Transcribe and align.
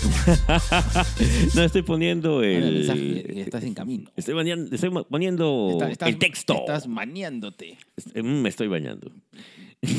No, 1.54 1.62
estoy 1.62 1.82
poniendo 1.82 2.42
el 2.42 2.72
mensaje 2.72 3.40
estás 3.42 3.64
en 3.64 3.74
camino. 3.74 4.10
Estoy, 4.16 4.34
bañando- 4.34 4.74
estoy 4.74 4.90
poniendo 5.08 5.68
Está- 5.72 5.90
estás- 5.90 6.08
el 6.08 6.18
texto. 6.18 6.54
Estás 6.54 6.86
maniándote. 6.88 7.76
Mm, 8.14 8.40
Me 8.42 8.48
estoy 8.48 8.68
bañando. 8.68 9.10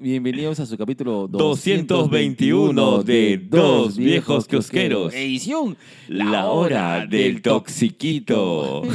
Bienvenidos 0.00 0.58
a 0.60 0.66
su 0.66 0.76
capítulo 0.76 1.28
221 1.28 3.02
de 3.04 3.38
Dos 3.38 3.96
Viejos 3.96 4.46
Kiosqueros. 4.48 5.14
Edición 5.14 5.76
La 6.08 6.46
hora 6.50 7.06
del 7.06 7.42
toxiquito. 7.42 8.82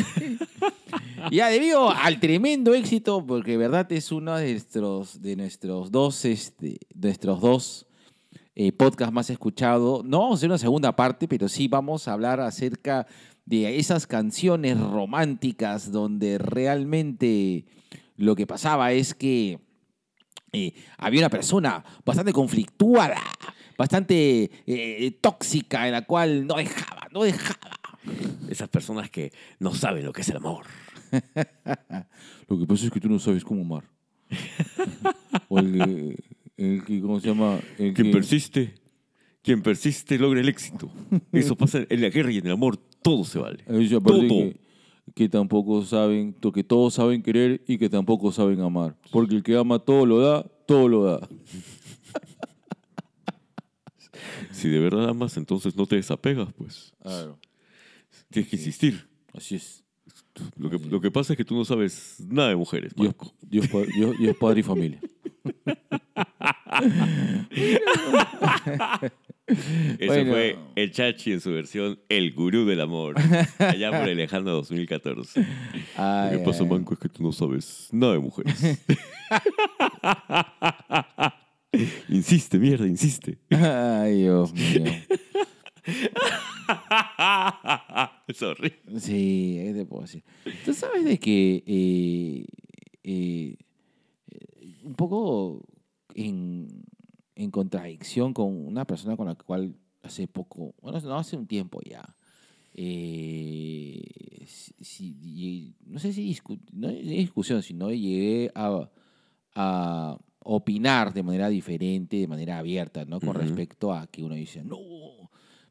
Ya 1.31 1.49
debido 1.49 1.91
al 1.91 2.19
tremendo 2.19 2.73
éxito, 2.73 3.23
porque 3.25 3.51
de 3.51 3.57
verdad 3.57 3.89
es 3.91 4.11
uno 4.11 4.35
de 4.37 4.51
nuestros, 4.53 5.21
de 5.21 5.35
nuestros 5.35 5.91
dos, 5.91 6.25
este, 6.25 6.79
de 6.95 7.07
nuestros 7.09 7.39
dos 7.39 7.85
eh, 8.55 8.71
podcasts 8.71 9.13
más 9.13 9.29
escuchados. 9.29 10.03
No 10.03 10.19
vamos 10.19 10.33
a 10.33 10.37
hacer 10.39 10.49
una 10.49 10.57
segunda 10.57 10.95
parte, 10.95 11.27
pero 11.27 11.47
sí 11.47 11.67
vamos 11.67 12.07
a 12.07 12.13
hablar 12.13 12.39
acerca 12.39 13.07
de 13.45 13.77
esas 13.77 14.07
canciones 14.07 14.79
románticas 14.79 15.91
donde 15.91 16.37
realmente 16.37 17.65
lo 18.17 18.35
que 18.35 18.45
pasaba 18.45 18.91
es 18.91 19.15
que 19.15 19.59
eh, 20.51 20.73
había 20.97 21.21
una 21.21 21.29
persona 21.29 21.83
bastante 22.05 22.33
conflictuada, 22.33 23.21
bastante 23.77 24.51
eh, 24.67 25.17
tóxica, 25.21 25.87
en 25.87 25.93
la 25.93 26.03
cual 26.03 26.45
no 26.45 26.55
dejaba, 26.55 27.07
no 27.11 27.23
dejaba. 27.23 27.79
Esas 28.49 28.67
personas 28.67 29.09
que 29.09 29.31
no 29.59 29.73
saben 29.73 30.03
lo 30.03 30.11
que 30.11 30.21
es 30.21 30.29
el 30.29 30.37
amor. 30.37 30.65
Lo 32.47 32.59
que 32.59 32.65
pasa 32.65 32.85
es 32.85 32.91
que 32.91 32.99
tú 32.99 33.07
no 33.07 33.19
sabes 33.19 33.45
cómo 33.45 33.61
amar. 33.61 33.89
o 35.49 35.59
el, 35.59 36.17
el 36.57 36.83
que, 36.83 37.01
¿cómo 37.01 37.19
se 37.19 37.27
llama? 37.27 37.59
El 37.77 37.93
Quien 37.93 38.07
que- 38.07 38.11
persiste, 38.11 38.73
quien 39.41 39.61
persiste 39.61 40.17
logra 40.19 40.39
el 40.41 40.49
éxito. 40.49 40.91
Eso 41.31 41.55
pasa 41.55 41.85
en 41.89 42.01
la 42.01 42.09
guerra 42.09 42.31
y 42.31 42.37
en 42.37 42.45
el 42.47 42.51
amor, 42.53 42.77
todo 43.01 43.23
se 43.25 43.39
vale. 43.39 43.63
Todo. 44.27 44.27
Que, 44.27 44.61
que 45.15 45.29
tampoco 45.29 45.83
saben, 45.83 46.33
que 46.33 46.63
todos 46.63 46.93
saben 46.93 47.21
querer 47.23 47.63
y 47.67 47.77
que 47.77 47.89
tampoco 47.89 48.31
saben 48.31 48.61
amar. 48.61 48.95
Porque 49.11 49.35
el 49.35 49.43
que 49.43 49.55
ama 49.57 49.79
todo 49.79 50.05
lo 50.05 50.19
da, 50.19 50.43
todo 50.67 50.87
lo 50.87 51.03
da. 51.03 51.27
Si 54.51 54.69
de 54.69 54.79
verdad 54.79 55.09
amas, 55.09 55.37
entonces 55.37 55.75
no 55.75 55.85
te 55.87 55.95
desapegas, 55.95 56.49
pues. 56.53 56.93
Claro, 57.01 57.39
Tienes 58.29 58.49
que 58.49 58.57
insistir. 58.57 59.07
así 59.33 59.55
es. 59.55 59.80
Lo 60.57 60.69
que, 60.69 60.79
lo 60.79 61.01
que 61.01 61.11
pasa 61.11 61.33
es 61.33 61.37
que 61.37 61.45
tú 61.45 61.55
no 61.55 61.65
sabes 61.65 62.17
nada 62.27 62.49
de 62.49 62.55
mujeres, 62.55 62.93
Dios, 62.95 63.07
Marco. 63.17 63.33
Dios, 63.41 63.67
pa- 63.67 63.81
Dios- 63.93 64.17
Dios 64.17 64.35
padre 64.37 64.59
y 64.59 64.63
familia. 64.63 64.99
Ese 69.47 70.07
Bueno. 70.07 70.31
fue 70.31 70.57
el 70.75 70.91
Chachi 70.91 71.33
en 71.33 71.41
su 71.41 71.51
versión 71.51 71.99
El 72.07 72.31
Gurú 72.33 72.65
del 72.65 72.79
Amor, 72.79 73.15
allá 73.59 73.91
por 73.91 74.07
el 74.07 74.17
lejano 74.17 74.51
2014. 74.51 75.45
Ay, 75.97 76.33
lo 76.33 76.39
que 76.39 76.45
pasa, 76.45 76.63
ay. 76.63 76.69
Manco, 76.69 76.93
es 76.93 76.99
que 76.99 77.09
tú 77.09 77.23
no 77.23 77.31
sabes 77.33 77.89
nada 77.91 78.13
de 78.13 78.19
mujeres. 78.19 78.53
insiste, 82.09 82.57
mierda, 82.59 82.87
insiste. 82.87 83.39
Ay, 83.49 84.19
Dios 84.21 84.53
mío. 84.53 84.83
Sí, 88.99 89.59
¿qué 89.63 89.73
te 89.73 89.85
puedo 89.85 90.03
decir? 90.03 90.23
Tú 90.65 90.73
sabes 90.73 91.03
de 91.05 91.17
que 91.19 91.63
eh, 91.65 92.45
eh, 93.03 93.57
un 94.83 94.93
poco 94.95 95.61
en, 96.15 96.67
en 97.35 97.51
contradicción 97.51 98.33
con 98.33 98.67
una 98.67 98.85
persona 98.85 99.15
con 99.15 99.27
la 99.27 99.35
cual 99.35 99.75
hace 100.03 100.27
poco, 100.27 100.73
bueno, 100.81 100.99
no 101.01 101.17
hace 101.17 101.37
un 101.37 101.45
tiempo 101.47 101.79
ya, 101.87 102.03
eh, 102.73 104.01
si- 104.81 105.73
no 105.85 105.99
sé 105.99 106.13
si 106.13 106.33
discu- 106.33 106.59
no 106.71 106.89
es 106.89 107.05
discusión, 107.07 107.61
sino 107.61 107.89
llegué 107.91 108.51
a, 108.55 108.89
a 109.55 110.17
opinar 110.43 111.13
de 111.13 111.23
manera 111.23 111.49
diferente, 111.49 112.17
de 112.17 112.27
manera 112.27 112.57
abierta, 112.59 113.05
¿no? 113.05 113.19
Con 113.19 113.35
respecto 113.35 113.93
a 113.93 114.07
que 114.07 114.23
uno 114.23 114.35
dice, 114.35 114.63
no, 114.63 114.77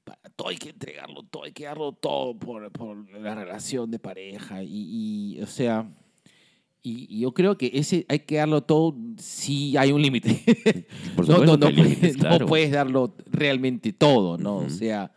para 0.04 0.20
todo 0.36 0.48
hay 0.48 0.56
que 0.56 0.70
entregarlo 0.70 1.22
todo, 1.24 1.44
hay 1.44 1.52
que 1.52 1.64
darlo 1.64 1.92
todo 1.92 2.38
por, 2.38 2.70
por 2.72 3.08
la 3.20 3.34
relación 3.34 3.90
de 3.90 3.98
pareja. 3.98 4.62
Y, 4.62 5.36
y, 5.36 5.40
o 5.42 5.46
sea, 5.46 5.88
y, 6.82 7.06
y 7.14 7.20
yo 7.20 7.32
creo 7.32 7.56
que 7.58 7.70
ese 7.74 8.06
hay 8.08 8.20
que 8.20 8.36
darlo 8.36 8.62
todo 8.62 8.96
si 9.18 9.76
hay 9.76 9.92
un 9.92 10.00
límite. 10.02 10.42
No, 11.28 11.44
no, 11.44 11.56
no, 11.58 11.70
puedes, 11.70 12.16
no 12.16 12.46
puedes 12.46 12.70
darlo 12.70 13.14
realmente 13.26 13.92
todo, 13.92 14.38
¿no? 14.38 14.56
O 14.56 14.70
sea, 14.70 15.12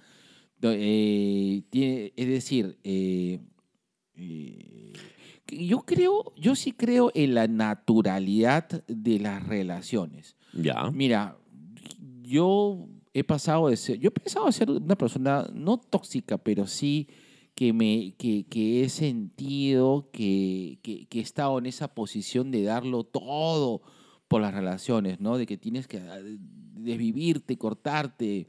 eh, 0.61 1.61
tiene- 1.69 2.13
es 2.15 2.27
decir, 2.27 2.77
eh, 2.83 3.39
eh, 4.15 4.93
yo 5.47 5.79
creo, 5.81 6.33
yo 6.35 6.55
sí 6.55 6.71
creo 6.73 7.11
en 7.15 7.33
la 7.35 7.47
naturalidad 7.47 8.83
de 8.87 9.19
las 9.19 9.45
relaciones. 9.47 10.35
Ya. 10.53 10.91
Mira, 10.91 11.37
yo 12.23 12.87
he 13.13 13.23
pasado 13.23 13.69
de 13.69 13.77
ser, 13.77 13.99
yo 13.99 14.09
he 14.09 14.11
pensado 14.11 14.51
ser 14.51 14.69
una 14.69 14.97
persona 14.97 15.47
no 15.53 15.77
tóxica, 15.77 16.37
pero 16.37 16.67
sí 16.67 17.07
que, 17.55 17.73
me, 17.73 18.15
que, 18.17 18.45
que 18.47 18.83
he 18.83 18.89
sentido 18.89 20.09
que, 20.11 20.79
que, 20.81 21.05
que 21.07 21.19
he 21.19 21.21
estado 21.21 21.59
en 21.59 21.67
esa 21.67 21.93
posición 21.93 22.49
de 22.51 22.63
darlo 22.63 23.03
todo 23.03 23.81
por 24.27 24.41
las 24.41 24.53
relaciones, 24.53 25.19
¿no? 25.19 25.37
De 25.37 25.45
que 25.45 25.57
tienes 25.57 25.87
que 25.87 25.99
ah, 25.99 26.19
desvivirte, 26.73 27.57
cortarte 27.57 28.47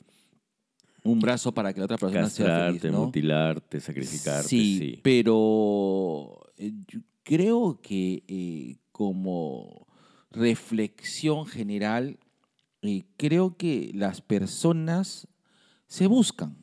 un 1.04 1.20
brazo 1.20 1.52
para 1.52 1.74
que 1.74 1.80
la 1.80 1.84
otra 1.84 1.98
persona 1.98 2.30
sea 2.30 2.46
Castrarte, 2.46 2.80
feliz, 2.80 2.92
¿no? 2.94 3.04
mutilarte, 3.04 3.80
sacrificarte, 3.80 4.48
Sí, 4.48 4.78
sí. 4.78 5.00
pero 5.02 6.40
eh, 6.56 6.72
yo 6.88 7.00
creo 7.22 7.80
que 7.82 8.24
eh, 8.26 8.76
como 8.90 9.86
reflexión 10.30 11.46
general, 11.46 12.18
creo 13.16 13.56
que 13.56 13.90
las 13.94 14.20
personas 14.20 15.28
se 15.86 16.06
buscan. 16.06 16.56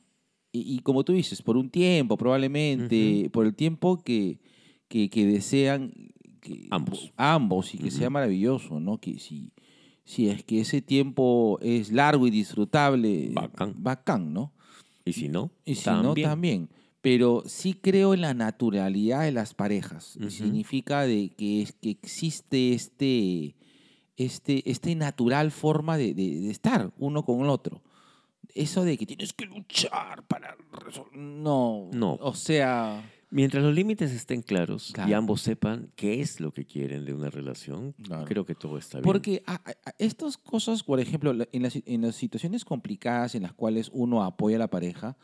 Y, 0.52 0.76
y 0.76 0.80
como 0.80 1.04
tú 1.04 1.14
dices, 1.14 1.42
por 1.42 1.58
un 1.58 1.70
tiempo 1.70 2.18
probablemente, 2.18 3.30
por 3.32 3.46
el 3.46 3.56
tiempo 3.56 4.04
que, 4.04 4.40
que, 4.88 5.10
que 5.10 5.26
desean 5.26 5.94
que, 6.42 6.68
Ambos. 6.72 7.14
ambos 7.16 7.74
y 7.74 7.78
que 7.78 7.92
sea 7.92 8.10
maravilloso, 8.10 8.80
¿no? 8.80 9.00
Que 9.00 9.20
si, 9.20 9.54
si 10.04 10.28
es 10.28 10.44
que 10.44 10.62
ese 10.62 10.82
tiempo 10.82 11.58
es 11.62 11.92
largo 11.92 12.28
y 12.28 12.32
disfrutable, 12.32 13.30
Bacán. 13.34 13.76
bacán 13.78 14.34
¿no? 14.34 14.52
Y 15.06 15.14
si 15.14 15.30
no, 15.30 15.52
Y 15.66 15.76
si 15.76 15.90
no, 15.90 16.14
también. 16.14 16.70
Pero 17.02 17.44
sí 17.46 17.74
creo 17.74 18.14
en 18.14 18.22
la 18.22 18.34
naturalidad 18.34 19.24
de 19.24 19.32
las 19.32 19.54
parejas. 19.54 20.18
Significa 20.30 21.02
de 21.02 21.30
que, 21.30 21.64
es, 21.64 21.72
que 21.72 21.90
existe 21.90 22.74
este, 22.74 23.56
este, 24.26 24.70
este 24.70 24.96
natural 24.96 25.52
forma 25.52 25.98
de, 25.98 26.14
de- 26.14 26.40
de 26.42 26.52
estar 26.52 26.92
uno 26.98 27.24
con 27.24 27.42
el 27.42 27.50
otro. 27.50 27.82
Eso 28.54 28.84
de 28.84 28.98
que 28.98 29.06
tienes 29.06 29.32
que 29.34 29.46
luchar 29.46 30.24
para 30.28 30.56
resolver. 30.72 31.16
No. 31.18 31.90
No. 31.94 32.14
O 32.22 32.34
sea. 32.34 33.02
Mientras 33.34 33.64
los 33.64 33.74
límites 33.74 34.12
estén 34.12 34.42
claros 34.42 34.90
y 34.90 34.94
Claro. 34.94 35.16
ambos 35.16 35.40
sepan 35.42 35.90
qué 35.96 36.20
es 36.20 36.42
lo 36.42 36.52
que 36.52 36.66
quieren 36.66 37.06
de 37.06 37.14
una 37.14 37.30
relación, 37.30 37.94
Claro. 38.04 38.26
creo 38.26 38.46
que 38.46 38.56
todo 38.56 38.78
está 38.78 38.98
bien. 38.98 39.04
Porque 39.06 39.42
a- 39.46 39.54
a- 39.64 39.94
estas 40.00 40.36
cosas, 40.38 40.84
por 40.84 41.00
ejemplo, 41.00 41.32
en 41.54 41.64
las, 41.64 41.78
en 41.86 42.02
las 42.02 42.16
situaciones 42.16 42.66
complicadas 42.66 43.34
en 43.36 43.44
las 43.44 43.54
cuales 43.54 43.90
uno 43.94 44.22
apoya 44.22 44.58
a 44.58 44.60
la 44.60 44.70
pareja, 44.70 45.16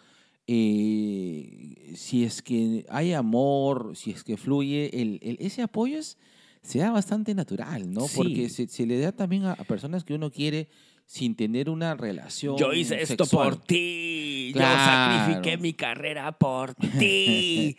eh, 0.82 1.94
si 1.96 2.24
es 2.24 2.42
que 2.42 2.86
hay 2.90 3.14
amor, 3.14 3.92
si 3.96 4.12
es 4.12 4.24
que 4.24 4.38
fluye, 4.38 5.02
el, 5.02 5.20
el- 5.22 5.38
ese 5.42 5.62
apoyo 5.62 6.00
es, 6.00 6.18
se 6.62 6.80
da 6.80 6.92
bastante 6.92 7.34
natural, 7.34 7.92
¿no? 7.92 8.08
Sí. 8.08 8.18
Porque 8.18 8.50
se, 8.50 8.68
se 8.68 8.86
le 8.86 9.00
da 9.00 9.12
también 9.12 9.46
a, 9.46 9.54
a 9.54 9.64
personas 9.64 10.04
que 10.04 10.14
uno 10.14 10.32
quiere 10.32 10.70
sin 11.10 11.36
tener 11.38 11.70
una 11.70 11.96
relación 11.96 12.58
Yo 12.58 12.74
hice 12.74 13.02
esto 13.02 13.26
por 13.28 13.56
ti. 13.56 14.52
Claro. 14.54 14.78
Yo 14.78 14.86
sacrifiqué 14.86 15.58
mi 15.58 15.72
carrera 15.74 16.34
por 16.38 16.74
ti. 16.76 17.78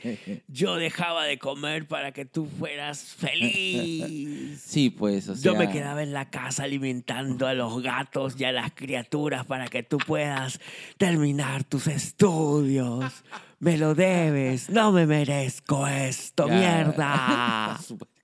Yo 0.49 0.77
dejaba 0.77 1.25
de 1.27 1.39
comer 1.39 1.87
para 1.87 2.13
que 2.13 2.25
tú 2.25 2.47
fueras 2.47 3.03
feliz. 3.03 4.63
Sí, 4.69 4.91
pues, 4.91 5.29
o 5.29 5.35
sea... 5.35 5.53
Yo 5.53 5.59
me 5.59 5.71
quedaba 5.71 6.03
en 6.03 6.13
la 6.13 6.31
casa 6.31 6.65
alimentando 6.65 7.47
a 7.47 7.55
los 7.55 7.83
gatos 7.83 8.39
y 8.41 8.45
a 8.45 8.53
las 8.53 8.73
criaturas 8.73 9.45
para 9.47 9.69
que 9.69 9.83
tú 9.83 9.99
puedas 9.99 10.61
terminar 10.97 11.65
tus 11.65 11.87
estudios. 11.87 13.25
Me 13.61 13.77
lo 13.77 13.95
debes. 13.95 14.69
No 14.71 14.93
me 14.93 15.07
merezco 15.07 15.87
esto, 15.87 16.49
Ya. 16.49 16.55
mierda. 16.55 17.81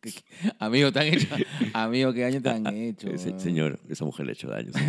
Amigo, 0.59 0.93
te 0.93 0.99
han 1.01 1.06
hecho. 1.09 1.29
Amigo, 1.73 2.12
¿qué 2.12 2.21
daño 2.23 2.43
te 2.43 2.51
han 2.51 2.67
hecho? 2.75 3.09
Ese- 3.09 3.39
señor, 3.39 3.79
esa 3.89 4.05
mujer 4.05 4.27
le 4.27 4.33
ha 4.33 4.35
hecho 4.35 4.49
daño. 4.49 4.71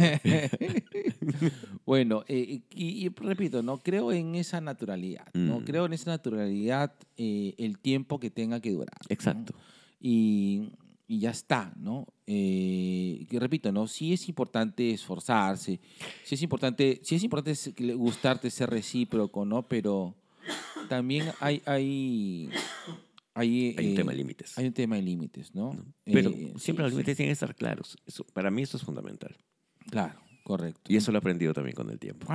Bueno, 1.85 2.23
eh, 2.27 2.61
y, 2.71 3.05
y 3.05 3.09
repito, 3.09 3.61
no 3.61 3.79
creo 3.79 4.11
en 4.11 4.35
esa 4.35 4.61
naturalidad. 4.61 5.27
No 5.33 5.59
Mm. 5.59 5.63
creo 5.63 5.85
en 5.85 5.93
esa 5.93 6.11
naturalidad 6.11 6.93
eh, 7.17 7.53
el 7.57 7.77
tiempo 7.79 8.19
que 8.19 8.29
tenga 8.31 8.59
que 8.59 8.71
durar. 8.71 8.97
¿no? 9.01 9.05
Exacto. 9.13 9.53
Y, 9.99 10.69
y 11.07 11.19
ya 11.19 11.29
está, 11.31 11.71
¿no? 11.77 12.07
Eh, 12.27 13.25
que 13.29 13.39
repito, 13.39 13.71
¿no? 13.71 13.87
Sí 13.87 14.13
es 14.13 14.27
importante 14.27 14.91
esforzarse, 14.91 15.79
sí 16.23 16.35
es 16.35 16.41
importante, 16.41 16.99
sí 17.03 17.15
es 17.15 17.23
importante 17.23 17.53
gustarte, 17.93 18.49
ser 18.49 18.69
recíproco, 18.71 19.45
¿no? 19.45 19.63
Pero 19.63 20.15
también 20.89 21.27
hay, 21.39 21.61
hay, 21.65 22.49
hay, 23.35 23.75
Hay 23.77 23.85
un 23.87 23.91
eh, 23.93 23.95
tema 23.95 24.11
de 24.11 24.17
límites. 24.17 24.57
Hay 24.57 24.65
un 24.65 24.73
tema 24.73 24.95
de 24.95 25.01
límites, 25.03 25.53
¿no? 25.53 25.75
Pero 26.05 26.29
Eh, 26.31 26.53
siempre 26.57 26.59
sí, 26.59 26.73
los 26.83 26.91
límites 26.91 27.15
tienen 27.17 27.29
que 27.29 27.33
estar 27.33 27.53
claros. 27.55 27.97
Eso, 28.07 28.23
para 28.33 28.49
mí 28.49 28.63
eso 28.63 28.77
es 28.77 28.83
fundamental. 28.83 29.35
Claro, 29.91 30.19
correcto. 30.43 30.81
Y 30.91 30.95
eso 30.95 31.11
lo 31.11 31.17
he 31.17 31.19
aprendido 31.19 31.53
también 31.53 31.75
con 31.75 31.89
el 31.91 31.99
tiempo. 31.99 32.27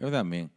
Yo 0.00 0.10
también. 0.10 0.50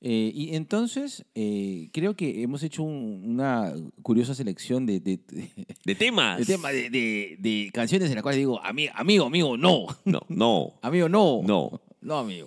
Eh, 0.00 0.30
y 0.32 0.54
entonces, 0.54 1.24
eh, 1.34 1.90
creo 1.92 2.14
que 2.14 2.42
hemos 2.42 2.62
hecho 2.62 2.84
un- 2.84 3.22
una 3.24 3.72
curiosa 4.02 4.32
selección 4.32 4.86
de, 4.86 5.00
de, 5.00 5.16
de- 5.26 5.50
De 5.84 5.94
temas. 5.96 6.46
de 6.46 7.36
de, 7.40 7.70
canciones 7.72 8.08
en 8.08 8.14
las 8.14 8.22
cuales 8.22 8.38
digo, 8.38 8.60
"Ami- 8.62 8.90
amigo, 8.94 9.24
amigo, 9.26 9.56
no. 9.56 9.86
No, 10.04 10.20
no. 10.28 10.78
Amigo, 10.82 11.08
no. 11.08 11.40
No. 11.42 11.80
No, 12.00 12.18
amigo. 12.18 12.46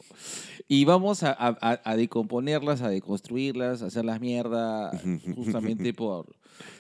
Y 0.74 0.86
vamos 0.86 1.22
a, 1.24 1.32
a- 1.38 1.82
a- 1.84 1.96
decomponerlas, 1.98 2.82
a 2.82 2.88
deconstruirlas, 2.88 3.82
a 3.82 3.88
hacerlas 3.88 4.22
mierda, 4.22 4.90
justamente 5.36 5.94
por 5.94 6.34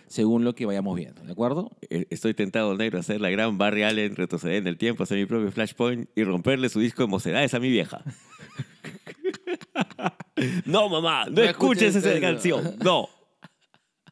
según 0.08 0.46
lo 0.46 0.56
que 0.56 0.66
vayamos 0.66 0.96
viendo, 0.96 1.22
¿de 1.24 1.32
acuerdo? 1.34 1.72
Eh, 1.90 2.06
Estoy 2.10 2.34
tentado, 2.34 2.74
negro, 2.78 3.00
a 3.00 3.02
hacer 3.02 3.20
la 3.20 3.30
gran 3.30 3.58
Barry 3.58 3.84
Allen, 3.84 4.16
retroceder 4.16 4.56
en 4.56 4.68
el 4.68 4.78
tiempo, 4.78 5.04
hacer 5.04 5.18
mi 5.18 5.26
propio 5.26 5.52
Flashpoint 5.52 6.10
y 6.16 6.24
romperle 6.24 6.70
su 6.70 6.80
disco 6.80 7.02
de 7.04 7.10
mocedades 7.10 7.54
a 7.54 7.60
mi 7.60 7.70
vieja. 7.70 8.02
no, 10.66 10.88
mamá, 10.88 11.26
no, 11.26 11.32
No 11.32 11.42
escuches 11.44 11.94
escuches 11.94 12.14
esa 12.14 12.22
canción. 12.22 12.76
No. 12.82 13.10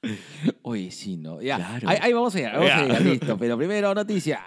Oye, 0.62 0.92
sí, 0.92 1.16
¿no? 1.16 1.42
Ya. 1.42 1.56
Claro. 1.56 1.88
Ahí, 1.90 1.98
ahí 2.02 2.12
vamos 2.14 2.36
a 2.36 2.38
llegar, 2.38 2.54
vamos 2.56 2.70
a 2.70 2.76
Ya. 2.76 2.84
llegar, 2.84 3.02
listo. 3.02 3.38
Pero 3.38 3.58
primero, 3.58 3.96
noticia. 3.96 4.42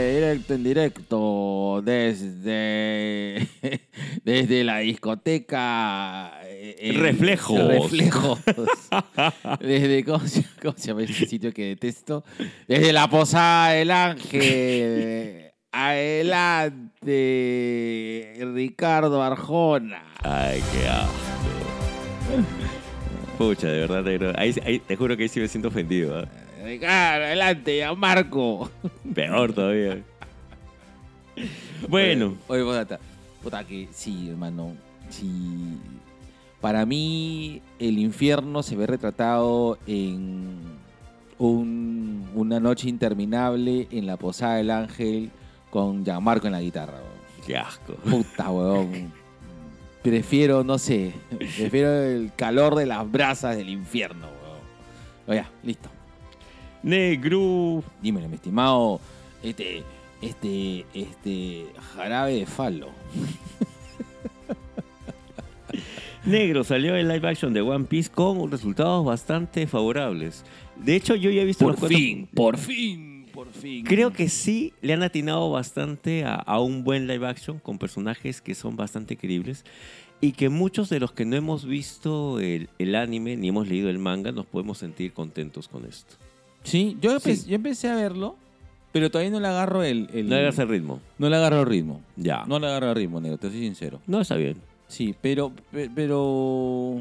Directo 0.00 0.54
en 0.54 0.64
directo 0.64 1.82
desde, 1.84 3.46
desde 4.24 4.64
la 4.64 4.78
discoteca. 4.78 6.40
eh, 6.44 6.76
eh, 6.78 6.92
Reflejos. 6.92 7.66
Reflejos. 7.68 8.38
Desde, 9.60 10.04
¿cómo 10.04 10.26
se, 10.26 10.44
cómo 10.62 10.74
se 10.76 10.88
llama 10.88 11.02
este 11.02 11.26
sitio 11.26 11.52
que 11.52 11.64
detesto? 11.66 12.24
Desde 12.68 12.92
la 12.92 13.08
Posada 13.08 13.72
del 13.72 13.90
Ángel. 13.90 15.46
Adelante, 15.72 17.02
Ricardo 18.54 19.22
Arjona. 19.22 20.02
Ay, 20.22 20.62
qué 20.72 20.88
asco. 20.88 21.14
Pucha, 23.38 23.68
de 23.68 23.80
verdad, 23.80 24.02
negro. 24.04 24.32
Ahí, 24.36 24.54
ahí- 24.64 24.78
te 24.80 24.96
juro 24.96 25.16
que 25.16 25.24
ahí 25.24 25.28
sí 25.28 25.40
me 25.40 25.48
siento 25.48 25.68
ofendido. 25.68 26.18
¿ah? 26.18 26.28
Ricardo, 26.64 27.24
adelante, 27.26 27.78
ya 27.78 27.94
Marco. 27.94 28.70
Peor 29.14 29.52
todavía. 29.52 30.02
Bueno, 31.88 32.36
Oye, 32.48 32.62
puta 33.42 33.64
que 33.64 33.88
sí, 33.92 34.28
hermano. 34.30 34.74
Sí. 35.08 35.78
Para 36.60 36.84
mí, 36.84 37.62
el 37.78 37.98
infierno 37.98 38.62
se 38.62 38.76
ve 38.76 38.86
retratado 38.86 39.78
en 39.86 40.58
un- 41.38 42.28
una 42.34 42.60
noche 42.60 42.88
interminable 42.88 43.88
en 43.90 44.06
la 44.06 44.16
Posada 44.18 44.56
del 44.56 44.70
Ángel 44.70 45.30
con 45.70 46.04
Gianmarco 46.04 46.46
en 46.46 46.52
la 46.52 46.60
guitarra. 46.60 46.94
weón. 46.98 47.46
qué 47.46 47.56
asco. 47.56 47.94
Puta, 47.94 48.50
weón. 48.50 49.10
Prefiero, 50.02 50.64
no 50.64 50.78
sé, 50.78 51.12
prefiero 51.38 51.90
el 52.02 52.32
calor 52.34 52.74
de 52.74 52.86
las 52.86 53.10
brasas 53.10 53.56
del 53.56 53.68
infierno, 53.68 54.26
weón. 54.26 54.60
Oye, 55.40 55.44
listo. 55.62 55.89
Negro. 56.82 57.82
Dímelo, 58.02 58.28
mi 58.28 58.36
estimado, 58.36 59.00
este, 59.42 59.82
este, 60.22 60.84
este 60.94 61.66
jarabe 61.94 62.34
de 62.34 62.46
falo. 62.46 62.88
Negro 66.24 66.64
salió 66.64 66.94
el 66.96 67.08
live 67.08 67.28
action 67.28 67.52
de 67.54 67.62
One 67.62 67.86
Piece 67.86 68.10
con 68.10 68.50
resultados 68.50 69.04
bastante 69.04 69.66
favorables. 69.66 70.44
De 70.76 70.94
hecho, 70.94 71.14
yo 71.14 71.30
ya 71.30 71.42
he 71.42 71.44
visto 71.46 71.64
Por 71.64 71.72
los 71.72 71.80
cuatro- 71.80 71.96
fin, 71.96 72.28
por 72.34 72.58
fin, 72.58 73.26
por 73.32 73.48
fin. 73.52 73.84
Creo 73.84 74.12
que 74.12 74.28
sí 74.28 74.72
le 74.82 74.92
han 74.92 75.02
atinado 75.02 75.50
bastante 75.50 76.24
a, 76.24 76.34
a 76.34 76.60
un 76.60 76.84
buen 76.84 77.06
live 77.06 77.26
action 77.26 77.58
con 77.58 77.78
personajes 77.78 78.42
que 78.42 78.54
son 78.54 78.76
bastante 78.76 79.16
creíbles 79.16 79.64
y 80.20 80.32
que 80.32 80.50
muchos 80.50 80.90
de 80.90 81.00
los 81.00 81.12
que 81.12 81.24
no 81.24 81.36
hemos 81.36 81.64
visto 81.64 82.38
el, 82.38 82.68
el 82.78 82.94
anime 82.94 83.36
ni 83.38 83.48
hemos 83.48 83.66
leído 83.66 83.88
el 83.88 83.98
manga 83.98 84.30
nos 84.30 84.44
podemos 84.44 84.76
sentir 84.78 85.12
contentos 85.14 85.68
con 85.68 85.86
esto. 85.86 86.16
Sí, 86.64 86.96
yo, 87.00 87.16
empe- 87.16 87.34
Sí. 87.36 87.48
yo 87.48 87.54
empecé 87.56 87.88
a 87.88 87.94
verlo, 87.96 88.36
pero 88.92 89.10
todavía 89.10 89.30
no 89.30 89.40
le 89.40 89.48
agarro 89.48 89.82
el... 89.82 90.08
el- 90.12 90.28
No 90.28 90.36
hagas 90.36 90.58
el 90.58 90.68
ritmo. 90.68 91.00
no 91.18 91.28
le 91.28 91.36
agarro 91.36 91.60
el 91.60 91.66
ritmo. 91.66 92.00
Ya. 92.16 92.44
No 92.46 92.58
le 92.58 92.66
agarro 92.66 92.90
el 92.90 92.96
ritmo, 92.96 93.20
negro, 93.20 93.38
te 93.38 93.48
soy 93.50 93.60
sincero. 93.60 94.00
No 94.06 94.20
está 94.20 94.36
bien. 94.36 94.56
Sí, 94.88 95.14
pero... 95.20 95.52
pe- 95.70 95.90
Pero... 95.94 97.00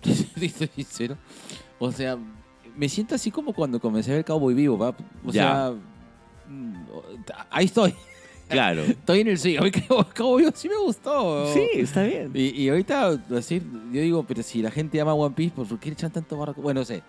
Te 0.02 0.48
soy 0.48 0.68
sincero. 0.74 1.16
O 1.78 1.90
sea, 1.92 2.18
me 2.76 2.88
siento 2.88 3.14
así 3.14 3.30
como 3.30 3.52
cuando 3.52 3.80
comencé 3.80 4.12
a 4.12 4.16
ver 4.16 4.24
Cowboy 4.24 4.54
Vivo, 4.54 4.76
¿va? 4.78 4.90
O 4.90 5.30
Ya. 5.32 5.32
sea... 5.32 5.72
mm, 6.48 6.74
Ahí 7.50 7.64
estoy. 7.66 7.94
Claro. 8.48 8.82
Estoy 8.88 9.20
en 9.20 9.28
el 9.28 9.38
sí. 9.38 9.56
A 9.56 9.62
mí 9.62 9.70
Cowboy 9.70 10.42
Vivo 10.42 10.52
sí 10.54 10.68
me 10.68 10.76
gustó. 10.76 11.52
sí, 11.54 11.66
está 11.74 12.02
bien. 12.02 12.30
Y, 12.34 12.62
y 12.62 12.68
ahorita, 12.68 13.18
así, 13.36 13.62
yo 13.92 14.00
digo, 14.02 14.22
pero 14.24 14.42
si 14.42 14.60
la 14.60 14.70
gente 14.70 15.00
ama 15.00 15.14
One 15.14 15.34
Piece, 15.34 15.54
¿por 15.54 15.66
qué 15.78 15.88
le 15.88 15.94
echan 15.94 16.10
tanto 16.10 16.36
barro? 16.36 16.52
Bueno, 16.54 16.80
no 16.80 16.84
sé. 16.84 17.02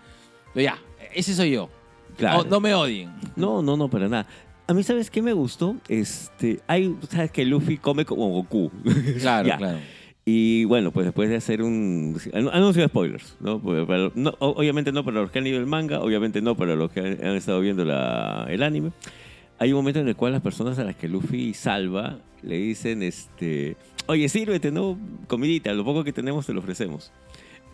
Ya, 0.62 0.78
ese 1.14 1.34
soy 1.34 1.52
yo. 1.52 1.68
Claro. 2.16 2.44
No, 2.44 2.50
no 2.50 2.60
me 2.60 2.74
odien. 2.74 3.10
No, 3.36 3.62
no, 3.62 3.76
no, 3.76 3.88
para 3.88 4.08
nada. 4.08 4.26
A 4.66 4.74
mí, 4.74 4.82
¿sabes 4.82 5.10
qué 5.10 5.22
me 5.22 5.32
gustó? 5.32 5.76
Este, 5.88 6.60
hay, 6.66 6.96
sabes 7.08 7.30
que 7.30 7.44
Luffy 7.44 7.76
come 7.76 8.04
como 8.04 8.28
Goku. 8.30 8.70
Claro, 9.20 9.56
claro. 9.58 9.78
Y 10.28 10.64
bueno, 10.64 10.90
pues 10.90 11.06
después 11.06 11.28
de 11.30 11.36
hacer 11.36 11.62
un 11.62 12.16
anu- 12.32 12.50
anuncio 12.52 12.82
de 12.82 12.88
spoilers, 12.88 13.36
¿no? 13.38 13.60
Pues, 13.60 13.86
para- 13.86 14.10
no, 14.16 14.34
obviamente 14.40 14.90
no 14.90 15.04
para 15.04 15.20
los 15.20 15.30
que 15.30 15.38
han 15.38 15.44
leído 15.44 15.60
el 15.60 15.66
manga, 15.66 16.00
obviamente 16.00 16.40
no 16.42 16.56
para 16.56 16.74
los 16.74 16.90
que 16.90 16.98
han, 16.98 17.06
han 17.24 17.36
estado 17.36 17.60
viendo 17.60 17.84
la- 17.84 18.44
el 18.48 18.62
anime. 18.64 18.90
Hay 19.60 19.70
un 19.72 19.76
momento 19.76 20.00
en 20.00 20.08
el 20.08 20.16
cual 20.16 20.32
las 20.32 20.42
personas 20.42 20.78
a 20.80 20.84
las 20.84 20.96
que 20.96 21.08
Luffy 21.08 21.54
salva 21.54 22.18
le 22.42 22.56
dicen, 22.56 23.04
este, 23.04 23.76
oye, 24.06 24.28
sírvete, 24.28 24.72
¿no? 24.72 24.98
Comidita, 25.28 25.72
lo 25.74 25.84
poco 25.84 26.02
que 26.02 26.12
tenemos 26.12 26.44
te 26.44 26.52
lo 26.52 26.58
ofrecemos. 26.60 27.12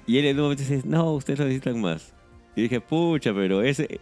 Y 0.06 0.18
él 0.18 0.26
en 0.26 0.36
un 0.36 0.42
momento 0.42 0.62
dice, 0.62 0.82
no, 0.84 1.10
ustedes 1.14 1.38
necesitan 1.40 1.80
más. 1.80 2.12
Y 2.56 2.62
dije, 2.62 2.80
pucha, 2.80 3.32
pero 3.34 3.62
ese... 3.62 4.00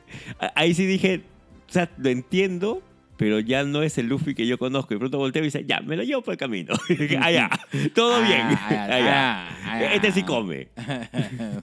Ahí 0.55 0.75
sí 0.75 0.87
dije, 0.87 1.23
o 1.69 1.73
sea, 1.73 1.89
lo 1.99 2.09
entiendo, 2.09 2.83
pero 3.17 3.39
ya 3.39 3.63
no 3.65 3.83
es 3.83 3.97
el 3.99 4.07
Luffy 4.09 4.35
que 4.35 4.47
yo 4.47 4.59
conozco. 4.59 4.95
Y 4.95 4.99
pronto 4.99 5.19
volteo 5.19 5.43
y 5.43 5.47
dice, 5.47 5.65
ya, 5.67 5.81
me 5.81 5.97
lo 5.97 6.03
llevo 6.03 6.23
por 6.23 6.33
el 6.33 6.39
camino. 6.39 6.75
Dije, 6.89 7.17
ah, 7.19 7.51
todo 7.95 8.23
bien. 8.23 8.41
Ah, 8.51 8.67
ah, 8.71 8.87
Ah, 8.91 8.99
ya. 8.99 9.49
ah, 9.49 9.59
ah. 9.65 9.95
Este 9.95 10.11
sí 10.13 10.23
come. 10.25 10.69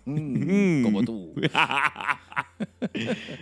Mm, 0.06 0.84
como 0.84 1.04
tú. 1.04 1.34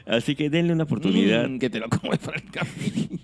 Así 0.05 0.35
que 0.35 0.49
denle 0.49 0.73
una 0.73 0.83
oportunidad. 0.85 1.47
Mm, 1.47 1.59
que 1.59 1.69
te 1.69 1.79
lo 1.79 1.89
comes 1.89 2.19
para 2.19 2.37
el 2.37 2.49
camino. 2.51 3.19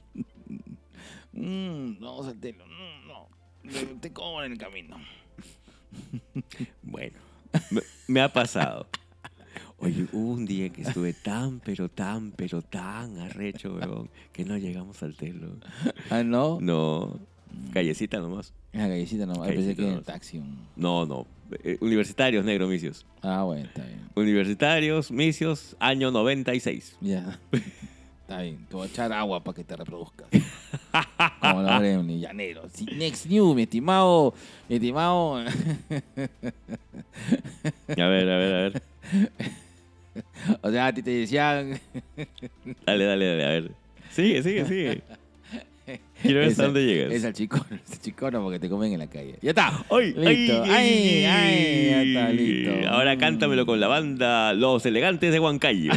Mm, 1.34 2.00
no, 2.00 2.24
Santelo. 2.24 2.66
mm, 2.66 3.08
no. 3.08 3.30
Te- 3.72 3.86
Te 4.02 4.14
como 4.14 4.44
en 4.44 4.52
el 4.54 4.58
camino. 4.58 4.98
Bueno, 6.82 7.18
me, 7.72 7.82
me 8.08 8.22
ha 8.22 8.30
pasado. 8.32 8.88
Oye, 9.82 10.06
hubo 10.12 10.32
un 10.34 10.46
día 10.46 10.70
que 10.70 10.84
estuve 10.84 11.14
tan, 11.14 11.60
pero 11.60 11.90
tan, 11.90 12.32
pero 12.32 12.62
tan 12.62 13.18
arrecho, 13.20 13.74
weón, 13.76 14.10
que 14.32 14.46
no 14.46 14.58
llegamos 14.58 15.02
al 15.04 15.16
telo. 15.16 15.48
Ah, 16.10 16.24
no. 16.24 16.60
No, 16.62 17.20
callecita 17.74 18.20
nomás. 18.20 18.54
La 18.74 18.88
gallecita 18.88 19.26
no. 19.26 19.42
Ay, 19.44 19.56
pensé 19.56 19.76
que 19.76 19.82
en 19.82 19.88
el 19.88 19.94
nomás. 19.96 20.06
taxi. 20.06 20.38
mm. 20.40 20.58
No, 20.76 21.06
no. 21.06 21.26
eh, 21.64 21.78
universitarios, 21.82 22.46
negro, 22.46 22.68
misios. 22.68 23.06
Ah, 23.24 23.44
bueno, 23.44 23.66
está 23.66 23.84
bien. 23.84 24.00
Universitarios, 24.16 25.10
misios, 25.12 25.76
año 25.80 26.12
96. 26.12 26.98
Ya. 27.02 27.40
Está 28.22 28.42
bien. 28.44 28.66
Te 28.70 28.76
voy 28.76 28.88
a 28.88 28.90
echar 28.90 29.12
agua 29.12 29.44
para 29.44 29.56
que 29.56 29.64
te 29.64 29.76
reproduzcas. 29.76 30.28
Como 31.42 31.62
la 31.64 31.80
Gremlin, 31.80 32.20
llanero. 32.22 32.64
Next 32.96 33.26
new, 33.26 33.54
mi 33.56 33.64
estimado. 33.64 34.34
Mi 34.70 34.76
estimado. 34.76 35.38
A 35.38 35.44
ver, 37.88 38.30
a 38.30 38.38
ver, 38.38 38.54
a 38.54 38.70
ver. 38.70 38.82
o 40.62 40.72
sea, 40.72 40.88
a 40.88 40.94
ti 40.94 41.02
te 41.02 41.12
decían. 41.12 41.80
Dale, 42.86 43.06
dale, 43.06 43.26
dale, 43.26 43.46
a 43.46 43.50
ver. 43.50 43.72
Sigue, 44.12 44.44
sigue, 44.44 44.66
sigue. 44.66 45.02
Quiero 46.22 46.40
ver 46.40 46.50
hasta 46.50 46.64
dónde 46.64 46.86
llegas. 46.86 47.12
Es 47.12 47.26
al 47.26 47.34
chico, 47.34 47.58
es 47.92 48.02
chico 48.02 48.30
no 48.30 48.44
porque 48.44 48.60
te 48.60 48.70
comen 48.70 48.94
en 48.94 49.00
la 49.00 49.08
calle. 49.08 49.38
Ya 49.42 49.50
está. 49.50 49.84
¡Ay! 49.90 50.14
Listo. 50.14 50.64
Ay, 50.64 51.26
ay, 51.26 51.90
ya 51.90 52.04
está 52.04 52.26
ay. 52.28 52.38
listo. 52.38 52.90
Ahora 52.90 53.18
cántamelo 53.18 53.66
con 53.66 53.80
la 53.80 53.88
banda 53.88 54.54
Los 54.54 54.86
Elegantes 54.86 55.32
de 55.32 55.40
Huancayo. 55.40 55.92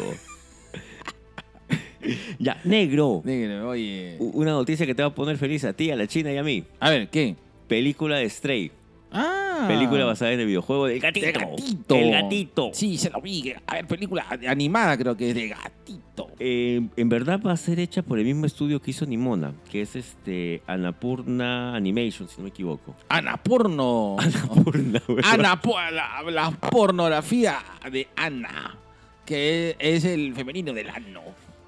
ya, 2.38 2.60
negro. 2.64 3.22
Dígame, 3.24 3.60
oye. 3.60 4.16
Una 4.18 4.52
noticia 4.52 4.86
que 4.86 4.94
te 4.94 5.02
va 5.02 5.08
a 5.08 5.14
poner 5.14 5.36
feliz 5.36 5.64
a 5.64 5.72
ti, 5.74 5.90
a 5.90 5.96
la 5.96 6.06
China 6.06 6.32
y 6.32 6.38
a 6.38 6.42
mí. 6.42 6.64
A 6.80 6.90
ver, 6.90 7.08
¿qué? 7.08 7.36
Película 7.68 8.16
de 8.16 8.28
Stray. 8.28 8.72
Ah. 9.16 9.64
Película 9.68 10.04
basada 10.04 10.32
en 10.32 10.40
el 10.40 10.46
videojuego 10.46 10.86
del 10.86 10.98
gatito. 11.00 11.26
De 11.26 11.32
gatito. 11.32 11.94
El 11.94 12.10
gatito. 12.10 12.70
Sí, 12.74 12.98
se 12.98 13.10
lo 13.10 13.20
vi. 13.20 13.54
A 13.66 13.74
ver, 13.74 13.86
película 13.86 14.26
animada 14.48 14.96
creo 14.98 15.16
que 15.16 15.28
es 15.30 15.34
de 15.36 15.48
gatito. 15.48 16.28
Eh, 16.40 16.80
en 16.96 17.08
verdad 17.08 17.40
va 17.40 17.52
a 17.52 17.56
ser 17.56 17.78
hecha 17.78 18.02
por 18.02 18.18
el 18.18 18.24
mismo 18.24 18.44
estudio 18.46 18.80
que 18.82 18.90
hizo 18.90 19.06
Nimona, 19.06 19.52
que 19.70 19.82
es 19.82 19.94
este 19.96 20.62
Annapurna 20.66 21.74
Animation, 21.76 22.28
si 22.28 22.36
no 22.38 22.42
me 22.44 22.48
equivoco. 22.48 22.94
Ana 23.08 23.36
porno. 23.36 24.16
Annapurna, 24.18 25.00
güey. 25.06 25.20
Ana, 25.24 25.60
po- 25.60 25.78
la, 25.80 26.22
la 26.30 26.50
pornografía 26.50 27.58
de 27.90 28.08
Ana. 28.16 28.76
Que 29.24 29.76
es 29.78 30.04
el 30.04 30.34
femenino 30.34 30.72
del 30.72 30.90
ano. 30.90 31.22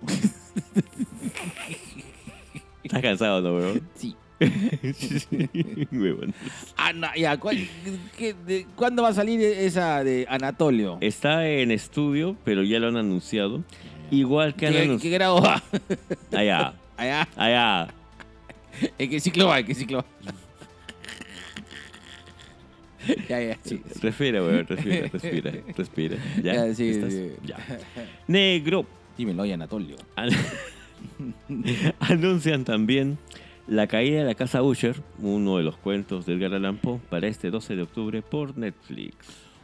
Estás 2.84 3.02
cansado, 3.02 3.40
¿no, 3.40 3.56
bro? 3.56 3.74
Sí. 3.94 4.14
Ana, 6.76 7.12
ya, 7.16 7.36
¿cuál- 7.38 7.66
qué- 8.18 8.34
de- 8.46 8.66
¿cuándo 8.76 9.02
va 9.02 9.08
a 9.08 9.14
salir 9.14 9.40
esa 9.40 10.04
de 10.04 10.26
Anatolio? 10.28 10.98
Está 11.00 11.48
en 11.48 11.70
estudio, 11.70 12.36
pero 12.44 12.62
ya 12.62 12.78
lo 12.78 12.88
han 12.88 12.96
anunciado. 12.96 13.64
Igual 14.10 14.54
que 14.54 14.66
han 14.66 14.72
¿Qué, 14.72 14.82
anunciado. 14.82 15.00
qué 15.02 15.10
grado 15.10 15.42
va? 15.42 15.62
Allá, 16.32 16.74
Allá. 16.96 17.28
allá. 17.36 17.88
¿En 18.98 19.10
qué 19.10 19.20
ciclo 19.20 19.46
va? 19.48 19.58
¿En 19.60 19.66
qué 19.66 19.74
ciclo 19.74 19.98
va? 19.98 20.04
ya, 23.28 23.40
ya, 23.40 23.58
sí. 23.64 23.80
sí. 23.92 24.00
Respira, 24.02 24.42
weón, 24.42 24.66
respira, 24.66 25.08
respira, 25.12 25.52
respira. 25.76 26.16
¿Ya? 26.42 26.54
Ya, 26.54 26.74
sí, 26.74 26.90
¿Estás? 26.90 27.14
Ya. 27.44 27.56
Negro. 28.26 28.84
Dímelo, 29.16 29.42
oye, 29.44 29.54
Anatolio. 29.54 29.96
An- 30.16 30.30
Anuncian 32.00 32.64
también 32.64 33.18
La 33.68 33.86
caída 33.86 34.20
de 34.20 34.24
la 34.24 34.34
casa 34.34 34.62
Usher, 34.62 35.02
uno 35.18 35.56
de 35.56 35.64
los 35.64 35.76
cuentos 35.76 36.24
del 36.26 36.38
Edgar 36.38 36.54
Allan 36.54 36.76
Poe, 36.76 37.00
para 37.10 37.26
este 37.26 37.50
12 37.50 37.76
de 37.76 37.82
octubre 37.82 38.22
por 38.22 38.56
Netflix. 38.56 39.16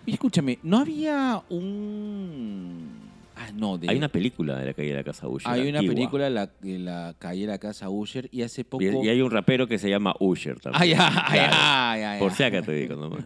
Oye, 0.04 0.14
escúchame, 0.14 0.59
¿no 0.62 0.78
había 0.78 1.40
un... 1.50 3.11
Ah, 3.37 3.50
no, 3.54 3.78
de... 3.78 3.88
Hay 3.88 3.97
una 3.97 4.09
película 4.09 4.59
de 4.59 4.66
la 4.66 4.75
caída 4.75 4.92
de 4.92 4.99
la 4.99 5.04
casa 5.04 5.28
Usher. 5.28 5.50
Hay 5.50 5.68
una 5.68 5.78
antigua. 5.78 5.94
película 5.94 6.25
de 6.25 6.30
la, 6.30 6.47
de 6.61 6.78
la 6.80 7.14
calle 7.18 7.42
de 7.42 7.47
la 7.47 7.59
casa 7.59 7.88
Usher 7.88 8.28
y 8.32 8.42
hace 8.42 8.64
poco... 8.64 8.82
Y, 8.82 8.88
y 8.88 9.09
hay 9.09 9.21
un 9.21 9.30
rapero 9.30 9.68
que 9.68 9.78
se 9.78 9.88
llama 9.88 10.14
Usher 10.18 10.59
también. 10.59 10.97
Claro. 10.97 11.14
ya, 11.32 11.97
ya, 11.97 12.14
ya. 12.14 12.18
Por 12.18 12.32
si 12.32 12.42
acá 12.42 12.61
te 12.62 12.73
digo 12.73 12.97
nomás. 12.97 13.25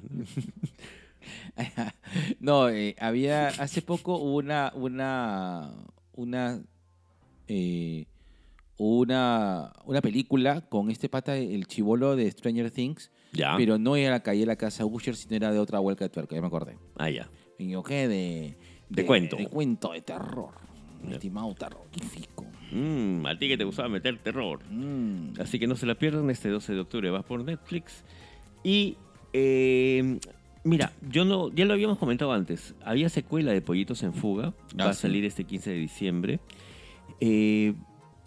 No, 2.41 2.69
eh, 2.69 2.95
había 3.01 3.49
hace 3.49 3.83
poco 3.83 4.17
hubo 4.17 4.37
una 4.37 4.73
una 4.75 5.73
una 6.15 6.61
eh, 7.49 8.07
una 8.79 9.73
una 9.85 10.01
película 10.01 10.61
con 10.63 10.91
este 10.91 11.09
pata 11.09 11.37
el 11.37 11.67
chivolo 11.67 12.17
de 12.17 12.31
Stranger 12.31 12.71
Things, 12.71 13.11
Ya. 13.33 13.55
pero 13.57 13.79
no 13.79 13.97
era 13.97 14.11
la 14.11 14.21
calle 14.23 14.41
de 14.41 14.47
la 14.47 14.57
casa 14.57 14.85
Usher, 14.85 15.17
sino 15.17 15.37
era 15.37 15.51
de 15.53 15.59
otra 15.59 15.79
vuelta 15.79 16.05
de 16.05 16.11
tuerca, 16.11 16.35
ya 16.35 16.41
me 16.41 16.47
acordé. 16.49 16.77
Ah, 16.97 17.11
ya. 17.11 17.29
Y 17.59 17.71
yo 17.71 17.83
qué 17.83 18.07
de, 18.09 18.57
De 18.91 19.07
cuento. 19.07 19.37
de 19.37 19.47
cuento 19.49 19.93
de 19.93 20.03
terror, 20.03 20.51
estimado 21.11 21.55
terrorífico. 21.55 22.45
Mm, 22.73 23.25
a 23.27 23.39
ti 23.39 23.49
que 23.49 23.57
te 23.57 23.65
gustaba 23.65 23.89
meter 23.89 24.19
terror. 24.19 24.61
Mm. 24.71 25.41
Así 25.41 25.59
que 25.59 25.67
no 25.67 25.77
se 25.77 25.87
la 25.87 25.95
pierdan 25.95 26.29
este 26.31 26.49
12 26.51 26.75
de 26.75 26.81
octubre. 26.81 27.11
Va 27.11 27.23
por 27.23 27.43
Netflix. 27.45 28.05
Y 28.65 28.97
eh, 29.33 30.19
mira, 30.65 30.93
yo 31.09 31.25
no, 31.25 31.51
ya 31.55 31.65
lo 31.65 31.73
habíamos 31.75 31.97
comentado 31.99 32.33
antes. 32.33 32.75
Había 32.85 33.09
secuela 33.09 33.53
de 33.53 33.63
Pollitos 33.63 34.03
en 34.03 34.13
Fuga. 34.13 34.53
Va 34.79 34.87
Ah, 34.87 34.89
a 34.91 34.95
sí. 34.95 35.03
salir 35.03 35.25
este 35.25 35.45
15 35.45 35.71
de 35.71 35.77
diciembre. 35.79 36.41
Eh, 37.21 37.73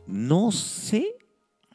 no 0.10 0.51
sé. 0.51 1.16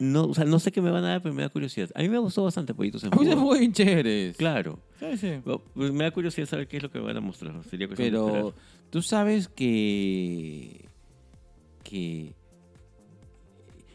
No, 0.01 0.25
o 0.25 0.35
sea, 0.35 0.45
no 0.45 0.59
sé 0.59 0.73
qué 0.73 0.81
me 0.83 0.91
van 0.91 1.05
a 1.05 1.09
dar, 1.11 1.23
pero 1.23 1.35
me 1.35 1.43
da 1.43 1.49
curiosidad. 1.49 1.89
A 1.95 2.03
mí 2.03 2.09
me 2.09 2.19
gustó 2.19 2.43
bastante 2.43 2.75
Pollitos 2.75 3.05
en 3.05 3.11
Pues 3.11 3.29
es 3.29 3.35
Fuga. 3.35 3.47
muy 3.47 3.71
chéveres. 3.73 4.37
Claro. 4.37 4.81
Sí, 4.99 5.17
sí. 5.17 5.31
Pues 5.75 5.93
me 5.93 6.03
da 6.05 6.11
curiosidad 6.11 6.47
saber 6.49 6.67
qué 6.67 6.79
es 6.79 6.83
lo 6.83 6.91
que 6.91 6.99
me 6.99 7.05
van 7.05 7.17
a 7.17 7.21
mostrar. 7.21 7.55
Sería 7.71 7.89
Pero 7.89 8.53
tú 8.91 9.03
sabes 9.03 9.47
que. 9.49 10.85
que. 11.85 12.35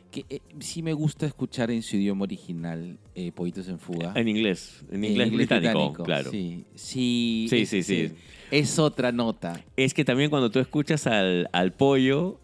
que 0.09 0.25
eh, 0.29 0.39
sí 0.59 0.81
me 0.81 0.93
gusta 0.93 1.25
escuchar 1.25 1.69
en 1.69 1.83
su 1.83 1.97
idioma 1.97 2.23
original 2.23 2.97
eh, 3.15 3.33
Pollitos 3.33 3.67
en 3.67 3.77
Fuga. 3.79 4.13
En 4.15 4.29
inglés. 4.29 4.81
En 4.89 5.03
En 5.03 5.11
inglés, 5.11 5.31
británico, 5.31 6.03
claro. 6.03 6.31
Sí, 6.31 6.63
sí. 6.75 7.47
Sí, 7.49 7.61
es- 7.63 7.69
sí, 7.69 7.83
sí. 7.83 8.01
Es, 8.03 8.13
es 8.51 8.79
otra 8.79 9.11
nota. 9.11 9.61
Es 9.75 9.93
que 9.93 10.05
también 10.05 10.29
cuando 10.29 10.49
tú 10.49 10.59
escuchas 10.59 11.07
al, 11.07 11.49
al 11.51 11.73
pollo. 11.73 12.39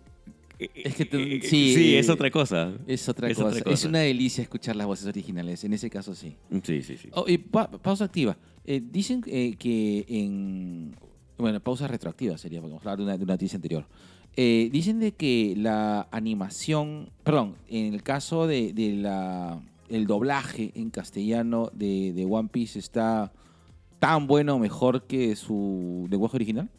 Es 0.59 0.95
que 0.95 1.05
tú- 1.05 1.17
eh, 1.17 1.39
sí, 1.43 1.73
sí, 1.75 1.95
eh, 1.95 1.99
es 1.99 2.09
otra 2.09 2.31
cosa. 2.31 2.73
Es 2.87 3.07
otra, 3.09 3.29
Es 3.29 3.37
cosa. 3.37 3.47
otra 3.49 3.59
Es 3.59 3.63
cosa. 3.65 3.87
una 3.89 3.99
delicia 3.99 4.41
escuchar 4.41 4.75
las 4.75 4.87
voces 4.87 5.05
originales. 5.07 5.63
En 5.63 5.73
ese 5.73 5.89
caso, 5.89 6.15
sí. 6.15 6.35
Sí, 6.63 6.81
sí, 6.81 6.97
sí. 6.97 7.09
Oh, 7.13 7.25
y 7.27 7.37
pa- 7.37 7.69
pausa 7.69 8.05
activa. 8.05 8.37
Eh, 8.65 8.81
dicen 8.91 9.23
eh, 9.27 9.55
que 9.57 10.05
en. 10.07 10.95
Bueno, 11.37 11.59
pausa 11.59 11.87
retroactiva 11.87 12.37
sería, 12.37 12.61
porque 12.61 12.71
vamos 12.73 12.85
a 12.85 12.91
hablar 12.91 12.97
de 12.99 13.03
una, 13.03 13.17
de 13.17 13.23
una 13.25 13.33
noticia 13.33 13.57
anterior. 13.57 13.85
Eh, 14.37 14.69
dicen 14.71 14.99
de 14.99 15.11
que 15.13 15.53
la 15.57 16.07
animación. 16.11 17.09
Perdón, 17.23 17.55
en 17.67 17.93
el 17.93 18.03
caso 18.03 18.47
de, 18.47 18.71
de 18.73 18.93
la, 18.93 19.61
el 19.89 20.07
doblaje 20.07 20.71
en 20.75 20.89
castellano 20.89 21.69
de, 21.73 22.13
de 22.13 22.25
One 22.25 22.49
Piece 22.51 22.79
está 22.79 23.31
tan 23.99 24.27
bueno 24.27 24.55
o 24.55 24.59
mejor 24.59 25.03
que 25.07 25.35
su 25.35 26.07
lenguaje 26.09 26.37
original. 26.37 26.69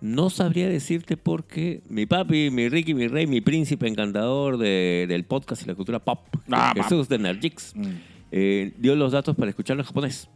No 0.00 0.30
sabría 0.30 0.68
decirte 0.68 1.16
porque 1.16 1.82
mi 1.88 2.06
papi, 2.06 2.50
mi 2.50 2.68
Ricky, 2.68 2.94
mi 2.94 3.06
rey, 3.06 3.26
mi 3.26 3.40
príncipe 3.40 3.86
encantador 3.86 4.56
de- 4.56 5.04
del 5.08 5.24
podcast 5.24 5.62
y 5.62 5.66
la 5.66 5.74
cultura 5.74 5.98
pop, 5.98 6.20
Ah, 6.50 6.72
Jesús 6.74 7.08
de 7.08 7.18
Nergix, 7.18 7.74
eh, 8.32 8.72
dio 8.78 8.96
los 8.96 9.12
datos 9.12 9.36
para 9.36 9.50
escucharlo 9.50 9.82
en 9.82 9.86
japonés. 9.86 10.30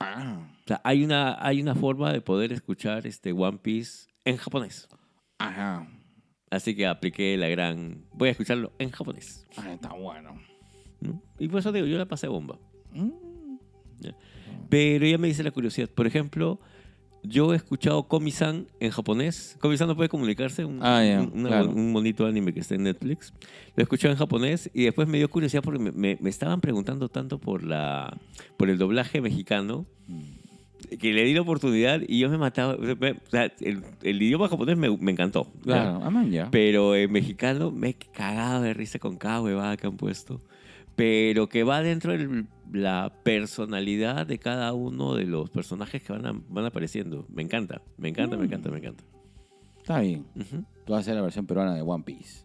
Ah, 0.00 0.48
O 0.64 0.68
sea, 0.68 0.80
hay 0.84 1.04
una, 1.04 1.36
hay 1.44 1.60
una 1.60 1.74
forma 1.74 2.12
de 2.12 2.20
poder 2.20 2.52
escuchar 2.52 3.06
este 3.06 3.32
One 3.32 3.58
Piece 3.58 4.08
en 4.24 4.36
japonés. 4.36 4.88
ajá. 5.38 5.86
Así 6.50 6.74
que 6.74 6.86
apliqué 6.86 7.36
la 7.36 7.48
gran... 7.48 8.06
Voy 8.14 8.28
a 8.28 8.32
escucharlo 8.32 8.72
en 8.78 8.90
japonés. 8.90 9.46
Ah, 9.58 9.70
está 9.74 9.92
bueno. 9.92 10.40
¿no? 11.00 11.22
Y 11.38 11.46
por 11.48 11.58
eso 11.60 11.72
digo, 11.72 11.86
yo 11.86 11.98
la 11.98 12.06
pasé 12.06 12.26
bomba. 12.26 12.58
Mm. 12.92 13.10
Pero 14.70 15.06
ya 15.06 15.18
me 15.18 15.28
dice 15.28 15.42
la 15.42 15.50
curiosidad. 15.50 15.88
Por 15.90 16.06
ejemplo, 16.06 16.58
yo 17.22 17.52
he 17.52 17.56
escuchado 17.56 18.04
Komi-san 18.04 18.66
en 18.80 18.90
japonés. 18.90 19.56
Komi-san 19.60 19.88
no 19.88 19.96
puede 19.96 20.08
comunicarse, 20.08 20.64
un, 20.64 20.78
Ah, 20.82 21.04
ya, 21.04 21.20
un- 21.22 21.32
una- 21.40 21.48
claro. 21.48 21.70
un 21.70 21.92
bonito 21.92 22.26
anime 22.26 22.52
que 22.54 22.60
está 22.60 22.74
en 22.74 22.84
Netflix. 22.84 23.32
Lo 23.76 23.80
he 23.80 23.82
escuchado 23.82 24.12
en 24.12 24.18
japonés 24.18 24.70
y 24.72 24.84
después 24.84 25.08
me 25.08 25.18
dio 25.18 25.28
curiosidad 25.28 25.62
porque 25.62 25.78
me, 25.80 25.92
me- 25.92 26.18
me 26.20 26.30
estaban 26.30 26.60
preguntando 26.60 27.08
tanto 27.08 27.38
por, 27.38 27.64
la, 27.64 28.16
por 28.56 28.70
el 28.70 28.78
doblaje 28.78 29.20
mexicano 29.20 29.86
que 31.00 31.12
le 31.12 31.24
di 31.24 31.34
la 31.34 31.42
oportunidad 31.42 32.00
y 32.06 32.20
yo 32.20 32.30
me 32.30 32.38
mataba. 32.38 32.74
O 32.74 32.84
sea, 32.84 32.94
me- 32.94 33.10
o 33.12 33.30
sea, 33.30 33.52
el, 33.60 33.82
el 34.02 34.22
idioma 34.22 34.48
japonés 34.48 34.76
me, 34.78 34.96
me 34.96 35.12
encantó. 35.12 35.46
Claro, 35.64 36.00
ah, 36.02 36.10
man, 36.10 36.30
ya. 36.30 36.50
Pero 36.50 36.94
en 36.94 37.10
mexicano 37.12 37.70
me 37.70 37.90
he 37.90 37.94
cagado 37.94 38.62
de 38.62 38.72
risa 38.74 38.98
con 38.98 39.16
cada 39.16 39.42
huevada 39.42 39.76
que 39.76 39.86
han 39.86 39.96
puesto. 39.96 40.40
Pero 40.98 41.48
que 41.48 41.62
va 41.62 41.80
dentro 41.80 42.12
de 42.12 42.44
la 42.72 43.12
personalidad 43.22 44.26
de 44.26 44.38
cada 44.38 44.72
uno 44.74 45.14
de 45.14 45.24
los 45.26 45.48
personajes 45.48 46.02
que 46.02 46.12
van, 46.12 46.26
a- 46.26 46.42
van 46.48 46.66
apareciendo. 46.66 47.24
Me 47.32 47.42
encanta, 47.42 47.80
me 47.96 48.08
encanta, 48.08 48.36
me 48.36 48.44
encanta, 48.46 48.68
me 48.68 48.78
encanta. 48.78 49.04
Está 49.78 50.00
bien. 50.00 50.26
Tú 50.84 50.92
vas 50.92 50.98
a 50.98 51.00
hacer 51.00 51.14
la 51.14 51.22
versión 51.22 51.46
peruana 51.46 51.72
de 51.74 51.82
One 51.82 52.02
Piece. 52.04 52.44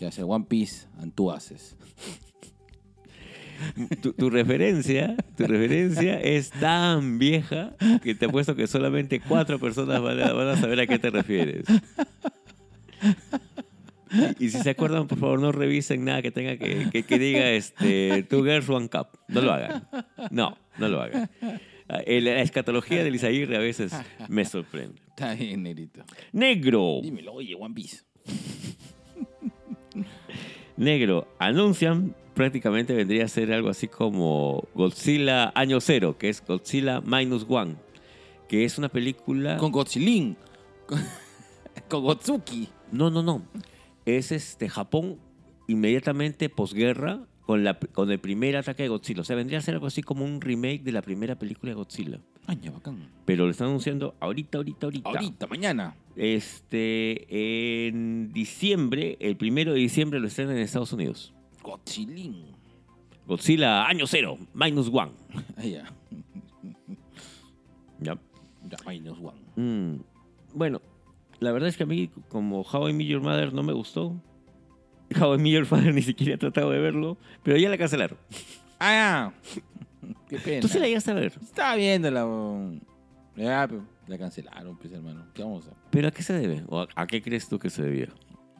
Y 0.00 0.04
va 0.04 0.08
a 0.08 0.12
ser 0.12 0.24
One 0.26 0.46
Piece 0.48 0.86
and 0.98 1.12
tú 1.14 1.30
haces. 1.30 1.76
tu, 4.00 4.12
tu 4.14 4.30
referencia, 4.30 5.14
tu 5.36 5.44
referencia 5.46 6.18
es 6.20 6.50
tan 6.52 7.18
vieja 7.18 7.74
que 8.02 8.14
te 8.14 8.24
apuesto 8.26 8.56
que 8.56 8.66
solamente 8.66 9.20
cuatro 9.20 9.58
personas 9.60 10.00
van 10.00 10.20
a, 10.20 10.32
van 10.32 10.48
a 10.48 10.56
saber 10.56 10.80
a 10.80 10.86
qué 10.86 10.98
te 10.98 11.10
refieres. 11.10 11.66
Y, 14.38 14.46
y 14.46 14.50
si 14.50 14.58
se 14.60 14.70
acuerdan, 14.70 15.06
por 15.06 15.18
favor, 15.18 15.40
no 15.40 15.52
revisen 15.52 16.04
nada 16.04 16.22
que 16.22 16.30
tenga 16.30 16.56
que, 16.56 16.88
que, 16.90 17.02
que 17.02 17.18
diga 17.18 17.50
este, 17.50 18.22
Two 18.24 18.44
Girls 18.44 18.68
One 18.68 18.88
Cup. 18.88 19.08
No 19.28 19.40
lo 19.40 19.52
hagan. 19.52 19.88
No, 20.30 20.56
no 20.78 20.88
lo 20.88 21.00
hagan. 21.02 21.30
El- 22.06 22.24
La 22.24 22.40
escatología 22.40 23.04
del 23.04 23.14
Isaguirre 23.14 23.56
a 23.56 23.60
veces 23.60 23.92
me 24.28 24.44
sorprende. 24.44 25.00
Está 25.08 25.34
bien, 25.34 25.62
negrito. 25.62 26.02
Negro. 26.32 27.00
Dímelo, 27.02 27.34
oye, 27.34 27.54
One 27.54 27.74
Piece. 27.74 27.98
Negro. 30.76 31.28
Anuncian 31.38 32.14
prácticamente 32.34 32.94
vendría 32.94 33.24
a 33.24 33.28
ser 33.28 33.52
algo 33.52 33.68
así 33.68 33.86
como 33.86 34.66
Godzilla 34.74 35.52
Año 35.54 35.80
Cero, 35.80 36.16
que 36.18 36.28
es 36.28 36.44
Godzilla 36.44 37.00
Minus 37.00 37.46
One, 37.48 37.76
que 38.48 38.64
es 38.64 38.76
una 38.78 38.88
película... 38.88 39.56
Con 39.56 39.70
Godzillin. 39.70 40.36
Con, 40.86 41.00
con 41.88 42.02
Gotsuki. 42.02 42.68
No, 42.90 43.08
no, 43.10 43.22
no. 43.22 43.42
Es 44.06 44.32
este 44.32 44.68
Japón 44.68 45.18
inmediatamente 45.66 46.48
posguerra 46.48 47.26
con, 47.46 47.64
la, 47.64 47.78
con 47.78 48.10
el 48.10 48.18
primer 48.18 48.56
ataque 48.56 48.82
de 48.84 48.88
Godzilla. 48.88 49.20
O 49.20 49.24
sea, 49.24 49.36
vendría 49.36 49.58
a 49.58 49.62
ser 49.62 49.74
algo 49.74 49.86
así 49.86 50.02
como 50.02 50.24
un 50.24 50.40
remake 50.40 50.82
de 50.82 50.92
la 50.92 51.02
primera 51.02 51.38
película 51.38 51.70
de 51.70 51.74
Godzilla. 51.76 52.20
Ay, 52.46 52.58
ya, 52.62 52.70
bacán. 52.70 53.08
Pero 53.24 53.44
lo 53.44 53.50
están 53.50 53.68
anunciando 53.68 54.14
ahorita, 54.20 54.58
ahorita, 54.58 54.86
ahorita. 54.86 55.08
Ahorita, 55.10 55.46
mañana. 55.46 55.94
Este, 56.16 57.86
en 57.88 58.32
diciembre, 58.32 59.16
el 59.20 59.36
primero 59.36 59.72
de 59.72 59.78
diciembre 59.80 60.20
lo 60.20 60.26
estrenan 60.26 60.56
en 60.56 60.62
Estados 60.62 60.92
Unidos. 60.92 61.34
Godzillín. 61.62 62.54
Godzilla 63.26 63.86
año 63.86 64.06
cero, 64.06 64.38
minus 64.54 64.88
one. 64.92 65.12
Ya. 65.62 65.90
Ya, 68.00 68.18
minus 68.86 69.18
one. 69.18 69.40
Mm, 69.56 70.00
Bueno, 70.54 70.80
la 71.40 71.52
verdad 71.52 71.68
es 71.68 71.76
que 71.76 71.82
a 71.82 71.86
mí, 71.86 72.10
como 72.28 72.62
How 72.62 72.88
I 72.88 72.92
Met 72.92 73.06
Your 73.06 73.22
Mother 73.22 73.52
no 73.52 73.62
me 73.62 73.72
gustó. 73.72 74.20
How 75.20 75.34
I 75.34 75.38
Met 75.38 75.52
Your 75.52 75.66
Father 75.66 75.92
ni 75.94 76.02
siquiera 76.02 76.34
he 76.34 76.38
tratado 76.38 76.70
de 76.70 76.80
verlo, 76.80 77.16
pero 77.42 77.56
ya 77.56 77.68
la 77.68 77.78
cancelaron. 77.78 78.18
Ah. 78.80 79.32
Qué 80.28 80.38
pena. 80.38 80.60
¿Tú 80.60 80.68
sí 80.68 80.78
la 80.78 80.86
llegaste 80.86 81.10
a 81.10 81.14
ver? 81.14 81.32
Estaba 81.42 81.76
viéndola. 81.76 82.26
Ya, 83.36 83.66
pero 83.68 83.84
la 84.06 84.18
cancelaron, 84.18 84.76
pues, 84.76 84.92
hermano. 84.92 85.26
¿Qué 85.34 85.42
vamos 85.42 85.66
a 85.66 85.70
hacer? 85.70 85.82
¿Pero 85.90 86.08
a 86.08 86.10
qué 86.10 86.22
se 86.22 86.32
debe? 86.34 86.64
¿O 86.68 86.80
a, 86.80 86.88
a 86.94 87.06
qué 87.06 87.22
crees 87.22 87.48
tú 87.48 87.58
que 87.58 87.70
se 87.70 87.82
debía? 87.82 88.08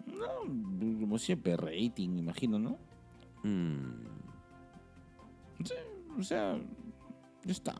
No, 0.06 1.00
como 1.00 1.18
siempre, 1.18 1.56
rating, 1.56 2.10
me 2.10 2.20
imagino, 2.20 2.58
¿no? 2.58 2.78
Mm, 3.42 4.06
O 6.18 6.22
sea, 6.22 6.56
ya 7.44 7.52
está. 7.52 7.74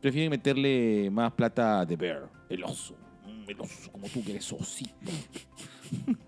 Prefieren 0.00 0.30
meterle 0.30 1.10
más 1.10 1.32
plata 1.32 1.84
de 1.84 1.96
Bear, 1.96 2.30
el 2.48 2.64
oso. 2.64 2.94
Como 3.56 4.08
tú 4.08 4.22
que 4.24 4.32
eres 4.32 4.52
osito. 4.52 5.10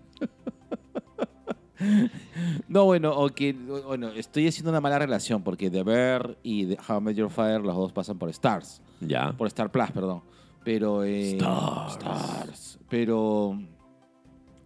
No, 2.67 2.85
bueno, 2.85 3.11
o 3.11 3.29
que, 3.29 3.53
bueno, 3.53 4.09
estoy 4.09 4.47
haciendo 4.47 4.69
una 4.69 4.79
mala 4.81 4.99
relación 4.99 5.41
porque 5.43 5.71
The 5.71 5.81
Bear 5.81 6.37
y 6.43 6.67
The 6.67 6.77
How 6.87 6.99
I 6.99 7.01
Met 7.01 7.15
Your 7.15 7.31
Father 7.31 7.61
los 7.61 7.75
dos 7.75 7.91
pasan 7.91 8.19
por 8.19 8.29
Stars. 8.29 8.81
ya. 8.99 9.31
Por 9.35 9.47
Star 9.47 9.71
Plus, 9.71 9.89
perdón. 9.91 10.21
Pero. 10.63 11.03
eh, 11.03 11.31
Stars. 11.37 11.93
Stars. 11.93 12.79
Pero. 12.87 13.59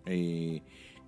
eh, 0.06 0.62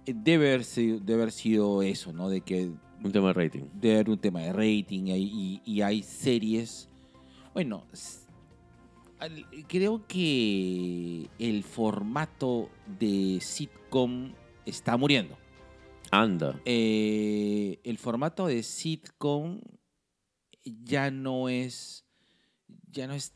debe, 0.06 0.48
haber 0.48 0.64
sido, 0.64 1.00
debe 1.00 1.24
haber 1.24 1.32
sido 1.34 1.82
eso, 1.82 2.14
¿no? 2.14 2.30
De 2.30 2.40
que 2.40 2.72
Un 3.04 3.12
tema 3.12 3.28
de 3.28 3.34
rating. 3.34 3.64
debe 3.74 3.96
haber 3.96 4.10
un 4.12 4.18
tema 4.18 4.40
de 4.40 4.54
rating 4.54 5.08
y, 5.08 5.12
hay- 5.12 5.32
y- 5.34 5.62
y 5.66 5.82
hay 5.82 6.04
series. 6.04 6.88
Bueno, 7.54 7.84
creo 9.68 10.06
que 10.08 11.30
el 11.40 11.64
formato 11.64 12.70
de 13.00 13.40
sitcom 13.42 14.34
está 14.66 14.98
muriendo. 14.98 15.38
Anda. 16.12 16.60
Eh, 16.66 17.80
el 17.84 17.98
formato 17.98 18.48
de 18.48 18.64
sitcom 18.64 19.60
ya 20.64 21.12
no 21.12 21.50
es 21.50 22.06
ya 22.92 23.08
no 23.08 23.14
es 23.14 23.34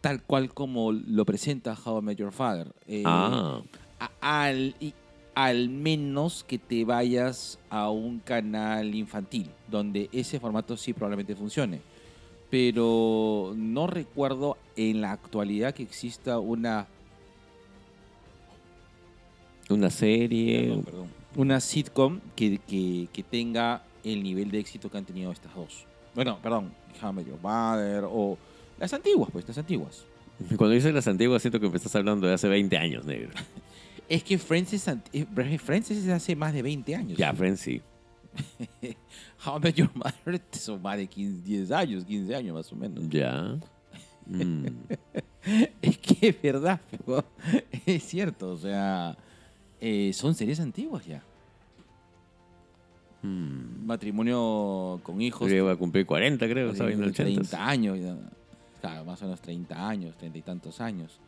tal 0.00 0.22
cual 0.22 0.52
como 0.52 0.92
lo 0.92 1.24
presenta 1.24 1.76
How 1.76 1.98
I 1.98 2.02
Met 2.02 2.18
Your 2.18 2.32
Father. 2.32 2.74
Eh, 2.86 3.02
ah, 3.06 3.62
al 5.34 5.68
menos 5.68 6.44
que 6.44 6.58
te 6.58 6.84
vayas 6.84 7.58
a 7.70 7.90
un 7.90 8.18
canal 8.18 8.94
infantil, 8.94 9.50
donde 9.70 10.08
ese 10.12 10.40
formato 10.40 10.76
sí 10.76 10.92
probablemente 10.92 11.36
funcione. 11.36 11.80
Pero 12.50 13.52
no 13.56 13.86
recuerdo 13.86 14.56
en 14.76 15.00
la 15.02 15.12
actualidad 15.12 15.74
que 15.74 15.82
exista 15.82 16.38
una, 16.38 16.86
una 19.68 19.90
serie. 19.90 20.60
perdón, 20.68 20.82
perdón, 20.84 21.08
una 21.36 21.60
sitcom 21.60 22.20
que, 22.34 22.58
que- 22.66 23.08
que 23.12 23.22
tenga 23.22 23.82
el 24.04 24.22
nivel 24.22 24.50
de 24.50 24.60
éxito 24.60 24.90
que 24.90 24.96
han 24.98 25.04
tenido 25.04 25.30
estas 25.30 25.54
dos. 25.54 25.84
Bueno, 26.14 26.38
perdón, 26.42 26.72
Met 27.14 27.26
Your 27.26 27.38
Mother 27.42 28.04
o 28.06 28.38
las 28.78 28.92
antiguas, 28.94 29.28
pues, 29.30 29.46
las 29.46 29.58
antiguas. 29.58 30.04
Cuando 30.56 30.70
dices 30.70 30.94
las 30.94 31.06
antiguas, 31.06 31.42
siento 31.42 31.60
que 31.60 31.68
me 31.68 31.76
estás 31.76 31.94
hablando 31.96 32.26
de 32.26 32.34
hace 32.34 32.48
20 32.48 32.76
años, 32.78 33.04
negro. 33.04 33.30
Es 34.08 34.24
que 34.24 34.38
Friends 34.38 34.72
es, 34.72 34.88
eh, 35.12 35.26
Friends 35.62 35.90
es 35.90 36.08
hace 36.08 36.34
más 36.34 36.54
de 36.54 36.62
20 36.62 36.94
años. 36.94 37.18
Ya, 37.18 37.30
Friends 37.34 37.60
sí. 37.60 37.82
How 39.44 39.58
I 39.58 39.60
Met 39.60 39.74
Your 39.74 39.90
Mother 39.94 40.40
son 40.52 40.82
más 40.82 40.96
de 40.96 41.06
15, 41.06 41.42
10 41.42 41.70
años, 41.72 42.04
15 42.04 42.34
años 42.34 42.54
más 42.54 42.72
o 42.72 42.76
menos. 42.76 43.08
Ya. 43.08 43.58
Mm. 44.26 44.66
Es 45.80 45.96
que 45.96 46.28
es 46.28 46.42
verdad, 46.42 46.78
pero 46.90 47.24
es 47.86 48.02
cierto, 48.02 48.50
o 48.50 48.56
sea, 48.58 49.16
eh, 49.80 50.12
son 50.12 50.34
series 50.34 50.60
antiguas 50.60 51.06
ya. 51.06 51.22
Mm. 53.22 53.86
Matrimonio 53.86 55.00
con 55.02 55.22
hijos. 55.22 55.50
Yo 55.50 55.56
iba 55.56 55.72
a 55.72 55.76
cumplir 55.76 56.04
40, 56.04 56.46
creo, 56.48 56.70
80. 56.72 57.12
30 57.12 57.66
años, 57.66 57.98
claro, 58.82 59.04
más 59.06 59.22
o 59.22 59.24
menos 59.24 59.40
30 59.40 59.88
años, 59.88 60.16
30 60.18 60.38
y 60.38 60.42
tantos 60.42 60.80
años. 60.82 61.18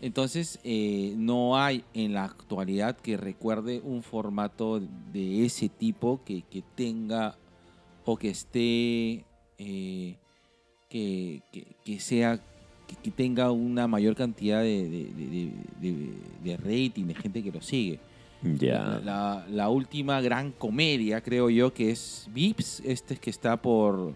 Entonces, 0.00 0.58
eh, 0.62 1.14
no 1.16 1.56
hay 1.58 1.82
en 1.94 2.12
la 2.12 2.24
actualidad 2.24 2.96
que 2.96 3.16
recuerde 3.16 3.80
un 3.82 4.02
formato 4.02 4.80
de 5.12 5.44
ese 5.46 5.68
tipo 5.68 6.20
que, 6.24 6.42
que 6.42 6.62
tenga 6.74 7.34
o 8.04 8.16
que 8.16 8.28
esté, 8.30 9.24
eh, 9.58 10.16
que, 10.90 11.42
que- 11.52 11.66
que 11.84 11.98
sea, 12.00 12.38
que, 13.02 13.10
tenga 13.10 13.50
una 13.50 13.88
mayor 13.88 14.14
cantidad 14.14 14.60
de, 14.62 14.88
de- 14.88 15.04
de- 15.12 15.50
de- 15.80 16.12
de 16.44 16.56
rating, 16.58 17.06
de 17.06 17.14
gente 17.14 17.42
que 17.42 17.50
lo 17.50 17.60
sigue. 17.62 17.98
Ya. 18.42 18.84
La, 18.84 19.00
la- 19.00 19.46
la 19.50 19.68
última 19.70 20.20
gran 20.20 20.52
comedia, 20.52 21.20
creo 21.22 21.48
yo, 21.50 21.72
que 21.72 21.90
es 21.90 22.28
Vips, 22.32 22.80
este 22.84 23.16
que 23.16 23.30
está 23.30 23.56
por, 23.56 24.14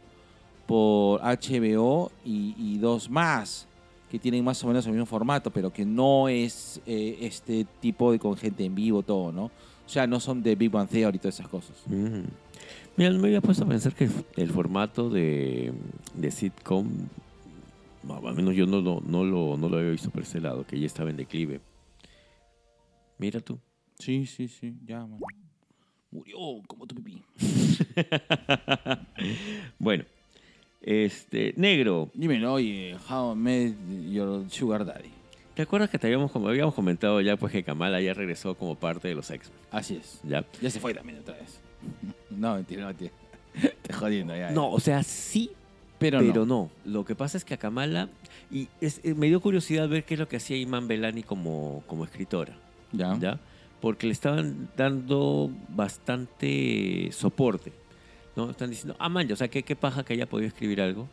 por 0.66 1.20
HBO 1.22 2.12
y, 2.24 2.54
y 2.58 2.78
dos 2.78 3.08
más 3.10 3.66
que 4.10 4.18
tienen 4.18 4.44
más 4.44 4.62
o 4.64 4.66
menos 4.66 4.84
el 4.86 4.92
mismo 4.92 5.06
formato, 5.06 5.50
pero 5.50 5.72
que 5.72 5.84
no 5.84 6.28
es 6.28 6.80
eh, 6.86 7.18
este 7.22 7.64
tipo 7.80 8.12
de 8.12 8.18
con 8.18 8.36
gente 8.36 8.64
en 8.64 8.74
vivo, 8.74 9.02
todo, 9.02 9.32
¿no? 9.32 9.44
O 9.44 9.88
sea, 9.92 10.06
no 10.06 10.20
son 10.20 10.42
de 10.42 10.54
Big 10.56 10.70
Bang 10.70 10.88
Theory 10.88 11.16
y 11.16 11.18
todas 11.18 11.34
esas 11.36 11.48
cosas. 11.48 11.76
Mm. 11.86 12.22
Mira, 12.96 13.10
no 13.10 13.18
me 13.20 13.28
había 13.28 13.40
puesto 13.40 13.64
a 13.64 13.68
pensar 13.68 13.94
que 13.94 14.08
el 14.36 14.50
formato 14.50 15.08
de, 15.10 15.72
de 16.14 16.30
sitcom, 16.30 16.88
no, 18.02 18.16
al 18.28 18.34
menos 18.34 18.54
yo 18.54 18.66
no, 18.66 18.80
lo- 18.80 19.00
no, 19.06 19.24
lo, 19.24 19.56
no 19.56 19.68
lo 19.68 19.78
había 19.78 19.90
visto 19.90 20.10
por 20.10 20.22
ese 20.22 20.40
lado, 20.40 20.66
que 20.66 20.78
ya 20.78 20.86
estaba 20.86 21.10
en 21.10 21.16
declive. 21.16 21.60
Mira 23.18 23.40
tú. 23.40 23.58
Sí, 23.98 24.26
sí, 24.26 24.48
sí, 24.48 24.74
ya, 24.84 25.00
man. 25.06 25.20
Murió 26.10 26.36
como 26.66 26.86
tu 26.86 26.94
pipí. 26.96 27.22
Bueno, 29.78 30.04
este, 30.82 31.54
negro, 31.56 32.10
Dime, 32.14 32.38
¿no? 32.38 32.54
Oye, 32.54 32.96
How 33.08 33.32
I 33.32 33.36
Met 33.36 33.74
Your 34.10 34.50
Sugar 34.50 34.84
Daddy. 34.84 35.10
¿te 35.54 35.62
acuerdas 35.62 35.90
que 35.90 35.98
te 35.98 36.06
habíamos, 36.06 36.30
comentado 36.72 37.20
ya, 37.20 37.36
pues 37.36 37.52
que 37.52 37.62
Kamala 37.62 38.00
ya 38.00 38.14
regresó 38.14 38.54
como 38.54 38.76
parte 38.76 39.08
de 39.08 39.14
los 39.14 39.30
X-Men? 39.30 39.58
Así 39.70 39.96
es. 39.96 40.20
¿Ya? 40.24 40.44
Ya 40.62 40.70
se 40.70 40.80
fue 40.80 40.94
también 40.94 41.18
otra 41.18 41.34
vez. 41.34 41.60
No, 42.30 42.54
mentira, 42.54 42.82
no, 42.82 42.86
mentira. 42.88 43.12
Te 43.82 43.92
jodiendo 43.92 44.34
ya. 44.34 44.50
No, 44.52 44.70
o 44.70 44.80
sea, 44.80 45.02
sí, 45.02 45.50
pero, 45.98 46.20
pero 46.20 46.46
no. 46.46 46.70
no. 46.84 46.90
Lo 46.90 47.04
que 47.04 47.14
pasa 47.14 47.36
es 47.36 47.44
que 47.44 47.54
a 47.54 47.56
Kamala, 47.58 48.08
y 48.50 48.68
es- 48.80 49.00
eh, 49.04 49.14
me 49.14 49.26
dio 49.26 49.40
curiosidad 49.40 49.88
ver 49.88 50.04
qué 50.04 50.14
es 50.14 50.20
lo 50.20 50.28
que 50.28 50.36
hacía 50.36 50.56
Iman 50.56 50.88
Belani 50.88 51.22
como, 51.22 51.82
como 51.86 52.04
escritora. 52.04 52.56
Ya. 52.92 53.18
¿ya? 53.18 53.38
Porque 53.80 54.06
le 54.06 54.12
estaban 54.12 54.70
dando 54.76 55.50
bastante 55.68 57.10
soporte, 57.12 57.72
¿no? 58.36 58.50
Están 58.50 58.70
diciendo, 58.70 58.96
ah, 58.98 59.08
man, 59.08 59.30
o 59.32 59.36
sea, 59.36 59.48
¿qué, 59.48 59.62
qué 59.62 59.76
paja 59.76 60.04
que 60.04 60.12
haya 60.14 60.26
podido 60.26 60.48
escribir 60.48 60.80
algo. 60.80 61.08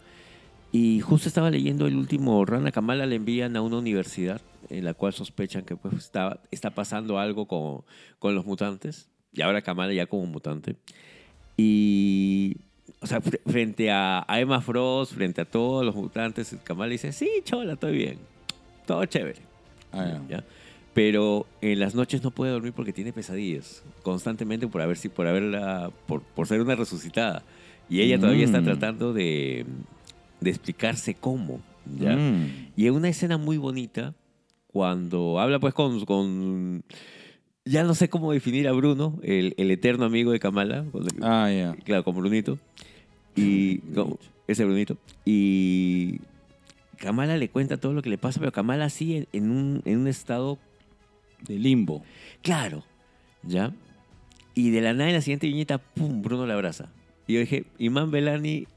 Y 0.71 0.99
justo 0.99 1.29
estaba 1.29 1.49
leyendo 1.49 1.87
el 1.87 1.95
último 1.95 2.43
Rana 2.45 2.71
Kamala 2.71 3.05
le 3.05 3.15
envían 3.15 3.55
a 3.55 3.61
una 3.61 3.77
universidad 3.77 4.41
en 4.69 4.83
la 4.83 4.93
cual 4.93 5.13
sospechan 5.13 5.63
que 5.63 5.77
pues 5.77 5.93
está, 5.95 6.41
está 6.51 6.71
pasando 6.71 7.19
algo 7.19 7.47
con, 7.47 7.83
con 8.19 8.35
los 8.35 8.45
mutantes. 8.45 9.09
Y 9.33 9.41
ahora 9.41 9.61
Kamala 9.61 9.93
ya 9.93 10.07
como 10.07 10.25
mutante. 10.25 10.75
Y, 11.55 12.57
o 12.99 13.07
sea, 13.07 13.21
fr- 13.21 13.39
frente 13.45 13.89
a, 13.91 14.25
a 14.27 14.39
Emma 14.39 14.61
Frost, 14.61 15.13
frente 15.13 15.41
a 15.41 15.45
todos 15.45 15.85
los 15.85 15.95
mutantes, 15.95 16.55
Kamala 16.63 16.91
dice, 16.91 17.11
sí, 17.13 17.29
chola, 17.43 17.73
estoy 17.73 17.95
bien. 17.97 18.19
Todo 18.85 19.05
chévere. 19.05 19.39
Ah, 19.91 20.21
ya. 20.29 20.37
¿ya? 20.37 20.43
Pero 20.97 21.45
en 21.61 21.77
las 21.79 21.93
noches 21.93 22.23
no 22.23 22.31
puede 22.31 22.51
dormir 22.53 22.73
porque 22.73 22.91
tiene 22.91 23.13
pesadillas 23.13 23.83
constantemente 24.01 24.67
por 24.67 24.81
haber 24.81 24.97
si 24.97 25.09
por 25.09 25.27
haberla 25.27 25.91
por, 26.07 26.23
por 26.23 26.47
ser 26.47 26.59
una 26.59 26.73
resucitada 26.73 27.43
y 27.87 28.01
ella 28.01 28.19
todavía 28.19 28.45
está 28.45 28.61
Mm. 28.61 28.63
tratando 28.65 29.13
de, 29.13 29.67
de 30.41 30.49
explicarse 30.49 31.13
cómo 31.13 31.61
¿ya? 31.99 32.15
Mm. 32.15 32.69
y 32.75 32.87
en 32.87 32.93
una 32.95 33.09
escena 33.09 33.37
muy 33.37 33.57
bonita 33.57 34.15
cuando 34.73 35.39
habla 35.39 35.59
pues 35.59 35.75
con, 35.75 36.03
con 36.05 36.83
ya 37.63 37.83
no 37.83 37.93
sé 37.93 38.09
cómo 38.09 38.31
definir 38.31 38.67
a 38.67 38.71
Bruno 38.71 39.19
el, 39.21 39.53
el 39.57 39.69
eterno 39.69 40.05
amigo 40.05 40.31
de 40.31 40.39
Kamala 40.39 40.83
con- 40.91 41.05
Ah, 41.21 41.51
ya. 41.51 41.75
claro 41.83 42.03
con 42.03 42.15
Brunito 42.15 42.57
y 43.35 43.77
como- 43.93 44.17
ese 44.47 44.65
Brunito 44.65 44.97
y 45.25 46.21
Kamala 46.97 47.37
le 47.37 47.49
cuenta 47.49 47.77
todo 47.77 47.93
lo 47.93 48.01
que 48.01 48.09
le 48.09 48.17
pasa 48.17 48.39
pero 48.39 48.51
Kamala 48.51 48.89
sí 48.89 49.27
en 49.31 49.51
un, 49.51 49.81
en 49.85 49.99
un 49.99 50.07
estado 50.07 50.57
De 51.41 51.55
limbo. 51.57 52.03
Claro, 52.41 52.83
¿Ya? 53.43 53.71
Y 54.53 54.71
de 54.71 54.81
la 54.81 54.93
nada 54.93 55.09
en 55.09 55.15
la 55.15 55.21
siguiente 55.21 55.47
viñeta, 55.47 55.77
¡pum! 55.77 56.21
Bruno 56.23 56.45
la 56.47 56.55
abraza. 56.55 56.89
Y 57.27 57.33
yo 57.35 57.39
dije, 57.41 57.65
Imán 57.77 58.09
Belani 58.09 58.67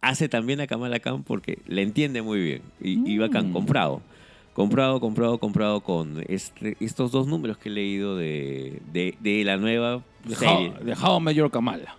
hace 0.00 0.28
también 0.28 0.60
a 0.60 0.66
Kamala 0.68 1.00
Khan 1.00 1.24
porque 1.24 1.58
le 1.66 1.82
entiende 1.82 2.22
muy 2.22 2.40
bien. 2.40 2.62
Y, 2.80 3.12
y 3.12 3.18
bacán, 3.18 3.50
Mm. 3.50 3.52
comprado. 3.52 4.02
Comprado, 4.54 5.00
comprado, 5.00 5.38
comprado 5.38 5.80
con 5.80 6.22
este- 6.28 6.76
estos 6.78 7.10
dos 7.10 7.26
números 7.26 7.56
que 7.58 7.68
he 7.68 7.72
leído 7.72 8.16
de, 8.16 8.80
de, 8.92 9.16
de 9.20 9.44
la 9.44 9.56
nueva 9.56 10.02
De 10.24 10.34
serie. 10.36 10.72
How, 11.02 11.20
de 11.24 11.34
Your 11.34 11.50
Kamala. 11.50 11.96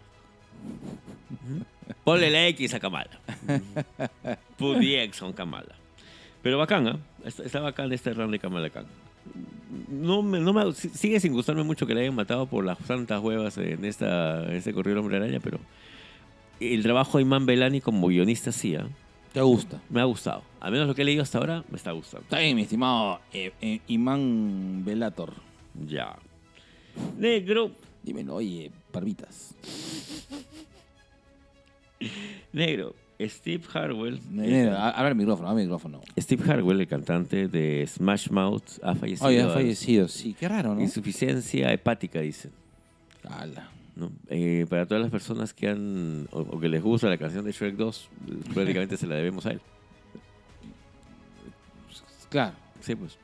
Ponle 2.04 2.30
la 2.30 2.48
X 2.48 2.74
a 2.76 2.80
Kamala. 2.80 3.20
Put 4.58 4.80
the 4.80 5.04
X 5.04 5.22
on 5.24 5.34
Kamala. 5.34 5.76
Pero 6.42 6.58
bacán, 6.58 6.88
¿ah? 6.88 7.00
Está, 7.26 7.44
está 7.44 7.60
bacán 7.60 7.92
este 7.92 8.14
run 8.14 8.32
de 8.32 8.40
Kamala 8.40 8.70
Khan. 8.70 8.86
No 9.90 10.22
me, 10.22 10.40
no 10.40 10.54
me- 10.54 10.74
si- 10.74 10.90
sigue 10.90 11.20
sin 11.20 11.34
gustarme 11.34 11.64
mucho 11.64 11.88
que 11.88 11.94
le 11.96 12.02
hayan 12.02 12.16
matado 12.16 12.46
por 12.46 12.64
las 12.66 12.78
santas 12.80 13.22
huevas 13.22 13.58
en 13.58 13.84
esta, 13.86 14.44
en 14.46 14.54
este 14.54 14.74
corrido 14.74 15.00
Hombre 15.00 15.18
Araña, 15.18 15.40
pero 15.40 15.60
el 16.60 16.84
trabajo 16.84 17.18
de 17.18 17.24
Iman 17.24 17.46
Belani 17.46 17.82
como 17.82 18.08
guionista 18.08 18.52
sí, 18.52 18.76
¿ah? 18.76 18.88
¿Te 19.34 19.42
gusta? 19.42 19.82
me 19.90 20.00
ha 20.00 20.04
gustado. 20.04 20.44
Al 20.60 20.72
menos 20.72 20.88
lo 20.88 20.94
que 20.94 21.02
he 21.02 21.06
leído 21.06 21.24
hasta 21.24 21.40
ahora 21.40 21.64
me 21.72 21.78
está 21.78 21.92
gustando. 21.92 22.24
Está 22.24 22.38
bien, 22.40 22.56
mi 22.56 22.62
estimado 22.62 23.20
eh, 23.34 23.52
eh, 23.62 23.80
Imán 23.88 24.84
Velator. 24.86 25.34
Ya. 25.88 26.16
Negro, 27.18 27.72
Dímelo, 28.04 28.36
oye, 28.36 28.70
parvitas. 28.92 29.56
negro. 32.52 32.94
Steve 33.30 33.64
Harwell. 33.74 34.20
Habla 34.76 35.10
el 35.10 35.16
micrófono, 35.16 35.50
habla 35.50 35.62
el 35.62 35.68
micrófono. 35.68 36.02
Steve 36.20 36.44
Harwell, 36.52 36.82
el 36.82 36.88
cantante 36.88 37.48
de 37.48 37.86
Smash 37.88 38.30
Mouth, 38.30 38.80
ha 38.84 38.96
fallecido. 38.96 39.28
Oye, 39.28 39.42
ha 39.42 39.50
fallecido, 39.50 40.08
sí. 40.08 40.36
Qué 40.40 40.48
raro, 40.48 40.76
¿no? 40.76 40.82
Insuficiencia 40.82 41.72
hepática, 41.74 42.20
dicen. 42.22 42.52
Ala. 43.28 43.70
¿no? 43.96 44.12
Eh, 44.28 44.66
para 44.70 44.86
todas 44.88 45.02
las 45.04 45.12
personas 45.12 45.54
que 45.54 45.70
han 45.70 46.28
o, 46.32 46.40
o 46.42 46.60
que 46.60 46.68
les 46.68 46.82
gusta 46.82 47.08
la 47.10 47.18
canción 47.18 47.46
de 47.46 47.52
Shrek 47.52 47.76
2, 47.76 48.10
prácticamente 48.54 48.98
se 48.98 49.06
la 49.08 49.16
debemos 49.16 49.46
a 49.46 49.52
él. 49.52 49.62
Claro. 52.30 52.54
Sí, 52.82 52.96
pues. 52.96 53.18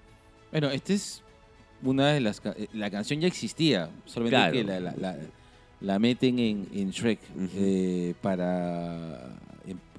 Bueno, 0.52 0.70
esta 0.70 0.94
es 0.94 1.24
una 1.84 2.10
de 2.10 2.20
las... 2.22 2.42
eh, 2.46 2.68
La 2.74 2.90
canción 2.92 3.20
ya 3.20 3.28
existía, 3.28 3.90
solamente 4.06 4.36
Claro. 4.38 4.54
que 4.54 4.64
la, 4.64 4.80
la- 4.80 4.96
la- 4.98 5.18
la 5.82 5.98
meten 5.98 6.40
en, 6.40 6.68
en 6.74 6.92
Shrek 6.92 7.20
eh, 7.56 8.14
para... 8.22 9.30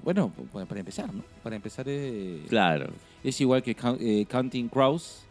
Bueno, 0.04 0.32
pa- 0.52 0.64
para 0.64 0.80
empezar, 0.80 1.12
¿no? 1.12 1.22
Para 1.42 1.56
empezar 1.56 1.84
eh, 1.88 2.42
Claro. 2.48 2.90
es 3.24 3.40
igual 3.40 3.62
que 3.62 3.76
eh, 4.00 4.26
Counting 4.28 4.68
Crows, 4.68 5.22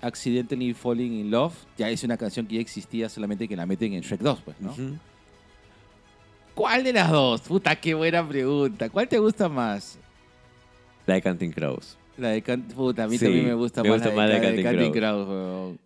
Accidentally 0.00 0.74
Falling 0.74 1.12
in 1.12 1.30
Love, 1.30 1.54
ya 1.78 1.88
es 1.90 2.02
una 2.04 2.16
canción 2.16 2.46
que 2.46 2.56
ya 2.56 2.60
existía, 2.60 3.08
solamente 3.08 3.46
que 3.48 3.56
la 3.56 3.66
meten 3.66 3.92
en 3.94 4.00
Shrek 4.02 4.20
2, 4.20 4.40
pues, 4.44 4.60
¿no? 4.60 4.74
¿Cuál 6.54 6.84
de 6.84 6.92
las 6.92 7.10
dos? 7.10 7.40
Puta, 7.40 7.74
qué 7.76 7.94
buena 7.94 8.26
pregunta. 8.28 8.88
¿Cuál 8.88 9.08
te 9.08 9.18
gusta 9.18 9.48
más? 9.48 9.98
La 11.06 11.14
de 11.14 11.22
Canting 11.22 11.50
Crows. 11.52 11.96
La 12.16 12.28
de 12.28 12.42
Cant 12.42 12.72
Puta, 12.72 13.04
a 13.04 13.08
mí 13.08 13.18
Sí, 13.18 13.24
también 13.24 13.46
me 13.46 13.54
gusta 13.54 13.82
me 13.82 13.88
más 13.90 13.98
gusta 13.98 14.10
la 14.10 14.14
más 14.16 14.28
la 14.28 14.34
de 14.36 14.40
Ca- 14.40 14.50
de 14.52 14.62
Counting 14.62 14.92
Counting 14.92 15.00
Crows. 15.02 15.78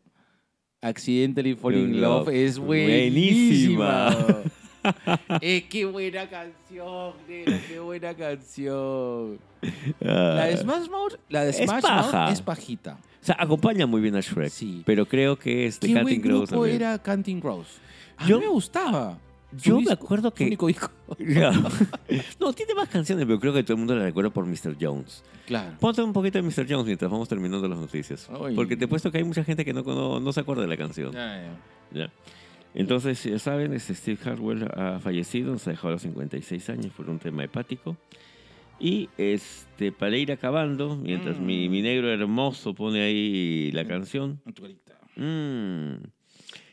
Accidentally 0.83 1.55
Falling 1.55 1.85
in 1.89 1.95
In 1.95 2.01
Love 2.03 2.27
Love. 2.27 2.35
es 2.35 2.59
Buenísima. 2.59 4.11
buenísima. 4.11 4.43
eh, 5.41 5.67
qué 5.69 5.85
buena 5.85 6.29
canción, 6.29 7.13
qué 7.27 7.79
buena 7.81 8.15
canción. 8.15 9.39
La 10.01 10.47
de 10.47 10.55
Ah. 10.55 10.57
Smash 10.57 10.89
Mouth, 10.89 11.15
la 11.29 11.45
de 11.45 11.51
Es 11.51 11.57
Smash 11.57 11.83
paja. 11.83 12.21
Mouth 12.25 12.33
es 12.33 12.43
pajita. 12.43 12.99
O 13.21 13.25
sea, 13.29 13.37
acompaña 13.39 13.87
muy 13.87 14.01
bien 14.01 14.15
a 14.17 14.21
Shrek. 14.21 14.51
Sí. 14.51 14.83
Pero 14.87 15.07
creo 15.07 15.37
que 15.39 15.67
es 15.67 15.81
de 15.81 15.89
Qué 15.89 16.03
buen 16.03 16.21
Crows 16.21 16.49
grupo 16.51 16.63
también. 16.63 16.77
era 16.83 16.99
Counting 17.03 17.41
Crows. 17.41 17.69
A 18.17 18.27
Yo- 18.27 18.39
mí 18.39 18.45
me 18.47 18.51
gustaba. 18.51 19.19
Su 19.57 19.57
yo 19.71 19.75
me 19.77 19.81
disco, 19.81 19.95
acuerdo 20.05 20.29
su 20.29 20.35
que- 20.35 20.45
único. 20.45 20.69
Ya. 21.19 21.51
no, 22.41 22.53
tiene 22.53 22.75
más 22.75 22.89
canciones, 22.91 23.25
pero 23.25 23.41
creo 23.41 23.53
que 23.55 23.63
todo 23.63 23.73
el 23.75 23.79
mundo 23.79 23.97
la 23.97 24.05
recuerda 24.05 24.29
por 24.31 24.45
Mr. 24.45 24.77
Jones. 24.79 25.25
Claro. 25.47 25.73
Ponte 25.81 26.03
un 26.03 26.13
poquito 26.13 26.37
de 26.39 26.43
Mr. 26.43 26.67
Jones 26.69 26.85
mientras 26.85 27.11
vamos 27.11 27.29
terminando 27.29 27.67
las 27.67 27.79
noticias. 27.79 28.29
Ay. 28.45 28.55
Porque 28.55 28.77
te 28.77 28.85
he 28.85 28.89
puesto 28.89 29.11
que 29.11 29.17
hay 29.19 29.25
mucha 29.25 29.43
gente 29.45 29.65
que 29.65 29.73
no, 29.73 29.83
no, 29.83 30.21
no 30.21 30.33
se 30.35 30.41
acuerda 30.41 30.63
de 30.63 30.69
la 30.69 30.77
canción. 30.77 31.13
Ya. 31.13 32.11
Entonces, 32.75 33.23
ya 33.25 33.39
saben, 33.39 33.73
este 33.73 33.95
Steve 33.95 34.19
Harwell 34.25 34.65
ha 34.75 35.01
fallecido, 35.01 35.53
nos 35.53 35.67
ha 35.67 35.71
dejado 35.71 35.89
a 35.89 35.93
los 35.93 36.03
56 36.03 36.71
años 36.71 36.93
por 36.97 37.09
un 37.11 37.19
tema 37.19 37.43
hepático. 37.45 37.97
Y 38.81 39.09
este, 39.19 39.91
para 39.91 40.17
ir 40.17 40.31
acabando, 40.31 40.97
mientras 40.97 41.39
Mm. 41.41 41.45
mi, 41.47 41.69
mi 41.69 41.83
negro 41.83 42.13
hermoso 42.13 42.75
pone 42.75 43.01
ahí 43.03 43.71
la 43.73 43.85
canción, 43.87 44.41
mm, 45.17 45.95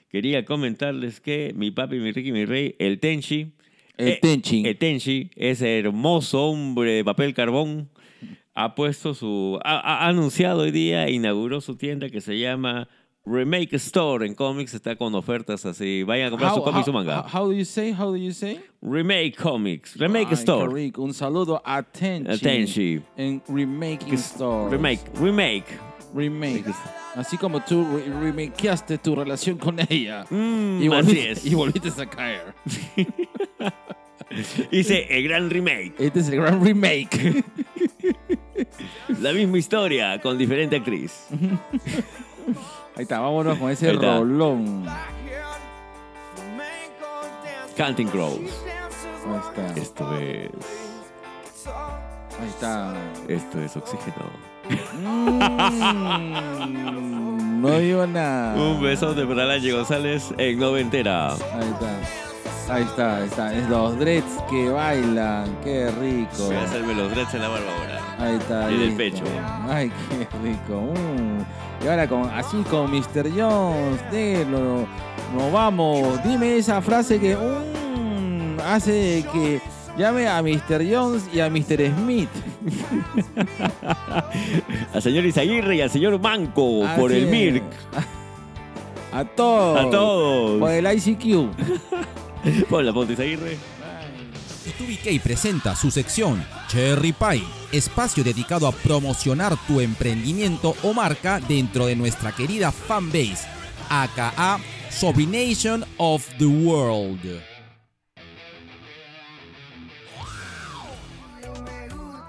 quería 0.09 0.45
comentarles 0.45 1.19
que 1.19 1.53
mi 1.55 1.71
papi, 1.71 1.97
mi 1.97 2.11
Ricky, 2.11 2.31
mi 2.31 2.45
rey, 2.45 2.75
el 2.77 2.99
Tenchi, 2.99 3.53
El 3.97 4.07
eh, 4.09 4.19
Tenchin. 4.21 4.65
el 4.67 4.77
Tenchi, 4.77 5.31
ese 5.35 5.79
hermoso 5.79 6.45
hombre 6.47 6.91
de 6.91 7.03
papel 7.03 7.33
carbón, 7.33 7.89
ha 8.53 8.75
puesto 8.75 9.13
su. 9.15 9.59
Ha, 9.63 9.79
ha 9.79 10.07
anunciado 10.07 10.61
hoy 10.61 10.71
día, 10.71 11.09
inauguró 11.09 11.59
su 11.59 11.75
tienda 11.75 12.09
que 12.09 12.21
se 12.21 12.37
llama 12.39 12.87
Remake 13.25 13.73
Store 13.77 14.25
en 14.25 14.35
cómics. 14.35 14.73
Está 14.73 14.95
con 14.95 15.13
ofertas 15.15 15.65
así. 15.65 16.03
Vayan 16.03 16.27
a 16.27 16.29
comprar 16.31 16.53
su 16.53 16.63
cómic 16.63 16.85
su 16.85 16.93
manga. 16.93 17.21
How, 17.21 17.41
how 17.41 17.45
do 17.47 17.53
you 17.53 17.65
say? 17.65 17.91
How 17.91 18.11
do 18.11 18.17
you 18.17 18.31
say? 18.31 18.59
Remake 18.81 19.35
Comics. 19.35 19.97
Remake 19.97 20.27
Ay, 20.29 20.35
Store. 20.35 20.71
rico. 20.71 21.01
Un 21.01 21.13
saludo 21.13 21.61
a 21.65 21.81
Tenchi. 21.81 22.31
A 22.31 22.37
Tenchi. 22.37 23.01
En 23.17 23.41
Remaking 23.47 24.13
Store. 24.13 24.69
Remake. 24.69 25.01
Remake. 25.19 25.65
Remake. 26.13 26.65
Así 27.15 27.37
como 27.37 27.61
tú 27.61 27.83
re- 27.83 28.05
remakeaste 28.19 28.97
tu 28.99 29.15
relación 29.15 29.57
con 29.57 29.77
ella. 29.89 30.25
Mm, 30.29 30.81
y, 30.83 30.87
así 30.93 31.19
es. 31.19 31.45
y 31.51 31.55
volviste 31.55 31.89
a 32.01 32.05
caer. 32.05 32.53
Dice 34.71 35.07
el 35.09 35.23
gran 35.23 35.49
remake. 35.49 35.93
Este 35.97 36.19
es 36.19 36.29
el 36.29 36.35
gran 36.37 36.63
remake. 36.63 37.43
La 39.21 39.31
misma 39.33 39.57
historia 39.57 40.19
con 40.21 40.37
diferente 40.37 40.75
actriz. 40.77 41.27
Ahí 42.95 43.03
está, 43.03 43.19
vámonos 43.19 43.57
con 43.57 43.69
ese 43.71 43.89
Ahí 43.89 43.95
está. 43.95 44.17
rolón. 44.19 44.85
Canting 47.75 48.07
Crows. 48.07 48.39
Ahí 48.39 49.39
está. 49.49 49.73
Esto 49.81 50.15
es. 50.17 50.49
Ahí 52.39 52.47
está. 52.47 52.93
Esto 53.27 53.61
es 53.61 53.75
oxígeno. 53.75 54.31
Mm, 56.55 57.61
no 57.61 57.77
digo 57.79 58.07
nada. 58.07 58.55
Un 58.61 58.81
besote 58.81 59.25
para 59.25 59.45
Lange 59.45 59.71
González 59.73 60.33
en 60.37 60.57
noventera. 60.59 61.33
Ahí 61.33 61.39
está. 61.73 61.99
Ahí 62.73 62.83
está, 62.83 63.17
ahí 63.17 63.25
está. 63.27 63.53
Es 63.55 63.69
los 63.69 63.99
dreads 63.99 64.41
que 64.49 64.69
bailan. 64.69 65.55
Qué 65.63 65.91
rico. 65.91 66.45
Voy 66.45 66.55
a 66.55 66.63
hacerme 66.63 66.95
los 66.95 67.11
dreads 67.11 67.33
en 67.33 67.41
la 67.41 67.47
barba 67.49 67.71
ahora. 67.77 67.99
Ahí 68.19 68.35
está. 68.35 68.71
Y 68.71 68.75
en 68.75 68.81
el 68.81 68.97
listo. 68.97 68.97
pecho. 68.97 69.23
Ay, 69.67 69.91
qué 70.09 70.27
rico. 70.43 70.81
Mm. 70.93 71.83
Y 71.83 71.87
ahora 71.87 72.07
con, 72.07 72.29
así 72.29 72.57
con 72.69 72.91
Mr. 72.91 73.29
Jones, 73.35 73.99
negro, 74.11 74.87
nos 75.35 75.51
vamos. 75.51 76.23
Dime 76.23 76.57
esa 76.57 76.79
frase 76.81 77.19
que 77.19 77.35
mm, 77.35 78.59
hace 78.65 79.25
que 79.31 79.61
llame 79.97 80.27
a 80.27 80.41
Mr. 80.41 80.83
Jones 80.89 81.29
y 81.33 81.39
a 81.41 81.49
Mr. 81.49 81.93
Smith. 81.95 82.29
Al 84.93 85.01
señor 85.01 85.25
Izaguirre 85.25 85.75
y 85.75 85.81
al 85.81 85.89
señor 85.89 86.17
Manco 86.19 86.85
por 86.97 87.11
el. 87.11 87.27
MIRC. 87.27 87.63
A 89.11 89.25
todos. 89.25 89.85
A 89.85 89.89
todos. 89.89 90.59
Por 90.59 90.71
el 90.71 90.85
ICQ. 90.85 91.49
Hola, 92.71 92.93
Ponte 92.93 93.13
Izaguirre. 93.13 93.57
B2BK 94.77 95.21
presenta 95.21 95.75
su 95.75 95.91
sección 95.91 96.43
Cherry 96.67 97.13
Pie, 97.13 97.43
espacio 97.71 98.23
dedicado 98.23 98.67
a 98.67 98.71
promocionar 98.71 99.55
tu 99.67 99.79
emprendimiento 99.79 100.75
o 100.83 100.93
marca 100.93 101.39
dentro 101.39 101.85
de 101.85 101.95
nuestra 101.95 102.33
querida 102.33 102.71
fanbase, 102.71 103.47
aka 103.89 104.59
Sobrination 104.89 105.85
of 105.97 106.27
the 106.37 106.45
World. 106.45 107.41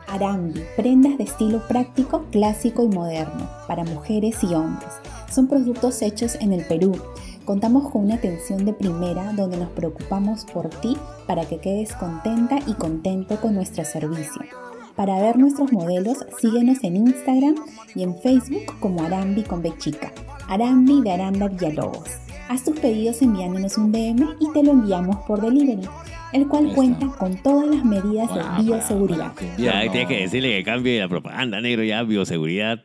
Arambi, 0.08 0.62
prendas 0.76 1.18
de 1.18 1.24
estilo 1.24 1.66
práctico, 1.66 2.24
clásico 2.30 2.84
y 2.84 2.88
moderno, 2.88 3.50
para 3.66 3.84
mujeres 3.84 4.36
y 4.42 4.54
hombres. 4.54 4.88
Son 5.32 5.48
productos 5.48 6.00
hechos 6.00 6.36
en 6.40 6.52
el 6.52 6.64
Perú. 6.64 6.96
Contamos 7.46 7.92
con 7.92 8.02
una 8.02 8.16
atención 8.16 8.64
de 8.64 8.72
primera 8.72 9.32
donde 9.32 9.56
nos 9.56 9.70
preocupamos 9.70 10.44
por 10.46 10.68
ti 10.68 10.96
para 11.28 11.44
que 11.44 11.58
quedes 11.58 11.94
contenta 11.94 12.58
y 12.66 12.74
contento 12.74 13.40
con 13.40 13.54
nuestro 13.54 13.84
servicio. 13.84 14.42
Para 14.96 15.22
ver 15.22 15.38
nuestros 15.38 15.72
modelos, 15.72 16.26
síguenos 16.40 16.82
en 16.82 16.96
Instagram 16.96 17.54
y 17.94 18.02
en 18.02 18.18
Facebook 18.18 18.64
como 18.80 19.04
Arambi 19.04 19.44
con 19.44 19.62
B 19.62 19.72
chica. 19.78 20.12
Arambi 20.48 21.02
de 21.02 21.12
Aranda 21.12 21.46
Villalobos. 21.46 22.10
Haz 22.48 22.64
tus 22.64 22.80
pedidos 22.80 23.22
enviándonos 23.22 23.78
un 23.78 23.92
DM 23.92 24.26
y 24.40 24.52
te 24.52 24.64
lo 24.64 24.72
enviamos 24.72 25.18
por 25.28 25.40
delivery, 25.40 25.88
el 26.32 26.48
cual 26.48 26.72
cuenta 26.74 27.06
con 27.16 27.40
todas 27.44 27.68
las 27.68 27.84
medidas 27.84 28.28
de 28.34 28.64
bioseguridad. 28.64 29.32
Ya, 29.56 29.82
tienes 29.82 30.08
que 30.08 30.20
decirle 30.22 30.50
que 30.50 30.64
cambie 30.64 30.98
la 30.98 31.08
propaganda, 31.08 31.60
negro, 31.60 31.84
ya, 31.84 32.02
bioseguridad. 32.02 32.82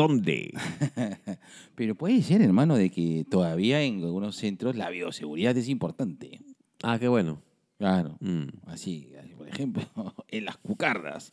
¿Dónde? 0.00 0.54
Pero 1.74 1.94
puede 1.94 2.22
ser, 2.22 2.40
hermano, 2.40 2.76
de 2.76 2.88
que 2.88 3.26
todavía 3.30 3.82
en 3.82 4.02
algunos 4.02 4.34
centros 4.34 4.74
la 4.74 4.88
bioseguridad 4.88 5.54
es 5.58 5.68
importante. 5.68 6.40
Ah, 6.82 6.98
qué 6.98 7.06
bueno. 7.06 7.42
Claro. 7.76 8.16
Mm. 8.20 8.46
Así, 8.64 9.12
así, 9.22 9.34
por 9.34 9.46
ejemplo, 9.46 9.82
en 10.28 10.46
las 10.46 10.56
cucardas. 10.56 11.30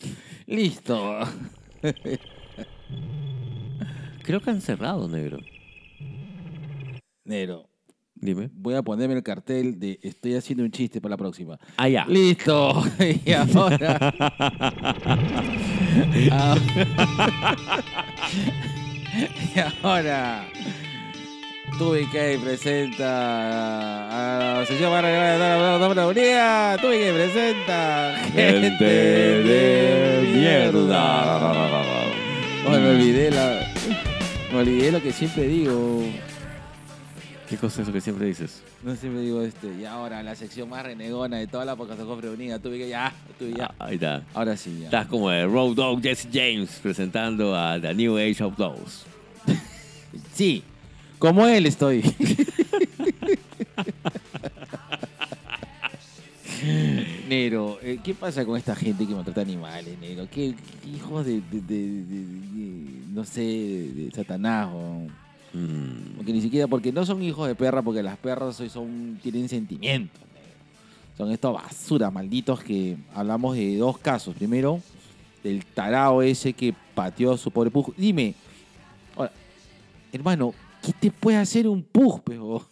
Listo. 0.48 1.18
Creo 4.24 4.42
que 4.42 4.50
han 4.50 4.60
cerrado, 4.60 5.08
negro. 5.08 5.40
Negro, 7.24 7.70
Dime. 8.20 8.50
voy 8.54 8.74
a 8.76 8.82
ponerme 8.82 9.16
el 9.16 9.24
cartel 9.24 9.80
de 9.80 10.00
estoy 10.02 10.36
haciendo 10.36 10.64
un 10.64 10.72
chiste 10.72 11.00
para 11.02 11.12
la 11.12 11.18
próxima. 11.18 11.60
Ah, 11.78 11.88
ya. 11.88 12.06
Listo. 12.08 12.84
Y 13.26 13.34
ahora. 13.34 14.14
Ah. 16.32 16.56
y 19.56 19.60
ahora. 19.84 20.46
Tuve 21.78 22.10
que 22.10 22.40
presenta 22.44 23.08
a 24.58 24.62
de 24.62 24.78
toda 24.78 25.94
la. 25.94 26.78
Tuve 26.82 26.98
que 26.98 27.14
presenta 27.14 28.16
Gente 28.34 28.84
de 28.84 30.28
mierda. 30.34 31.52
Me 32.68 32.90
olvidé 32.90 33.30
la. 33.32 33.68
Me 34.52 34.60
olvidé 34.60 34.92
lo 34.92 35.02
que 35.02 35.12
siempre 35.12 35.48
digo. 35.48 36.04
¿Qué 37.50 37.56
cosa 37.58 37.82
es 37.82 37.88
lo 37.88 37.94
que 37.94 38.02
siempre 38.02 38.26
dices? 38.28 38.62
No 38.84 38.94
siempre 38.96 39.22
digo 39.22 39.42
este. 39.42 39.74
Y 39.80 39.86
ahora 39.86 40.22
la 40.22 40.36
sección 40.36 40.68
más 40.70 40.84
renegona 40.84 41.38
de 41.38 41.48
toda 41.48 41.64
la 41.64 41.76
Podcast 41.78 42.02
Cofre 42.02 42.30
Unida. 42.30 42.60
Tuve 42.60 42.78
que 42.78 42.90
ya. 42.90 43.14
Tuve 43.40 43.54
ya. 43.54 43.74
Ah, 43.80 43.86
ahí 43.86 43.96
está. 43.96 44.24
Ahora 44.34 44.58
sí, 44.58 44.78
ya. 44.80 44.86
Estás 44.86 45.08
como 45.08 45.32
el 45.32 45.50
Road 45.50 45.76
Dog 45.76 46.02
Jesse 46.02 46.28
James 46.32 46.70
presentando 46.84 47.56
a 47.56 47.80
The 47.80 47.94
New 47.94 48.18
Age 48.18 48.44
of 48.44 48.56
Those. 48.58 49.06
Sí, 50.34 50.64
como 51.20 51.46
él 51.48 51.66
estoy. 51.68 52.02
Negro, 57.30 57.78
eh, 57.82 58.00
¿qué 58.04 58.14
pasa 58.14 58.46
con 58.46 58.58
esta 58.58 58.76
gente 58.76 59.06
que 59.06 59.14
maltrata 59.14 59.42
animales, 59.42 59.98
negro? 60.00 60.28
¿Qué, 60.32 60.56
qué 60.84 60.90
hijos 60.90 61.26
de, 61.26 61.42
de- 61.52 61.62
de- 61.62 62.04
de- 62.04 62.26
de- 62.26 63.02
no 63.14 63.24
sé, 63.26 63.42
de 63.42 64.10
Satanás? 64.16 64.70
o- 64.74 65.08
Mm. 65.54 66.16
Porque 66.18 66.34
ni 66.34 66.42
siquiera, 66.42 66.68
porque 66.68 66.92
no 66.92 67.06
son 67.06 67.22
hijos 67.24 67.48
de 67.48 67.56
perra, 67.56 67.82
porque 67.82 68.04
las 68.04 68.18
perras 68.18 68.60
hoy 68.60 68.70
son, 68.70 69.20
tienen 69.22 69.48
sentimientos. 69.50 70.22
Son 71.18 71.32
estos 71.32 71.54
basuras 71.54 72.14
malditos 72.14 72.62
que 72.64 72.96
hablamos 73.14 73.56
de 73.56 73.78
dos 73.78 73.98
casos. 73.98 74.36
Primero, 74.36 74.82
del 75.44 75.66
tarao 75.66 76.22
ese 76.22 76.54
que 76.54 76.74
pateó 76.94 77.32
a 77.34 77.38
su 77.38 77.50
pobre 77.50 77.72
pug. 77.72 77.94
Dime, 77.96 78.36
ahora, 79.16 79.32
hermano, 80.12 80.54
¿qué 80.86 80.92
te 80.94 81.10
puede 81.12 81.38
hacer 81.38 81.68
un 81.68 81.82
pug, 81.82 82.22
pero? 82.24 82.64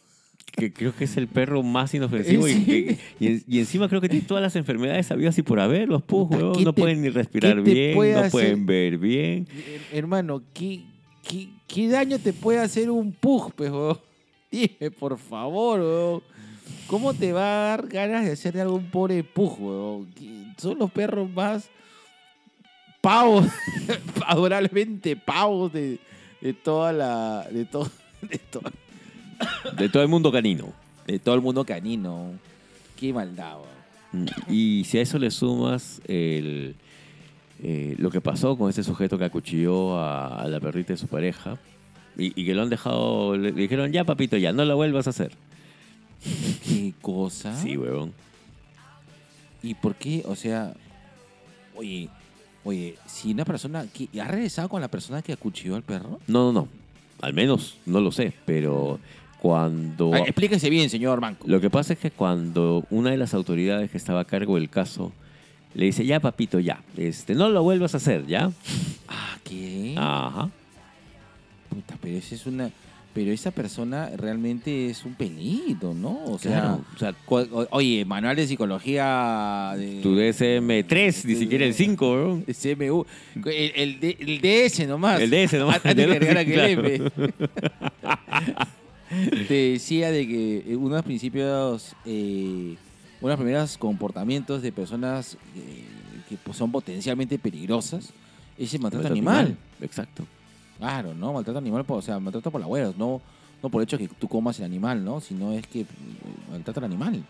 Que 0.52 0.72
creo 0.72 0.96
que 0.96 1.04
es 1.06 1.18
el 1.18 1.28
perro 1.28 1.64
más 1.64 1.94
inofensivo 1.96 2.48
y, 2.48 2.54
Sí. 2.54 2.98
y 3.20 3.28
en- 3.28 3.44
y 3.48 3.60
encima 3.60 3.90
creo 3.90 4.00
que 4.00 4.10
tiene 4.10 4.26
todas 4.26 4.44
las 4.44 4.56
enfermedades 4.56 5.10
habidas 5.12 5.38
y 5.38 5.42
por 5.42 5.60
haber. 5.60 5.90
Los 5.90 6.04
¿qué 6.04 6.64
no 6.64 6.74
pueden 6.74 7.02
ni 7.02 7.10
respirar 7.10 7.62
bien, 7.62 7.96
puede 7.96 8.14
no 8.14 8.20
hacer? 8.20 8.32
pueden 8.32 8.66
ver 8.68 8.98
bien. 9.00 9.48
Her- 9.48 9.82
Hermano, 9.98 10.44
¿qué, 10.54 10.84
qué, 11.28 11.50
qué 11.68 11.88
daño 11.90 12.20
te 12.20 12.34
puede 12.34 12.60
hacer 12.60 12.90
un 12.90 13.12
pug, 13.12 13.52
pero? 13.56 14.02
Dime, 14.52 14.92
por 14.92 15.18
favor, 15.18 15.80
weón. 15.80 16.24
¿Cómo 16.88 17.14
te 17.14 17.32
va 17.34 17.42
a 17.42 17.68
dar 17.70 17.88
ganas 17.88 18.26
de 18.26 18.32
hacerle 18.32 18.62
algo 18.62 18.76
a 18.76 18.80
un 18.80 18.90
pobre 18.92 19.24
pug, 19.24 19.60
weón? 19.60 20.08
Son 20.58 20.78
los 20.80 20.92
perros 20.92 21.30
más 21.32 21.68
pavos, 23.02 23.46
adorablemente 24.26 25.16
pavos 25.16 25.72
de, 25.74 26.00
de 26.42 26.54
toda 26.54 26.94
la. 26.94 27.48
de 27.52 27.66
todo. 27.66 27.90
De, 28.22 28.40
to- 28.40 28.62
De 29.78 29.90
todo 29.90 30.02
el 30.02 30.10
mundo 30.10 30.32
canino. 30.32 30.74
de 31.06 31.20
todo 31.20 31.36
el 31.36 31.42
mundo 31.42 31.64
canino. 31.66 32.32
Qué 33.00 33.14
maldad, 33.14 33.58
weón. 33.58 34.26
Mm, 34.26 34.52
Y 34.52 34.84
si 34.86 34.98
a 34.98 35.02
eso 35.02 35.20
le 35.20 35.30
sumas 35.30 36.02
el, 36.08 36.76
eh, 37.64 37.96
lo 37.98 38.12
que 38.12 38.22
pasó 38.22 38.58
con 38.58 38.70
este 38.70 38.84
sujeto 38.84 39.18
que 39.18 39.26
acuchilló 39.26 39.98
a, 40.00 40.42
a 40.42 40.48
la 40.48 40.60
perrita 40.60 40.94
de 40.94 40.98
su 40.98 41.08
pareja 41.08 41.58
y, 42.18 42.40
y 42.40 42.46
que 42.46 42.54
lo 42.54 42.62
han 42.62 42.70
dejado, 42.70 43.36
le, 43.38 43.52
le 43.52 43.62
dijeron, 43.62 43.92
ya 43.92 44.04
papito, 44.04 44.38
ya, 44.38 44.54
no 44.54 44.66
lo 44.66 44.76
vuelvas 44.76 45.08
a 45.08 45.12
hacer. 45.12 45.32
¿Qué 46.66 46.94
cosa? 47.02 47.56
Sí, 47.56 47.78
huevón. 47.78 48.14
¿Y 49.64 49.74
por 49.74 49.96
qué? 49.96 50.24
O 50.26 50.36
sea, 50.36 50.74
oye, 51.76 52.10
oye, 52.64 52.96
si 53.08 53.32
una 53.32 53.46
persona 53.46 53.86
que 53.92 54.08
ha 54.20 54.28
regresado 54.28 54.70
con 54.70 54.82
la 54.82 54.88
persona 54.88 55.22
que 55.22 55.34
acuchilló 55.34 55.76
al 55.76 55.84
perro. 55.84 56.20
No, 56.28 56.52
no, 56.52 56.62
no. 56.62 56.68
Al 57.22 57.34
menos 57.34 57.78
no 57.86 58.02
lo 58.02 58.12
sé, 58.12 58.34
pero 58.46 59.00
cuando... 59.42 60.14
Ay, 60.14 60.24
explíquese 60.24 60.70
bien, 60.70 60.90
señor 60.90 61.22
Manco. 61.22 61.48
Lo 61.48 61.62
que 61.62 61.70
pasa 61.70 61.94
es 61.94 62.00
que 62.00 62.12
cuando 62.12 62.86
una 62.90 63.12
de 63.12 63.18
las 63.18 63.34
autoridades 63.34 63.90
que 63.90 63.98
estaba 63.98 64.22
a 64.22 64.26
cargo 64.26 64.56
del 64.56 64.70
caso 64.70 65.12
le 65.76 65.86
dice, 65.86 66.04
ya 66.06 66.20
papito, 66.20 66.60
ya, 66.60 66.82
este, 66.98 67.36
no 67.36 67.50
lo 67.50 67.62
vuelvas 67.62 67.94
a 67.94 67.98
hacer, 67.98 68.26
¿ya? 68.26 68.52
Ah, 69.08 69.38
¿qué? 69.44 69.94
Ajá. 69.98 70.50
Puta, 71.70 71.96
pero 72.02 72.18
esa 72.18 72.34
es 72.36 72.46
una. 72.48 72.72
Pero 73.14 73.32
esa 73.32 73.52
persona 73.52 74.10
realmente 74.18 74.90
es 74.90 75.06
un 75.06 75.14
peligro, 75.16 75.94
¿no? 75.94 76.20
O 76.26 76.38
sea, 76.38 76.80
o 77.30 77.68
oye, 77.72 78.04
manual 78.04 78.36
de 78.36 78.46
psicología 78.46 79.74
de. 79.78 80.02
tu 80.02 80.16
DSM-3, 80.18 81.24
ni 81.26 81.36
siquiera 81.36 81.64
el 81.66 81.74
5, 81.74 82.12
weón. 82.14 82.44
de 82.46 82.54
CMU. 82.54 83.06
El, 83.46 83.72
el, 83.76 84.00
D- 84.02 84.18
el 84.20 84.42
DS 84.42 84.86
nomás. 84.86 85.22
El 85.22 85.30
DS 85.30 85.54
nomás. 85.54 85.78
Antes 85.86 85.96
de 85.96 86.08
cargar 86.20 86.38
aquel. 86.40 87.10
Te 89.48 89.54
decía 89.54 90.12
de 90.12 90.28
que 90.28 90.58
eh, 90.68 90.76
uno 90.76 90.90
de 90.90 90.96
los 90.96 91.06
principios, 91.06 91.96
eh, 92.06 92.76
uno 93.26 93.32
de 93.32 93.38
los 93.38 93.44
primeros 93.44 93.78
comportamientos 93.78 94.62
de 94.62 94.72
personas 94.72 95.36
eh, 95.56 95.86
que 96.30 96.38
pues, 96.38 96.58
son 96.58 96.72
potencialmente 96.72 97.40
peligrosas 97.40 98.12
es 98.58 98.74
el 98.74 98.82
maltrato 98.82 99.08
animal. 99.14 99.58
Exacto. 99.82 100.26
Claro, 100.78 101.14
¿no? 101.16 101.34
Maltrato 101.34 101.58
animal, 101.58 101.84
por- 101.86 101.98
o 102.00 102.02
sea, 102.02 102.20
maltrato 102.20 102.52
por 102.52 102.62
la 102.62 102.68
hueá, 102.68 102.94
no, 102.98 103.22
no 103.64 103.70
por 103.70 103.82
el 103.82 103.86
hecho 103.88 103.98
de 103.98 104.08
que 104.08 104.14
tú 104.16 104.28
comas 104.28 104.60
el 104.60 104.66
animal, 104.66 105.04
¿no? 105.04 105.22
Sino 105.22 105.52
es 105.54 105.66
que 105.68 105.82
eh, 105.82 105.86
maltrata 106.52 106.80
al 106.82 106.86
animal. 106.86 107.24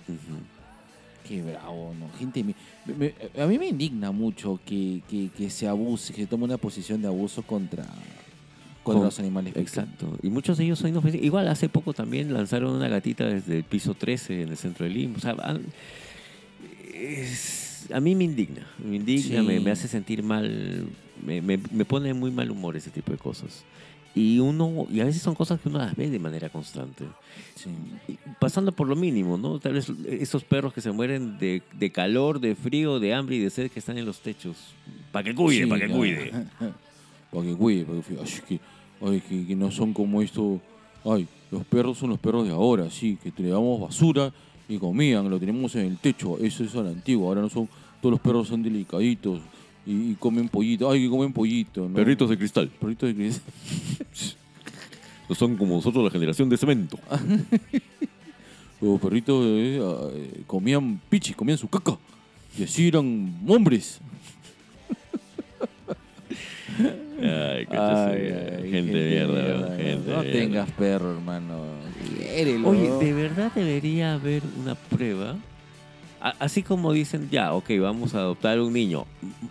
Qué 1.28 1.42
bravo, 1.42 1.94
¿no? 2.00 2.08
Gente, 2.20 2.44
me- 2.44 2.54
me- 2.94 3.42
a 3.42 3.46
mí 3.48 3.58
me 3.58 3.68
indigna 3.68 4.12
mucho 4.12 4.60
que, 4.66 5.02
que- 5.10 5.30
que 5.30 5.50
se 5.50 5.68
abuse, 5.68 6.14
que 6.14 6.22
se 6.24 6.28
tome 6.28 6.44
una 6.44 6.58
posición 6.58 7.02
de 7.02 7.08
abuso 7.08 7.42
contra, 7.42 7.86
contra 8.86 9.00
Con- 9.00 9.06
los 9.08 9.20
animales. 9.20 9.54
Exacto. 9.58 10.18
Y 10.24 10.30
muchos 10.30 10.58
de 10.58 10.64
ellos 10.64 10.80
son 10.80 10.92
inofensivos. 10.92 11.26
Igual 11.26 11.50
hace 11.50 11.68
poco 11.68 11.94
también 11.94 12.32
lanzaron 12.34 12.74
una 12.74 12.88
gatita 12.88 13.26
desde 13.26 13.58
el 13.58 13.64
piso 13.66 13.94
13 13.96 14.44
en 14.44 14.50
el 14.50 14.58
centro 14.58 14.86
de 14.86 14.92
Lima. 14.92 15.16
O 15.18 15.20
sea, 15.20 15.36
han- 15.44 15.66
es- 16.94 17.88
a 17.94 18.00
mí 18.00 18.16
me 18.16 18.24
indigna. 18.24 18.66
Me 18.84 18.96
indigna, 18.96 19.42
Sí. 19.42 19.46
me, 19.48 19.60
me 19.60 19.72
hace 19.72 19.88
sentir 19.88 20.24
mal. 20.24 20.88
Me, 21.26 21.42
me- 21.42 21.60
me 21.72 21.86
pone 21.86 22.14
muy 22.14 22.32
mal 22.32 22.50
humor 22.52 22.76
ese 22.78 22.90
tipo 22.90 23.12
de 23.12 23.18
cosas. 23.18 23.64
Y 24.14 24.40
uno, 24.40 24.88
y 24.90 25.02
a 25.02 25.06
veces 25.06 25.22
son 25.22 25.36
cosas 25.36 25.60
que 25.60 25.68
uno 25.68 25.78
las 25.80 25.94
ve 25.94 26.10
de 26.10 26.20
manera 26.20 26.48
constante. 26.50 27.04
Sí. 27.56 27.70
Pasando 28.40 28.72
por 28.72 28.88
lo 28.88 28.96
mínimo, 28.96 29.38
¿no? 29.38 29.60
Tal 29.60 29.74
vez 29.74 29.92
esos 30.08 30.44
perros 30.46 30.74
que 30.74 30.80
se 30.80 30.92
mueren 30.92 31.38
de, 31.38 31.62
de 31.74 31.92
calor, 31.92 32.40
de 32.40 32.56
frío, 32.56 33.00
de 33.00 33.14
hambre 33.14 33.36
y 33.36 33.40
de 33.40 33.50
sed 33.50 33.70
que 33.70 33.80
están 33.80 33.98
en 33.98 34.06
los 34.06 34.22
techos. 34.22 34.56
Para 35.12 35.26
que 35.26 35.36
cuide, 35.36 35.64
Sí, 35.64 35.70
para 35.70 35.82
que 35.82 35.86
claro. 35.88 36.00
cuide. 36.00 36.32
para 37.32 37.46
que 37.46 37.54
cuide, 37.56 37.84
para 37.86 38.02
que 38.02 38.16
cuide. 38.16 38.60
Ay, 39.02 39.22
que, 39.22 39.56
no 39.56 39.72
son 39.72 39.94
como 39.94 40.22
esto. 40.22 40.60
Ay, 41.04 41.28
los 41.52 41.64
perros 41.66 41.98
son 41.98 42.10
los 42.10 42.20
perros 42.20 42.46
de 42.46 42.54
ahora, 42.54 42.90
sí, 42.90 43.18
que 43.22 43.32
le 43.42 43.50
damos 43.50 43.80
basura 43.80 44.34
y 44.68 44.78
comían, 44.78 45.30
lo 45.30 45.40
tenemos 45.40 45.76
en 45.76 45.86
el 45.86 45.98
techo. 45.98 46.38
Eso 46.40 46.64
es 46.64 46.76
a 46.76 46.82
la 46.82 46.90
antigua. 46.90 47.28
Ahora 47.28 47.42
no 47.42 47.50
son. 47.50 47.70
Todos 48.02 48.14
los 48.14 48.22
perros 48.22 48.48
son 48.48 48.62
delicaditos 48.62 49.42
y, 49.86 50.12
y 50.12 50.16
comen 50.16 50.50
pollito. 50.50 50.90
Ay, 50.90 51.04
que 51.04 51.10
comen 51.10 51.34
pollito, 51.34 51.88
¿no? 51.88 51.96
Perritos 51.96 52.30
de 52.30 52.38
cristal. 52.38 52.70
Perritos 52.70 53.10
de 53.10 53.16
cristal. 53.16 53.54
No 55.30 55.36
son 55.36 55.56
como 55.56 55.76
nosotros 55.76 56.04
la 56.04 56.12
generación 56.12 56.50
de 56.50 56.58
cemento. 56.58 57.00
Los 58.82 59.00
perritos 59.00 59.44
eh, 59.46 59.80
eh, 59.82 60.44
comían 60.46 61.00
pichis, 61.10 61.36
comían 61.36 61.58
su 61.58 61.68
caca. 61.68 61.98
Y 62.58 62.64
así 62.64 62.88
eran 62.88 63.36
hombres. 63.48 64.00
Ay, 67.22 67.66
Ay, 67.70 68.34
ay, 68.62 68.72
gente 68.72 68.98
de 68.98 69.10
mierda, 69.10 69.42
mierda, 69.42 69.78
gente 69.78 70.12
No 70.12 70.24
tengas 70.24 70.72
perro, 70.72 71.12
hermano. 71.12 71.64
Oye, 72.66 72.90
de 73.00 73.14
verdad 73.14 73.52
debería 73.56 74.14
haber 74.16 74.44
una 74.62 74.76
prueba. 74.76 75.36
A- 76.22 76.36
Así 76.40 76.64
como 76.64 76.92
dicen, 76.92 77.30
ya, 77.32 77.54
ok, 77.54 77.70
vamos 77.80 78.16
a 78.16 78.20
adoptar 78.20 78.60
un 78.60 78.74
niño. 78.74 79.06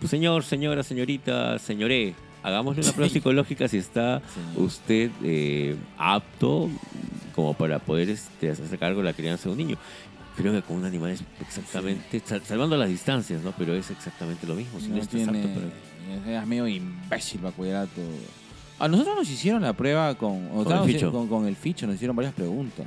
Señor, 0.07 0.43
señora, 0.43 0.83
señorita, 0.83 1.57
señoré, 1.57 2.13
hagámosle 2.43 2.83
una 2.83 2.91
prueba 2.91 3.07
Sí. 3.09 3.15
psicológica 3.15 3.67
si 3.67 3.77
está 3.77 4.21
usted 4.55 5.09
eh, 5.23 5.75
apto 5.97 6.69
como 7.33 7.53
para 7.53 7.79
poder 7.79 8.09
este, 8.09 8.49
hacerse 8.51 8.77
cargo 8.77 8.99
de 9.01 9.05
la 9.05 9.13
crianza 9.13 9.45
de 9.49 9.51
un 9.53 9.57
niño. 9.57 9.77
Creo 10.37 10.51
que 10.51 10.61
con 10.61 10.77
un 10.77 10.85
animal 10.85 11.11
es 11.11 11.23
exactamente, 11.39 12.21
sal- 12.25 12.41
salvando 12.43 12.75
las 12.77 12.89
distancias, 12.89 13.41
¿no? 13.41 13.53
Pero 13.57 13.73
es 13.73 13.89
exactamente 13.89 14.45
lo 14.45 14.55
mismo. 14.55 14.79
Si 14.81 14.89
no, 14.89 14.95
no 14.97 15.01
estás 15.01 15.15
tiene. 15.23 15.39
apto 15.39 15.53
para... 15.53 15.67
Es 16.27 16.45
medio 16.47 16.67
imbécil 16.67 17.39
para 17.41 17.53
cuidar 17.55 17.83
a 17.83 17.87
tu, 17.87 18.01
A 18.79 18.87
nosotros 18.87 19.15
nos 19.15 19.29
hicieron 19.29 19.61
la 19.61 19.73
prueba 19.73 20.15
con, 20.15 20.47
o 20.51 20.63
Con 20.63 20.67
sea, 20.67 20.73
el 20.75 20.79
nos- 20.79 20.87
ficho. 20.87 21.11
Con, 21.11 21.27
con 21.27 21.45
el 21.47 21.55
ficho, 21.55 21.85
nos 21.87 21.95
hicieron 21.95 22.15
varias 22.15 22.33
preguntas. 22.33 22.85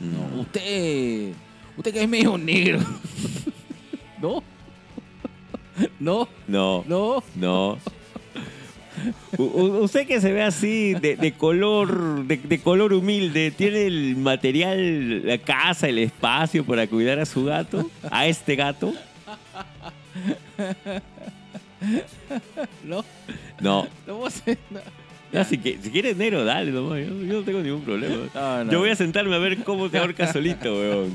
No, 0.00 0.40
usted, 0.40 1.32
usted 1.76 1.92
que 1.92 2.02
es 2.02 2.08
medio 2.08 2.36
negro. 2.38 2.80
¿No? 4.20 4.42
¿No? 5.98 6.28
No, 6.48 6.84
¿No? 6.86 7.22
no. 7.36 7.78
U- 9.36 9.80
usted 9.82 10.06
que 10.06 10.20
se 10.20 10.32
ve 10.32 10.42
así, 10.42 10.94
de, 10.94 11.16
de 11.16 11.32
color 11.32 12.24
de, 12.26 12.36
de 12.36 12.58
color 12.60 12.92
humilde, 12.92 13.50
¿tiene 13.50 13.86
el 13.86 14.16
material, 14.16 15.26
la 15.26 15.38
casa, 15.38 15.88
el 15.88 15.98
espacio 15.98 16.64
para 16.64 16.86
cuidar 16.86 17.18
a 17.18 17.26
su 17.26 17.44
gato? 17.44 17.90
¿A 18.10 18.26
este 18.28 18.54
gato? 18.56 18.92
¿No? 22.84 23.04
No. 23.60 23.86
No 24.06 24.16
vos- 24.16 24.42
no. 24.70 24.80
Ya, 25.32 25.42
si, 25.44 25.58
que- 25.58 25.78
si 25.82 25.90
quieres 25.90 26.16
negro, 26.16 26.44
dale 26.44 26.70
nomás. 26.70 26.98
Yo, 27.00 27.06
yo 27.24 27.32
no 27.34 27.42
tengo 27.42 27.60
ningún 27.60 27.82
problema. 27.82 28.16
No, 28.34 28.64
no. 28.64 28.72
Yo 28.72 28.78
voy 28.78 28.90
a 28.90 28.96
sentarme 28.96 29.34
a 29.34 29.38
ver 29.38 29.64
cómo 29.64 29.88
te 29.90 29.98
ahorca 29.98 30.32
solito, 30.32 30.72
weón. 30.74 31.14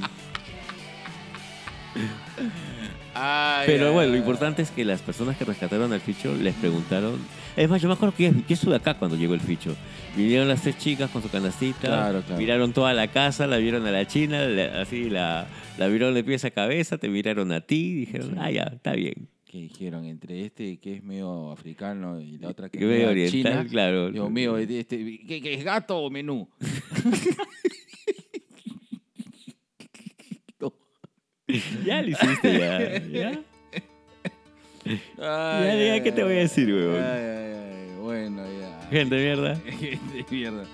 Ay, 3.13 3.63
Pero 3.65 3.87
ay, 3.87 3.93
bueno, 3.93 4.11
lo 4.11 4.17
importante 4.17 4.61
es 4.61 4.71
que 4.71 4.85
las 4.85 5.01
personas 5.01 5.35
que 5.35 5.43
rescataron 5.43 5.91
al 5.91 5.99
ficho 5.99 6.33
les 6.35 6.53
preguntaron. 6.55 7.17
Es 7.57 7.67
más, 7.69 7.81
yo 7.81 7.87
me 7.89 7.95
acuerdo 7.95 8.15
que 8.15 8.31
yo 8.31 8.53
estuve 8.53 8.75
acá 8.75 8.93
cuando 8.93 9.17
llegó 9.17 9.33
el 9.33 9.41
ficho. 9.41 9.75
Vinieron 10.15 10.47
las 10.47 10.61
tres 10.61 10.77
chicas 10.77 11.09
con 11.09 11.21
su 11.21 11.29
canastita, 11.29 11.87
Claro, 11.87 12.21
claro. 12.21 12.39
miraron 12.39 12.71
toda 12.71 12.93
la 12.93 13.07
casa, 13.07 13.47
la 13.47 13.57
vieron 13.57 13.85
a 13.87 13.91
la 13.91 14.05
china, 14.07 14.41
la- 14.45 14.81
así 14.81 15.09
la, 15.09 15.47
la 15.77 15.87
vieron 15.87 16.13
de 16.13 16.23
pies 16.23 16.45
a 16.45 16.51
cabeza, 16.51 16.97
te 16.97 17.09
miraron 17.09 17.51
a 17.51 17.61
ti, 17.61 17.93
dijeron, 17.93 18.37
ah, 18.39 18.51
ya, 18.51 18.63
está 18.75 18.93
bien. 18.93 19.27
Que 19.51 19.57
dijeron 19.57 20.05
entre 20.05 20.45
este 20.45 20.77
que 20.77 20.97
es 20.97 21.03
medio 21.03 21.51
africano 21.51 22.21
y 22.21 22.37
la 22.37 22.49
otra 22.49 22.69
que 22.69 22.77
Que 22.77 22.85
es 22.85 22.89
medio 22.91 23.09
oriental, 23.09 23.31
china. 23.41 23.67
claro. 23.67 24.11
Dios 24.11 24.29
mío, 24.29 24.55
este, 24.59 25.19
¿qué, 25.27 25.41
qué 25.41 25.53
es 25.55 25.63
gato 25.63 25.97
o 25.97 26.09
menú? 26.11 26.47
Ya 31.83 32.01
lo 32.03 32.09
hiciste, 32.09 32.59
ya. 32.59 32.99
ya. 33.07 33.41
Ay, 35.17 35.87
ya, 35.87 36.03
¿qué 36.03 36.11
te 36.11 36.23
voy 36.23 36.33
a 36.33 36.39
decir, 36.41 36.67
weón? 36.71 37.03
Ay, 37.03 37.21
ay, 37.21 37.53
ay, 37.89 37.95
bueno, 37.99 38.43
ya. 38.59 38.87
Gente 38.91 39.15
de 39.15 39.25
mierda. 39.25 39.55
Gente 39.79 40.13
de 40.17 40.25
mierda. 40.29 40.65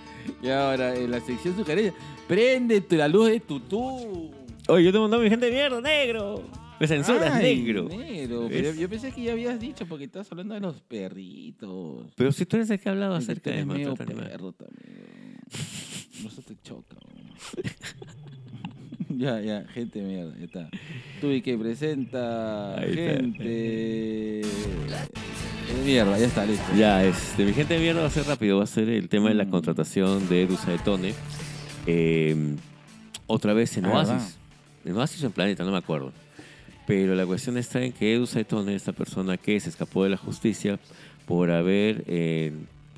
Y 0.43 0.49
ahora, 0.49 0.95
en 0.95 1.11
la 1.11 1.21
sección 1.21 1.55
sugerencia, 1.55 1.93
prende 2.27 2.81
tu- 2.81 2.95
la 2.97 3.07
luz 3.07 3.29
de 3.29 3.39
tutú. 3.39 4.31
Oye, 4.67 4.83
yo 4.85 4.91
te 4.91 4.99
mandé 4.99 5.17
mi 5.17 5.29
gente 5.29 5.45
de 5.45 5.51
mierda, 5.53 5.79
negro. 5.79 6.43
Me 6.79 6.87
censuras, 6.87 7.31
Ay, 7.33 7.55
negro. 7.61 7.87
negro. 7.87 8.47
Pero 8.49 8.69
¿Ves? 8.69 8.77
yo 8.77 8.89
pensé 8.89 9.11
que 9.11 9.23
ya 9.23 9.31
habías 9.31 9.59
dicho 9.59 9.85
porque 9.85 10.05
estás 10.05 10.29
hablando 10.31 10.53
de 10.55 10.59
los 10.59 10.81
perritos. 10.81 12.07
Pero 12.15 12.31
si 12.31 12.45
tú 12.45 12.57
eres 12.57 12.69
el 12.69 12.79
que 12.79 12.89
ha 12.89 12.91
hablado 12.91 13.15
acerca 13.15 13.49
de 13.51 13.63
medio 13.65 13.89
maltrato 13.89 14.11
animal. 14.11 14.29
perro 14.31 14.51
también. 14.51 15.37
No 16.23 16.29
se 16.29 16.41
te 16.41 16.55
choca. 16.63 16.95
ya, 19.09 19.39
ya, 19.41 19.65
gente 19.73 20.01
mierda, 20.01 20.35
ya 20.37 20.45
está. 20.45 20.69
Tuve 21.21 21.41
que 21.41 21.57
presenta 21.57 22.75
Ahí 22.77 22.89
está. 22.91 23.13
gente 23.21 23.43
de 23.43 24.45
mierda, 25.85 26.17
ya 26.19 26.25
está, 26.25 26.45
listo. 26.45 26.65
Ya, 26.77 27.05
este, 27.05 27.45
mi 27.45 27.53
gente 27.53 27.73
de 27.75 27.79
mierda 27.79 28.01
va 28.01 28.07
a 28.07 28.11
ser 28.11 28.25
rápido. 28.25 28.57
Va 28.57 28.63
a 28.63 28.67
ser 28.67 28.89
el 28.89 29.07
tema 29.09 29.29
de 29.29 29.35
la 29.35 29.45
Mm. 29.45 29.49
contratación 29.51 30.27
de 30.27 30.43
Edu 30.43 30.55
Saetone. 30.57 31.13
Eh, 31.87 32.55
otra 33.27 33.53
vez 33.53 33.77
en 33.77 33.85
Ah, 33.85 33.93
Oasis. 33.93 34.09
¿verdad? 34.13 34.29
En 34.85 34.97
Oasis 34.97 35.23
o 35.23 35.25
en 35.27 35.31
Planeta, 35.31 35.63
no 35.63 35.71
me 35.71 35.77
acuerdo. 35.77 36.11
Pero 36.87 37.15
la 37.15 37.25
cuestión 37.25 37.57
está 37.57 37.81
en 37.83 37.91
que 37.91 38.13
Edu 38.13 38.27
Saetone, 38.27 38.75
esta 38.75 38.91
persona 38.93 39.37
que 39.37 39.59
se 39.59 39.69
escapó 39.69 40.03
de 40.03 40.11
la 40.11 40.17
justicia 40.17 40.79
por 41.25 41.49
haber 41.49 42.03
eh, 42.07 42.51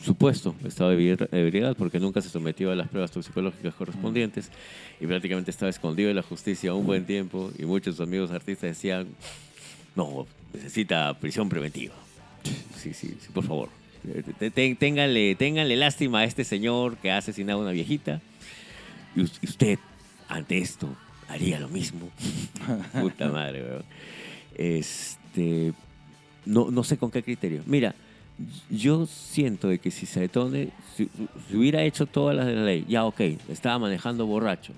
supuesto 0.03 0.53
estado 0.65 0.89
de 0.89 1.17
ebriedad- 1.31 1.75
porque 1.77 1.99
nunca 1.99 2.21
se 2.21 2.29
sometió 2.29 2.71
a 2.71 2.75
las 2.75 2.89
pruebas 2.89 3.11
toxicológicas 3.11 3.73
correspondientes 3.75 4.51
y 4.99 5.07
prácticamente 5.07 5.51
estaba 5.51 5.69
escondido 5.69 6.09
de 6.09 6.15
la 6.15 6.21
justicia 6.21 6.73
un 6.73 6.85
buen 6.85 7.05
tiempo 7.05 7.51
y 7.57 7.63
muchos 7.63 7.93
de 7.95 7.97
sus 7.97 8.07
amigos 8.07 8.31
artistas 8.31 8.71
decían, 8.71 9.07
no, 9.95 10.27
necesita 10.53 11.13
prisión 11.19 11.47
preventiva. 11.47 11.95
Sí, 12.75 12.93
sí, 12.93 13.15
sí, 13.21 13.29
por 13.33 13.45
favor. 13.45 13.69
Eh, 14.41 14.75
Ténganle, 14.77 15.35
ténganle 15.35 15.75
lástima 15.77 16.19
a 16.19 16.23
este 16.25 16.43
señor 16.43 16.97
que 16.97 17.11
ha 17.11 17.17
asesinado 17.17 17.59
a 17.59 17.63
una 17.63 17.71
viejita. 17.71 18.21
Y 19.15 19.21
usted, 19.21 19.79
ante 20.27 20.57
esto, 20.59 20.89
haría 21.27 21.59
lo 21.59 21.69
mismo. 21.69 22.09
Puta 23.01 23.29
madre, 23.29 23.63
weón. 23.63 23.83
Este. 24.55 25.73
No, 26.45 26.71
no 26.71 26.83
sé 26.83 26.97
con 26.97 27.11
qué 27.11 27.23
criterio. 27.23 27.61
Mira, 27.65 27.93
yo 28.69 29.05
siento 29.05 29.67
de 29.67 29.79
que 29.79 29.91
si 29.91 30.05
Saetone 30.05 30.69
si, 30.95 31.09
si 31.49 31.57
hubiera 31.57 31.83
hecho 31.83 32.05
todas 32.05 32.35
las 32.35 32.45
de 32.45 32.55
la 32.55 32.63
ley, 32.63 32.85
ya 32.87 33.05
ok, 33.05 33.19
estaba 33.49 33.79
manejando 33.79 34.25
borracho, 34.25 34.73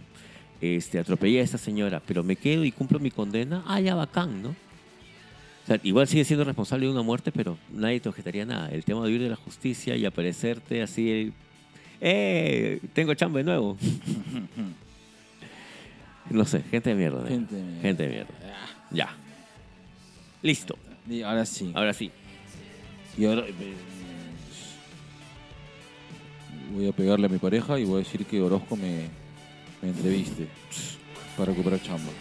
este, 0.62 1.00
atropellé 1.00 1.40
a 1.40 1.44
esta 1.44 1.58
señora, 1.58 2.02
pero 2.06 2.24
me 2.24 2.36
quedo 2.36 2.64
y 2.66 2.72
cumplo 2.72 3.00
mi 3.00 3.12
condena, 3.12 3.64
ah, 3.66 3.80
ya 3.80 3.96
bacán, 3.96 4.42
¿no? 4.42 4.50
O 4.50 5.68
sea, 5.68 5.80
igual 5.84 6.08
sigue 6.08 6.26
siendo 6.26 6.44
responsable 6.44 6.86
de 6.88 6.92
una 6.92 7.04
muerte, 7.04 7.32
pero 7.32 7.58
nadie 7.72 8.00
te 8.00 8.10
objetaría 8.10 8.46
nada. 8.46 8.70
El 8.70 8.84
tema 8.84 9.06
de 9.06 9.12
huir 9.12 9.22
de 9.22 9.30
la 9.30 9.36
justicia 9.36 9.96
y 9.96 10.06
aparecerte 10.06 10.82
así, 10.82 11.32
¡eh! 12.02 12.80
Tengo 12.94 13.14
chamba 13.14 13.38
de 13.40 13.44
nuevo. 13.44 13.78
No 16.30 16.46
sé, 16.46 16.62
gente 16.62 16.89
de 16.89 16.96
mierda. 16.96 17.28
Gente 17.28 17.56
de 17.56 17.62
mierda. 17.62 17.82
Gente 17.82 18.04
de 18.04 18.10
mierda. 18.10 18.34
Ya. 18.92 19.10
Listo. 20.42 20.78
Y 21.08 21.22
ahora 21.22 21.46
sí. 21.46 21.72
Ahora 21.76 21.94
sí. 21.94 22.12
Y 23.18 23.26
ahora, 23.26 23.46
eh, 23.48 23.54
voy 26.74 26.88
a 26.88 26.92
pegarle 26.92 27.26
a 27.26 27.30
mi 27.30 27.39
pareja 27.39 27.80
y 27.80 27.84
voy 27.86 27.96
a 27.96 28.04
decir 28.04 28.26
que 28.26 28.42
Orozco 28.42 28.76
me, 28.76 29.08
me 29.82 29.89
entreviste 29.89 30.48
para 31.38 31.52
recuperar 31.52 31.82
chamba. 31.82 32.12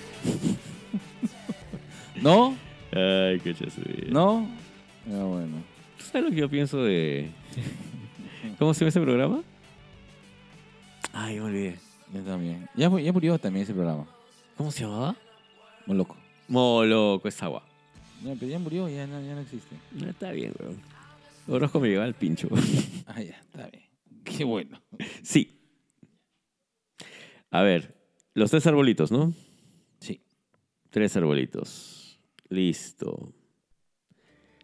¿No? 2.23 2.57
Ay, 2.92 3.40
qué 3.40 3.55
chazo. 3.55 3.81
¿No? 4.09 4.49
Ah, 5.07 5.25
bueno. 5.25 5.57
¿Tú 5.99 6.05
sabes 6.05 6.25
lo 6.25 6.31
que 6.31 6.40
yo 6.40 6.49
pienso 6.49 6.83
de. 6.83 7.31
¿Cómo 8.59 8.75
se 8.75 8.81
llama 8.81 8.88
ese 8.88 9.01
programa? 9.01 9.42
Ay, 11.12 11.37
me 11.37 11.42
olvidé. 11.42 11.88
Yo 12.12 12.23
también. 12.23 12.68
Ya, 12.75 12.88
mu- 12.88 12.99
ya 12.99 13.12
murió 13.12 13.38
también 13.38 13.64
ese 13.64 13.75
programa. 13.75 14.07
¿Cómo 14.57 14.71
se 14.71 14.85
llamaba? 14.85 15.14
Muy 15.87 15.97
loco. 15.97 16.16
Moloco, 16.49 17.29
es 17.29 17.42
agua. 17.42 17.62
Ya, 18.25 18.35
pero 18.35 18.47
ya 18.51 18.59
murió, 18.59 18.88
ya 18.88 19.07
no, 19.07 19.21
ya 19.21 19.35
no 19.35 19.40
existe. 19.40 19.77
No, 19.92 20.09
está 20.09 20.33
bien, 20.33 20.53
weón. 20.59 20.81
Orozco 21.47 21.81
me 21.81 21.88
lleva 21.88 22.05
al 22.05 22.14
pincho. 22.14 22.49
Ah, 23.07 23.23
ya, 23.23 23.37
está 23.38 23.68
bien. 23.68 23.85
Qué 24.23 24.44
bueno. 24.44 24.79
sí. 25.23 25.59
A 27.51 27.62
ver, 27.62 27.97
los 28.35 28.51
tres 28.51 28.66
arbolitos, 28.66 29.11
¿no? 29.11 29.33
Sí. 30.01 30.21
Tres 30.90 31.16
arbolitos. 31.16 32.21
Listo. 32.51 33.33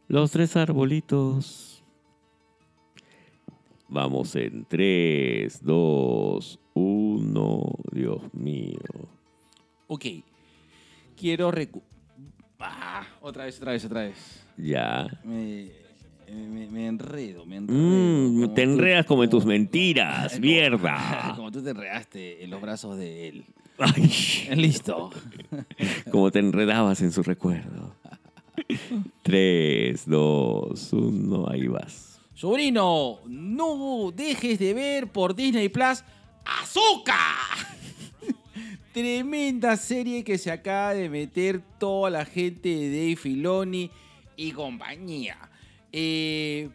Los 0.08 0.30
tres 0.32 0.56
arbolitos. 0.56 1.73
Vamos 3.88 4.34
en 4.36 4.64
tres, 4.64 5.62
dos, 5.62 6.58
uno. 6.74 7.62
Dios 7.92 8.22
mío. 8.32 8.78
Ok. 9.86 10.06
Quiero 11.16 11.50
recu... 11.50 11.82
Ah, 12.58 13.06
otra 13.20 13.44
vez, 13.44 13.56
otra 13.58 13.72
vez, 13.72 13.84
otra 13.84 14.02
vez. 14.02 14.46
Ya. 14.56 15.06
Me, 15.24 15.68
me, 16.32 16.66
me 16.66 16.86
enredo, 16.86 17.44
me 17.44 17.56
enredo. 17.56 17.78
Mm, 17.78 18.54
te 18.54 18.64
tú- 18.64 18.70
enredas 18.70 19.04
como 19.06 19.22
en 19.24 19.30
tus 19.30 19.44
mentiras, 19.44 20.32
como- 20.32 20.40
mierda. 20.46 21.32
Como 21.36 21.50
tú 21.52 21.62
te 21.62 21.70
enredaste 21.70 22.42
en 22.42 22.50
los 22.50 22.60
brazos 22.62 22.96
de 22.96 23.28
él. 23.28 23.44
Ay, 23.78 24.08
Listo. 24.56 25.10
como 26.10 26.30
te 26.30 26.38
enredabas 26.38 27.02
en 27.02 27.10
su 27.12 27.22
recuerdo. 27.22 27.94
Tres, 29.22 30.06
dos, 30.08 30.92
uno, 30.92 31.48
ahí 31.50 31.66
vas. 31.66 32.13
Sobrino, 32.34 33.20
no 33.26 34.10
dejes 34.14 34.58
de 34.58 34.74
ver 34.74 35.06
por 35.08 35.34
Disney 35.34 35.68
Plus 35.68 36.02
Azúcar. 36.44 37.14
Tremenda 38.92 39.76
serie 39.76 40.24
que 40.24 40.36
se 40.38 40.50
acaba 40.50 40.94
de 40.94 41.08
meter 41.08 41.60
toda 41.78 42.10
la 42.10 42.24
gente 42.24 42.68
de 42.68 42.88
Dave 42.90 43.16
Filoni 43.16 43.90
y 44.36 44.50
compañía. 44.52 45.36
Eh, 45.92 46.68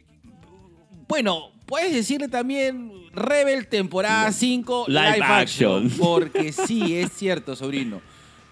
bueno, 1.08 1.52
puedes 1.66 1.94
decirle 1.94 2.28
también 2.30 2.92
Rebel 3.14 3.68
temporada 3.68 4.32
5 4.32 4.86
Live 4.88 5.20
action. 5.24 5.90
Porque 6.00 6.52
sí, 6.54 6.96
es 6.96 7.12
cierto, 7.14 7.56
sobrino. 7.56 8.02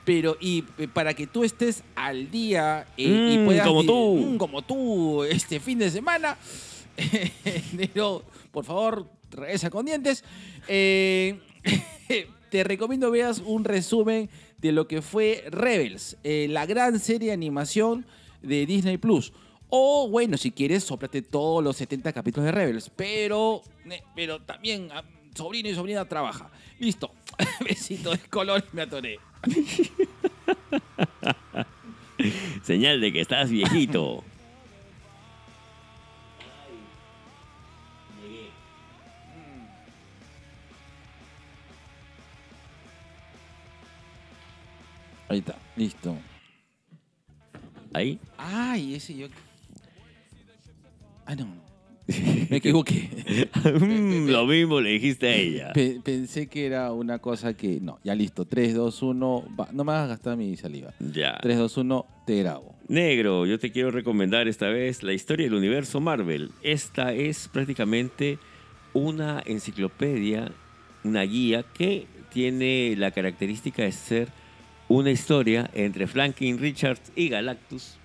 Pero 0.04 0.38
y 0.40 0.64
eh, 0.78 0.88
para 0.88 1.14
que 1.14 1.28
tú 1.28 1.44
estés 1.44 1.84
al 1.96 2.30
día 2.32 2.86
eh, 2.98 3.32
y 3.34 3.38
Mm, 3.38 3.46
puedas 3.46 3.68
como 3.68 3.84
tú. 3.84 4.16
mm, 4.16 4.38
como 4.38 4.62
tú 4.62 5.24
este 5.26 5.60
fin 5.60 5.80
de 5.80 5.92
semana, 5.92 6.38
pero 7.94 8.24
por 8.52 8.66
favor 8.66 9.10
regresa 9.32 9.70
con 9.70 9.86
dientes. 9.86 10.24
Eh, 10.68 11.40
te 12.50 12.64
recomiendo 12.64 13.12
veas 13.12 13.42
un 13.46 13.64
resumen 13.64 14.30
de 14.58 14.72
lo 14.72 14.88
que 14.88 15.02
fue 15.02 15.44
Rebels, 15.50 16.18
eh, 16.24 16.48
la 16.50 16.66
gran 16.66 17.00
serie 17.00 17.28
de 17.28 17.34
animación 17.34 18.06
de 18.42 18.66
Disney 18.66 18.98
Plus. 18.98 19.34
O 19.70 20.08
bueno, 20.10 20.38
si 20.38 20.52
quieres, 20.52 20.84
soplate 20.84 21.22
todos 21.22 21.64
los 21.64 21.76
70 21.78 22.14
capítulos 22.14 22.46
de 22.46 22.52
Rebels. 22.52 22.90
Pero, 22.96 23.62
eh, 23.90 24.02
pero 24.16 24.42
también 24.42 24.90
ah, 24.94 25.04
sobrino 25.36 25.70
y 25.70 25.76
sobrina 25.76 26.08
trabaja. 26.08 26.50
Listo. 26.80 27.12
Besito 27.66 28.12
de 28.12 28.20
color 28.30 28.64
me 28.72 28.84
atoré. 28.84 29.20
Señal 32.64 33.02
de 33.02 33.12
que 33.14 33.22
estás 33.22 33.50
viejito. 33.50 34.24
Ahí 45.30 45.40
está, 45.40 45.56
listo. 45.76 46.16
Ahí. 47.94 48.20
Ay, 48.38 48.96
ese 48.96 49.16
yo. 49.16 49.28
Ah, 51.26 51.36
no. 51.36 51.48
Me 52.50 52.58
equivoqué. 52.58 53.10
Mm, 53.66 54.30
Lo 54.30 54.46
mismo 54.46 54.80
le 54.80 54.92
dijiste 54.92 55.28
a 55.28 55.36
ella. 55.36 55.74
Pe- 55.74 56.00
pensé 56.02 56.48
que 56.48 56.66
era 56.66 56.94
una 56.94 57.20
cosa 57.20 57.54
que. 57.56 57.82
No, 57.82 58.00
ya 58.04 58.16
listo. 58.16 58.46
3, 58.46 58.74
2, 58.76 59.02
1. 59.02 59.44
va- 59.60 59.68
No 59.74 59.84
me 59.84 59.92
hagas 59.92 60.10
gastar 60.10 60.38
mi 60.38 60.56
saliva. 60.56 60.94
Ya. 61.00 61.38
3, 61.42 61.58
2, 61.58 61.78
1, 61.78 62.06
te 62.26 62.38
grabo. 62.40 62.76
Negro, 62.88 63.46
yo 63.46 63.60
te 63.60 63.72
quiero 63.74 63.92
recomendar 63.92 64.48
esta 64.48 64.70
vez 64.70 65.04
la 65.04 65.12
historia 65.12 65.46
del 65.48 65.56
universo 65.56 66.00
Marvel. 66.00 66.52
Esta 66.64 67.12
es 67.14 67.50
prácticamente 67.50 68.40
una 68.94 69.44
enciclopedia, 69.46 70.50
una 71.04 71.24
guía 71.24 71.64
que 71.74 72.08
tiene 72.32 72.96
la 72.98 73.12
característica 73.12 73.84
de 73.84 73.92
ser 73.92 74.30
una 74.88 75.12
historia 75.12 75.70
entre 75.74 76.08
Franklin 76.08 76.58
Richards 76.58 77.12
y 77.16 77.30
Galactus 77.30 77.98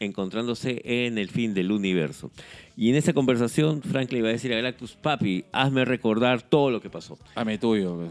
encontrándose 0.00 0.80
en 0.84 1.18
el 1.18 1.28
fin 1.28 1.54
del 1.54 1.72
universo. 1.72 2.30
Y 2.76 2.90
en 2.90 2.96
esa 2.96 3.12
conversación 3.12 3.82
Franklin 3.82 4.24
va 4.24 4.28
a 4.28 4.32
decir 4.32 4.52
a 4.52 4.56
Galactus, 4.56 4.92
papi, 4.92 5.44
hazme 5.52 5.84
recordar 5.84 6.42
todo 6.42 6.70
lo 6.70 6.80
que 6.80 6.90
pasó. 6.90 7.18
Ame 7.34 7.58
tuyo. 7.58 7.98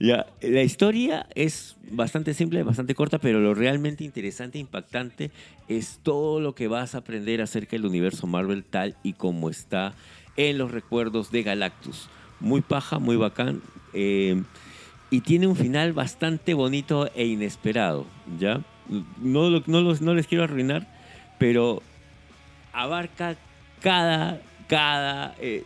Ya, 0.00 0.26
la 0.42 0.64
historia 0.64 1.28
es 1.36 1.76
bastante 1.92 2.34
simple, 2.34 2.64
bastante 2.64 2.96
corta, 2.96 3.20
pero 3.20 3.38
lo 3.38 3.54
realmente 3.54 4.02
interesante 4.02 4.58
e 4.58 4.60
impactante 4.60 5.30
es 5.68 6.00
todo 6.02 6.40
lo 6.40 6.56
que 6.56 6.66
vas 6.66 6.96
a 6.96 6.98
aprender 6.98 7.40
acerca 7.40 7.76
del 7.76 7.86
universo 7.86 8.26
Marvel 8.26 8.64
tal 8.64 8.96
y 9.04 9.12
como 9.12 9.48
está 9.48 9.94
en 10.36 10.58
los 10.58 10.72
recuerdos 10.72 11.30
de 11.30 11.44
Galactus. 11.44 12.08
Muy 12.40 12.60
paja, 12.60 12.98
muy 12.98 13.14
bacán. 13.14 13.62
eh, 13.92 14.42
y 15.10 15.20
tiene 15.20 15.46
un 15.46 15.56
final 15.56 15.92
bastante 15.92 16.54
bonito 16.54 17.08
e 17.14 17.26
inesperado, 17.26 18.06
¿ya? 18.38 18.60
No, 19.20 19.50
no 19.66 19.80
los- 19.80 20.00
no 20.00 20.14
les 20.14 20.26
quiero 20.26 20.44
arruinar, 20.44 20.86
pero 21.38 21.82
abarca 22.72 23.36
cada, 23.80 24.40
cada, 24.68 25.34
eh, 25.40 25.64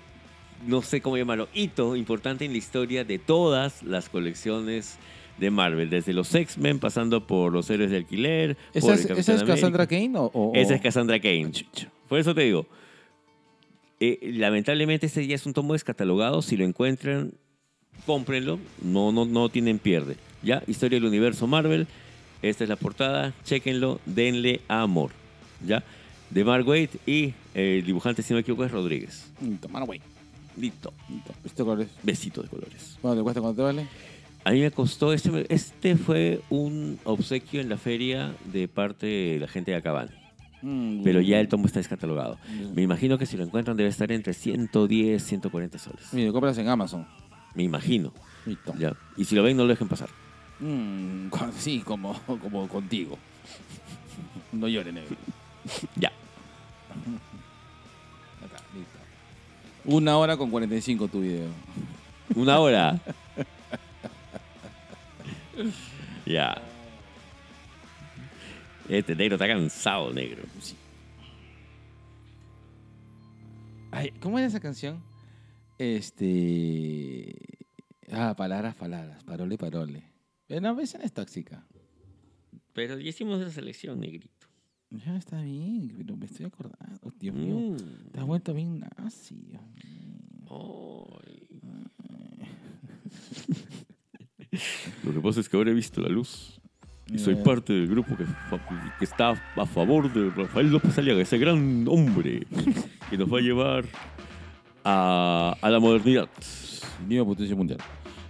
no 0.67 0.83
sé 0.83 1.01
cómo 1.01 1.17
llamarlo, 1.17 1.49
hito 1.55 1.97
importante 1.97 2.45
en 2.45 2.53
la 2.53 2.59
historia 2.59 3.05
de 3.05 3.19
todas 3.19 3.83
las 3.83 4.09
colecciones 4.09 4.99
de 5.39 5.51
Marvel, 5.51 5.89
desde 5.89 6.13
los 6.13 6.35
X-Men, 6.35 6.79
pasando 6.79 7.27
por 7.27 7.53
los 7.53 7.71
héroes 7.71 7.91
de 7.91 7.97
alquiler. 7.97 8.57
¿Esa 8.75 8.87
por 8.89 8.95
es, 8.95 9.05
el 9.07 9.19
esa 9.19 9.35
es 9.37 9.43
Cassandra. 9.43 9.87
Kane 9.87 10.13
o.? 10.17 10.31
o- 10.35 10.53
Esa 10.55 10.75
es 10.75 10.83
Cassandra 10.83 11.19
Kane. 11.19 11.51
Por 12.09 12.19
eso 12.19 12.35
te 12.35 12.43
digo, 12.43 12.67
eh, 14.01 14.19
lamentablemente 14.35 15.07
este 15.07 15.27
ya 15.27 15.35
es 15.35 15.47
un 15.47 15.55
tomo 15.55 15.73
descatalogado. 15.73 16.43
Si 16.43 16.57
lo 16.59 16.65
encuentran, 16.67 17.33
cómprenlo. 18.11 18.59
No, 18.83 19.13
no, 19.13 19.25
no 19.25 19.49
tienen 19.51 19.79
pierde. 19.79 20.17
Ya, 20.43 20.65
historia 20.67 20.97
del 20.99 21.07
universo 21.07 21.47
Marvel. 21.47 21.87
Esta 22.43 22.65
es 22.65 22.71
la 22.71 22.75
portada. 22.75 23.33
Chequenlo. 23.45 24.01
Denle 24.05 24.63
amor. 24.67 25.13
Ya, 25.65 25.85
de 26.31 26.45
Mark 26.45 26.67
Waid 26.67 26.89
y 27.07 27.35
eh, 27.55 27.79
el 27.79 27.85
dibujante, 27.87 28.23
si 28.25 28.33
no 28.33 28.39
me 28.39 28.41
equivoco, 28.41 28.65
es 28.65 28.73
Rodríguez. 28.73 29.31
Mm, 29.41 29.55
Toma, 29.57 29.85
güey. 29.85 30.01
Listo. 30.57 30.93
¿Este 31.45 31.63
color 31.63 31.83
es? 31.83 31.89
Besito 32.03 32.43
de 32.43 32.49
colores. 32.49 32.99
¿Cuánto 33.01 33.19
te 33.21 33.23
cuesta? 33.23 33.41
¿Cuánto 33.41 33.57
te 33.59 33.63
vale? 33.63 33.87
A 34.43 34.51
mí 34.51 34.61
me 34.61 34.71
costó, 34.73 35.13
este, 35.13 35.47
este 35.55 35.97
fue 35.97 36.41
un 36.51 36.99
obsequio 37.05 37.61
en 37.61 37.69
la 37.69 37.77
feria 37.77 38.35
de 38.53 38.67
parte 38.67 39.07
de 39.07 39.39
la 39.39 39.47
gente 39.47 39.71
de 39.71 39.77
Acabán. 39.77 40.11
Mm, 40.63 41.05
Pero 41.05 41.21
ya 41.21 41.39
el 41.39 41.47
tomo 41.47 41.67
está 41.67 41.79
descatalogado. 41.79 42.39
Mm. 42.49 42.75
Me 42.75 42.83
imagino 42.83 43.19
que 43.19 43.27
si 43.27 43.37
lo 43.37 43.45
encuentran 43.45 43.77
debe 43.77 43.89
estar 43.91 44.11
entre 44.11 44.35
110, 44.35 45.23
140 45.23 45.79
soles. 45.79 46.09
Mire, 46.13 46.33
compras 46.33 46.59
en 46.59 46.69
Amazon. 46.69 47.07
Me 47.55 47.65
imagino. 47.65 48.13
Listo. 48.47 48.73
Ya. 48.79 48.95
Y 49.17 49.25
si 49.25 49.35
lo 49.35 49.43
ven, 49.43 49.57
no 49.57 49.65
lo 49.65 49.71
dejen 49.71 49.89
pasar. 49.89 50.09
Mm, 50.61 51.31
sí, 51.57 51.81
como, 51.81 52.15
como 52.27 52.69
contigo. 52.69 53.19
No 54.53 54.67
llore, 54.67 54.91
negro. 54.93 55.15
Ya. 55.95 56.09
Acá, 58.45 58.57
listo. 58.75 58.99
Una 59.85 60.17
hora 60.17 60.37
con 60.37 60.51
45 60.51 61.07
tu 61.07 61.21
video. 61.21 61.47
Una 62.35 62.59
hora. 62.59 63.01
ya. 66.27 66.61
Este 68.89 69.15
negro 69.15 69.37
está 69.37 69.47
cansado, 69.47 70.13
negro. 70.13 70.43
Ay, 73.93 74.11
¿Cómo 74.21 74.37
era 74.37 74.49
esa 74.49 74.59
canción? 74.59 75.01
Este. 75.81 77.35
Ah, 78.13 78.35
palabras, 78.37 78.75
palabras. 78.75 79.25
Parole, 79.25 79.57
parole. 79.57 80.03
Pero 80.47 80.61
no, 80.61 80.79
esa 80.79 80.99
no 80.99 81.05
es 81.05 81.13
tóxica. 81.15 81.67
Pero 82.75 82.99
ya 82.99 83.09
hicimos 83.09 83.41
esa 83.41 83.51
selección, 83.51 83.99
negrito. 83.99 84.47
Ya 84.91 85.17
está 85.17 85.41
bien, 85.41 85.95
pero 85.97 86.19
me 86.19 86.27
estoy 86.27 86.45
acordando. 86.45 87.01
Oh, 87.01 87.13
Dios 87.19 87.35
mío. 87.35 87.55
Mm. 87.55 88.11
Te 88.13 88.21
has 88.21 88.27
vuelto 88.27 88.53
bien 88.53 88.85
nazi. 88.99 89.37
Dios 89.37 89.63
mío. 89.83 91.07
Ay. 91.25 91.49
Lo 95.05 95.15
que 95.15 95.21
pasa 95.21 95.41
es 95.41 95.49
que 95.49 95.57
ahora 95.57 95.71
he 95.71 95.75
visto 95.75 96.03
la 96.03 96.11
luz 96.11 96.61
y 97.07 97.19
soy 97.19 97.37
parte 97.37 97.73
del 97.73 97.89
grupo 97.89 98.19
que, 98.19 98.27
que 98.99 99.05
está 99.05 99.31
a 99.57 99.67
favor 99.67 100.13
de 100.13 100.29
Rafael 100.29 100.71
López 100.71 100.99
Aliaga, 100.99 101.23
ese 101.23 101.39
gran 101.39 101.89
hombre 101.89 102.47
que 103.09 103.17
nos 103.17 103.33
va 103.33 103.39
a 103.39 103.41
llevar 103.41 103.87
a, 104.85 105.57
a 105.61 105.71
la 105.71 105.81
modernidad. 105.81 106.29
Viva 107.07 107.25
potencia 107.25 107.57
mundial. 107.57 107.79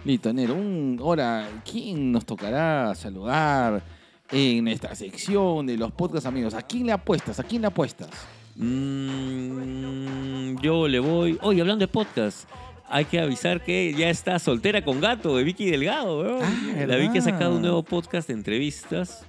Listo, 0.05 0.33
Nero. 0.33 0.55
Un, 0.55 0.97
ahora, 1.01 1.47
¿quién 1.69 2.11
nos 2.11 2.25
tocará 2.25 2.95
saludar 2.95 3.83
en 4.31 4.67
esta 4.67 4.95
sección 4.95 5.67
de 5.67 5.77
los 5.77 5.91
podcasts 5.91 6.25
amigos? 6.25 6.53
¿A 6.53 6.61
quién 6.63 6.85
le 6.87 6.91
apuestas? 6.93 7.39
¿A 7.39 7.43
quién 7.43 7.61
le 7.61 7.67
apuestas? 7.67 8.09
Mm, 8.55 10.55
yo 10.61 10.87
le 10.87 10.99
voy. 10.99 11.37
Oye, 11.41 11.61
hablando 11.61 11.83
de 11.85 11.87
podcast, 11.87 12.49
hay 12.89 13.05
que 13.05 13.19
avisar 13.19 13.63
que 13.63 13.93
ya 13.93 14.09
está 14.09 14.39
soltera 14.39 14.83
con 14.83 14.99
gato 15.01 15.35
de 15.37 15.43
Vicky 15.43 15.69
Delgado. 15.69 16.19
weón. 16.21 16.41
Ah, 16.43 16.85
la 16.87 16.95
Vicky 16.97 17.19
ha 17.19 17.21
sacado 17.21 17.55
un 17.55 17.61
nuevo 17.61 17.83
podcast 17.83 18.27
de 18.27 18.33
entrevistas 18.33 19.25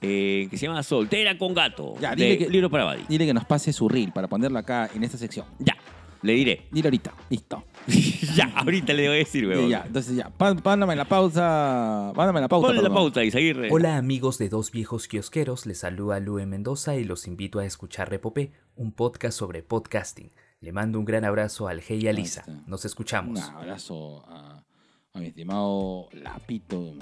eh, 0.00 0.48
que 0.50 0.56
se 0.58 0.66
llama 0.66 0.82
Soltera 0.82 1.36
con 1.38 1.54
gato. 1.54 1.94
Ya, 2.00 2.14
de 2.14 2.24
dile 2.24 2.38
que- 2.38 2.48
libro 2.50 2.70
para 2.70 2.84
Buddy. 2.84 3.04
Dile 3.08 3.26
que 3.26 3.34
nos 3.34 3.44
pase 3.44 3.72
su 3.72 3.88
reel 3.88 4.12
para 4.12 4.28
ponerlo 4.28 4.58
acá 4.58 4.90
en 4.94 5.04
esta 5.04 5.16
sección. 5.18 5.46
Ya, 5.58 5.76
le 6.24 6.32
diré. 6.32 6.66
Dile 6.72 6.88
ahorita. 6.88 7.14
Listo. 7.30 7.64
ya, 8.34 8.50
ahorita 8.56 8.92
le 8.94 9.06
voy 9.08 9.16
a 9.16 9.18
decir, 9.18 9.46
weón. 9.46 9.68
ya, 9.68 9.84
entonces 9.86 10.16
ya. 10.16 10.30
Pá- 10.30 10.54
Pándame 10.56 10.96
la 10.96 11.04
pausa. 11.04 12.12
Pándame 12.16 12.40
la 12.40 12.48
pausa. 12.48 12.66
Ponle 12.68 12.82
la 12.82 12.88
perdón. 12.88 12.96
pauta, 13.04 13.22
Isaguirre. 13.24 13.68
Hola 13.70 13.96
amigos 13.98 14.38
de 14.38 14.48
Dos 14.48 14.70
Viejos 14.70 15.06
Kiosqueros, 15.06 15.66
les 15.66 15.78
saluda 15.78 16.18
Lue 16.20 16.46
Mendoza 16.46 16.96
y 16.96 17.04
los 17.04 17.26
invito 17.26 17.58
a 17.58 17.66
escuchar 17.66 18.10
Repopé, 18.10 18.52
un 18.74 18.92
podcast 18.92 19.38
sobre 19.38 19.62
podcasting. 19.62 20.32
Le 20.60 20.72
mando 20.72 20.98
un 20.98 21.04
gran 21.04 21.24
abrazo 21.26 21.68
al 21.68 21.82
Hey 21.86 22.00
y 22.04 22.08
a 22.08 22.12
Lisa. 22.14 22.40
Está. 22.40 22.52
Nos 22.66 22.84
Un 22.84 22.88
escuchamos. 22.88 23.40
abrazo 23.40 24.24
a, 24.26 24.64
a 25.12 25.18
mi 25.20 25.26
estimado 25.26 26.08
Lapito. 26.12 26.94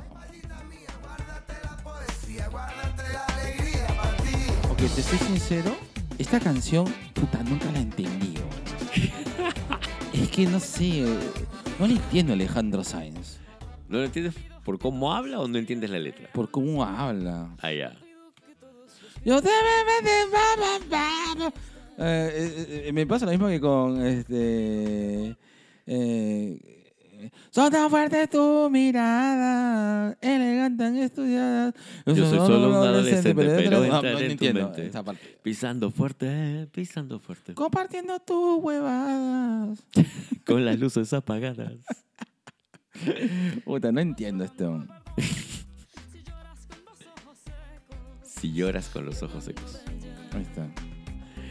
Ok, 4.70 4.78
te 4.78 5.02
soy 5.02 5.18
sincero. 5.18 5.76
Esta 6.18 6.40
canción, 6.40 6.86
puta, 7.14 7.42
nunca 7.44 7.70
la 7.72 7.78
entendí. 7.80 8.34
weón. 8.36 8.61
Es 10.12 10.28
que 10.30 10.46
no 10.46 10.60
sé. 10.60 11.02
eh, 11.02 11.06
No 11.78 11.86
le 11.86 11.94
entiendo 11.94 12.32
a 12.32 12.34
Alejandro 12.34 12.84
Sáenz. 12.84 13.38
¿No 13.88 13.98
lo 13.98 14.04
entiendes 14.04 14.34
por 14.64 14.78
cómo 14.78 15.12
habla 15.12 15.40
o 15.40 15.48
no 15.48 15.58
entiendes 15.58 15.90
la 15.90 15.98
letra? 15.98 16.28
Por 16.32 16.50
cómo 16.50 16.84
habla. 16.84 17.48
Ah, 17.60 17.72
ya. 17.72 17.96
Yo 19.24 19.40
te 19.40 19.48
me- 19.48 19.52
Eh, 21.98 21.98
eh, 21.98 22.82
eh, 22.86 22.92
me 22.92 23.06
pasa 23.06 23.26
lo 23.26 23.32
mismo 23.32 23.48
que 23.48 23.60
con 23.60 24.04
este. 24.04 25.36
Eh, 25.86 26.71
son 27.50 27.70
tan 27.70 27.90
fuertes 27.90 28.30
tu 28.30 28.68
mirada, 28.70 30.16
elegante 30.20 30.86
en 30.86 30.96
estudiada. 30.96 31.74
Yo 32.06 32.14
soy 32.14 32.38
solo 32.38 32.68
un 32.68 32.74
adolescente, 32.74 33.34
pero 33.34 33.70
no, 33.70 33.84
entra 33.84 34.00
no 34.00 34.08
en 34.08 34.16
tu 34.26 34.32
entiendo 34.32 34.62
mente. 34.64 34.86
esa 34.86 35.02
parte. 35.02 35.38
Pisando 35.42 35.90
fuerte, 35.90 36.68
pisando 36.72 37.20
fuerte. 37.20 37.54
Compartiendo 37.54 38.18
tus 38.20 38.62
huevadas. 38.62 39.78
Con 40.46 40.64
las 40.64 40.78
luces 40.78 41.12
apagadas. 41.12 41.74
Puta, 43.64 43.92
no 43.92 44.00
entiendo 44.00 44.44
esto. 44.44 44.84
Si 48.42 48.52
lloras 48.52 48.88
con 48.88 49.06
los 49.06 49.22
ojos 49.22 49.44
secos. 49.44 49.80
Ahí 50.32 50.42
está. 50.42 50.68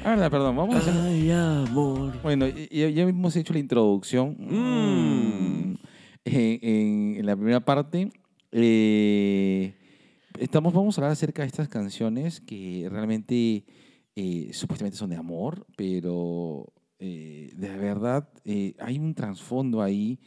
Ah, 0.04 0.12
verdad, 0.12 0.32
perdón, 0.32 0.56
vamos 0.56 0.76
a 0.76 0.80
hacer... 0.80 0.94
Ay, 0.96 1.30
amor. 1.32 2.20
Bueno, 2.24 2.48
y- 2.48 2.68
y- 2.72 2.94
ya 2.94 3.04
hemos 3.04 3.36
hecho 3.36 3.54
la 3.54 3.60
introducción. 3.60 4.36
Mm. 4.40 5.76
En, 6.26 6.60
en- 6.62 7.16
en 7.20 7.26
la 7.26 7.36
primera 7.36 7.60
parte, 7.60 8.12
eh, 8.52 9.76
estamos, 10.40 10.74
vamos 10.74 10.98
a 10.98 11.02
hablar 11.02 11.12
acerca 11.12 11.44
de 11.44 11.48
estas 11.48 11.68
canciones 11.70 12.42
que 12.42 12.88
realmente 12.92 13.66
eh, 14.16 14.50
supuestamente 14.54 14.98
son 14.98 15.12
de 15.12 15.18
amor, 15.18 15.66
pero 15.76 16.74
eh, 17.00 17.52
de 17.56 17.78
verdad 17.78 18.28
eh, 18.44 18.74
hay 18.80 18.98
un 19.00 19.14
trasfondo 19.14 19.82
ahí 19.82 20.20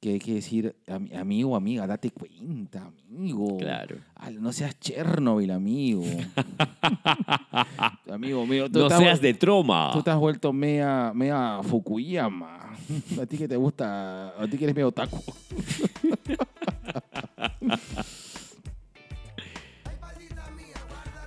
que 0.00 0.14
hay 0.14 0.18
que 0.18 0.34
decir, 0.34 0.74
"Ami- 0.86 1.14
amigo, 1.14 1.54
amiga, 1.54 1.86
date 1.86 2.10
cuenta, 2.10 2.90
amigo. 3.08 3.58
Claro. 3.58 3.96
No 4.40 4.50
seas 4.52 4.78
Chernobyl, 4.80 5.50
amigo. 5.50 6.02
amigo 8.10 8.46
mío, 8.46 8.70
tú 8.70 8.78
No 8.78 8.86
estás- 8.86 8.98
seas 8.98 9.20
de 9.20 9.34
troma. 9.34 9.90
Tú 9.92 10.02
te 10.02 10.10
has 10.10 10.16
vuelto 10.18 10.52
mea, 10.54 11.12
mea 11.14 11.60
Fukuyama. 11.62 12.72
A 13.20 13.26
ti 13.26 13.36
que 13.36 13.46
te 13.46 13.56
gusta, 13.56 14.28
a 14.40 14.46
ti 14.48 14.56
que 14.56 14.64
eres 14.64 14.74
medio 14.74 14.88
otaku. 14.88 15.22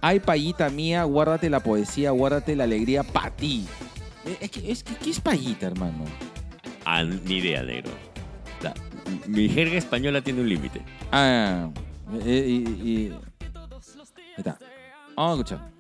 Ay, 0.02 0.20
payita 0.20 0.70
mía, 0.70 1.04
guárdate 1.06 1.50
la 1.50 1.62
poesía, 1.62 2.12
guárdate 2.12 2.56
la 2.56 2.66
alegría 2.66 3.04
para 3.04 3.30
ti. 3.32 3.66
Eh, 4.26 4.38
Es 4.42 4.52
que, 4.52 4.72
es 4.72 4.84
que, 4.84 4.96
¿qué 4.96 5.10
es 5.10 5.20
payita, 5.22 5.68
hermano? 5.68 6.04
Ah, 6.86 7.04
ni 7.04 7.38
idea, 7.38 7.64
negro. 7.64 7.92
Mi 9.28 9.50
jerga 9.50 9.78
española 9.78 10.22
tiene 10.22 10.42
un 10.42 10.50
límite. 10.50 10.82
Ah, 11.12 11.70
eh, 12.26 12.46
y, 12.48 12.90
y- 12.90 13.12
Ahí 13.12 14.34
está. 14.38 14.58
Vamos 15.16 15.40
a 15.40 15.42
escuchar. 15.42 15.72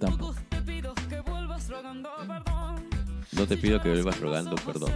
Tampoco. 0.00 0.34
No 3.32 3.46
te 3.46 3.56
pido 3.56 3.80
que 3.82 3.88
vuelvas 3.90 4.20
rogando 4.20 4.54
perdón. 4.56 4.92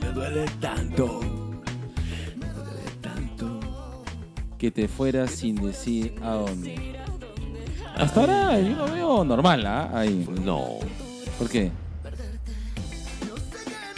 me 0.00 0.08
duele 0.12 0.44
tanto. 0.60 1.43
Que 4.64 4.70
te 4.70 4.88
fueras 4.88 5.30
sin 5.30 5.56
decir 5.56 6.14
a 6.22 6.30
dónde. 6.36 6.96
Hasta 7.96 8.20
ahora 8.20 8.58
yo 8.60 8.74
lo 8.76 8.90
veo 8.90 9.22
normal, 9.24 9.66
¿ah? 9.66 9.90
Ahí. 9.92 10.26
No. 10.42 10.78
¿Por 11.38 11.50
qué? 11.50 11.70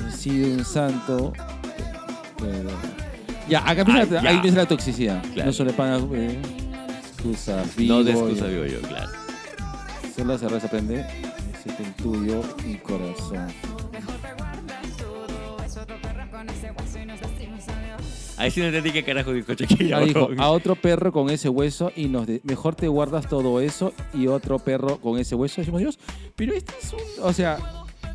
He 0.09 0.13
sido 0.13 0.49
un 0.59 0.65
santo. 0.65 1.33
pero- 2.39 2.71
Ya, 3.49 3.61
acá 3.61 3.83
empieza, 3.83 4.01
Ah, 4.03 4.07
la- 4.11 4.23
ya. 4.23 4.29
ahí 4.31 4.37
empieza 4.37 4.57
la 4.59 4.67
toxicidad. 4.67 5.23
Claro. 5.33 5.47
No 5.47 5.53
solo 5.53 5.71
pagas 5.73 6.03
eh, 6.13 6.43
excusas, 7.13 7.65
No 7.79 8.03
de 8.03 8.13
vivo, 8.13 8.27
excusa 8.29 8.47
vivo 8.49 8.65
yo, 8.67 8.81
claro. 8.83 9.11
Solo 10.17 10.33
la 10.33 10.39
cerveza 10.39 10.67
aprende. 10.67 11.01
Ese 11.65 11.83
el 11.83 11.95
tuyo 11.95 12.43
y 12.69 12.75
corazón. 12.79 13.47
Ahí 18.47 18.51
sí 18.53 18.61
no 18.61 18.67
entendí 18.67 18.93
qué 18.93 19.03
carajo 19.03 19.33
dijo. 19.33 19.53
Ah, 19.95 20.01
dijo, 20.01 20.31
a 20.39 20.51
otro 20.51 20.77
perro 20.77 21.13
con 21.13 21.31
ese 21.31 21.49
hueso 21.49 21.93
y 21.97 22.07
nos 22.07 22.27
de- 22.27 22.41
mejor 22.45 22.75
te 22.75 22.89
guardas 22.89 23.29
todo 23.29 23.61
eso 23.61 23.93
y 24.15 24.27
otro 24.29 24.59
perro 24.59 24.99
con 25.01 25.19
ese 25.19 25.35
hueso. 25.35 25.61
Decimos, 25.61 25.81
Dios, 25.81 25.99
pero 26.37 26.55
este 26.55 26.73
es 26.81 26.93
un... 26.93 27.01
O 27.23 27.33
sea, 27.33 27.59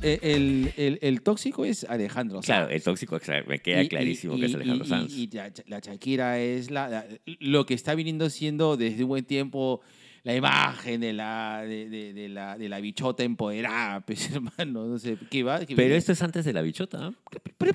eh, 0.02 0.20
el, 0.24 0.74
el- 0.78 1.00
el 1.02 1.22
tóxico 1.22 1.66
es 1.66 1.84
Alejandro. 1.84 2.40
Claro, 2.40 2.66
Sanz. 2.66 2.76
el 2.76 2.84
tóxico 2.84 3.20
me 3.48 3.60
queda 3.60 3.84
Y- 3.84 3.88
clarísimo 3.90 4.36
y- 4.36 4.40
que 4.40 4.46
es 4.48 4.56
Alejandro 4.56 4.86
y- 4.86 4.90
Sanz. 4.90 5.14
Y, 5.14 5.28
la, 5.28 5.52
la 5.68 5.80
Shakira 5.80 6.40
es 6.40 6.72
la, 6.72 6.90
la- 6.90 7.06
lo 7.40 7.66
que 7.66 7.74
está 7.74 7.94
viniendo 7.94 8.30
siendo 8.30 8.78
desde 8.78 9.04
un 9.04 9.10
buen 9.10 9.26
tiempo 9.26 9.82
la 10.24 10.36
imagen 10.36 11.02
de 11.02 11.14
la, 11.14 11.64
de, 11.68 11.90
de- 11.90 12.14
de 12.14 12.30
la, 12.30 12.58
de 12.58 12.70
la 12.70 12.80
bichota 12.80 13.24
empoderada, 13.24 14.02
pues, 14.02 14.30
hermano. 14.34 14.86
No 14.88 14.98
sé, 15.00 15.18
¿qué 15.30 15.44
va? 15.44 15.60
¿Qué 15.60 15.76
Pero 15.76 15.78
viene? 15.88 15.96
esto 15.98 16.12
es 16.14 16.22
antes 16.22 16.46
de 16.46 16.54
la 16.54 16.62
bichota. 16.62 17.12
Pero- 17.58 17.74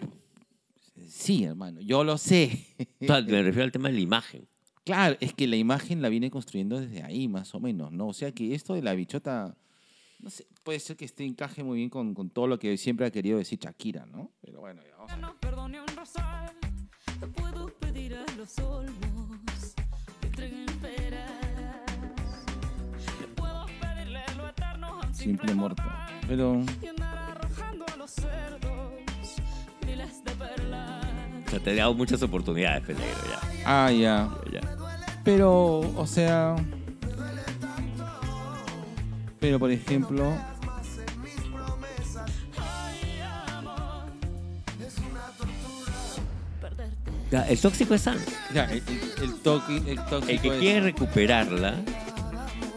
sí, 1.08 1.44
hermano, 1.44 1.80
yo 1.80 2.04
lo 2.04 2.18
sé. 2.18 2.66
O 3.00 3.06
sea, 3.06 3.20
me 3.22 3.42
refiero 3.42 3.64
al 3.64 3.72
tema 3.72 3.88
de 3.88 3.94
la 3.94 4.00
imagen. 4.00 4.48
Claro, 4.84 5.16
es 5.20 5.34
que 5.34 5.48
la 5.48 5.56
imagen 5.56 6.00
la 6.00 6.08
viene 6.08 6.30
construyendo 6.30 6.80
desde 6.80 7.02
ahí, 7.02 7.26
más 7.26 7.54
o 7.56 7.60
menos, 7.60 7.90
¿no? 7.90 8.06
O 8.06 8.12
sea 8.12 8.30
que 8.30 8.54
esto 8.54 8.74
de 8.74 8.82
la 8.82 8.94
bichota, 8.94 9.56
no 10.20 10.30
sé, 10.30 10.46
puede 10.62 10.78
ser 10.78 10.96
que 10.96 11.04
este 11.04 11.24
encaje 11.24 11.64
muy 11.64 11.78
bien 11.78 11.90
con, 11.90 12.14
con 12.14 12.30
todo 12.30 12.46
lo 12.46 12.58
que 12.60 12.76
siempre 12.76 13.04
ha 13.04 13.10
querido 13.10 13.38
decir 13.38 13.58
Shakira, 13.58 14.06
¿no? 14.06 14.30
Pero 14.40 14.60
bueno, 14.60 14.82
ya 14.88 14.96
vamos 14.96 15.10
a. 15.10 15.16
No 15.16 15.34
perdone 15.40 15.80
un 15.80 15.88
rosal, 15.88 16.52
te 17.18 17.26
puedo 17.26 17.66
pedir 17.80 18.14
a 18.14 18.24
los 18.36 18.56
olmos 18.60 19.74
que 20.20 20.26
entreguen 20.28 20.66
peras. 20.80 21.82
Le 23.20 23.26
puedo 23.34 23.66
pedirle 23.80 24.20
lo 24.36 24.48
eterno 24.48 24.86
a 24.86 25.06
un 25.06 25.14
Simple 25.14 25.52
muerto. 25.54 25.82
Pero 26.28 26.62
y 26.80 26.86
andar 26.86 27.38
arrojando 27.38 27.84
a 27.92 27.96
los 27.96 28.10
cerdos 28.12 28.92
miles 29.84 30.22
de 30.22 30.30
perlas. 30.32 30.75
O 31.46 31.50
sea, 31.50 31.60
te 31.60 31.72
he 31.72 31.76
dado 31.76 31.94
muchas 31.94 32.22
oportunidades, 32.22 32.82
Pellegro, 32.84 33.06
ya. 33.30 33.40
Ah, 33.64 33.90
ya. 33.92 34.28
ya, 34.52 34.60
ya. 34.60 34.76
Pero, 35.24 35.80
o 35.96 36.06
sea. 36.06 36.56
Pero, 39.40 39.58
por 39.58 39.70
ejemplo. 39.70 40.32
Ya, 47.30 47.42
El 47.48 47.58
tóxico 47.60 47.94
es 47.94 48.02
Sanz. 48.02 48.22
Ya, 48.54 48.64
el, 48.66 48.82
el, 48.86 49.24
el 49.24 49.42
toqui- 49.42 49.86
el 49.88 49.96
tóxico 50.06 50.30
El 50.30 50.40
que 50.40 50.48
es- 50.48 50.58
quiere 50.58 50.80
recuperarla, 50.80 51.74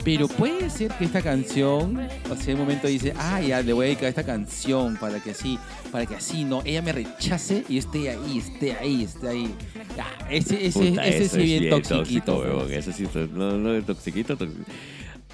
Pero 0.03 0.27
puede 0.27 0.69
ser 0.69 0.91
que 0.93 1.05
esta 1.05 1.21
canción, 1.21 2.07
o 2.29 2.35
sea, 2.35 2.53
en 2.53 2.53
un 2.53 2.59
momento 2.59 2.87
dice, 2.87 3.13
ah, 3.17 3.41
ya 3.41 3.61
le 3.61 3.73
voy 3.73 3.85
a 3.85 3.87
dedicar 3.87 4.09
esta 4.09 4.23
canción 4.23 4.95
para 4.97 5.19
que 5.19 5.31
así, 5.31 5.59
para 5.91 6.05
que 6.05 6.15
así 6.15 6.45
no, 6.45 6.61
ella 6.65 6.81
me 6.81 6.93
rechace 6.93 7.65
y 7.67 7.77
esté 7.77 8.09
ahí, 8.09 8.37
esté 8.37 8.73
ahí, 8.73 9.03
esté 9.03 9.27
ahí. 9.27 9.53
Ya, 9.97 10.07
ese, 10.29 10.65
ese, 10.65 10.91
puta, 10.91 11.05
ese 11.05 11.29
sí 11.29 11.53
es 11.53 11.59
bien 11.61 11.69
toxiquito. 11.69 12.33
tóxico, 12.33 12.65
pues. 12.67 12.85
sí, 12.95 13.07
no, 13.33 13.57
no 13.57 13.83
toxiquito, 13.83 14.37
toxiquito. 14.37 14.71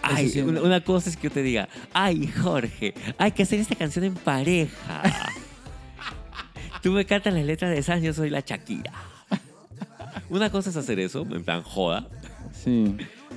Ay, 0.01 0.29
sí. 0.29 0.41
una, 0.41 0.61
una 0.61 0.83
cosa 0.83 1.09
es 1.09 1.17
que 1.17 1.23
yo 1.23 1.31
te 1.31 1.41
diga, 1.43 1.69
ay, 1.93 2.27
Jorge, 2.27 2.93
hay 3.17 3.31
que 3.31 3.43
hacer 3.43 3.59
esta 3.59 3.75
canción 3.75 4.05
en 4.05 4.13
pareja. 4.15 5.01
Tú 6.81 6.91
me 6.91 7.05
cantas 7.05 7.33
las 7.33 7.45
letras 7.45 7.71
de 7.71 7.81
Sanz, 7.81 8.03
yo 8.03 8.13
soy 8.13 8.29
la 8.29 8.41
Shakira. 8.41 8.93
Una 10.29 10.49
cosa 10.49 10.69
es 10.69 10.75
hacer 10.75 10.99
eso, 10.99 11.21
en 11.21 11.43
plan 11.43 11.61
joda, 11.63 12.07
Sí. 12.63 12.95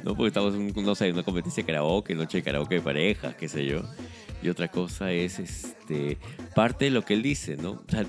¿No? 0.09 0.16
Porque 0.16 0.28
estamos 0.28 0.54
en, 0.54 0.72
no 0.74 0.94
sé, 0.94 1.09
en 1.09 1.14
una 1.14 1.22
competencia 1.22 1.62
de 1.62 1.66
karaoke, 1.66 2.14
noche 2.14 2.38
de 2.38 2.42
karaoke 2.42 2.76
de 2.76 2.80
pareja, 2.80 3.36
qué 3.36 3.46
sé 3.46 3.66
yo. 3.66 3.82
Y 4.42 4.48
otra 4.48 4.68
cosa 4.68 5.12
es 5.12 5.38
este 5.38 6.16
parte 6.54 6.86
de 6.86 6.90
lo 6.92 7.04
que 7.04 7.12
él 7.12 7.22
dice, 7.22 7.59
¿no? 7.59 7.72
O 7.72 7.84
sea, 7.90 8.06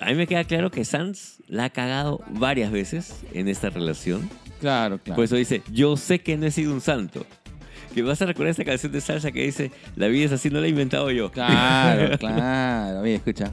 a 0.00 0.06
mí 0.06 0.14
me 0.16 0.26
queda 0.26 0.42
claro 0.42 0.72
que 0.72 0.84
Sanz 0.84 1.40
la 1.46 1.66
ha 1.66 1.70
cagado 1.70 2.20
varias 2.30 2.72
veces 2.72 3.14
en 3.32 3.46
esta 3.46 3.70
relación. 3.70 4.28
Claro, 4.58 4.98
claro. 4.98 5.14
Por 5.14 5.24
eso 5.24 5.36
dice, 5.36 5.62
yo 5.70 5.96
sé 5.96 6.18
que 6.18 6.36
no 6.36 6.46
he 6.46 6.50
sido 6.50 6.72
un 6.72 6.80
santo. 6.80 7.24
Que 7.94 8.02
vas 8.02 8.20
a 8.20 8.26
recordar 8.26 8.50
esta 8.50 8.64
canción 8.64 8.90
de 8.90 9.00
salsa 9.00 9.30
que 9.30 9.44
dice, 9.44 9.70
la 9.94 10.08
vida 10.08 10.26
es 10.26 10.32
así, 10.32 10.50
no 10.50 10.60
la 10.60 10.66
he 10.66 10.70
inventado 10.70 11.12
yo. 11.12 11.30
Claro, 11.30 12.18
claro. 12.18 13.02
Mira, 13.02 13.16
escucha. 13.16 13.52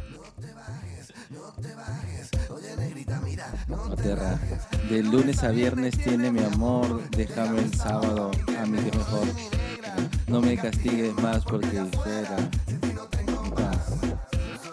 No 3.68 3.96
te 3.96 4.16
rajes. 4.16 4.69
De 4.88 5.04
lunes 5.04 5.44
a 5.44 5.50
viernes 5.50 5.98
tiene 5.98 6.32
mi 6.32 6.44
amor, 6.44 7.02
déjame 7.12 7.60
el 7.60 7.74
sábado, 7.74 8.32
a 8.60 8.66
mí 8.66 8.78
que 8.80 8.98
mejor. 8.98 9.28
No 10.28 10.42
me 10.42 10.56
castigues 10.58 11.14
más 11.22 11.44
porque 11.44 11.84
fuera. 12.04 12.38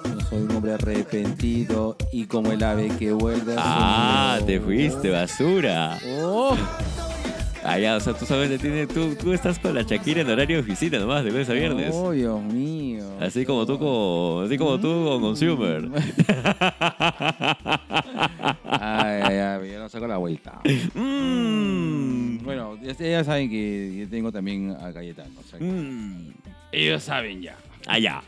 Yo 0.05 0.21
soy 0.29 0.43
un 0.43 0.51
hombre 0.57 0.75
arrepentido 0.75 1.97
y 2.13 2.27
como 2.27 2.53
el 2.53 2.63
ave 2.63 2.89
que 2.99 3.13
vuelve 3.13 3.55
a 3.55 3.59
Ah, 3.59 4.39
te 4.45 4.61
fuiste, 4.61 5.11
basura. 5.11 5.99
Oh, 6.23 6.57
Ah, 7.69 7.79
ya, 7.79 7.97
o 7.97 8.01
sea, 8.01 8.13
tú 8.15 8.25
sabes, 8.27 8.61
tiene, 8.61 8.87
tú, 8.87 9.15
tú 9.21 9.33
estás 9.33 9.59
con 9.59 9.75
la 9.75 9.83
Shakira 9.83 10.21
en 10.21 10.31
horario 10.31 10.57
de 10.59 10.63
oficina 10.63 10.99
nomás, 10.99 11.25
de 11.25 11.31
lunes 11.33 11.49
a 11.51 11.53
viernes. 11.53 11.91
oh, 11.95 12.13
Dios 12.13 12.41
mío. 12.43 13.05
Así 13.21 13.45
como 13.45 13.67
tú 13.67 13.79
con, 13.79 14.45
así 14.47 14.57
como 14.57 14.79
tú 14.79 14.89
con 15.07 15.21
Consumer. 15.21 15.89
Ay, 18.69 19.21
ay, 19.23 19.37
ay, 19.39 19.71
yo 19.73 19.79
no 19.79 19.89
saco 19.89 20.07
la 20.07 20.17
vuelta. 20.17 20.61
Mm. 20.95 22.39
Bueno, 22.45 22.79
ya, 22.83 23.25
saben 23.25 23.51
que 23.51 23.97
yo 23.99 24.09
tengo 24.09 24.31
también 24.31 24.77
a 24.81 24.93
Cayetano. 24.93 25.31
o 25.41 25.43
sea 25.43 25.59
que- 25.59 25.65
Mm. 25.65 26.33
Ellos 26.73 27.03
saben 27.03 27.43
ya. 27.43 27.57
Allá. 27.87 28.23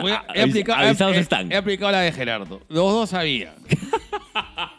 Voy 0.00 0.12
a- 0.12 0.24
he, 0.34 0.42
Avis- 0.42 0.50
aplicado, 0.50 0.82
he- 0.82 1.52
he 1.52 1.56
aplicado 1.56 1.92
la 1.92 2.00
de 2.00 2.12
Gerardo. 2.12 2.60
Los 2.68 2.92
dos 2.92 3.10
sabían. 3.10 3.54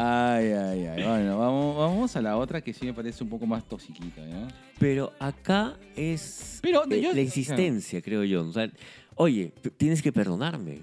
Ay, 0.00 0.52
Ay, 0.52 0.86
ay. 0.86 1.02
Bueno, 1.02 1.38
vamos, 1.38 1.76
vamos 1.76 2.16
a 2.16 2.22
la 2.22 2.36
otra 2.36 2.60
que 2.60 2.72
sí 2.72 2.86
me 2.86 2.94
parece 2.94 3.24
un 3.24 3.30
poco 3.30 3.46
más 3.46 3.64
toxiquita, 3.66 4.24
¿no? 4.26 4.46
Pero 4.78 5.12
acá 5.18 5.76
es 5.96 6.60
Pero 6.62 6.86
yo- 6.88 7.12
la 7.12 7.20
existencia, 7.20 8.00
creo 8.00 8.22
yo. 8.22 8.46
O 8.46 8.52
sea, 8.52 8.70
oye, 9.16 9.52
p- 9.60 9.70
tienes 9.70 10.00
que 10.00 10.12
perdonarme. 10.12 10.82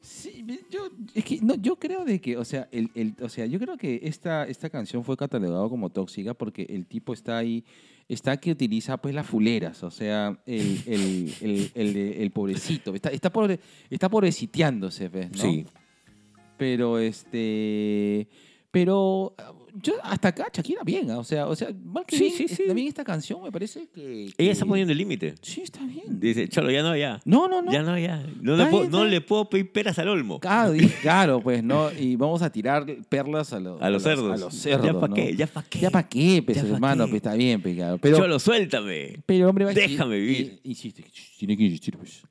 Sí, 0.00 0.44
yo, 0.70 0.88
es 1.14 1.24
que 1.24 1.38
no, 1.42 1.54
yo 1.56 1.76
creo 1.76 2.04
de 2.06 2.18
que, 2.20 2.36
o 2.38 2.44
sea, 2.44 2.66
el, 2.72 2.90
el- 2.94 3.14
o 3.20 3.28
sea, 3.28 3.44
yo 3.46 3.58
creo 3.58 3.76
que 3.76 4.00
esta, 4.04 4.46
esta 4.46 4.70
canción 4.70 5.04
fue 5.04 5.16
catalogada 5.16 5.68
como 5.68 5.90
tóxica 5.90 6.32
porque 6.34 6.62
el 6.68 6.86
tipo 6.86 7.12
está 7.12 7.36
ahí, 7.38 7.64
está 8.08 8.38
que 8.38 8.50
utiliza 8.52 8.96
pues 8.96 9.14
las 9.14 9.26
fuleras, 9.26 9.82
o 9.82 9.90
sea, 9.90 10.38
el, 10.46 10.80
el, 10.86 11.34
el, 11.42 11.70
el, 11.74 11.92
de- 11.94 12.22
el 12.22 12.30
pobrecito, 12.30 12.94
está, 12.94 13.10
está, 13.10 13.30
pobre, 13.30 13.60
está 13.90 14.08
pobreciteándose, 14.08 15.08
¿ves? 15.08 15.30
¿no? 15.32 15.42
Sí. 15.42 15.66
Pero 16.60 16.98
este, 16.98 18.28
pero 18.70 19.34
ah, 19.38 19.52
yo 19.82 19.94
hasta 20.02 20.28
acá 20.28 20.48
Shakira 20.52 20.82
bien, 20.84 21.10
ah, 21.10 21.18
o 21.18 21.24
sea, 21.24 21.46
o 21.48 21.56
sea, 21.56 21.70
mal 21.82 22.04
que 22.06 22.18
Sí, 22.18 22.24
bien, 22.24 22.36
sí, 22.36 22.48
sí. 22.48 22.66
también 22.66 22.86
esta 22.88 23.02
canción 23.02 23.42
me 23.42 23.50
parece 23.50 23.88
que, 23.88 24.30
Ella 24.36 24.52
está 24.52 24.66
poniendo 24.66 24.92
el 24.92 24.98
límite. 24.98 25.36
Sí, 25.40 25.62
está 25.62 25.80
bien. 25.86 26.20
Dice, 26.20 26.48
cholo, 26.48 26.70
ya 26.70 26.82
no, 26.82 26.94
ya. 26.94 27.18
No, 27.24 27.48
no, 27.48 27.62
no. 27.62 27.72
Ya 27.72 27.82
no, 27.82 27.98
ya. 27.98 28.22
No, 28.42 28.56
le 28.56 28.66
puedo, 28.66 28.82
bien, 28.82 28.92
no 28.92 28.98
está 29.04 29.10
le 29.10 29.20
puedo 29.22 29.48
pedir 29.48 29.72
peras 29.72 29.98
al 29.98 30.08
olmo. 30.08 30.38
Claro, 30.38 30.74
claro, 31.00 31.40
pues, 31.40 31.64
¿no? 31.64 31.90
Y 31.92 32.16
vamos 32.16 32.42
a 32.42 32.50
tirar 32.52 32.84
perlas 33.08 33.54
a, 33.54 33.58
los 33.60 33.80
A 33.80 33.88
los 33.88 34.02
cerdos. 34.02 34.32
A 34.32 34.44
los 34.44 34.54
cerdos, 34.54 34.86
¿Ya 34.86 35.00
pa' 35.00 35.08
¿no? 35.08 35.14
qué? 35.14 35.34
¿Ya 35.34 35.46
pa' 35.46 35.62
qué? 35.62 35.78
¿Ya 35.78 35.90
para 35.90 36.08
qué, 36.08 36.42
pues, 36.44 36.58
¿Ya 36.58 36.62
pa' 36.64 36.68
hermano? 36.74 37.04
Pues 37.04 37.16
está 37.16 37.34
bien, 37.34 37.62
pues, 37.62 37.74
claro. 37.74 37.96
Pero, 38.02 38.18
Cholo, 38.18 38.38
suéltame. 38.38 39.22
pero 39.24 39.48
hombre 39.48 39.64
va 39.64 39.72
déjame 39.72 40.18
vivir. 40.20 40.46
eh, 40.56 40.60
Insiste, 40.64 41.04
tiene 41.38 41.56
que 41.56 41.62
insistir, 41.64 41.96
pues. 41.96 42.22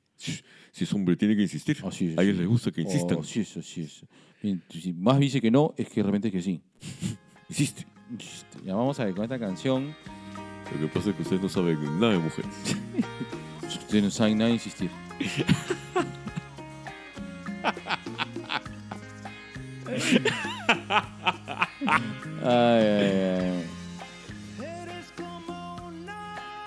Si 0.72 0.84
es 0.84 0.92
hombre, 0.92 1.16
tiene 1.16 1.36
que 1.36 1.42
insistir. 1.42 1.78
Así 1.84 2.08
es, 2.08 2.18
a 2.18 2.22
ellos 2.22 2.36
les 2.36 2.46
gusta 2.46 2.70
que 2.70 2.82
insistan. 2.82 3.18
Oh, 3.18 3.24
sí, 3.24 3.40
eso, 3.40 3.60
sí, 3.62 3.82
eso. 3.82 4.06
Bien, 4.42 4.62
Si 4.70 4.92
más 4.92 5.18
dice 5.18 5.40
que 5.40 5.50
no, 5.50 5.74
es 5.76 5.88
que 5.88 6.02
realmente 6.02 6.28
es 6.28 6.34
que 6.34 6.42
sí. 6.42 6.60
Insiste. 7.48 7.86
Insiste. 8.10 8.58
Ya 8.64 8.74
vamos 8.74 8.98
a 9.00 9.04
ver 9.04 9.14
con 9.14 9.24
esta 9.24 9.38
canción. 9.38 9.94
Lo 10.72 10.80
que 10.80 10.88
pasa 10.88 11.10
es 11.10 11.16
que 11.16 11.22
ustedes 11.22 11.42
no 11.42 11.48
saben 11.48 12.00
nada 12.00 12.12
de 12.12 12.18
mujeres. 12.18 12.50
Ustedes 13.66 14.04
no 14.04 14.10
saben 14.10 14.38
nada 14.38 14.48
de 14.48 14.54
insistir. 14.54 14.90
Ay, 22.42 22.86
ay, 22.86 23.06
ay. 23.40 23.69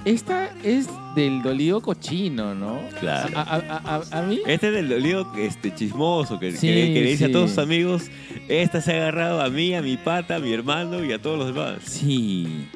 Esta 0.06 0.50
es 0.64 0.88
del 1.16 1.42
dolido 1.42 1.80
cochino, 1.82 2.54
¿no? 2.54 2.80
Claro. 3.00 3.38
A, 3.38 3.42
a- 3.42 3.56
a- 3.58 4.04
a- 4.12 4.20
a 4.20 4.22
mí. 4.24 4.40
Este 4.46 4.68
es 4.68 4.74
del 4.74 4.90
dolido 4.90 5.32
este, 5.38 5.74
chismoso 5.74 6.40
que, 6.40 6.52
Sí, 6.52 6.68
que- 6.68 6.94
que 6.94 7.02
le 7.02 7.10
dice 7.12 7.26
sí. 7.26 7.32
a 7.32 7.32
todos 7.32 7.52
sus 7.52 7.60
amigos, 7.60 8.04
esta 8.50 8.82
se 8.82 8.94
ha 8.94 8.98
agarrado 8.98 9.42
a 9.42 9.50
mí, 9.50 9.74
a 9.76 9.82
mi 9.82 9.96
pata, 9.96 10.36
a 10.36 10.40
mi 10.40 10.52
hermano 10.52 11.04
y 11.06 11.14
a 11.14 11.22
todos 11.22 11.38
los 11.38 11.48
demás. 11.56 11.78
Sí. 11.86 12.68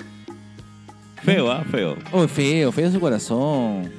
Feo, 1.23 1.51
¿ah? 1.51 1.65
Feo. 1.69 1.97
Oh, 2.13 2.27
feo, 2.27 2.71
feo 2.71 2.91
su 2.91 2.99
corazón. 2.99 3.91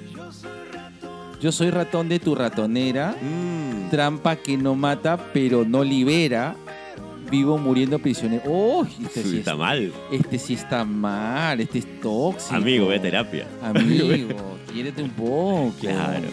Yo 1.40 1.52
soy 1.52 1.70
ratón 1.70 2.08
de 2.08 2.18
tu 2.18 2.34
ratonera. 2.34 3.14
Mm. 3.20 3.90
Trampa 3.90 4.36
que 4.36 4.56
no 4.56 4.74
mata, 4.74 5.18
pero 5.32 5.64
no 5.64 5.84
libera. 5.84 6.56
Vivo 7.30 7.58
muriendo 7.58 7.98
prisionero. 7.98 8.42
Oh, 8.46 8.84
este 8.84 9.22
Sí, 9.22 9.30
sí, 9.30 9.38
está 9.38 9.52
es- 9.52 9.58
mal. 9.58 9.92
este 10.12 10.38
sí 10.38 10.54
está 10.54 10.84
mal. 10.84 11.60
Este 11.60 11.78
es 11.80 12.00
tóxico. 12.00 12.54
Amigo, 12.56 12.86
ve 12.88 12.96
a 12.96 13.02
terapia. 13.02 13.46
Amigo, 13.62 14.34
quiérete 14.72 15.02
un 15.02 15.10
poco. 15.10 15.72
Claro. 15.80 16.28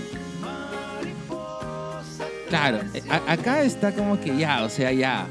Claro, 2.50 2.80
eh, 2.94 3.02
a- 3.10 3.34
acá 3.34 3.64
está 3.64 3.92
como 3.94 4.20
que 4.22 4.38
ya, 4.38 4.64
o 4.64 4.70
sea, 4.70 4.92
ya. 4.92 5.28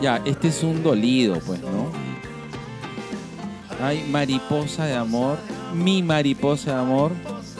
Ya, 0.00 0.20
este 0.24 0.48
es 0.48 0.62
un 0.64 0.82
dolido, 0.82 1.38
pues, 1.46 1.60
¿no? 1.60 1.90
Ay, 3.80 4.04
mariposa 4.10 4.84
de 4.86 4.94
amor, 4.94 5.38
mi 5.74 6.02
mariposa 6.02 6.74
de 6.74 6.80
amor, 6.80 7.12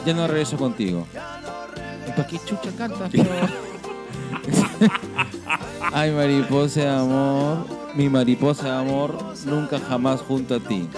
ya 0.05 0.13
no 0.13 0.27
regreso 0.27 0.57
contigo. 0.57 1.07
¿Y 2.07 2.11
para 2.11 2.27
qué 2.27 2.39
chucha 2.45 2.69
cantas? 2.77 3.11
Ay, 5.93 6.11
mariposa 6.11 6.81
de 6.81 6.89
amor, 6.89 7.65
mi 7.95 8.09
mariposa 8.09 8.65
de 8.65 8.71
amor, 8.71 9.17
nunca 9.45 9.79
jamás 9.79 10.21
junto 10.21 10.55
a 10.55 10.59
ti. 10.59 10.89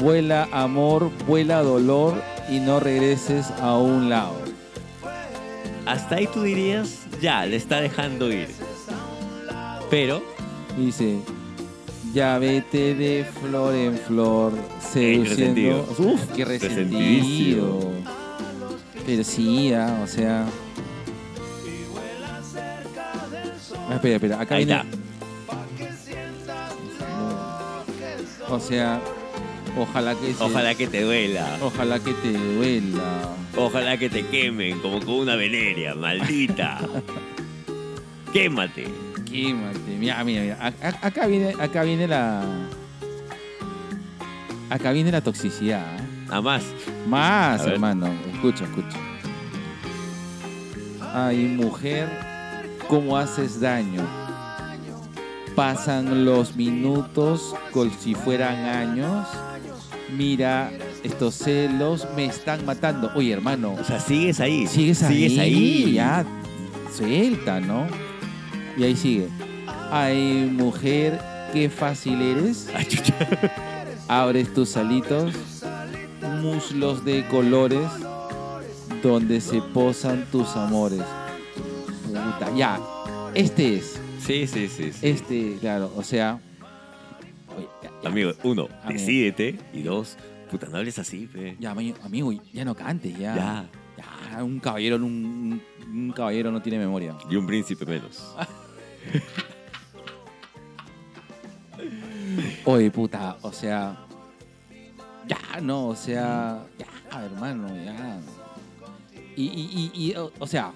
Vuela 0.00 0.48
amor, 0.52 1.10
vuela 1.26 1.62
dolor 1.62 2.20
y 2.48 2.60
no 2.60 2.80
regreses 2.80 3.50
a 3.60 3.76
un 3.76 4.08
lado. 4.08 4.34
Hasta 5.86 6.16
ahí 6.16 6.26
tú 6.26 6.42
dirías, 6.42 7.00
ya, 7.20 7.46
le 7.46 7.56
está 7.56 7.80
dejando 7.80 8.32
ir. 8.32 8.48
Pero, 9.90 10.22
Dice, 10.76 11.18
ya 12.12 12.38
vete 12.38 12.94
de 12.94 13.24
flor 13.40 13.74
en 13.74 13.96
flor, 13.98 14.52
seduciendo. 14.80 15.26
resentido. 15.28 15.86
Uf, 16.12 16.20
qué 16.36 16.44
resentido. 16.44 17.92
Sí, 19.24 19.72
ah, 19.74 20.00
o 20.02 20.06
sea. 20.06 20.46
Ah, 23.88 23.94
espera, 23.94 24.14
espera, 24.16 24.40
acá 24.40 24.54
ahí 24.56 24.64
viene. 24.64 24.80
está. 24.82 24.96
O 28.54 28.58
sea, 28.60 29.00
ojalá 29.78 30.14
que 30.14 30.32
se- 30.34 30.42
Ojalá 30.42 30.74
que 30.74 30.86
te 30.86 31.02
duela. 31.02 31.58
ojalá 31.62 31.98
que 31.98 32.12
te 32.14 32.32
duela. 32.32 33.28
Ojalá 33.56 33.96
que 33.98 34.08
te 34.08 34.24
quemen 34.26 34.78
como 34.80 35.00
con 35.00 35.14
una 35.14 35.34
veneria, 35.36 35.94
maldita. 35.94 36.80
Quémate. 38.32 38.84
Quémate. 39.30 39.96
Mira, 39.98 40.22
mira, 40.24 40.42
mira. 40.42 40.58
A- 40.82 41.06
Acá 41.06 41.26
viene, 41.26 41.54
acá 41.60 41.82
viene 41.84 42.06
la. 42.08 42.42
Acá 44.68 44.92
viene 44.92 45.10
la 45.12 45.20
toxicidad. 45.20 45.84
¿eh? 45.98 46.26
A 46.30 46.40
más. 46.40 46.62
Más, 47.08 47.60
A 47.62 47.70
hermano. 47.72 48.08
Escucha, 48.32 48.64
escucha. 48.64 48.98
Ay, 51.12 51.38
mujer, 51.56 52.08
¿cómo 52.88 53.16
haces 53.16 53.60
daño? 53.60 54.02
Pasan 55.56 56.24
los 56.24 56.54
minutos 56.56 57.54
como 57.72 57.90
si 57.98 58.14
fueran 58.14 58.54
años. 58.64 59.26
Mira, 60.16 60.70
estos 61.02 61.34
celos 61.36 62.06
me 62.16 62.26
están 62.26 62.64
matando. 62.64 63.10
Oye, 63.14 63.32
hermano, 63.32 63.74
O 63.80 63.84
sea, 63.84 63.98
sigues 64.00 64.40
ahí. 64.40 64.66
sigues 64.66 65.02
ahí. 65.02 65.14
Sigues 65.28 65.38
ahí. 65.38 65.92
Ya, 65.94 66.24
suelta, 66.96 67.60
¿no? 67.60 67.86
Y 68.76 68.84
ahí 68.84 68.96
sigue. 68.96 69.28
Ay, 69.90 70.48
mujer, 70.52 71.20
qué 71.52 71.68
fácil 71.68 72.20
eres. 72.22 72.68
Ah, 72.74 72.84
chucha. 72.84 73.14
Abres 74.08 74.52
tus 74.54 74.76
alitos, 74.76 75.34
muslos 76.40 77.04
de 77.04 77.26
colores, 77.28 77.88
donde 79.02 79.40
se 79.40 79.60
posan 79.60 80.26
tus 80.32 80.56
amores. 80.56 81.02
Puta, 82.06 82.54
ya. 82.56 82.80
Este 83.34 83.76
es. 83.76 84.00
Sí, 84.20 84.46
sí, 84.46 84.68
sí. 84.68 84.92
sí. 84.92 84.98
Este, 85.08 85.56
claro, 85.60 85.92
o 85.96 86.02
sea. 86.02 86.40
oye, 87.56 87.68
ya, 87.82 87.90
ya, 88.02 88.08
Amigo, 88.08 88.32
uno, 88.42 88.68
Amigo. 88.82 88.98
decídete. 89.00 89.58
Y 89.72 89.82
dos, 89.82 90.16
puta, 90.50 90.66
no 90.68 90.78
hables 90.78 90.98
así, 90.98 91.26
fe. 91.26 91.56
ya, 91.60 91.74
ami- 91.74 91.94
amigo, 92.02 92.32
ya 92.52 92.64
no 92.64 92.74
cantes, 92.74 93.16
ya. 93.18 93.34
Ya. 93.36 93.66
Ya, 94.32 94.42
un 94.44 94.58
caballero, 94.60 94.98
no- 94.98 95.06
un, 95.06 95.62
un 95.92 96.12
caballero 96.12 96.50
no 96.50 96.60
tiene 96.62 96.78
memoria. 96.78 97.16
Y 97.30 97.36
un 97.36 97.46
príncipe 97.46 97.84
menos. 97.86 98.34
Oye, 102.64 102.90
puta, 102.90 103.36
o 103.42 103.52
sea. 103.52 103.96
Ya, 105.26 105.60
no, 105.60 105.88
o 105.88 105.96
sea. 105.96 106.62
Ya, 106.78 107.24
hermano, 107.24 107.68
ya. 107.84 108.18
Y, 109.36 109.44
y, 109.44 109.90
y, 109.94 110.06
y, 110.10 110.16
o, 110.16 110.30
o 110.38 110.46
sea. 110.46 110.72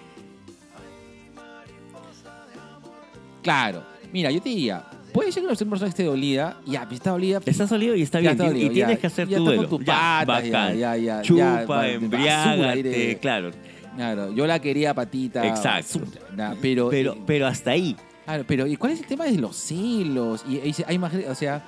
Claro. 3.43 3.85
Mira, 4.13 4.31
yo 4.31 4.41
te 4.41 4.49
diría, 4.49 4.85
puede 5.13 5.31
ser 5.33 5.43
que 5.43 5.49
una 5.49 5.57
persona 5.57 5.89
esté 5.89 6.05
dolida, 6.05 6.59
ya, 6.67 6.89
está 6.91 7.11
dolida. 7.11 7.41
Estás 7.45 7.69
dolido 7.69 7.95
y 7.97 8.03
está 8.03 8.21
ya 8.21 8.31
bien. 8.31 8.33
está 8.33 8.45
y- 8.45 8.49
dolido, 8.49 8.67
y 8.71 8.75
tienes 8.75 8.97
ya, 8.97 9.01
que 9.01 9.07
hacer 9.09 9.29
ya 9.29 9.37
tu 9.39 9.45
duelo. 9.45 9.69
tu 9.69 9.79
Ya, 9.81 10.23
pata, 10.27 10.41
ya, 10.41 10.51
bacán. 10.53 10.79
ya, 10.79 10.97
ya, 10.97 11.23
Chupa, 11.23 11.67
ya, 11.87 11.93
embriágate, 11.93 13.19
claro. 13.21 13.51
Claro, 13.97 14.33
yo 14.33 14.47
la 14.47 14.59
quería 14.61 14.95
patita. 14.95 15.47
Exacto. 15.47 16.01
basura, 16.01 16.21
nah, 16.35 16.55
pero, 16.61 16.89
Pero, 16.89 17.13
eh, 17.13 17.23
pero 17.27 17.47
hasta 17.47 17.73
ahí. 17.73 17.97
Claro, 18.25 18.45
pero 18.47 18.67
¿y 18.67 18.77
cuál 18.77 18.93
es 18.93 19.01
el 19.01 19.07
tema 19.07 19.25
de 19.25 19.37
los 19.39 19.57
celos? 19.57 20.45
Y 20.49 20.57
ahí 20.57 20.67
dice, 20.69 20.85
hay 20.87 20.99
más, 20.99 21.13
o 21.15 21.35
sea, 21.35 21.63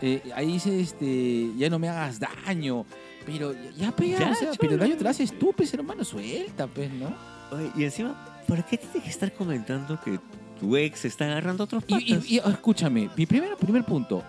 eh, 0.00 0.22
ahí 0.34 0.52
dice, 0.52 0.78
este, 0.80 1.50
ya 1.56 1.68
no 1.68 1.78
me 1.78 1.88
hagas 1.88 2.20
daño. 2.20 2.84
Pero 3.24 3.52
ya, 3.76 3.90
pues, 3.90 4.10
ya, 4.10 4.18
Ya, 4.20 4.30
o 4.30 4.34
sea, 4.34 4.46
cholo. 4.48 4.56
pero 4.60 4.72
el 4.74 4.78
daño 4.78 4.96
te 4.96 5.02
lo 5.04 5.10
haces 5.10 5.36
tú, 5.36 5.52
pues, 5.56 5.74
hermano, 5.74 6.04
suelta, 6.04 6.68
pues, 6.68 6.92
¿no? 6.92 7.12
Oye, 7.50 7.70
y 7.76 7.82
encima, 7.84 8.14
¿por 8.46 8.64
qué 8.64 8.78
tienes 8.78 9.02
que 9.02 9.10
estar 9.10 9.32
comentando 9.32 9.98
que 10.00 10.20
tu 10.60 10.76
ex 10.76 11.04
está 11.06 11.24
agarrando 11.24 11.64
otros 11.64 11.82
patas? 11.82 12.02
y- 12.06 12.36
y, 12.36 12.38
escúchame, 12.38 13.10
mi 13.16 13.26
primer, 13.26 13.56
primer 13.56 13.84
punto, 13.84 14.22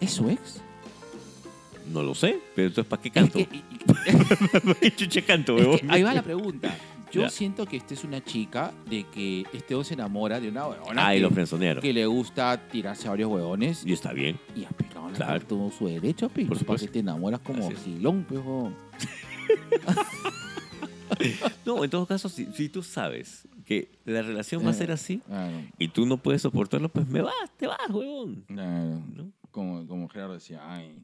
¿es 0.00 0.10
su 0.12 0.28
ex? 0.28 0.60
No 1.90 2.02
lo 2.02 2.14
sé, 2.14 2.38
pero 2.54 2.68
entonces 2.68 2.88
¿para 2.88 3.00
qué 3.02 3.10
canto? 3.10 3.38
que- 3.38 3.48
¿Para 4.62 4.74
qué 4.74 4.94
chuche 4.94 5.22
canto, 5.22 5.56
es 5.56 5.80
que 5.80 5.86
ahí 5.88 6.02
va 6.02 6.12
la 6.12 6.22
pregunta. 6.22 6.76
Yo 7.22 7.28
siento 7.30 7.66
que 7.66 7.76
esta 7.76 7.94
es 7.94 8.04
una 8.04 8.22
chica 8.22 8.72
de 8.88 9.04
que 9.04 9.44
este 9.52 9.74
hombre 9.74 9.88
se 9.88 9.94
enamora 9.94 10.40
de 10.40 10.48
una 10.48 10.66
huevona 10.68 11.06
Ah, 11.06 11.14
y 11.16 11.20
los 11.20 11.32
frenzonearon. 11.32 11.82
que 11.82 11.92
le 11.92 12.06
gusta 12.06 12.68
tirarse 12.68 13.06
a 13.06 13.10
varios 13.10 13.30
huevones 13.30 13.84
Y 13.86 13.92
está 13.92 14.12
bien. 14.12 14.38
y 14.56 14.64
a 14.64 14.70
le 14.78 15.14
Claro. 15.14 15.40
todo 15.46 15.70
su 15.70 15.86
derecho, 15.86 16.28
pe. 16.28 16.44
Por 16.46 16.64
¿Para 16.64 16.78
que 16.78 16.88
te 16.88 16.98
enamoras 17.00 17.40
como 17.40 17.64
Así 17.66 17.74
es. 17.74 17.84
Gilón, 17.84 18.24
pe, 18.24 18.34
huevón? 18.38 18.74
No, 21.64 21.84
en 21.84 21.90
todo 21.90 22.06
caso, 22.06 22.28
si, 22.28 22.46
si 22.46 22.68
tú 22.68 22.82
sabes 22.82 23.46
que 23.64 23.88
la 24.04 24.20
relación 24.22 24.64
va 24.64 24.68
a 24.68 24.72
Eh. 24.72 24.74
ser 24.74 24.90
así 24.90 25.18
Claro, 25.26 25.56
y 25.78 25.88
tú 25.88 26.04
no 26.06 26.16
puedes 26.18 26.42
soportarlo, 26.42 26.88
pues 26.88 27.06
me 27.06 27.20
vas, 27.22 27.34
te 27.56 27.66
vas, 27.66 27.78
huevón. 27.90 28.44
claro. 28.48 29.00
¿No? 29.14 29.30
Como, 29.50 29.86
como 29.86 30.08
Gerardo 30.08 30.34
decía, 30.34 30.60
ay, 30.66 30.98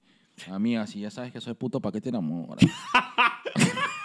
amiga, 0.51 0.87
si 0.87 1.01
ya 1.01 1.11
sabes 1.11 1.33
que 1.33 1.41
soy 1.41 1.55
puto, 1.55 1.81
¿para 1.81 1.93
qué 1.93 2.01
te 2.01 2.09
enamoras? 2.09 2.65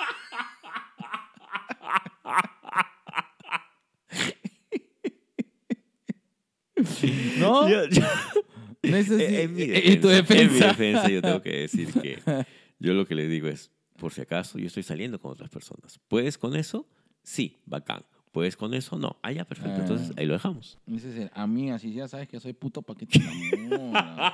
¿No? 7.40 7.68
Yo- 7.70 7.86
yo- 7.90 8.02
No 8.84 8.98
es 8.98 9.10
así. 9.10 9.24
en, 9.24 9.56
mi 9.56 9.64
En 9.64 10.00
tu 10.02 10.10
En 10.12 10.26
mi 10.28 10.60
defensa. 10.60 11.10
yo 11.10 11.20
tengo 11.22 11.42
que 11.42 11.62
decir 11.62 11.92
que 11.92 12.20
yo 12.80 12.94
lo 12.94 13.08
que 13.08 13.16
le 13.16 13.28
digo 13.28 13.48
es, 13.48 13.72
por 13.98 14.14
si 14.14 14.22
acaso, 14.22 14.60
yo 14.60 14.68
estoy 14.68 14.84
saliendo 14.84 15.20
con 15.20 15.32
otras 15.32 15.50
personas. 15.50 16.00
¿Puedes 16.08 16.38
con 16.38 16.56
eso? 16.56 16.88
Sí, 17.24 17.58
bacán. 17.66 18.04
¿Puedes 18.32 18.56
con 18.58 18.74
eso? 18.76 19.00
No. 19.00 19.18
Ah, 19.24 19.32
ya, 19.32 19.46
perfecto. 19.46 19.72
Ah. 19.76 19.80
Entonces 19.80 20.12
ahí 20.18 20.26
lo 20.28 20.34
dejamos. 20.34 20.78
El, 20.86 21.32
amiga, 21.34 21.80
si 21.80 21.94
ya 21.94 22.08
sabes 22.08 22.28
que 22.28 22.40
soy 22.40 22.54
puto, 22.54 22.82
¿para 22.84 23.00
qué 23.00 23.06
te 23.08 23.18
enamoras? 23.20 24.34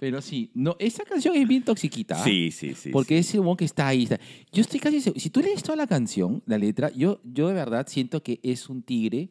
Pero 0.00 0.22
sí, 0.22 0.50
no, 0.54 0.76
esa 0.78 1.04
canción 1.04 1.36
es 1.36 1.46
bien 1.46 1.62
toxiquita. 1.62 2.18
¿ah? 2.18 2.24
Sí, 2.24 2.50
sí, 2.50 2.74
sí. 2.74 2.88
Porque 2.90 3.18
ese 3.18 3.38
humor 3.38 3.58
que 3.58 3.66
está 3.66 3.86
ahí. 3.86 4.04
está- 4.04 4.18
Yo 4.50 4.62
estoy 4.62 4.80
casi 4.80 5.00
seguro. 5.02 5.20
Si 5.20 5.28
tú 5.28 5.40
lees 5.42 5.62
toda 5.62 5.76
la 5.76 5.86
canción, 5.86 6.42
la 6.46 6.56
letra, 6.56 6.90
yo, 6.90 7.20
yo 7.22 7.48
de 7.48 7.54
verdad 7.54 7.86
siento 7.86 8.22
que 8.22 8.40
es 8.42 8.70
un 8.70 8.82
tigre 8.82 9.28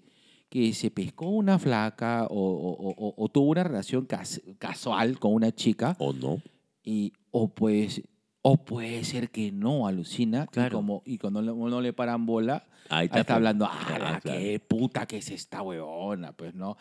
que 0.48 0.72
se 0.74 0.92
pescó 0.92 1.28
una 1.30 1.58
flaca 1.58 2.28
o, 2.30 2.36
o- 2.40 2.92
o- 2.92 3.14
o 3.18 3.30
tuvo 3.30 3.50
una 3.50 3.64
relación 3.64 4.06
cas- 4.06 4.42
casual 4.60 5.18
con 5.20 5.34
una 5.34 5.52
chica. 5.52 5.96
¿O 6.00 6.14
no? 6.14 6.40
Y, 6.84 7.14
o, 7.32 7.48
pues, 7.54 8.04
o 8.44 8.58
puede 8.64 9.04
ser 9.04 9.32
que 9.32 9.52
no, 9.52 9.88
alucina. 9.88 10.46
Y, 10.50 10.54
Claro. 10.54 10.78
como, 10.78 11.02
y 11.06 11.18
cuando 11.18 11.42
no, 11.42 11.82
le 11.82 11.94
paran 11.94 12.26
bola, 12.28 12.68
Ahí 12.90 13.08
ahí 13.12 13.20
está 13.22 13.36
hablando, 13.36 13.66
ah, 13.70 13.86
la 14.00 14.20
claro. 14.20 14.40
qué 14.40 14.60
puta 14.60 15.06
que 15.08 15.18
es 15.18 15.30
esta 15.30 15.62
huevona, 15.64 16.32
pues, 16.34 16.54
¿no? 16.56 16.78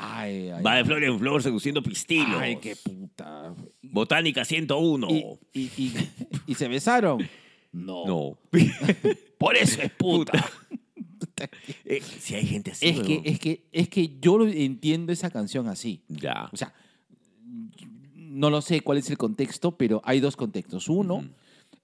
Ay, 0.00 0.50
ay, 0.50 0.62
Va 0.62 0.76
de 0.76 0.84
flor 0.84 1.02
en 1.02 1.18
flor 1.18 1.42
seduciendo 1.42 1.82
pistilos. 1.82 2.40
ay, 2.40 2.56
qué 2.56 2.76
puta. 2.76 3.54
Botánica 3.82 4.44
101. 4.44 5.08
Y, 5.10 5.24
y, 5.52 5.70
y- 5.76 5.92
y 6.46 6.54
se 6.54 6.68
besaron. 6.68 7.28
No. 7.72 8.06
No. 8.06 8.38
Por 9.38 9.56
eso 9.56 9.82
es 9.82 9.90
puta. 9.92 10.32
Eh, 11.84 12.00
si 12.02 12.34
hay 12.34 12.44
gente 12.44 12.72
así. 12.72 12.86
es, 12.88 12.98
que, 13.00 13.22
es, 13.24 13.38
que, 13.38 13.68
es 13.70 13.88
que 13.88 14.18
yo 14.20 14.44
entiendo 14.44 15.12
esa 15.12 15.30
canción 15.30 15.68
así. 15.68 16.02
Ya. 16.08 16.48
O 16.52 16.56
sea, 16.56 16.74
no 18.16 18.50
lo 18.50 18.60
sé 18.60 18.80
cuál 18.80 18.98
es 18.98 19.08
el 19.10 19.16
contexto, 19.18 19.76
pero 19.76 20.00
hay 20.04 20.18
dos 20.18 20.34
contextos. 20.36 20.88
Uno, 20.88 21.24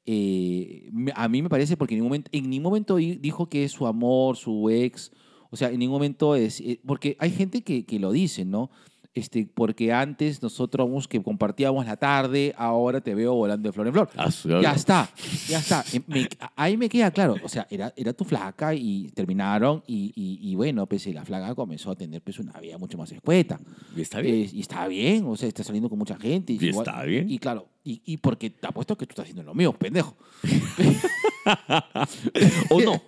eh, 0.07 0.91
a 1.15 1.29
mí 1.29 1.41
me 1.41 1.49
parece 1.49 1.77
porque 1.77 1.95
en 1.95 1.99
ningún 2.01 2.09
momento, 2.09 2.31
en 2.33 2.51
ningún 2.51 2.65
momento 2.65 2.97
di- 2.97 3.15
dijo 3.15 3.49
que 3.49 3.63
es 3.65 3.71
su 3.73 3.87
amor, 3.87 4.37
su 4.37 4.69
ex. 4.71 5.13
O 5.55 5.57
sea, 5.57 5.71
en 5.71 5.79
ningún 5.79 5.95
momento 5.95 6.35
es. 6.35 6.59
eh, 6.61 6.81
porque 6.85 7.17
hay 7.21 7.31
gente 7.31 7.63
que, 7.63 7.85
que 7.87 8.01
lo 8.01 8.11
dice, 8.11 8.45
¿no? 8.45 8.71
Este, 9.15 9.47
porque 9.55 9.93
antes 9.93 10.43
nosotros 10.43 11.07
que 11.07 11.23
compartíamos 11.23 11.87
la 11.87 11.97
tarde, 11.97 12.53
ahora 12.59 13.01
te 13.01 13.15
veo 13.15 13.33
volando 13.33 13.69
de 13.69 13.73
flor 13.73 13.87
en 13.87 13.93
flor. 13.93 14.09
Ah, 14.17 14.29
Ya 14.61 14.73
está, 14.73 15.09
ya 15.49 15.59
está. 15.61 15.85
Eh, 15.93 16.01
me- 16.09 16.29
ahí 16.57 16.77
me 16.77 16.89
queda 16.89 17.13
claro. 17.13 17.37
O 17.45 17.49
sea, 17.49 17.65
era, 17.71 17.93
era 17.97 18.13
tu 18.13 18.25
flaca 18.25 18.75
y 18.75 19.13
terminaron 19.15 19.85
y, 19.87 20.13
y- 20.17 20.41
y 20.51 20.57
bueno, 20.57 20.87
pues 20.87 21.07
la 21.15 21.25
flaca 21.25 21.55
comenzó 21.55 21.93
a 21.93 21.95
tener 21.95 22.23
pues, 22.23 22.41
una 22.41 22.59
vida 22.59 22.77
mucho 22.77 22.99
más 22.99 23.13
escueta. 23.13 23.61
Y 23.97 24.01
está 24.01 24.21
bien. 24.21 24.35
Eh, 24.35 24.51
y 24.53 24.61
está 24.61 24.89
bien, 24.89 25.25
o 25.29 25.37
sea, 25.37 25.47
está 25.47 25.63
saliendo 25.63 25.89
con 25.89 25.97
mucha 26.01 26.17
gente. 26.17 26.55
Y 26.55 26.59
está 26.81 27.05
bien. 27.05 27.31
Y 27.31 27.39
claro, 27.39 27.69
y, 27.85 28.03
y 28.05 28.17
porque 28.17 28.51
te 28.51 28.67
apuesto 28.67 28.97
que 28.99 29.07
tú 29.07 29.11
estás 29.13 29.27
haciendo 29.27 29.45
lo 29.45 29.55
mío, 29.55 29.73
pendejo. 29.75 30.17
o 32.71 32.81
no. 32.81 33.01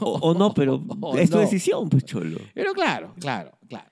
O, 0.00 0.18
o 0.30 0.34
no, 0.34 0.52
pero 0.54 0.82
O 1.00 1.16
es 1.16 1.30
tu 1.30 1.36
no. 1.36 1.42
decisión, 1.42 1.88
pues 1.88 2.04
cholo. 2.04 2.38
Pero 2.54 2.72
claro, 2.72 3.14
claro, 3.20 3.58
claro. 3.68 3.90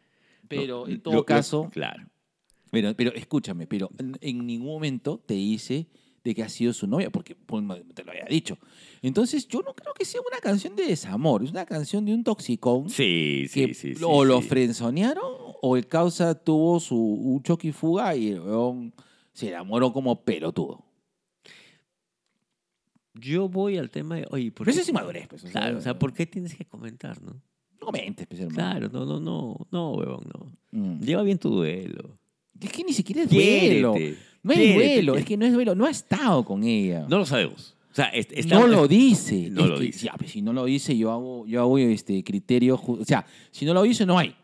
Pero 0.48 0.86
en 0.88 1.00
todo 1.00 1.14
Lo- 1.14 1.20
lo- 1.20 1.24
caso, 1.26 1.68
claro. 1.72 2.04
pero, 2.70 2.94
pero 2.94 3.12
escúchame, 3.14 3.66
pero 3.66 3.90
en, 3.98 4.16
en 4.20 4.46
ningún 4.46 4.68
momento 4.68 5.22
te 5.24 5.34
dice 5.34 5.86
de 6.24 6.34
que 6.34 6.42
ha 6.44 6.48
sido 6.48 6.72
su 6.72 6.86
novia, 6.86 7.10
porque 7.10 7.34
pues, 7.34 7.64
te 7.94 8.04
lo 8.04 8.12
había 8.12 8.26
dicho. 8.26 8.56
Entonces, 9.00 9.48
yo 9.48 9.60
no 9.62 9.74
creo 9.74 9.92
que 9.92 10.04
sea 10.04 10.20
una 10.20 10.38
canción 10.40 10.76
de 10.76 10.84
desamor, 10.86 11.42
es 11.42 11.50
una 11.50 11.66
canción 11.66 12.04
de 12.04 12.14
un 12.14 12.22
toxicón. 12.22 12.88
Sí, 12.90 13.46
sí, 13.48 13.66
que 13.66 13.74
sí. 13.74 13.94
sí, 13.96 14.04
o 14.06 14.24
lo 14.24 14.40
sí. 14.40 14.46
frenzonearon 14.48 15.24
o 15.62 15.76
el 15.76 15.86
causa 15.88 16.34
tuvo 16.36 16.78
su 16.78 16.96
un 16.96 17.42
choque 17.42 17.68
y 17.68 17.72
fuga 17.72 18.14
y 18.14 18.28
el 18.28 18.40
weón 18.40 18.94
se 19.32 19.48
enamoró 19.48 19.92
como 19.92 20.22
pelotudo. 20.22 20.84
Yo 23.14 23.48
voy 23.48 23.76
al 23.78 23.90
tema 23.90 24.16
de, 24.16 24.26
oye, 24.30 24.50
¿por 24.50 24.64
Pero 24.64 24.66
qué? 24.66 24.70
eso 24.72 24.80
es 24.80 24.88
inmadurez, 24.88 25.26
pues. 25.28 25.42
o 25.44 25.46
sea, 25.48 25.52
Claro, 25.60 25.78
o 25.78 25.80
sea, 25.80 25.98
¿por 25.98 26.12
qué 26.14 26.26
tienes 26.26 26.54
que 26.54 26.64
comentar, 26.64 27.20
no? 27.22 27.32
No 27.80 27.86
comentes, 27.86 28.26
pues, 28.26 28.40
hermano. 28.40 28.54
Claro, 28.56 28.88
no, 28.92 29.04
no, 29.04 29.20
no, 29.20 29.66
no, 29.70 29.90
huevón, 29.92 30.24
no. 30.32 30.52
Mm. 30.70 31.00
Lleva 31.00 31.22
bien 31.22 31.38
tu 31.38 31.50
duelo. 31.50 32.16
Es 32.60 32.70
que 32.72 32.84
ni 32.84 32.92
siquiera 32.92 33.22
es 33.22 33.28
duelo. 33.30 33.92
Quiérete. 33.94 34.18
No 34.44 34.52
es 34.52 34.58
Quiérete, 34.58 34.84
duelo, 34.94 35.14
es 35.16 35.24
que 35.24 35.36
no 35.36 35.46
es 35.46 35.52
duelo. 35.52 35.74
No 35.74 35.84
ha 35.86 35.90
estado 35.90 36.44
con 36.44 36.62
ella. 36.64 37.06
No 37.08 37.18
lo 37.18 37.26
sabemos. 37.26 37.76
O 37.90 37.94
sea, 37.94 38.06
está- 38.06 38.54
no 38.58 38.66
lo 38.66 38.88
dice. 38.88 39.50
No 39.50 39.64
Es 39.64 39.68
lo 39.70 39.76
que, 39.78 39.84
dice. 39.84 40.06
ya, 40.06 40.14
pues, 40.14 40.30
si 40.30 40.40
no 40.40 40.52
lo 40.52 40.64
dice, 40.64 40.96
yo 40.96 41.10
hago, 41.12 41.46
yo 41.46 41.60
hago 41.60 41.76
este 41.78 42.24
criterio. 42.24 42.78
ju- 42.78 43.00
O 43.00 43.04
sea, 43.04 43.26
si 43.50 43.64
no 43.66 43.74
lo 43.74 43.82
dice, 43.82 44.06
no 44.06 44.18
hay. 44.18 44.34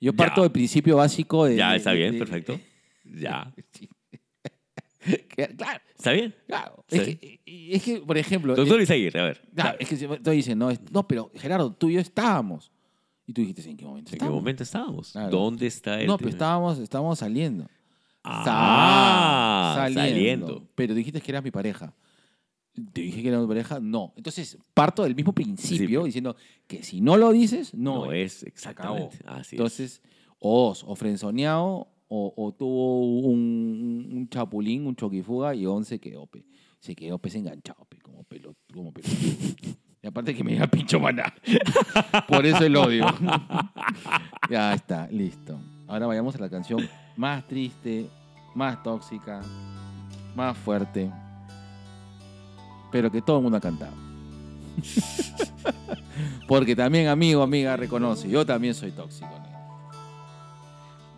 Yo 0.00 0.12
Ya. 0.12 0.16
parto 0.16 0.42
del 0.42 0.50
principio 0.52 0.96
básico 0.96 1.46
de. 1.46 1.56
Ya, 1.56 1.70
de- 1.70 1.76
está 1.78 1.90
de- 1.92 1.96
bien, 1.96 2.12
de- 2.12 2.18
perfecto. 2.18 2.60
Ya. 3.04 3.50
Sí. 3.72 3.88
Claro, 5.56 5.80
¿Está 5.96 6.12
bien? 6.12 6.34
claro. 6.46 6.84
Es, 6.88 7.02
que, 7.02 7.40
es 7.46 7.82
que, 7.82 8.00
por 8.00 8.16
ejemplo. 8.18 8.54
Doctor 8.54 8.80
eh, 8.80 8.82
Isaguirre, 8.84 9.20
a 9.20 9.24
ver. 9.24 9.42
claro, 9.54 9.76
es 9.80 9.88
que 9.88 9.96
tú 10.18 10.30
dices, 10.30 10.56
no, 10.56 10.70
es- 10.70 10.80
no, 10.90 11.06
pero 11.06 11.30
Gerardo, 11.34 11.72
tú 11.72 11.88
y 11.90 11.94
yo 11.94 12.00
estábamos. 12.00 12.70
Y 13.26 13.32
tú 13.32 13.40
dijiste, 13.40 13.68
¿en 13.68 13.76
qué 13.76 13.84
momento 13.84 14.08
¿En 14.08 14.10
qué 14.12 14.16
estábamos? 14.16 14.40
momento 14.40 14.62
estábamos? 14.62 15.12
Claro. 15.12 15.30
¿Dónde 15.30 15.66
está 15.66 16.00
el 16.00 16.06
No, 16.06 16.16
pero 16.16 16.30
estábamos, 16.30 16.78
estábamos 16.78 17.18
saliendo. 17.18 17.66
Ah, 18.22 19.74
Sa- 19.88 19.92
saliendo. 19.94 20.68
Pero 20.74 20.94
dijiste 20.94 21.20
que 21.20 21.30
eras 21.32 21.42
mi 21.44 21.50
pareja. 21.50 21.94
¿Te 22.92 23.00
dije 23.00 23.22
que 23.22 23.28
era 23.28 23.38
mi 23.40 23.46
pareja? 23.46 23.80
No. 23.80 24.12
Entonces, 24.16 24.58
parto 24.74 25.02
del 25.02 25.14
mismo 25.14 25.32
principio 25.32 25.68
Principio. 25.76 26.04
diciendo 26.04 26.36
que 26.66 26.82
si 26.82 27.00
no 27.00 27.16
lo 27.16 27.32
dices, 27.32 27.72
no, 27.74 28.06
No, 28.06 28.12
es. 28.12 28.42
es 28.42 28.66
acabó. 28.66 28.96
exactamente. 28.96 29.18
Así 29.26 29.40
es. 29.40 29.52
Entonces, 29.54 30.02
o, 30.38 30.74
o 30.84 30.94
frenzoneado, 30.96 31.88
o, 32.08 32.54
tuvo 32.56 33.00
un, 33.28 34.28
chapulín, 34.30 34.86
un 34.86 34.94
choquifuga, 34.94 35.54
y 35.54 35.66
on 35.66 35.84
se 35.84 35.98
quedó, 35.98 36.26
pe. 36.26 36.44
Se 36.78 36.94
quedó 36.94 37.18
pues 37.18 37.34
enganchado, 37.34 37.84
pe, 37.86 37.98
como 37.98 38.22
pelo, 38.24 38.54
como 38.72 38.92
pelotudo. 38.92 39.76
Y 40.02 40.06
aparte 40.06 40.34
que 40.34 40.44
me 40.44 40.52
diga 40.52 40.68
pincho 40.68 41.00
maná. 41.00 41.34
Por 42.28 42.46
eso 42.46 42.64
el 42.64 42.76
odio. 42.76 43.06
ya 44.50 44.72
está, 44.74 45.08
listo. 45.08 45.58
Ahora 45.88 46.06
vayamos 46.06 46.36
a 46.36 46.38
la 46.38 46.48
canción 46.48 46.88
más 47.16 47.46
triste, 47.48 48.08
más 48.54 48.82
tóxica, 48.82 49.40
más 50.36 50.56
fuerte, 50.56 51.10
pero 52.92 53.10
que 53.10 53.22
todo 53.22 53.38
el 53.38 53.42
mundo 53.42 53.58
ha 53.58 53.60
cantado. 53.60 53.94
Porque 56.46 56.76
también, 56.76 57.08
amigo, 57.08 57.42
amiga, 57.42 57.76
reconoce, 57.76 58.28
yo 58.28 58.46
también 58.46 58.74
soy 58.74 58.92
tóxico. 58.92 59.45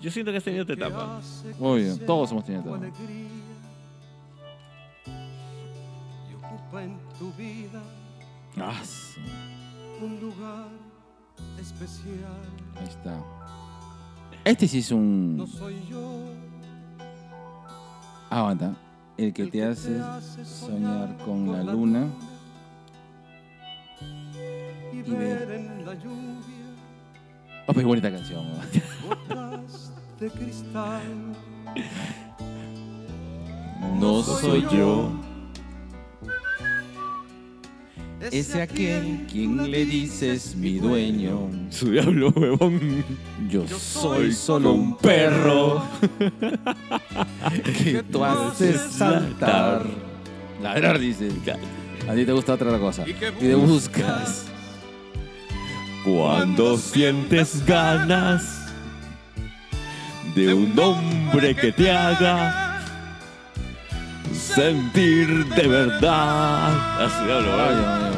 Yo 0.01 0.11
siento 0.11 0.31
que 0.31 0.39
has 0.39 0.45
tenido 0.45 0.63
esta 0.63 0.75
etapa. 0.75 1.21
Muy 1.59 1.83
bien, 1.83 1.99
todos 2.07 2.31
hemos 2.31 2.45
tenido 2.45 2.77
etapa. 2.77 2.87
y 6.31 6.35
ocupa 6.35 6.83
en 6.85 6.99
tu 7.19 7.33
vida 7.33 7.83
Ah, 8.57 8.81
su- 8.85 9.21
un 10.05 10.21
lugar 10.21 10.69
especial. 11.61 12.39
ahí 12.81 12.87
está. 12.89 13.21
Este 14.45 14.67
sí 14.69 14.79
es 14.79 14.91
un... 14.93 15.37
No 15.37 15.47
soy 15.47 15.77
yo 15.91 16.25
Aguanta. 18.31 18.75
El 19.17 19.33
que 19.33 19.43
el 19.43 19.51
te 19.51 19.65
hace 19.65 19.99
hace 20.01 20.45
soñar 20.45 21.17
con 21.25 21.51
la 21.51 21.63
luna. 21.65 22.07
y 24.93 24.99
y 24.99 25.03
ver 25.03 25.51
en 25.51 25.85
la 25.87 25.95
lluvia 25.95 26.38
Oh, 27.69 27.75
qué 27.75 27.85
bonita 27.85 28.11
canción. 28.11 28.45
de 30.21 30.31
cristal. 30.31 31.03
No 34.01 34.23
soy 34.25 34.67
yo 34.73 35.13
ese 38.21 38.63
aquel 38.63 39.27
quien 39.31 39.71
le 39.71 39.85
dices 39.85 40.57
mi 40.57 40.79
dueño. 40.79 41.51
Su 41.71 41.91
diablo, 41.91 42.31
huevón. 42.35 43.05
Yo 43.49 43.67
soy 43.69 44.33
solo 44.33 44.73
un 44.73 44.97
perro 44.97 45.83
que 47.83 48.03
tú 48.03 48.25
haces 48.25 48.81
saltar. 48.81 49.87
Ladrar, 50.63 50.99
dice. 50.99 51.29
A 52.09 52.15
ti 52.15 52.25
te 52.25 52.33
gusta 52.33 52.55
otra 52.55 52.79
cosa. 52.79 53.05
Y 53.09 53.15
te 53.15 53.55
buscas. 53.55 54.47
Cuando 56.05 56.77
sientes 56.77 57.65
ganas 57.67 58.67
de 60.35 60.55
un 60.55 60.79
hombre 60.79 61.55
que 61.55 61.73
te 61.73 61.83
hubiera 61.83 62.81
sentir 64.33 65.47
de 65.47 65.69
verdad. 65.69 67.05
A 67.05 67.11
su 67.11 67.25
diablo, 67.25 67.53
Ay, 67.53 67.75
huevón. 67.77 68.13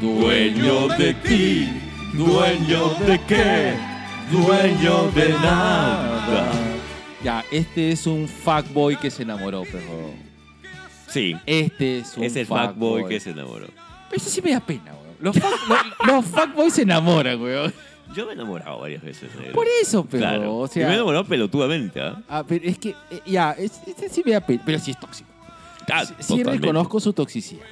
Dios 0.00 0.10
mío. 0.10 0.20
Dueño 0.20 0.88
de 0.98 1.14
ti, 1.14 1.68
dueño 2.12 2.88
de 3.06 3.20
qué, 3.26 3.74
dueño 4.30 5.10
de 5.12 5.28
nada. 5.34 6.50
Ya, 7.22 7.44
este 7.52 7.92
es 7.92 8.06
un 8.06 8.26
fuckboy 8.28 8.96
que 8.96 9.10
se 9.10 9.22
enamoró, 9.22 9.62
pero. 9.70 10.12
Sí, 11.08 11.36
Este 11.46 11.98
es 11.98 12.16
un 12.16 12.24
es 12.24 12.34
el 12.36 12.46
fuckboy 12.46 13.06
que 13.06 13.20
se 13.20 13.30
enamoró. 13.30 13.66
Pero 13.66 14.16
eso 14.16 14.30
sí 14.30 14.40
me 14.42 14.52
da 14.52 14.60
pena. 14.60 14.92
Los, 15.22 15.36
fuck- 15.36 16.06
los- 16.06 16.24
fuckboys 16.26 16.74
se 16.74 16.82
enamoran, 16.82 17.40
weón. 17.40 17.72
Yo 18.14 18.24
me 18.26 18.32
he 18.32 18.34
enamorado 18.34 18.78
varias 18.80 19.02
veces. 19.02 19.34
negro. 19.36 19.52
Por 19.54 19.66
eso, 19.80 20.04
pero. 20.10 20.20
Claro. 20.22 20.54
O 20.58 20.66
y 20.74 20.78
me 20.80 20.84
he 20.90 20.94
enamorado 20.94 21.24
pelotudamente, 21.24 21.98
¿ah? 22.00 22.20
ah, 22.28 22.44
pero 22.46 22.64
es 22.68 22.76
que, 22.78 22.90
eh, 23.10 23.20
ya, 23.24 23.52
es- 23.52 23.80
este 23.86 24.08
sí 24.10 24.22
me 24.26 24.32
da 24.32 24.40
pena. 24.40 24.62
Pero 24.66 24.78
sí 24.78 24.90
es 24.90 25.00
tóxico. 25.00 25.30
Ah, 25.90 26.04
Sí, 26.04 26.12
sí 26.18 26.28
totalmente. 26.36 26.58
reconozco 26.66 27.00
su 27.00 27.12
toxicidad. 27.12 27.64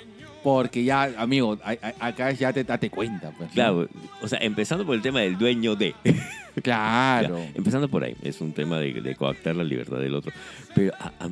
Porque 0.42 0.82
ya, 0.82 1.12
amigo, 1.18 1.58
a- 1.62 1.72
a- 2.00 2.06
acá 2.08 2.30
ya 2.32 2.50
te 2.52 2.64
date 2.64 2.88
cuenta, 2.88 3.30
pues. 3.36 3.50
¿no? 3.50 3.54
Claro, 3.54 3.88
o 4.22 4.28
sea, 4.28 4.38
empezando 4.40 4.86
por 4.86 4.94
el 4.94 5.02
tema 5.02 5.20
del 5.20 5.36
dueño 5.36 5.76
de. 5.76 5.94
Claro. 6.62 7.38
Ya, 7.38 7.50
empezando 7.54 7.88
por 7.88 8.02
ahí, 8.02 8.16
es 8.22 8.40
un 8.40 8.52
tema 8.52 8.78
de, 8.78 8.92
de 9.00 9.14
coactar 9.14 9.54
la 9.54 9.62
libertad 9.64 9.98
del 9.98 10.14
otro. 10.14 10.32
Pero 10.74 10.92
a- 10.98 11.12
a- 11.24 11.28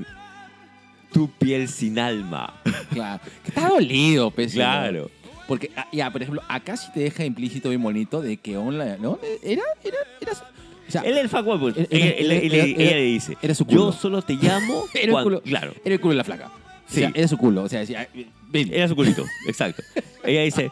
tu 1.13 1.29
piel 1.31 1.69
sin 1.69 1.99
alma. 1.99 2.55
Claro. 2.91 3.21
Que 3.43 3.49
está 3.49 3.69
dolido, 3.69 4.31
pues. 4.31 4.53
Claro. 4.53 5.11
Porque, 5.49 5.71
ah, 5.77 5.89
ya, 5.91 6.11
por 6.13 6.23
ejemplo, 6.23 6.43
acá 6.47 6.77
sí 6.77 6.89
te 6.95 7.01
deja 7.01 7.25
implícito 7.25 7.71
bien 7.71 7.83
bonito 7.83 8.21
de 8.23 8.37
que 8.37 8.57
online, 8.57 8.99
¿no? 8.99 9.19
Era, 9.43 9.63
era, 9.83 9.97
era. 10.21 10.33
O 10.33 10.91
sea, 10.91 11.01
Él 11.03 11.15
es 11.17 11.25
el 11.25 11.29
fuckboy, 11.29 11.59
pues. 11.59 11.77
Era- 11.91 12.15
ella, 12.19 12.69
le 12.77 13.03
dice: 13.03 13.37
era 13.43 13.55
su 13.55 13.65
Yo 13.65 13.79
culo. 13.81 13.93
solo 13.93 14.23
te 14.23 14.35
llamo. 14.35 14.85
Era 14.95 15.05
el 15.05 15.11
cuando-" 15.11 15.41
culo. 15.41 15.43
Claro, 15.43 15.73
era 15.85 15.95
el 15.95 16.01
culo 16.01 16.11
de 16.13 16.17
la 16.19 16.25
flaca. 16.25 16.47
O 16.49 16.91
Sí. 16.91 17.01
sea, 17.01 17.11
era 17.15 17.27
su 17.29 17.37
culo. 17.37 17.63
O 17.65 17.69
sea, 17.69 17.81
decía, 17.81 18.09
ven. 18.51 18.73
era 18.73 18.87
su 18.89 18.95
culito, 18.97 19.25
exacto. 19.47 19.83
Ella 20.23 20.43
dice: 20.43 20.71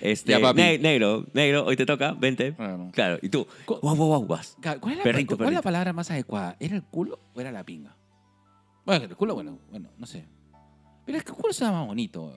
este, 0.00 0.32
Ya, 0.32 0.40
papi. 0.40 0.60
"Ne- 0.60 0.78
Negro, 0.78 1.26
negro, 1.32 1.64
hoy 1.64 1.76
te 1.76 1.86
toca, 1.86 2.12
vente. 2.12 2.54
Claro. 2.54 2.88
Claro, 2.92 3.18
y 3.22 3.28
tú, 3.28 3.46
guau, 3.66 3.94
guau, 3.96 4.26
¿Cuál 4.26 4.40
es, 4.40 4.58
la, 4.98 5.02
Perrito, 5.02 5.36
cuál 5.36 5.48
es 5.48 5.54
la 5.54 5.60
perrito. 5.60 5.62
palabra 5.62 5.92
más 5.92 6.10
adecuada? 6.10 6.56
¿Era 6.58 6.74
el 6.76 6.82
culo 6.82 7.18
o 7.34 7.40
era 7.40 7.52
la 7.52 7.64
pinga? 7.64 7.94
Bueno, 8.84 9.04
el 9.04 9.16
culo, 9.16 9.34
bueno, 9.34 9.58
bueno, 9.70 9.88
no 9.96 10.06
sé. 10.06 10.24
Pero 11.06 11.18
es 11.18 11.24
que 11.24 11.30
el 11.30 11.36
culo 11.36 11.52
suena 11.52 11.72
más 11.72 11.86
bonito. 11.86 12.32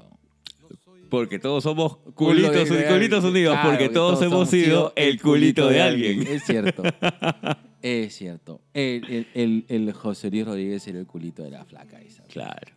Porque 1.09 1.39
todos 1.39 1.63
somos 1.63 1.97
culitos, 2.15 2.69
de- 2.69 2.77
de 2.77 2.87
culitos 2.87 3.23
unidos, 3.23 3.53
Claro, 3.53 3.69
porque 3.69 3.87
que 3.87 3.93
todos, 3.93 4.21
hemos 4.21 4.49
sido 4.49 4.91
el 4.95 5.21
culito 5.21 5.67
de 5.69 5.81
alguien. 5.81 6.25
Es 6.27 6.43
cierto. 6.43 6.83
es 7.81 8.15
cierto. 8.15 8.61
El, 8.73 9.03
el, 9.05 9.27
el, 9.33 9.65
el 9.87 9.93
José 9.93 10.29
Luis 10.31 10.45
Rodríguez 10.45 10.87
era 10.87 10.99
el 10.99 11.05
culito 11.05 11.43
de 11.43 11.51
la 11.51 11.63
flaca 11.65 12.01
esa. 12.01 12.23
Claro. 12.23 12.71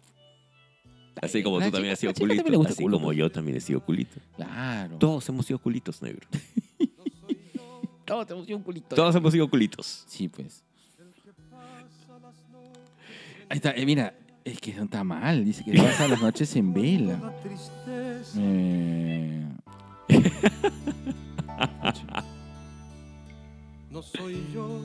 Así 1.20 1.42
como 1.42 1.58
La 1.58 1.64
tú 1.64 1.68
chica- 1.70 1.76
también 1.78 1.92
has 1.94 1.98
sido 1.98 2.12
también 2.12 2.42
culito, 2.42 2.62
así 2.68 2.82
culo, 2.82 2.98
como 2.98 3.12
yo 3.12 3.30
también 3.30 3.56
he 3.56 3.60
sido 3.60 3.80
culito. 3.80 4.20
Claro. 4.36 4.98
Todos 4.98 5.28
hemos 5.28 5.46
sido 5.46 5.58
culitos, 5.58 6.00
negro. 6.02 6.26
Todos 8.04 8.26
tenemos 8.26 8.48
un 8.48 8.62
culito. 8.62 8.94
Todos 8.94 9.14
hemos 9.16 9.32
sido 9.32 9.48
culitos. 9.50 10.04
Sí, 10.06 10.28
pues. 10.28 10.62
Ahí 13.50 13.56
está, 13.56 13.72
eh, 13.72 13.84
mira, 13.86 14.14
es 14.50 14.60
que 14.60 14.74
no 14.74 14.84
está 14.84 15.04
mal. 15.04 15.44
Dice 15.44 15.64
que 15.64 15.72
pasa 15.76 16.08
las 16.08 16.20
noches 16.22 16.54
en 16.56 16.72
vela. 16.72 17.32
Eh, 18.36 19.44
no 23.90 24.02
soy 24.02 24.46
yo 24.54 24.80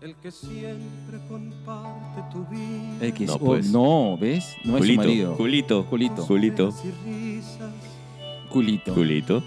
el 0.00 0.14
que 0.16 0.30
siempre 0.32 1.18
comparte 1.28 2.22
tu 2.32 2.44
vida. 2.46 2.98
el 3.00 3.12
que 3.14 3.26
No, 3.26 3.34
oh, 3.34 3.38
pues. 3.38 3.70
no, 3.70 4.18
¿ves? 4.20 4.56
No 4.64 4.76
es 4.76 4.80
su 4.84 4.88
culito, 4.88 5.02
marido. 5.02 5.36
culito, 5.36 5.86
Culito. 5.86 6.26
culito, 6.26 6.74
Culito. 8.50 8.94
culito. 8.94 9.42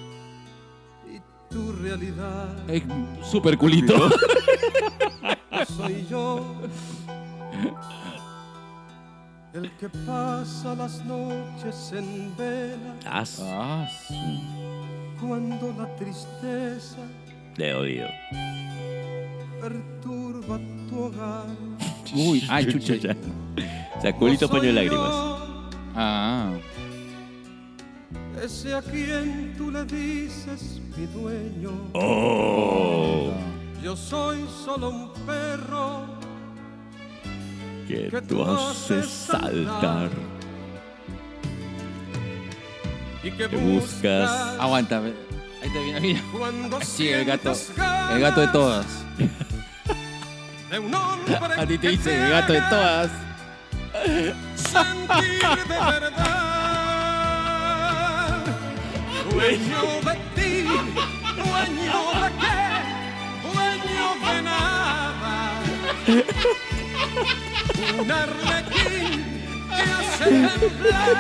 y 1.14 1.20
tu 1.54 1.72
realidad. 1.74 2.70
Eh, 2.70 2.82
super 3.24 3.58
culito. 3.58 3.94
Soy 5.76 6.06
yo 6.10 6.46
el 9.54 9.72
que 9.78 9.88
pasa 10.06 10.76
las 10.76 11.04
noches 11.06 11.94
en 11.96 12.36
vela 12.38 12.94
Ah, 13.06 13.26
sí. 13.26 14.42
cuando 15.20 15.74
la 15.78 15.88
tristeza 15.96 16.98
he 17.58 17.74
oído. 17.74 18.08
perturba 19.62 20.60
tu 20.90 21.00
hogar. 21.06 21.46
Uy, 22.14 22.44
ay, 22.50 22.66
chucha. 22.72 23.16
O 23.98 24.02
sea, 24.02 24.14
culito 24.16 24.46
No 24.46 24.52
paño 24.52 24.64
de 24.64 24.74
lágrimas. 24.74 25.16
Ah, 25.96 26.52
Ese 28.44 28.74
a 28.76 28.82
quien 28.82 29.56
tú 29.58 29.72
le 29.72 29.86
dices 29.86 30.82
mi 30.98 31.06
dueño. 31.08 31.72
Oh, 31.94 33.32
Yo 33.86 33.96
soy 33.96 34.44
solo 34.66 34.90
un 34.90 35.10
perro 35.28 36.08
que 37.88 38.08
que 38.10 38.20
tú 38.24 38.44
haces 38.44 39.08
saltar. 39.08 40.10
y 43.22 43.30
que 43.30 43.48
Que 43.48 43.56
buscas. 43.58 44.32
aguanta. 44.60 45.04
Ahí 45.62 45.70
te 45.72 45.84
viene, 45.84 46.00
mira. 46.00 46.20
Cuando 46.36 46.82
Sí, 46.82 47.10
el 47.10 47.26
gato. 47.26 47.54
El 48.12 48.22
gato 48.22 48.42
de 48.42 48.48
todas. 48.48 48.88
de 50.72 50.80
un 50.80 50.92
hombre 50.96 51.36
A 51.60 51.66
ti 51.68 51.78
te 51.78 51.90
dice 51.90 52.24
el 52.26 52.32
gato 52.32 52.54
de 52.54 52.62
todas. 52.62 53.12
Sentir 54.56 55.48
de 55.68 55.78
verdad. 55.92 56.26
Dueño 59.32 59.82
de 60.02 60.16
ti, 60.36 60.64
dueño 61.36 62.02
de 62.24 62.30
qué, 62.40 62.55
nada. 64.42 65.62
Un 68.00 68.12
arlequín 68.12 69.24
que 69.70 69.84
hace 69.98 70.26
temblar 70.26 71.18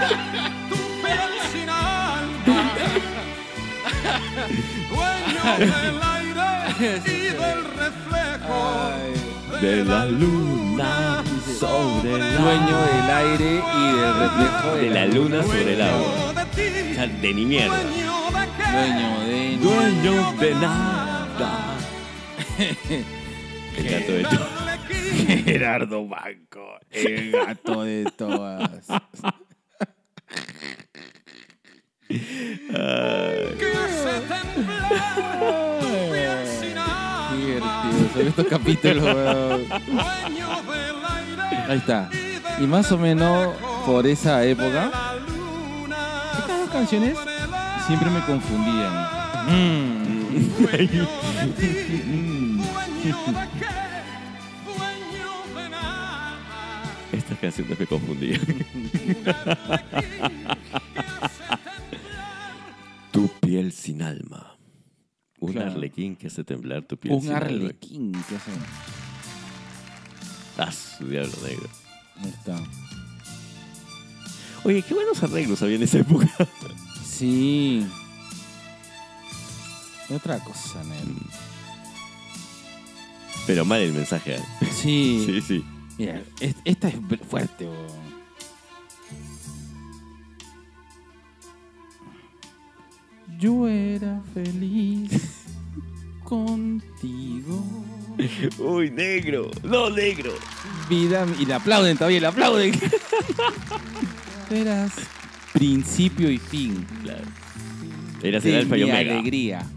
tu 0.70 0.76
piel 1.01 1.32
sin 1.51 1.70
alma. 1.70 2.59
Dueño 4.89 5.43
del 5.59 5.99
aire 6.16 6.49
y 7.05 7.20
del 7.34 7.61
reflejo 7.78 8.59
De 9.61 9.84
la 9.86 10.05
luna 10.05 11.24
sobre 11.59 12.13
el 12.13 12.38
Dueño 12.38 12.78
del 12.82 13.09
aire 13.11 13.51
y 13.78 13.95
del 13.97 14.13
reflejo 14.20 14.76
De 14.76 14.89
la 14.89 15.05
luna 15.05 15.43
sobre 15.43 15.74
el 15.74 15.82
agua. 15.82 16.34
De 16.36 16.41
O 16.41 16.45
ti, 16.47 16.95
sea, 16.95 17.07
de 17.07 17.34
ni 17.34 17.45
mierda. 17.45 17.78
dueño 17.78 18.16
de 18.32 18.47
qué, 18.57 18.72
Dueño 18.72 19.20
de. 19.22 19.57
Dueño 19.57 20.34
de 20.39 20.55
nada. 20.55 21.75
El 23.78 23.89
gato 23.89 24.12
de 24.14 24.26
arlequín 24.26 25.43
Gerardo 25.45 26.08
Banco, 26.08 26.80
el 26.91 27.32
gato 27.32 27.84
de 27.84 28.06
todas. 28.18 28.70
que 32.08 33.74
hace 33.78 34.22
temblar 34.30 35.80
tu 35.80 35.88
piel 36.12 36.47
sin 36.47 36.74
Qué 36.74 36.80
alma. 36.80 37.36
divertido 37.36 38.10
son 38.14 38.28
estos 38.28 38.47
capítulos, 38.47 39.03
weón. 39.03 39.62
Ahí 41.68 41.78
está. 41.78 42.10
y 42.60 42.64
más 42.64 42.91
o 42.91 42.97
menos 42.97 43.56
por 43.86 44.06
esa 44.08 44.43
época, 44.45 44.91
estas 46.39 46.60
dos 46.60 46.70
canciones 46.70 47.18
siempre 47.88 48.10
me 48.10 48.20
confundían. 48.22 48.93
Mm. 49.47 50.06
Estas 57.12 57.38
canciones 57.39 57.80
me 57.80 57.88
confundían. 57.88 58.41
Un 58.41 58.58
arlequín 58.68 58.95
que 59.06 59.08
hace 59.28 59.34
temblar 61.93 63.12
Tu 63.12 63.28
piel 63.39 63.72
sin 63.72 64.01
alma. 64.01 64.58
Un 65.39 65.51
Claro. 65.53 65.72
arlequín 65.72 66.16
que 66.16 66.28
hace 66.28 66.43
temblar 66.43 66.84
tu 66.84 66.97
piel 66.97 67.14
Un 67.16 67.22
sin 67.22 67.32
alma. 67.34 67.45
arlequín. 67.45 68.12
¿Qué 68.28 68.36
hace? 68.36 68.51
Ah, 70.58 70.72
su 70.72 71.08
diablo 71.08 71.34
negro. 71.45 71.70
Ahí 72.18 72.30
está. 72.30 72.58
Oye, 74.64 74.82
qué 74.82 74.93
buenos 74.93 75.22
arreglos 75.22 75.62
había 75.62 75.76
en 75.76 75.84
esa 75.84 75.99
época. 75.99 76.28
Sí. 77.06 77.86
Otra 80.10 80.39
cosa, 80.39 80.84
Nel. 80.84 81.16
Pero 83.48 83.66
mal 83.66 83.82
el 83.82 83.93
mensaje. 83.93 84.36
¿eh? 84.36 84.39
Sí. 84.72 85.24
Sí, 85.26 85.41
sí. 85.41 85.66
Mira, 85.98 86.22
es- 86.41 86.56
esta 86.66 86.89
es 86.89 86.96
fuerte. 87.30 87.68
Yo 93.39 93.68
era 93.68 94.22
feliz 94.34 95.43
contigo. 96.24 97.64
Uy, 98.60 98.91
negro. 98.91 99.52
No, 99.64 99.89
negro. 99.89 100.32
Vida, 100.89 101.26
y 101.39 101.46
le 101.46 101.54
aplauden 101.54 101.98
todavía, 101.98 102.22
le 102.22 102.28
aplauden. 102.28 102.74
Eras 104.52 104.93
principio 105.54 106.30
y 106.30 106.38
fin. 106.38 106.86
Claro. 107.04 107.24
Eras 108.22 108.46
el 108.46 108.52
de 108.52 108.58
alfa 108.60 108.78
y 108.78 108.84
mi 108.84 108.89
omega. 108.91 109.14
alegría. 109.14 109.68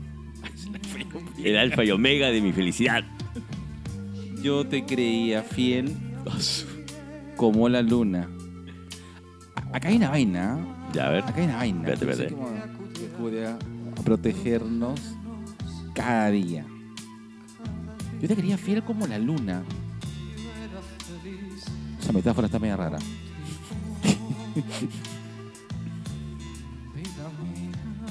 El 1.42 1.56
alfa 1.56 1.84
y 1.84 1.90
omega 1.90 2.28
de 2.28 2.40
mi 2.40 2.52
felicidad. 2.52 3.04
Yo 4.42 4.66
te 4.66 4.84
creía 4.84 5.42
fiel 5.42 5.94
como 7.36 7.68
la 7.68 7.82
luna. 7.82 8.28
A- 9.56 9.76
Acá 9.76 9.88
hay 9.88 9.96
una 9.96 10.10
vaina. 10.10 10.58
¿eh? 10.58 10.62
Ya, 10.94 11.08
a 11.08 11.10
ver. 11.10 11.24
Acá 11.24 11.34
hay 11.40 11.44
una 11.46 11.56
vaina. 11.56 11.88
Espérate, 11.92 12.06
No 12.06 12.16
sé 12.16 12.24
espérate. 12.24 12.72
cómo 12.76 12.92
que 12.92 13.00
podría 13.18 13.58
protegernos 14.04 15.00
cada 15.94 16.30
día. 16.30 16.64
Yo 18.20 18.28
te 18.28 18.36
quería 18.36 18.58
fiel 18.58 18.82
como 18.82 19.06
la 19.06 19.18
luna. 19.18 19.62
Esa 22.00 22.12
metáfora 22.12 22.46
está 22.46 22.58
media 22.58 22.76
rara. 22.76 22.98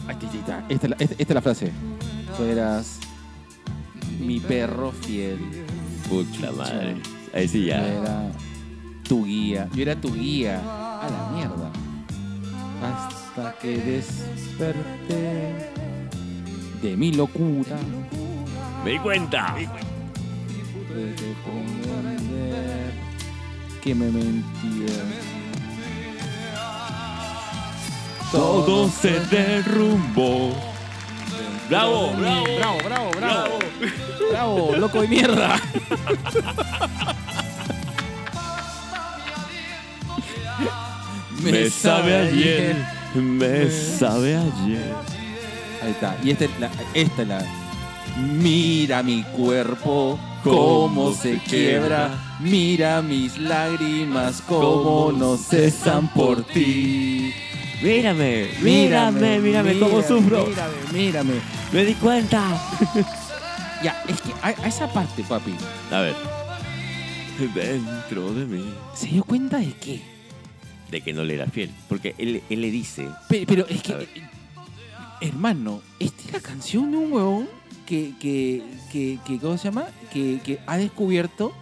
Aquí 0.07 0.25
está. 0.37 0.65
Esta, 0.69 0.87
es 0.87 0.89
la- 0.89 0.95
esta- 0.99 1.15
esta 1.17 1.23
es 1.23 1.35
la 1.35 1.41
frase. 1.41 1.71
Tú 2.37 2.43
eras 2.43 2.99
mi 4.19 4.39
perro 4.39 4.91
fiel. 4.91 5.39
Pucha 6.09 6.51
madre. 6.51 6.95
Ahí 7.33 7.47
sí 7.47 7.61
Yo 7.61 7.67
ya. 7.67 7.87
era 7.87 8.31
tu 9.07 9.25
guía. 9.25 9.67
Yo 9.73 9.81
era 9.81 9.95
tu 9.95 10.13
guía. 10.13 10.59
A 10.59 11.09
la 11.09 11.29
mierda. 11.35 11.71
Hasta 12.83 13.57
que 13.59 13.77
desperté 13.77 15.71
de 16.81 16.97
mi 16.97 17.11
locura. 17.13 17.77
Me 18.83 18.91
di 18.91 18.99
cuenta. 18.99 19.55
Comprender 21.43 22.91
que 23.81 23.95
me 23.95 24.09
mentía. 24.11 25.03
Todo 28.31 28.89
se 28.89 29.19
derrumbó. 29.21 30.53
Bravo, 31.69 32.13
bravo. 32.13 32.45
bravo, 32.57 32.77
bravo, 32.83 33.11
bravo. 33.11 33.59
Bravo, 34.31 34.75
loco 34.77 35.01
de 35.01 35.07
mierda. 35.07 35.61
Me 41.41 41.69
sabe 41.69 42.15
ayer. 42.15 42.75
Me 43.15 43.69
sabe 43.69 44.37
ayer. 44.37 44.95
Ahí 45.83 45.91
está. 45.91 46.15
Y 46.23 46.31
esta 46.31 46.45
es 46.45 46.59
la. 46.59 46.69
Esta 46.93 47.21
es 47.21 47.27
la 47.27 47.45
Mira 48.17 49.03
mi 49.03 49.23
cuerpo, 49.23 50.17
cómo 50.43 51.13
se 51.13 51.37
quiebra. 51.37 52.37
Mira 52.39 53.01
mis 53.01 53.37
lágrimas, 53.37 54.41
cómo 54.41 55.11
no 55.11 55.37
cesan 55.37 56.07
por 56.13 56.43
ti. 56.43 57.31
Mírame, 57.81 58.47
mírame, 58.61 59.39
mírame 59.39 59.77
cómo 59.79 60.01
sufro. 60.01 60.47
Mírame, 60.47 60.73
mírame. 60.93 61.33
Me 61.71 61.85
di 61.85 61.93
cuenta. 61.95 62.43
Ya, 63.83 64.03
es 64.07 64.19
que 64.21 64.31
a, 64.41 64.47
a 64.47 64.67
esa 64.67 64.91
parte, 64.91 65.21
papi, 65.23 65.53
A 65.91 65.99
ver. 66.01 66.15
Dentro 67.53 68.33
de 68.33 68.45
mí. 68.47 68.73
¿se 68.95 69.05
dio 69.05 69.23
cuenta 69.23 69.57
de 69.59 69.71
qué? 69.73 70.01
De 70.89 71.01
que 71.01 71.13
no 71.13 71.23
le 71.23 71.35
era 71.35 71.45
fiel. 71.45 71.69
Porque 71.87 72.15
él, 72.17 72.41
él 72.49 72.61
le 72.61 72.71
dice. 72.71 73.07
Pe- 73.29 73.45
Pero, 73.47 73.67
es 73.69 73.83
que, 73.83 73.93
eh, 73.93 74.07
hermano, 75.21 75.81
esta 75.99 76.23
es 76.23 76.33
la 76.33 76.39
canción 76.39 76.89
de 76.89 76.97
un 76.97 77.11
huevón 77.13 77.47
que, 77.85 78.13
que, 78.19 78.63
que, 78.91 79.19
que 79.23 79.37
¿cómo 79.37 79.59
se 79.59 79.65
llama? 79.65 79.85
Que, 80.11 80.39
que 80.43 80.57
ha 80.65 80.77
descubierto 80.77 81.53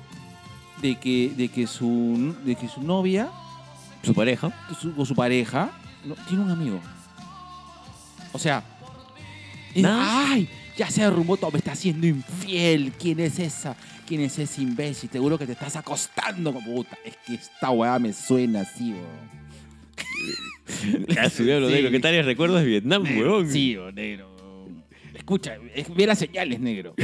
de 0.82 0.96
que, 0.98 1.34
de 1.36 1.50
que 1.50 1.68
su, 1.68 2.34
de 2.46 2.56
que 2.56 2.70
su 2.70 2.82
novia 2.82 3.28
Su 4.04 4.14
pareja. 4.14 4.54
su- 4.80 4.94
o 4.96 5.06
su 5.06 5.16
pareja 5.16 5.72
no, 6.06 6.16
tiene 6.28 6.44
un 6.44 6.52
amigo. 6.52 6.80
O 8.32 8.40
sea. 8.40 8.64
¡ay! 9.84 10.48
Ya 10.78 10.90
se 10.90 11.02
derrumbó 11.02 11.38
todo, 11.38 11.52
me 11.52 11.58
está 11.60 11.72
haciendo 11.72 12.06
infiel. 12.08 12.92
¿Quién 13.00 13.20
es 13.22 13.40
esa? 13.40 13.76
¿Quién 14.06 14.22
es 14.22 14.38
ese 14.40 14.62
imbécil? 14.62 15.10
Seguro 15.10 15.38
que 15.38 15.46
te 15.46 15.54
estás 15.54 15.76
acostando 15.78 16.54
como 16.54 16.76
puta. 16.76 16.98
Es 17.06 17.16
que 17.26 17.36
esta 17.36 17.70
weá 17.72 17.98
me 18.00 18.12
suena 18.14 18.62
así, 18.62 18.92
weón. 18.94 19.26
Ya 21.08 21.30
subió 21.30 21.60
lo 21.60 21.68
Sí. 21.70 21.76
negro. 21.76 21.92
¿Qué 21.92 22.00
tal 22.00 22.14
el 22.14 22.26
recuerdo 22.26 22.56
de 22.58 22.66
Vietnam, 22.66 23.04
weón? 23.04 23.50
Sí, 23.50 23.78
weón, 23.78 23.96
negro. 23.96 24.36
Escucha, 25.14 25.56
es- 25.74 25.94
ve 25.96 26.06
las 26.06 26.20
señales, 26.20 26.60
negro. 26.60 26.94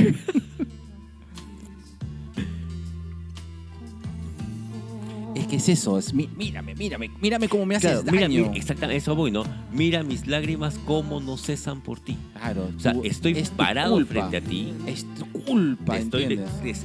es 5.62 5.70
eso, 5.80 5.98
es 5.98 6.14
mi- 6.14 6.30
mírame, 6.38 6.76
mírame, 6.76 7.10
mírame 7.22 7.48
cómo 7.48 7.66
me 7.66 7.76
haces 7.76 7.92
Claro, 8.02 8.12
mira, 8.12 8.28
daño. 8.28 8.42
mira, 8.44 8.54
exactamente, 8.56 8.98
eso 8.98 9.16
voy, 9.16 9.32
¿no? 9.32 9.44
Mira 9.72 10.04
mis 10.04 10.28
lágrimas 10.28 10.80
cómo 10.86 11.20
no 11.20 11.38
cesan 11.38 11.82
por 11.82 12.00
ti. 12.00 12.18
Claro, 12.34 12.70
O 12.76 12.80
sea, 12.80 12.94
tú- 12.94 13.02
estoy 13.04 13.34
es 13.38 13.50
parado 13.50 13.94
culpa. 13.94 14.12
frente 14.30 14.38
a 14.38 14.42
ti. 14.42 14.74
Es 14.88 15.06
tu 15.16 15.26
culpa, 15.44 15.98
estoy, 15.98 16.40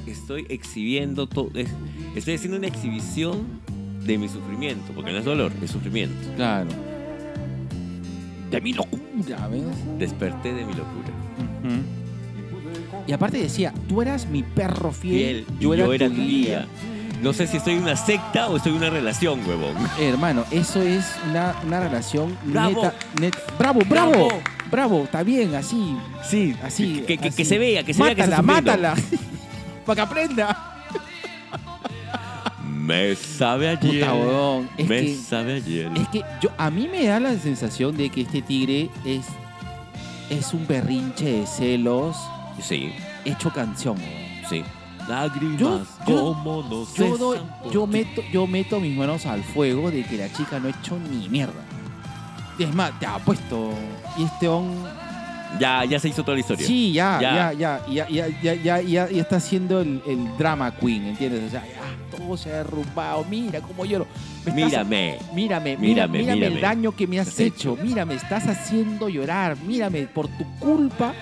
estoy 0.06 0.46
exhibiendo 0.48 1.26
todo. 1.26 1.50
es- 1.54 1.70
Estoy 2.14 2.34
haciendo 2.34 2.56
una 2.58 2.66
exhibición 2.68 3.46
de 4.06 4.16
mi 4.18 4.28
sufrimiento, 4.28 4.92
porque 4.94 5.12
no 5.12 5.18
es 5.18 5.24
dolor, 5.24 5.52
es 5.62 5.70
sufrimiento. 5.70 6.14
Claro. 6.36 6.68
De 8.50 8.60
mi 8.60 8.72
locura, 8.72 9.48
¿ves? 9.48 9.62
Desperté 9.98 10.52
de 10.54 10.64
mi 10.64 10.72
locura. 10.72 11.10
Y 13.08 13.12
aparte 13.12 13.38
decía, 13.38 13.72
tú 13.88 14.02
eras 14.02 14.28
mi 14.28 14.42
perro 14.42 14.90
fiel, 14.92 15.44
Fiel, 15.44 15.60
yo, 15.60 15.74
y 15.74 15.76
era, 15.78 15.86
yo 15.86 15.92
era 15.92 16.08
tu 16.08 16.14
guía. 16.14 16.66
No 17.22 17.32
sé 17.32 17.46
si 17.46 17.56
estoy 17.56 17.74
en 17.74 17.82
una 17.82 17.96
secta 17.96 18.48
o 18.48 18.56
estoy 18.56 18.72
en 18.72 18.78
una 18.78 18.90
relación, 18.90 19.40
huevón. 19.48 19.74
Hermano, 19.98 20.44
eso 20.50 20.80
es 20.82 21.04
una, 21.28 21.54
una 21.66 21.80
relación 21.80 22.36
Bravo. 22.44 22.82
neta, 22.82 22.94
net- 23.20 23.56
Bravo, 23.58 23.80
bravo, 23.88 24.10
Bravo. 24.12 24.28
bravo, 24.70 25.04
está 25.04 25.22
bien, 25.22 25.54
así, 25.54 25.96
Sí, 26.28 26.54
así. 26.62 27.00
Que, 27.06 27.16
que- 27.16 27.18
que 27.18 27.28
así. 27.28 27.44
se 27.44 27.58
vea, 27.58 27.82
que 27.82 27.94
se 27.94 28.02
vea 28.02 28.14
que 28.14 28.20
está 28.22 28.42
Mátala, 28.42 28.94
mátala. 28.94 29.02
Para 29.86 29.96
que 29.96 30.00
aprenda. 30.02 30.72
Me 32.72 33.16
sabe 33.16 33.68
ayer. 33.70 34.00
Puta, 34.00 34.14
huevón. 34.14 34.68
Es 34.76 34.86
me 34.88 35.00
que, 35.02 35.14
sabe 35.16 35.54
ayer. 35.54 35.90
es 35.96 36.08
que 36.08 36.22
yo, 36.40 36.50
a 36.58 36.70
mí 36.70 36.86
me 36.88 37.06
da 37.06 37.18
la 37.18 37.36
sensación 37.38 37.96
de 37.96 38.10
que 38.10 38.20
este 38.22 38.42
tigre 38.42 38.90
es, 39.04 39.26
es 40.30 40.52
un 40.54 40.66
berrinche 40.66 41.24
de 41.40 41.46
celos 41.46 42.16
Sí, 42.62 42.92
hecho 43.24 43.50
canción, 43.52 43.96
huevón. 43.98 44.48
sí. 44.48 44.62
Lágrimas, 45.08 45.58
Yo- 45.60 45.80
yo- 46.06 46.16
como 46.34 46.62
no 46.68 46.86
Yo, 46.96 47.16
doy- 47.16 47.38
yo, 47.70 47.86
meto, 47.86 48.22
yo 48.32 48.46
meto 48.46 48.80
mis 48.80 48.96
manos 48.96 49.24
al 49.26 49.42
fuego 49.42 49.90
de 49.90 50.02
que 50.04 50.16
la 50.16 50.32
chica 50.32 50.58
no 50.58 50.66
ha 50.68 50.70
hecho 50.70 50.98
ni 50.98 51.28
mierda. 51.28 51.62
Es 52.58 52.74
más, 52.74 52.98
te 52.98 53.06
apuesto. 53.06 53.70
Y 54.18 54.24
este 54.24 54.48
on. 54.48 54.72
Ya, 55.60 55.84
ya 55.84 55.98
se 56.00 56.08
hizo 56.08 56.22
toda 56.22 56.34
la 56.34 56.40
historia. 56.40 56.66
Sí, 56.66 56.92
ya, 56.92 57.18
Ya. 57.20 57.52
ya, 57.52 57.86
ya, 57.86 58.08
ya, 58.08 58.28
ya, 58.28 58.54
ya, 58.54 58.80
ya, 58.80 58.80
ya, 58.82 59.04
está 59.20 59.36
haciendo 59.36 59.80
el, 59.80 60.02
el 60.06 60.36
drama 60.36 60.70
queen, 60.72 61.04
¿entiendes? 61.06 61.44
O 61.46 61.50
sea, 61.50 61.62
ya, 61.64 62.16
todo 62.16 62.36
se 62.36 62.50
ha 62.52 62.56
derrumbado. 62.58 63.24
Mira 63.30 63.60
cómo 63.60 63.84
lloro. 63.84 64.06
Me 64.44 64.50
estás- 64.50 64.54
Mírame. 64.56 65.18
Mírame, 65.34 65.76
Mírame, 65.76 66.18
mírame, 66.18 66.32
el 66.46 66.52
mírame. 66.54 66.60
daño 66.60 66.92
que 66.96 67.06
me 67.06 67.20
has 67.20 67.28
Has 67.28 67.40
hecho. 67.40 67.76
Mírame, 67.80 68.14
estás 68.14 68.46
haciendo 68.48 69.08
llorar. 69.08 69.56
Mírame, 69.64 70.02
por 70.08 70.26
tu 70.28 70.44
culpa. 70.58 71.14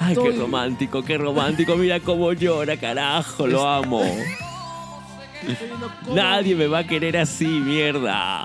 Ay, 0.00 0.16
qué 0.16 0.32
romántico, 0.32 1.04
qué 1.04 1.18
romántico. 1.18 1.76
Mira 1.76 2.00
cómo 2.00 2.32
llora, 2.32 2.76
carajo, 2.76 3.46
lo 3.46 3.66
amo. 3.66 4.02
Nadie 6.14 6.54
me 6.54 6.66
va 6.66 6.78
a 6.78 6.86
querer 6.86 7.16
así, 7.16 7.46
mierda. 7.46 8.44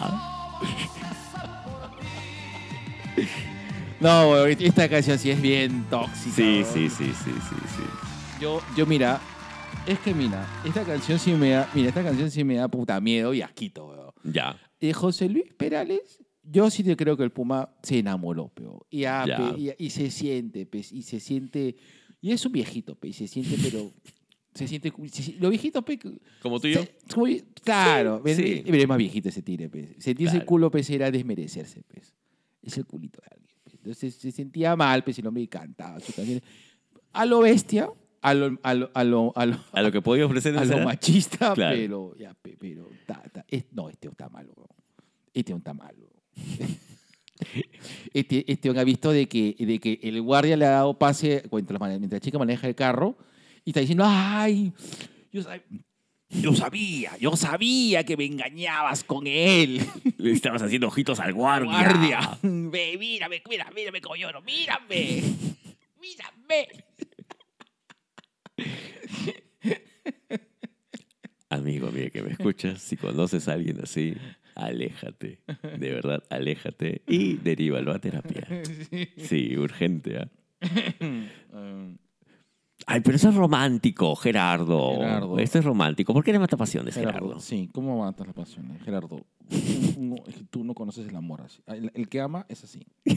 No, 3.99 4.31
weón, 4.31 4.57
esta 4.59 4.89
canción 4.89 5.17
sí 5.17 5.31
es 5.31 5.41
bien 5.41 5.85
tóxica. 5.89 6.35
Sí, 6.35 6.63
sí, 6.65 6.89
sí, 6.89 7.05
sí, 7.05 7.31
sí, 7.31 7.31
sí. 7.31 7.83
Yo, 8.41 8.61
yo 8.75 8.85
mira, 8.85 9.19
es 9.87 9.97
que 9.99 10.13
mira, 10.13 10.45
esta 10.65 10.83
canción 10.83 11.17
sí 11.17 11.31
me 11.31 11.51
da, 11.51 11.69
mira, 11.73 11.89
esta 11.89 12.03
canción 12.03 12.29
sí 12.29 12.43
me 12.43 12.55
da 12.55 12.67
puta 12.67 12.99
miedo 12.99 13.33
y 13.33 13.41
asquito, 13.41 13.87
weón. 13.87 14.11
Ya. 14.23 14.57
Y 14.79 14.91
José 14.91 15.29
Luis 15.29 15.53
Perales, 15.53 16.19
yo 16.43 16.69
sí 16.69 16.83
te 16.83 16.95
creo 16.95 17.15
que 17.17 17.23
el 17.23 17.31
Puma 17.31 17.69
se 17.81 17.99
enamoró, 17.99 18.51
pero 18.53 18.85
y, 18.89 19.01
Ya. 19.01 19.25
pe, 19.25 19.59
y, 19.59 19.85
y 19.85 19.89
se 19.89 20.11
siente, 20.11 20.65
pe, 20.65 20.79
y 20.91 21.01
se 21.03 21.19
siente, 21.19 21.75
y 22.21 22.31
es 22.31 22.45
un 22.45 22.51
viejito, 22.51 22.95
pe, 22.95 23.09
y 23.09 23.13
se 23.13 23.27
siente, 23.27 23.55
pero 23.61 23.91
Se 24.55 24.67
siente. 24.67 24.93
se 25.11 25.23
si- 25.23 25.31
Los 25.39 25.49
viejitos, 25.49 25.83
pe, 25.83 25.97
Como 26.41 26.59
tú 26.59 26.67
y 26.67 26.73
yo. 26.75 26.83
se- 26.83 26.95
como- 27.11 27.25
claro, 27.63 28.21
Sí. 28.25 28.35
sí. 28.35 28.61
pero 28.65 28.77
es 28.77 28.87
más 28.87 28.97
viejito 28.99 29.29
ese 29.29 29.41
tigre, 29.41 29.67
pe. 29.67 29.95
Sentirse 29.99 30.33
Claro. 30.35 30.45
culo, 30.45 30.69
pe, 30.69 30.83
era 30.89 31.09
desmerecerse, 31.09 31.81
pe. 31.83 32.01
Es 32.61 32.77
el 32.77 32.85
culito 32.85 33.19
de 33.21 33.27
alguien. 33.31 33.55
pe. 33.63 33.71
Entonces 33.73 34.13
se 34.13 34.31
sentía 34.31 34.75
mal, 34.75 35.03
pues, 35.03 35.17
el 35.17 35.25
hombre 35.25 35.47
cantaba 35.47 35.99
sus 35.99 36.13
canciones. 36.13 36.43
A 37.13 37.25
lo 37.25 37.39
bestia, 37.39 37.89
a 38.21 38.33
lo, 38.35 38.59
a 38.61 38.73
lo, 38.75 38.91
a 38.93 39.03
lo, 39.03 39.33
a 39.35 39.45
lo, 39.47 39.59
A 39.71 39.81
lo 39.81 39.91
que 39.91 40.01
podía 40.03 40.25
ofrecer 40.27 40.55
a 40.55 40.63
lo 40.65 40.79
machista, 40.85 41.53
Claro. 41.55 41.75
pero, 41.75 42.15
ya, 42.15 42.33
pe- 42.35 42.55
pero, 42.59 42.87
ta- 43.07 43.23
ta- 43.33 43.45
es- 43.49 43.65
no, 43.71 43.89
este 43.89 44.07
está 44.07 44.29
malo, 44.29 44.53
este 45.33 45.51
está 45.51 45.73
malo. 45.73 46.02
Este, 48.13 48.49
este 48.51 48.69
ha 48.69 48.83
visto 48.83 49.11
de 49.11 49.27
que, 49.27 49.55
de 49.59 49.79
que 49.79 49.99
el 50.03 50.21
guardia 50.21 50.55
le 50.55 50.65
ha 50.65 50.69
dado 50.69 50.97
pase 50.97 51.43
mientras, 51.51 51.79
la- 51.79 51.87
mientras 51.87 52.13
la 52.13 52.19
chica 52.19 52.37
maneja 52.39 52.67
el 52.67 52.75
carro 52.75 53.17
y 53.65 53.71
está 53.71 53.79
diciendo, 53.81 54.05
ay, 54.07 54.71
yo, 55.31 55.41
sab- 55.41 55.61
yo 56.29 56.53
sabía, 56.55 57.17
yo 57.17 57.35
sabía 57.35 58.05
que 58.05 58.15
me 58.15 58.25
engañabas 58.25 59.03
con 59.03 59.27
él. 59.27 59.81
Le 60.17 60.31
estabas 60.31 60.61
haciendo 60.61 60.87
ojitos 60.87 61.19
al 61.19 61.33
guardia. 61.33 61.69
Guardia, 61.71 62.37
ve, 62.43 62.95
mírame, 62.97 63.41
mira, 63.49 63.69
mírame 63.75 63.99
como 63.99 64.15
lloro, 64.15 64.41
mírame, 64.41 65.21
mírame. 65.99 66.67
Amigo, 71.49 71.87
amiga, 71.87 72.09
que 72.09 72.21
me 72.23 72.31
escuchas, 72.31 72.81
si 72.81 72.97
conoces 72.97 73.47
a 73.47 73.53
alguien 73.53 73.79
así, 73.81 74.15
aléjate. 74.55 75.41
De 75.77 75.91
verdad, 75.91 76.23
aléjate 76.29 77.01
y 77.07 77.35
derívalo 77.37 77.91
a 77.91 77.99
terapia. 77.99 78.47
Sí, 79.17 79.57
urgente, 79.57 80.17
¿ah? 80.19 80.29
Ay, 82.85 82.99
pero 83.01 83.15
eso 83.15 83.29
es 83.29 83.35
romántico, 83.35 84.13
Gerardo. 84.15 84.97
Gerardo. 84.99 85.39
Esto 85.39 85.59
es 85.59 85.65
romántico. 85.65 86.13
¿Por 86.13 86.23
qué 86.23 86.33
le 86.33 86.39
mata 86.39 86.57
pasiones, 86.57 86.95
Gerardo? 86.95 87.19
Gerardo, 87.19 87.39
sí, 87.39 87.69
¿cómo 87.71 87.99
matas 87.99 88.27
las 88.27 88.35
pasiones, 88.35 88.81
Gerardo? 88.83 89.25
No, 89.97 90.15
es 90.27 90.35
que 90.35 90.43
tú 90.49 90.63
no 90.65 90.73
conoces 90.73 91.07
el 91.07 91.15
amor 91.15 91.41
así. 91.41 91.61
El, 91.67 91.91
el 91.93 92.09
que 92.09 92.19
ama 92.19 92.45
es 92.49 92.63
así. 92.63 92.85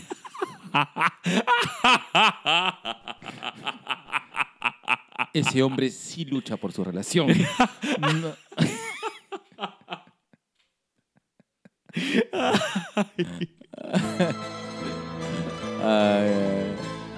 Ese 5.32 5.62
hombre 5.62 5.91
sí 5.91 6.24
lucha 6.24 6.57
por 6.57 6.72
su 6.72 6.84
relación. 6.84 7.28
No. 8.01 8.34
Ay, 12.97 13.05
ay, 15.84 16.30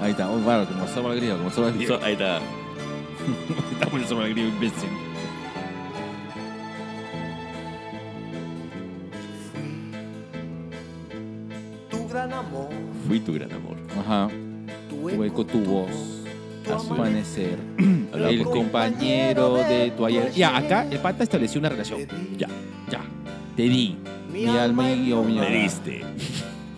ahí 0.01 0.11
está, 0.11 0.27
muy 0.27 0.43
bueno, 0.43 0.67
como 0.67 0.87
sopa 0.89 1.13
al 1.13 1.21
como 1.21 1.51
sopa 1.51 1.69
al. 1.69 1.87
So- 1.87 2.01
ahí 2.03 2.13
está. 2.15 2.39
Estamos 3.73 3.95
en 3.95 4.01
el 4.01 4.07
sopa 4.07 4.23
al 4.25 4.31
griego, 4.31 4.49
imbécil. 4.51 4.89
tu 11.91 12.07
gran 12.09 12.33
amor, 12.33 12.69
Fui 13.07 13.21
tu 13.21 13.33
gran 13.35 13.53
amor. 13.53 13.77
Ajá. 13.99 14.29
tu 14.89 15.25
eco, 15.25 15.45
tu 15.47 15.61
voz, 15.61 15.91
tu 16.65 16.73
a 16.73 16.79
su 16.79 16.93
amor. 16.93 17.07
amanecer, 17.07 17.59
el 17.79 18.43
por 18.43 18.53
ti. 18.53 18.59
compañero 18.59 19.55
de 19.57 19.91
tu 19.97 20.05
ayer. 20.05 20.33
Ya, 20.33 20.57
acá 20.57 20.87
el 20.91 20.99
pata 20.99 21.23
estableció 21.23 21.59
una 21.61 21.69
relación. 21.69 22.01
Ya, 22.37 22.49
ya. 22.91 23.01
Te 23.57 23.63
di 23.63 23.97
mi 24.47 24.57
alma 24.59 24.91
y 24.91 25.09
yo, 25.11 25.23
mi 25.23 25.35
Me 25.39 25.51
diste. 25.51 26.03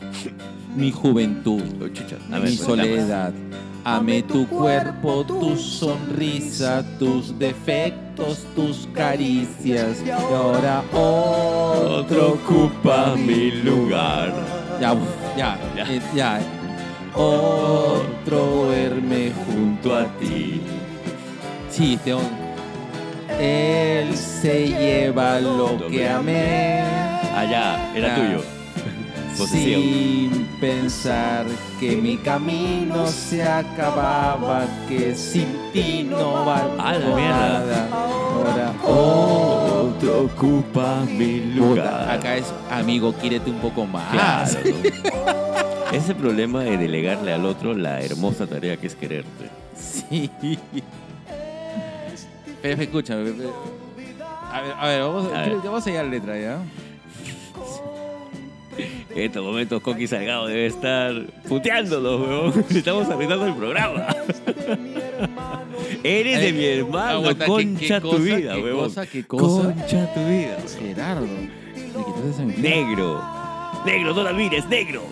mi 0.77 0.91
juventud, 0.91 1.63
chucha. 1.93 2.17
A 2.33 2.39
ver, 2.39 2.51
mi 2.51 2.57
soledad. 2.57 3.33
Amé 3.83 4.23
tu 4.23 4.47
cuerpo, 4.47 5.25
tu 5.25 5.57
sonrisa, 5.57 6.85
tus 6.99 7.39
defectos, 7.39 8.45
tus 8.55 8.87
caricias. 8.93 10.03
Y 10.05 10.11
ahora 10.11 10.83
Otro 10.93 12.35
ocupa 12.35 13.15
mi 13.17 13.51
lugar. 13.53 14.35
Ya, 14.81 14.95
ya, 15.37 15.59
Ya. 15.77 15.85
eh, 15.95 16.01
ya. 16.15 16.41
Otro 17.15 18.67
duerme 18.67 19.33
junto 19.47 19.97
a 19.97 20.05
ti. 20.19 20.61
Sí, 21.71 21.99
hom- 22.07 22.21
Él 23.41 24.15
se 24.17 24.69
lleva 24.69 25.41
lo 25.41 25.87
que 25.89 26.07
amé. 26.09 26.83
Allá, 27.35 27.93
era 27.95 28.13
Ah. 28.13 28.17
tuyo. 28.17 28.43
Posesión. 29.39 29.81
Sin 29.83 30.47
pensar 30.61 31.47
que 31.79 31.97
mi 31.97 32.17
camino 32.19 33.07
se 33.07 33.43
acababa, 33.43 34.67
que 34.89 35.15
sin 35.15 35.47
ti 35.73 36.07
no 36.09 36.45
valgo 36.45 36.77
¡A 36.83 36.93
la 36.93 37.17
mierda! 37.17 37.59
nada. 37.61 37.89
Ahora 38.35 38.73
Otro 38.85 40.23
ocupa 40.25 41.03
mi 41.07 41.41
lugar. 41.55 42.11
acá 42.11 42.37
es 42.37 42.53
amigo, 42.71 43.13
quiérete 43.15 43.51
un 43.51 43.59
poco 43.61 43.87
más. 43.87 44.11
Claro. 44.13 44.51
Ese 45.93 46.15
problema 46.15 46.63
de 46.63 46.77
delegarle 46.77 47.33
al 47.33 47.45
otro 47.47 47.73
la 47.75 48.01
hermosa 48.01 48.47
tarea 48.47 48.77
que 48.77 48.89
es 48.89 48.95
quererte. 48.95 49.49
Sí. 49.77 50.31
Pero 52.63 52.83
escúchame. 52.83 53.21
A 54.53 54.61
ver, 54.61 54.73
a 54.79 54.87
ver, 54.87 55.03
vamos, 55.03 55.27
A 55.35 55.41
ver. 55.43 55.57
vamos 55.65 55.87
a 55.87 55.91
ir 55.91 55.97
a 55.99 56.03
la 56.03 56.09
letra 56.11 56.39
ya. 56.39 56.59
En 59.15 59.23
estos 59.25 59.45
momentos 59.45 59.83
Coqui 59.83 60.07
Salgado 60.07 60.47
debe 60.47 60.67
estar 60.67 61.13
puteándonos, 61.49 62.21
weón. 62.21 62.65
Estamos 62.71 63.09
arruinando 63.09 63.47
el 63.47 63.55
programa. 63.55 64.07
Eres 66.05 66.41
de 66.41 66.53
mi 66.53 66.65
hermano, 66.65 67.19
Aguanta, 67.19 67.45
¿qué- 67.45 67.51
concha 67.51 67.95
qué 67.97 68.01
tu 68.01 68.11
cosa, 68.11 68.23
vida, 68.23 68.55
qué 68.55 68.63
weón. 68.63 68.79
cosa, 68.79 69.07
qué 69.07 69.25
cosa? 69.27 69.63
Concha 69.75 70.15
tu 70.15 70.21
vida. 70.21 70.57
Gerardo. 70.79 71.27
Quitaste 71.75 72.31
esa. 72.31 72.45
Negro. 72.45 73.23
Negro, 73.85 74.15
no 74.15 74.23
la 74.23 74.33
mires, 74.33 74.67
negro. 74.69 75.03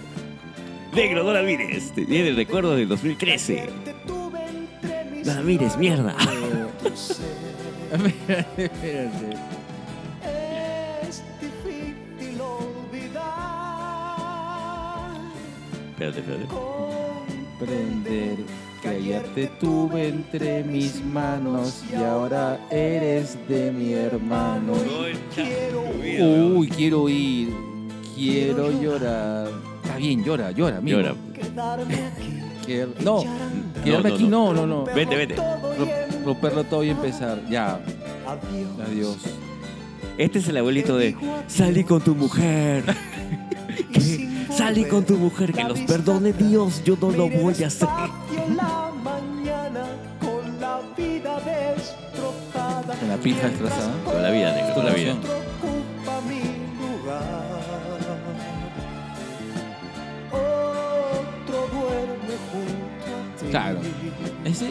Negro, 0.95 1.25
no 1.25 1.33
la 1.33 1.43
mires. 1.43 1.93
Te 1.95 2.05
viene 2.05 2.29
el 2.29 2.37
recuerdo 2.37 2.77
del 2.77 2.89
2013. 2.89 3.69
No 4.07 5.35
la 5.35 5.43
mires, 5.43 5.77
mierda. 5.77 6.15
espérate, 7.93 8.65
espérate. 8.65 9.58
Espérate, 15.99 16.21
espérate. 16.21 16.47
Comprender 17.59 18.37
que 18.81 18.89
ayer 18.89 19.23
te 19.35 19.47
tuve 19.61 20.09
entre 20.09 20.63
mis 20.63 21.05
manos 21.05 21.83
y 21.91 21.97
ahora 21.97 22.61
eres 22.71 23.37
de 23.49 23.73
mi 23.73 23.95
hermano. 23.95 24.75
Uy, 26.55 26.69
quiero 26.69 27.09
ir. 27.09 27.49
Quiero 28.15 28.71
llorar. 28.81 29.49
Está 29.83 29.97
bien, 29.97 30.23
llora, 30.25 30.51
llora, 30.53 30.77
amigo. 30.79 31.01
Llora. 31.01 31.15
Quedarme 31.35 31.95
aquí. 31.95 32.39
Que- 32.65 32.87
no, 33.03 33.25
quedarme 33.83 34.09
no, 34.11 34.15
aquí 34.15 34.25
no. 34.29 34.53
no, 34.55 34.67
no. 34.67 34.85
Vete, 34.85 35.17
vete. 35.17 35.35
Ro- 35.35 36.25
Romperlo 36.25 36.63
todo 36.65 36.85
y 36.85 36.91
empezar. 36.91 37.41
Ya, 37.51 37.81
Adiós. 38.27 38.89
adiós. 38.89 39.17
Este 40.19 40.39
es 40.41 40.49
el 40.49 40.57
abuelito 40.59 40.97
de 40.97 41.17
salí 41.49 41.83
con 41.85 42.01
tu 42.03 42.15
mujer. 42.15 42.85
Salí 44.69 44.85
con 44.85 45.03
tu 45.03 45.17
mujer, 45.17 45.51
que 45.55 45.65
los 45.65 45.81
perdone 45.81 46.35
Dios, 46.35 46.85
yo 46.85 46.95
no 47.01 47.11
lo 47.11 47.31
voy 47.31 47.55
a 47.65 47.69
hacer. 47.69 47.89
Despacio 47.89 48.55
la 48.55 48.93
mañana 49.03 49.87
con 50.21 50.61
la 50.61 50.83
vida 50.95 51.41
destrozada. 51.41 52.95
Con 53.01 53.09
la 53.09 53.17
pija 53.17 53.49
destrozada. 53.49 54.05
Con 54.05 54.23
la 54.23 54.31
vida, 54.31 54.53
negro, 54.55 54.75
con 54.75 54.85
la 54.85 54.93
vida. 54.93 55.17
Claro. 63.51 63.81
Ese. 64.45 64.69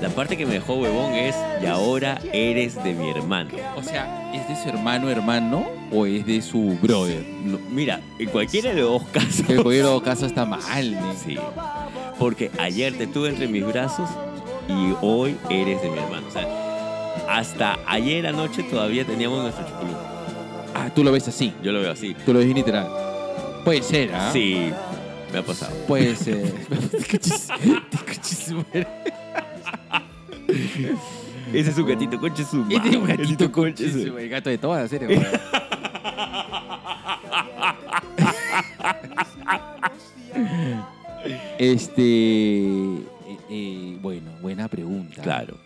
La 0.00 0.10
parte 0.10 0.36
que 0.36 0.46
me 0.46 0.54
dejó 0.54 0.74
huevón 0.74 1.14
es, 1.14 1.34
y 1.60 1.66
ahora 1.66 2.20
eres 2.32 2.82
de 2.84 2.94
mi 2.94 3.10
hermano. 3.10 3.50
O 3.76 3.82
sea, 3.82 4.30
¿es 4.32 4.48
de 4.48 4.54
su 4.54 4.68
hermano 4.68 5.10
hermano 5.10 5.66
o 5.90 6.06
es 6.06 6.24
de 6.24 6.40
su 6.40 6.78
brother? 6.80 7.24
No, 7.44 7.58
mira, 7.70 8.00
en 8.18 8.30
cualquiera 8.30 8.70
de 8.70 8.80
los 8.80 8.90
dos 8.90 9.02
casos. 9.10 9.48
En 9.48 9.60
cualquier 9.62 10.00
caso 10.02 10.26
está 10.26 10.44
mal, 10.44 10.92
¿ne? 10.92 11.16
Sí. 11.16 11.36
Porque 12.16 12.52
ayer 12.58 12.96
te 12.96 13.08
tuve 13.08 13.30
entre 13.30 13.48
mis 13.48 13.66
brazos 13.66 14.08
y 14.68 14.94
hoy 15.00 15.36
eres 15.50 15.82
de 15.82 15.90
mi 15.90 15.98
hermano. 15.98 16.28
O 16.28 16.30
sea, 16.30 16.46
hasta 17.28 17.80
ayer 17.86 18.28
anoche 18.28 18.62
todavía 18.62 19.04
teníamos 19.04 19.42
nuestro 19.42 19.66
chupulú. 19.66 19.96
Ah, 20.74 20.90
tú 20.94 21.02
lo 21.02 21.10
ves 21.10 21.26
así. 21.26 21.52
Yo 21.60 21.72
lo 21.72 21.80
veo 21.80 21.90
así. 21.90 22.14
Tú 22.24 22.32
lo 22.32 22.38
ves 22.38 22.54
literal. 22.54 22.88
Puede 23.64 23.82
ser, 23.82 24.14
¿ah? 24.14 24.30
Sí, 24.32 24.70
me 25.32 25.38
ha 25.38 25.42
pasado. 25.42 25.74
Puede 25.88 26.14
ser. 26.14 26.54
Ese 31.52 31.70
es 31.70 31.78
un 31.78 31.86
gatito, 31.86 32.18
conche 32.20 32.44
su 32.44 32.64
Este 32.68 32.88
es 32.90 32.96
un 32.96 33.04
gatito 33.06 33.50
conche 33.52 33.90
su- 33.90 34.18
el 34.18 34.28
gato 34.28 34.50
de 34.50 34.58
toda 34.58 34.82
la 34.82 34.88
serie. 34.88 35.08
weón. 35.08 35.26
Este. 41.58 42.02
eh, 42.02 43.06
eh, 43.50 43.98
bueno, 44.00 44.30
buena 44.40 44.68
pregunta. 44.68 45.22
Claro. 45.22 45.56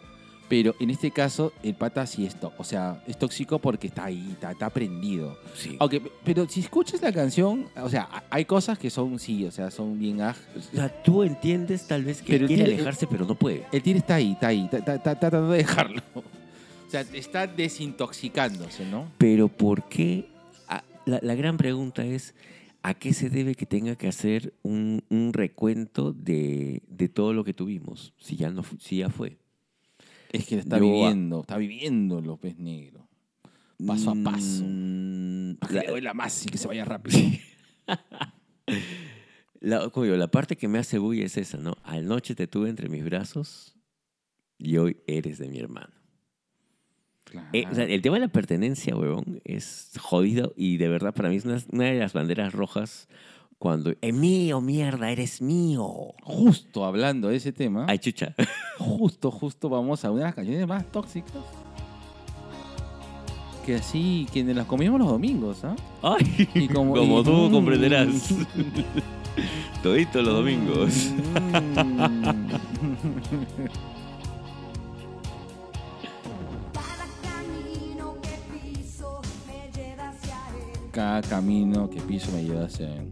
Pero 0.53 0.75
en 0.81 0.91
este 0.91 1.11
caso, 1.11 1.55
el 1.63 1.75
pata 1.75 2.07
sí 2.07 2.27
es. 2.27 2.37
O 2.59 2.63
sea, 2.63 3.03
es 3.07 3.17
tóxico 3.19 3.59
porque 3.59 3.87
está 3.87 4.05
ahí, 4.05 4.29
está, 4.33 4.51
está 4.53 4.69
prendido. 4.69 5.39
Sí. 5.57 5.77
Aunque, 5.81 6.03
pero 6.25 6.47
si 6.47 6.61
escuchas 6.61 7.01
la 7.01 7.11
canción, 7.11 7.69
o 7.75 7.89
sea, 7.89 8.23
hay 8.29 8.45
cosas 8.45 8.79
que 8.79 8.91
son, 8.91 9.19
sí, 9.19 9.47
o 9.47 9.51
sea, 9.51 9.71
son 9.71 9.99
bien 9.99 10.21
aj. 10.21 10.37
O 10.55 10.77
sea, 10.77 10.91
tú 11.03 11.23
entiendes 11.23 11.87
tal 11.89 12.05
vez 12.05 12.21
que 12.21 12.35
Pero 12.35 12.47
quiere 12.47 12.65
tiene- 12.65 12.75
alejarse, 12.75 13.07
pero 13.07 13.25
no 13.25 13.35
puede. 13.35 13.65
El 13.73 13.81
tigre 13.83 14.01
está 14.01 14.17
ahí, 14.17 14.33
está 14.33 14.49
ahí, 14.49 14.65
está, 14.65 14.77
está- 14.77 14.95
está 14.97 15.19
tratando 15.19 15.51
de 15.53 15.59
dejarlo. 15.59 16.03
O 16.15 16.91
sea, 16.93 17.01
está 17.15 17.47
desintoxicándose, 17.47 18.85
¿no? 18.85 19.11
Pero 19.17 19.49
¿por 19.49 19.85
qué? 19.89 20.29
Ah, 20.69 20.85
La, 21.07 21.19
la 21.23 21.35
gran 21.35 21.57
pregunta 21.57 22.05
es, 22.05 22.35
¿a 22.83 22.93
qué 22.93 23.15
se 23.15 23.31
debe 23.31 23.55
que 23.55 23.65
tenga 23.65 23.97
que 23.97 24.09
hacer 24.09 24.53
un, 24.63 25.03
un 25.09 25.33
recuento 25.33 26.13
de, 26.13 26.83
de 26.89 27.09
todo 27.09 27.33
lo 27.33 27.45
que 27.45 27.55
tuvimos? 27.55 28.13
Si 28.19 28.37
ya, 28.37 28.51
no, 28.51 28.63
si 28.79 28.99
ya 28.99 29.09
fue. 29.09 29.39
Es 30.33 30.47
que 30.47 30.59
está 30.59 30.79
Yo- 30.79 30.85
viviendo, 30.85 31.41
está 31.43 31.57
viviendo 31.59 32.21
los 32.21 32.39
pez 32.39 32.59
negros. 32.59 33.05
Paso 33.87 34.11
a 34.11 34.15
paso. 34.15 34.65
Mm, 34.67 35.57
que 35.69 35.75
la- 35.75 35.83
le 35.83 35.89
duela 35.91 36.15
más 36.15 36.47
y 36.47 36.49
que 36.49 36.59
se 36.59 36.67
vaya 36.69 36.85
rápido. 36.85 37.19
La, 39.61 39.91
como 39.91 40.05
digo, 40.05 40.17
la 40.17 40.29
parte 40.31 40.57
que 40.57 40.67
me 40.67 40.79
hace 40.79 40.99
bulla 40.99 41.25
es 41.25 41.37
esa, 41.37 41.57
¿no? 41.57 41.77
Anoche 41.85 42.35
te 42.35 42.49
tuve 42.49 42.69
entre 42.69 42.89
mis 42.89 43.05
brazos 43.05 43.77
y 44.59 44.77
hoy 44.77 44.97
eres 45.07 45.39
de 45.39 45.49
mi 45.49 45.59
hermano. 45.61 45.93
Claro. 47.25 47.49
Eh, 47.53 47.65
o 47.71 47.75
sea, 47.75 47.85
el 47.85 48.03
tema 48.03 48.17
de 48.17 48.23
la 48.27 48.29
pertenencia, 48.33 48.97
huevón, 48.97 49.41
es 49.45 49.93
jodido 50.01 50.53
y 50.57 50.79
de 50.79 50.89
verdad 50.89 51.15
para 51.15 51.29
mí 51.29 51.37
es 51.37 51.45
una, 51.45 51.59
una 51.71 51.85
de 51.85 51.99
las 51.99 52.13
banderas 52.13 52.53
rojas 52.53 53.09
cuando 53.63 53.93
es 54.01 54.13
mío, 54.13 54.61
mierda, 54.61 55.09
eres 55.13 55.41
mío. 55.41 55.87
Justo 56.25 56.85
hablando 56.85 57.29
de 57.29 57.37
ese 57.37 57.53
tema, 57.53 57.87
Ay, 57.89 58.01
chucha. 58.01 58.35
justo, 58.81 59.31
justo 59.31 59.69
vamos 59.69 60.05
a 60.05 60.11
una 60.11 60.19
de 60.23 60.25
las 60.27 60.35
canciones 60.35 60.67
más 60.67 60.85
tóxicas. 60.91 61.31
Que 63.65 63.77
así, 63.77 64.27
que 64.33 64.43
nos 64.43 64.57
las 64.57 64.67
comíamos 64.67 64.99
los 64.99 65.09
domingos, 65.11 65.63
¿ah? 65.63 65.77
Ay, 66.03 66.49
Y 66.55 66.67
como- 66.67 66.93
como, 66.97 67.21
y- 67.21 67.25
tú 67.25 67.31
mm. 67.31 67.53
comprenderás. 67.53 68.09
Todito 69.85 70.21
los 70.23 70.35
domingos. 70.35 71.13
Cada 80.91 81.23
camino 81.23 81.89
que 81.89 82.01
piso 82.03 82.31
me 82.33 82.43
lleva 82.45 82.65
hacia 82.67 82.95
él. 82.95 83.09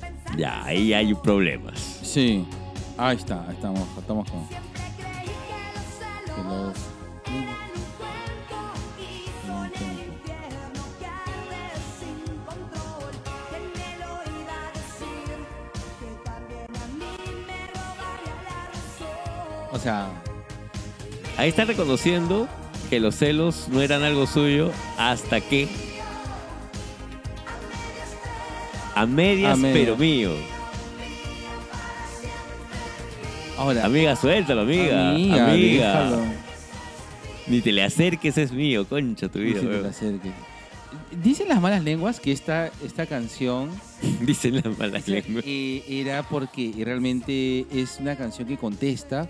Pensando 0.00 0.36
Ya, 0.36 0.64
ahí 0.64 0.92
hay 0.92 1.14
problemas. 1.14 1.78
Sí, 2.02 2.44
ahí 2.96 3.16
está, 3.16 3.44
ahí 3.48 3.54
estamos, 3.54 3.86
estamos 3.98 4.30
con. 4.30 4.67
Ahí 21.48 21.50
está 21.50 21.64
reconociendo 21.64 22.46
que 22.90 23.00
los 23.00 23.14
celos 23.14 23.68
no 23.70 23.80
eran 23.80 24.02
algo 24.02 24.26
suyo 24.26 24.70
hasta 24.98 25.40
que. 25.40 25.66
A 28.94 29.06
medias, 29.06 29.54
A 29.54 29.56
medias. 29.56 29.78
pero 29.78 29.96
mío. 29.96 30.32
ahora. 33.56 33.86
Amiga, 33.86 34.14
suéltalo, 34.14 34.60
amiga. 34.60 35.12
Amiga, 35.12 35.50
Amiga. 35.52 36.10
Ni 37.46 37.62
te 37.62 37.72
le 37.72 37.82
acerques, 37.82 38.36
es 38.36 38.52
mío, 38.52 38.86
concha 38.86 39.30
tu 39.30 39.38
Ni 39.38 39.46
vida. 39.46 39.60
te 39.62 39.66
le 39.82 39.88
acerque. 39.88 40.30
Dicen 41.22 41.48
las 41.48 41.62
malas 41.62 41.82
lenguas 41.82 42.20
que 42.20 42.30
esta, 42.30 42.70
esta 42.84 43.06
canción 43.06 43.70
Dicen 44.20 44.56
las 44.56 44.76
malas 44.78 45.08
lenguas. 45.08 45.44
eh, 45.46 45.82
era 45.88 46.22
porque 46.28 46.74
realmente 46.84 47.64
es 47.72 47.96
una 48.00 48.16
canción 48.16 48.46
que 48.46 48.58
contesta 48.58 49.26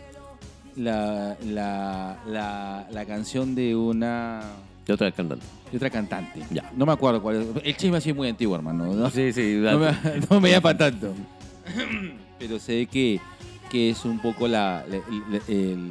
la, 0.79 1.37
la, 1.45 2.17
la, 2.27 2.87
la 2.91 3.05
canción 3.05 3.55
de 3.55 3.75
una 3.77 4.41
De 4.87 4.93
otra 4.93 5.11
cantante. 5.13 5.45
de 5.71 5.77
otra 5.77 5.91
cantante. 5.91 6.43
Ya. 6.51 6.71
No 6.77 6.87
me 6.87 6.93
acuerdo 6.93 7.21
cuál 7.23 7.37
es. 7.43 7.47
El 7.65 7.77
chisme 7.77 7.97
ha 7.99 8.01
sido 8.01 8.15
muy 8.17 8.29
antiguo, 8.29 8.57
hermano. 8.57 8.87
No, 8.95 9.11
Sí, 9.11 9.33
sí. 9.33 9.59
no 9.61 9.79
me, 9.79 9.91
no 10.31 10.41
me 10.41 10.51
llama 10.51 10.77
tanto. 10.77 11.13
Pero 12.39 12.59
sé 12.59 12.87
que, 12.87 13.21
que 13.71 13.91
es 13.91 14.05
un 14.05 14.19
poco 14.21 14.47
la, 14.49 14.85
la- 14.89 14.97
el- 14.97 15.43
el- 15.55 15.91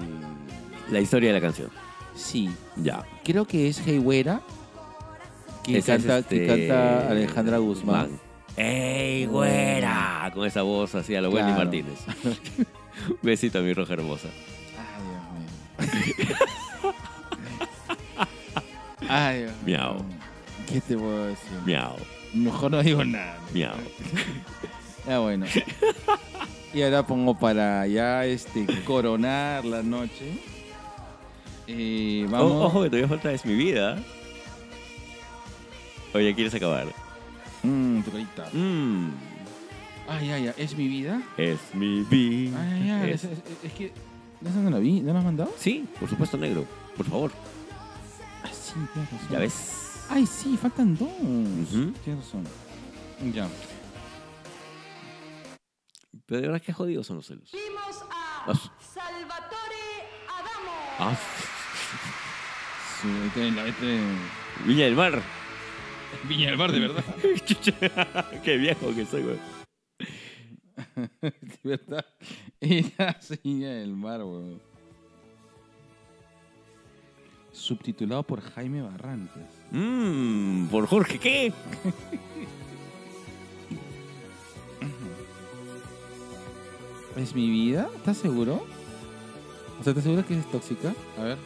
La 0.91 0.99
historia 1.01 1.30
de 1.30 1.35
la 1.35 1.41
canción. 1.41 1.69
Sí, 2.15 2.49
Ya. 2.77 3.03
creo 3.23 3.45
que 3.45 3.68
es 3.68 3.85
Heiwera 3.85 4.41
que, 5.64 5.77
es, 5.80 5.85
canta, 5.85 6.23
que 6.23 6.43
este, 6.45 6.47
canta 6.68 7.09
Alejandra 7.09 7.57
Guzmán. 7.57 8.09
¡Ey, 8.55 9.26
güera! 9.26 10.31
Con 10.34 10.47
esa 10.47 10.61
voz 10.64 10.95
así 10.95 11.14
a 11.14 11.22
lo 11.22 11.30
Wendy 11.30 11.51
Claro. 11.51 11.64
Martínez. 11.65 11.99
Besito 13.22 13.59
a 13.59 13.61
mi 13.61 13.73
roja 13.73 13.93
hermosa. 13.93 14.30
Ay, 19.10 19.41
Dios. 19.41 19.52
Miau. 19.66 20.06
¿Qué 20.68 20.82
te 20.82 20.98
puedo 20.98 21.28
decir? 21.28 21.48
Miau, 21.66 21.95
Mejor 22.34 22.72
no 22.72 22.84
digo 22.84 23.04
nada. 23.06 23.38
miau. 23.54 23.76
Ya 25.08 25.20
bueno. 25.24 25.45
Y 26.74 26.82
ahora 26.82 27.06
pongo 27.08 27.38
para 27.38 27.88
ya 27.88 28.26
este 28.26 28.66
coronar 28.84 29.64
la 29.66 29.82
noche. 29.82 30.40
Eh, 31.68 32.26
vamos. 32.30 32.52
O- 32.52 32.66
ojo 32.66 32.84
que 32.84 32.90
todavía 32.90 33.08
falta 33.08 33.32
Es 33.32 33.45
mi 33.45 33.56
vida. 33.56 33.98
Oye, 36.14 36.34
¿quieres 36.36 36.54
acabar? 36.54 36.88
Mm, 37.64 38.02
tu 38.02 38.12
carita. 38.12 38.49
Mmm. 38.54 39.10
Ay, 40.10 40.32
ay, 40.32 40.48
ay. 40.48 40.54
¿Es 40.58 40.76
mi 40.78 40.88
vida? 40.88 41.22
Es 41.38 41.60
mi 41.74 42.02
vida. 42.04 42.58
Ay, 42.62 42.82
ay, 42.84 42.90
ay. 42.91 43.10
Es- 43.12 43.24
Es, 43.24 43.32
es- 43.32 43.40
es 43.64 43.74
que. 43.74 43.91
¿No 44.41 44.51
se 44.51 44.59
no 44.59 44.69
la 44.69 44.80
vi? 44.80 45.01
¿No 45.01 45.14
la 45.14 45.19
has 45.19 45.26
mandado? 45.26 45.53
Sí, 45.57 45.88
por 45.99 46.09
supuesto, 46.09 46.38
negro. 46.38 46.65
Por 46.95 47.05
favor. 47.07 47.31
Ah, 48.43 48.49
sí, 48.51 48.73
tienes 48.93 49.11
razón. 49.11 49.30
Ya 49.31 49.39
ves. 49.39 50.05
Ay, 50.09 50.26
sí, 50.26 50.57
faltan 50.57 50.95
dos. 50.97 51.09
Ujú. 51.09 51.91
Tienes 52.03 52.23
razón. 52.26 52.43
Ya. 53.34 53.47
Pero 56.26 56.41
de 56.41 56.47
verdad, 56.47 56.61
qué 56.65 56.73
jodidos 56.73 57.07
son 57.07 57.18
los 57.18 57.26
celos. 57.26 57.49
Vimos 57.51 58.01
a 58.11 58.51
Ah. 58.51 58.53
Salvatore 58.93 60.05
Adamo. 60.27 60.72
Ah, 60.99 61.18
Sí, 63.01 63.07
este, 63.27 63.51
la- 63.51 63.68
este- 63.68 63.99
Viña 64.65 64.85
del 64.85 64.95
Mar. 64.95 65.22
Viña 66.23 66.47
del 66.49 66.57
Mar, 66.57 66.72
de 66.72 66.80
verdad. 66.80 67.03
Qué 68.43 68.57
viejo 68.57 68.93
que 68.95 69.05
soy, 69.05 69.22
güey. 69.23 69.57
verdad. 71.64 72.06
Era 72.60 73.20
Viña 73.44 73.70
del 73.70 73.95
Mar, 73.95 74.24
weón. 74.24 74.62
Subtitulado 77.52 78.24
por 78.24 78.41
Jaime 78.41 78.82
Barrantes. 78.82 79.48
Mmm, 79.72 80.68
por 80.68 80.86
Jorge, 80.88 81.20
¿qué? 81.20 81.54
¿Es 87.18 87.34
mi 87.34 87.49
vida? 87.49 87.90
¿Estás 87.95 88.18
seguro? 88.18 88.64
O 89.80 89.84
sea, 89.84 89.91
¿estás 89.91 90.04
seguro 90.04 90.26
que 90.26 90.38
es 90.38 90.52
tóxica? 90.52 90.94
A 91.18 91.24
ver. 91.24 91.38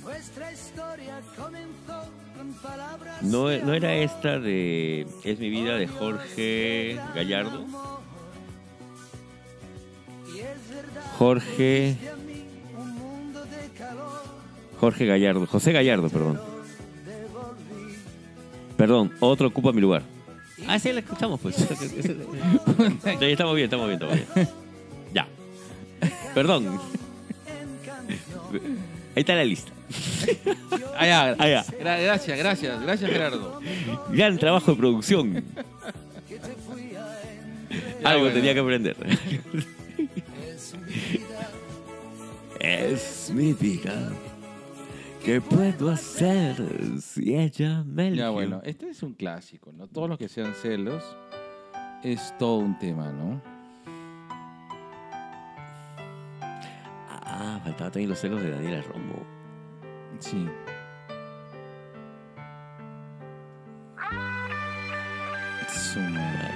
Nuestra 0.00 0.52
historia 0.52 1.20
comenzó. 1.36 1.85
No, 3.22 3.50
no 3.50 3.74
era 3.74 3.94
esta 3.94 4.38
de 4.38 5.06
Es 5.24 5.38
mi 5.38 5.50
vida 5.50 5.76
de 5.76 5.86
Jorge 5.86 6.98
Gallardo. 7.14 7.64
Jorge. 11.18 11.96
Jorge 14.78 15.06
Gallardo. 15.06 15.46
José 15.46 15.72
Gallardo, 15.72 16.08
perdón. 16.08 16.40
Perdón, 18.76 19.12
otro 19.20 19.48
ocupa 19.48 19.72
mi 19.72 19.80
lugar. 19.80 20.02
Ah, 20.66 20.78
sí, 20.78 20.92
la 20.92 21.00
escuchamos, 21.00 21.40
pues. 21.40 21.56
ya, 23.04 23.14
ya 23.14 23.26
estamos 23.26 23.54
bien, 23.54 23.64
estamos 23.64 23.86
bien, 23.88 24.00
estamos 24.00 24.16
bien. 24.34 24.48
Ya. 25.14 25.26
Perdón. 26.34 26.78
Ahí 29.16 29.20
está 29.22 29.34
la 29.34 29.44
lista. 29.44 29.72
Ya. 30.98 31.34
Gra- 31.36 32.02
gracias, 32.02 32.38
gracias, 32.38 32.80
gracias 32.82 33.10
Gerardo. 33.10 33.60
Gran 34.10 34.38
trabajo 34.38 34.70
de 34.72 34.76
producción. 34.78 35.44
Algo 38.02 38.20
bueno. 38.20 38.34
tenía 38.34 38.54
que 38.54 38.60
aprender. 38.60 38.96
es 42.60 43.30
mi 43.34 43.52
vida. 43.52 44.10
¿Qué 45.24 45.40
puedo 45.40 45.90
hacer 45.90 46.56
si 47.02 47.34
ella 47.34 47.84
me 47.84 48.08
eligió? 48.08 48.24
Ya 48.24 48.30
bueno, 48.30 48.60
este 48.64 48.88
es 48.88 49.02
un 49.02 49.12
clásico, 49.12 49.72
¿no? 49.72 49.86
Todos 49.86 50.08
los 50.08 50.18
que 50.18 50.28
sean 50.28 50.54
celos 50.54 51.02
es 52.02 52.32
todo 52.38 52.56
un 52.58 52.78
tema, 52.78 53.12
¿no? 53.12 53.42
Ah, 57.38 57.60
faltaba 57.62 57.90
también 57.90 58.08
los 58.10 58.18
celos 58.18 58.42
de 58.42 58.50
Daniela 58.50 58.80
Romo. 58.82 59.22
Sí. 60.20 60.48
Su 65.68 66.00
madre. 66.00 66.54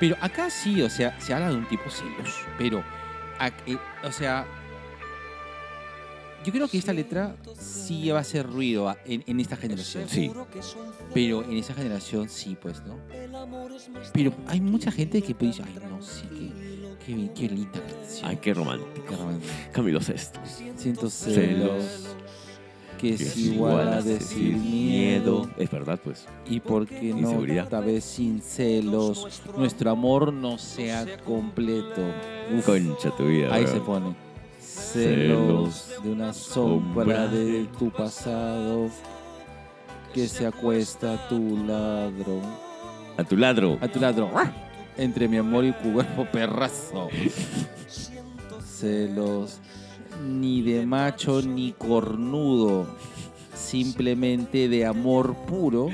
Pero 0.00 0.16
acá 0.20 0.50
sí, 0.50 0.82
o 0.82 0.90
sea, 0.90 1.18
se 1.20 1.32
habla 1.32 1.48
de 1.50 1.56
un 1.56 1.66
tipo 1.68 1.88
celos. 1.88 2.44
Pero, 2.58 2.84
eh, 3.66 3.78
o 4.02 4.12
sea, 4.12 4.44
yo 6.44 6.52
creo 6.52 6.68
que 6.68 6.76
esta 6.78 6.92
letra 6.92 7.36
sí 7.58 8.10
va 8.10 8.18
a 8.18 8.20
hacer 8.20 8.46
ruido 8.46 8.88
a- 8.88 8.98
en, 9.06 9.22
en 9.26 9.40
esta 9.40 9.56
generación. 9.56 10.08
Sí. 10.08 10.30
Pero 11.14 11.42
en 11.44 11.52
esa 11.56 11.72
generación 11.74 12.28
sí, 12.28 12.56
pues, 12.60 12.82
¿no? 12.84 12.98
Pero 14.12 14.32
hay 14.48 14.60
mucha 14.60 14.90
gente 14.90 15.22
que 15.22 15.32
dice, 15.34 15.62
ay, 15.64 15.78
no, 15.88 16.02
sí, 16.02 16.26
qué, 16.28 16.83
qué, 16.98 17.30
qué 17.34 17.48
linda 17.48 17.80
canción. 17.80 18.28
Ay, 18.28 18.36
qué 18.38 18.54
romántico. 18.54 19.06
qué 19.08 19.16
romántico. 19.16 19.52
Camilo 19.72 20.00
Sesto. 20.00 20.40
Siento 20.76 21.10
Celos. 21.10 21.82
celos, 21.82 22.16
que 22.98 23.14
es 23.14 23.36
igual 23.36 23.92
a 23.92 24.00
decir 24.02 24.56
miedo. 24.56 25.48
Es 25.56 25.70
verdad, 25.70 26.00
pues. 26.02 26.26
Y 26.46 26.60
porque 26.60 27.12
no 27.14 27.44
esta 27.44 27.80
vez 27.80 28.04
sin 28.04 28.40
celos, 28.40 29.42
nuestro 29.56 29.90
amor 29.90 30.32
no 30.32 30.58
sea 30.58 31.04
completo. 31.24 32.02
Uf, 32.56 32.66
Concha 32.66 33.10
tu 33.16 33.26
vida. 33.26 33.54
ahí 33.54 33.66
se 33.66 33.80
pone. 33.80 34.14
Celos 34.60 35.90
de 36.02 36.10
una 36.10 36.32
sombra 36.32 37.26
de 37.28 37.66
tu 37.78 37.90
pasado 37.90 38.88
que 40.12 40.28
se 40.28 40.46
acuesta 40.46 41.14
a 41.14 41.28
tu 41.28 41.56
ladro. 41.66 42.40
A 43.16 43.24
tu 43.24 43.36
ladro. 43.36 43.78
A 43.80 43.88
tu 43.88 43.98
ladro. 44.00 44.30
Entre 44.96 45.28
mi 45.28 45.36
amor 45.38 45.64
y 45.64 45.72
tu 45.72 45.92
cuerpo 45.92 46.26
perrazo. 46.32 47.08
Celos. 48.64 49.58
Ni 50.24 50.62
de 50.62 50.86
macho 50.86 51.42
ni 51.42 51.72
cornudo. 51.72 52.86
Simplemente 53.54 54.68
de 54.68 54.86
amor 54.86 55.34
puro. 55.46 55.88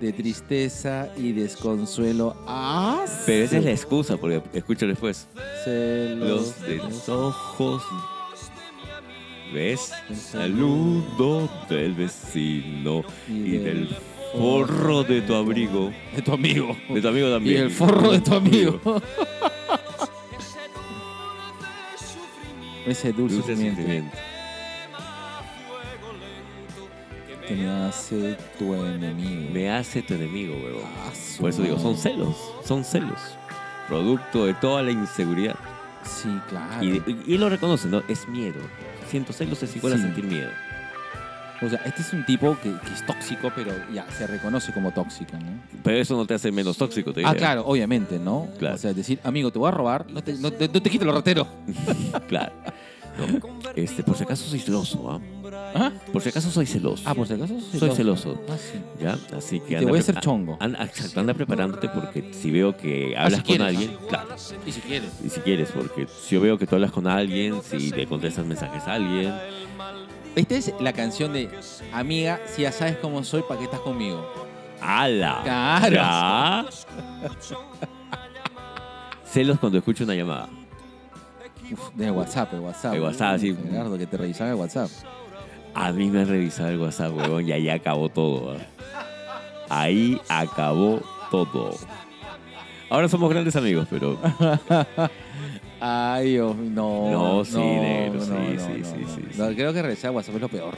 De 0.00 0.12
tristeza 0.12 1.08
y 1.16 1.32
desconsuelo. 1.32 2.36
¡Ah! 2.46 3.04
Pero 3.26 3.44
esa 3.44 3.58
es 3.58 3.64
la 3.64 3.70
excusa, 3.70 4.16
porque 4.16 4.42
escucho 4.52 4.86
después. 4.86 5.28
Celos 5.64 6.28
Los 6.28 6.60
de 6.62 6.76
los 6.76 7.08
ojos. 7.08 7.82
¿Ves? 9.52 9.92
Saludo 10.32 11.48
del 11.68 11.94
vecino 11.94 13.04
y 13.28 13.52
del 13.58 13.96
forro 14.38 15.04
de 15.04 15.22
tu 15.22 15.34
abrigo. 15.34 15.92
de 16.14 16.22
tu 16.22 16.32
amigo. 16.32 16.76
De 16.88 17.00
tu 17.00 17.08
amigo 17.08 17.28
Y 17.28 17.32
también. 17.32 17.62
el 17.64 17.70
forro 17.70 18.12
de 18.12 18.20
tu 18.20 18.34
amigo. 18.34 18.80
Ese 22.86 23.12
dulce, 23.12 23.36
Dulce 23.36 23.56
sentimiento 23.56 23.80
sentimiento. 23.80 24.16
que 27.48 27.54
me 27.54 27.68
hace 27.70 28.36
tu 28.58 28.74
enemigo. 28.74 29.50
Me 29.52 29.70
hace 29.70 30.02
tu 30.02 30.14
enemigo, 30.14 30.54
huevón. 30.54 30.82
Ah, 30.98 31.10
Por 31.40 31.50
eso 31.50 31.62
digo, 31.62 31.78
son 31.78 31.96
celos. 31.96 32.36
Son 32.64 32.84
celos. 32.84 33.18
Producto 33.88 34.44
de 34.46 34.54
toda 34.54 34.82
la 34.82 34.90
inseguridad. 34.90 35.56
Sí, 36.04 36.28
claro. 36.48 36.82
Y, 36.84 37.02
y- 37.06 37.22
y 37.26 37.38
lo 37.38 37.48
reconoce, 37.48 37.88
¿no? 37.88 38.02
Es 38.08 38.28
miedo. 38.28 38.60
Siento 39.10 39.32
celos 39.32 39.62
es 39.62 39.74
igual 39.76 39.94
Sí. 39.94 40.00
a 40.00 40.02
sentir 40.02 40.24
miedo. 40.24 40.50
O 41.62 41.68
sea, 41.68 41.80
este 41.84 42.02
es 42.02 42.12
un 42.12 42.24
tipo 42.26 42.56
que, 42.62 42.70
que 42.70 42.92
es 42.94 43.06
tóxico, 43.06 43.50
pero 43.54 43.70
ya 43.92 44.04
se 44.10 44.26
reconoce 44.26 44.72
como 44.72 44.90
tóxico, 44.90 45.36
¿no? 45.38 45.60
Pero 45.82 45.96
eso 45.98 46.16
no 46.16 46.26
te 46.26 46.34
hace 46.34 46.50
menos 46.52 46.76
tóxico, 46.76 47.12
te 47.12 47.22
Ah, 47.24 47.28
diré. 47.28 47.38
claro, 47.38 47.64
obviamente, 47.66 48.18
¿no? 48.18 48.48
Claro. 48.58 48.74
O 48.74 48.78
sea, 48.78 48.92
decir, 48.92 49.18
amigo, 49.22 49.50
te 49.50 49.58
voy 49.58 49.68
a 49.68 49.70
robar, 49.70 50.06
no 50.10 50.22
te, 50.22 50.34
no 50.34 50.50
te, 50.50 50.68
no 50.68 50.82
te 50.82 50.90
quito 50.90 51.04
los 51.04 51.14
rateros. 51.14 51.46
Claro. 52.28 52.52
No. 53.16 53.26
Este, 53.76 54.02
por 54.02 54.16
si 54.16 54.24
acaso 54.24 54.44
soy 54.44 54.58
celoso, 54.58 55.08
¿ah? 55.08 55.20
¿Ah? 55.76 55.92
Por 56.12 56.20
si 56.20 56.30
acaso 56.30 56.50
soy 56.50 56.66
celoso. 56.66 57.00
Ah, 57.06 57.14
por 57.14 57.28
si 57.28 57.34
acaso. 57.34 57.60
Soy 57.78 57.90
celoso. 57.92 58.42
Ah, 58.48 58.56
sí. 58.58 58.80
¿Ya? 59.00 59.16
Así 59.36 59.60
que 59.60 59.76
te 59.76 59.84
voy 59.84 59.86
a 59.86 59.90
pre- 59.92 60.00
hacer 60.00 60.18
chongo. 60.20 60.56
Anda, 60.58 60.84
exacto, 60.84 61.20
anda 61.20 61.32
preparándote 61.32 61.88
porque 61.90 62.32
si 62.34 62.50
veo 62.50 62.76
que 62.76 63.14
hablas 63.16 63.34
si 63.34 63.46
con 63.46 63.56
quieres, 63.56 63.66
alguien, 63.68 63.96
claro. 64.08 64.28
Y 64.66 64.72
si 64.72 64.80
quieres. 64.80 65.10
Y 65.24 65.28
si 65.30 65.40
quieres, 65.40 65.68
porque 65.70 66.08
si 66.24 66.34
yo 66.34 66.40
veo 66.40 66.58
que 66.58 66.66
tú 66.66 66.74
hablas 66.74 66.90
con 66.90 67.06
alguien, 67.06 67.62
si 67.62 67.90
le 67.92 68.04
contestas 68.08 68.44
mensajes 68.44 68.82
a 68.82 68.94
alguien, 68.94 69.32
Esta 70.36 70.54
es 70.56 70.74
la 70.80 70.92
canción 70.92 71.32
de 71.32 71.48
Amiga, 71.92 72.40
si 72.46 72.62
ya 72.62 72.72
sabes 72.72 72.96
cómo 72.96 73.22
soy, 73.22 73.42
¿para 73.42 73.58
qué 73.58 73.66
estás 73.66 73.80
conmigo? 73.80 74.26
¡Hala! 74.80 75.40
Claro. 75.44 75.94
¿Ya? 75.94 76.66
Celos 79.24 79.58
cuando 79.58 79.78
escucho 79.78 80.04
una 80.04 80.14
llamada. 80.14 80.48
Uf, 81.70 81.94
de 81.94 82.10
WhatsApp, 82.10 82.52
de 82.52 82.58
WhatsApp. 82.58 82.92
De 82.92 83.00
WhatsApp, 83.00 83.38
sí. 83.38 83.56
Gerardo, 83.70 83.96
que 83.96 84.06
te 84.06 84.16
revisaba 84.16 84.50
el 84.50 84.56
WhatsApp. 84.56 84.90
A 85.74 85.92
mí 85.92 86.10
me 86.10 86.20
han 86.20 86.28
revisado 86.28 86.68
el 86.68 86.78
WhatsApp, 86.78 87.16
huevón, 87.16 87.48
y 87.48 87.52
ahí 87.52 87.68
acabó 87.68 88.08
todo. 88.08 88.56
¿ah? 88.56 89.06
Ahí 89.68 90.20
acabó 90.28 91.00
todo. 91.30 91.76
Ahora 92.90 93.08
somos 93.08 93.30
grandes 93.30 93.56
amigos, 93.56 93.86
pero 93.90 94.18
Ay, 95.80 96.32
Dios, 96.32 96.56
no. 96.56 97.10
No, 97.10 97.44
sí, 97.44 97.56
negro, 97.58 98.20
sí, 98.24 98.30
sí, 98.58 98.84
sí, 98.84 99.00
no. 99.00 99.14
sí, 99.14 99.38
No, 99.38 99.46
creo 99.54 99.72
que 99.72 99.82
revisar 99.82 100.10
WhatsApp 100.12 100.36
es 100.36 100.40
lo 100.40 100.48
peor. 100.48 100.74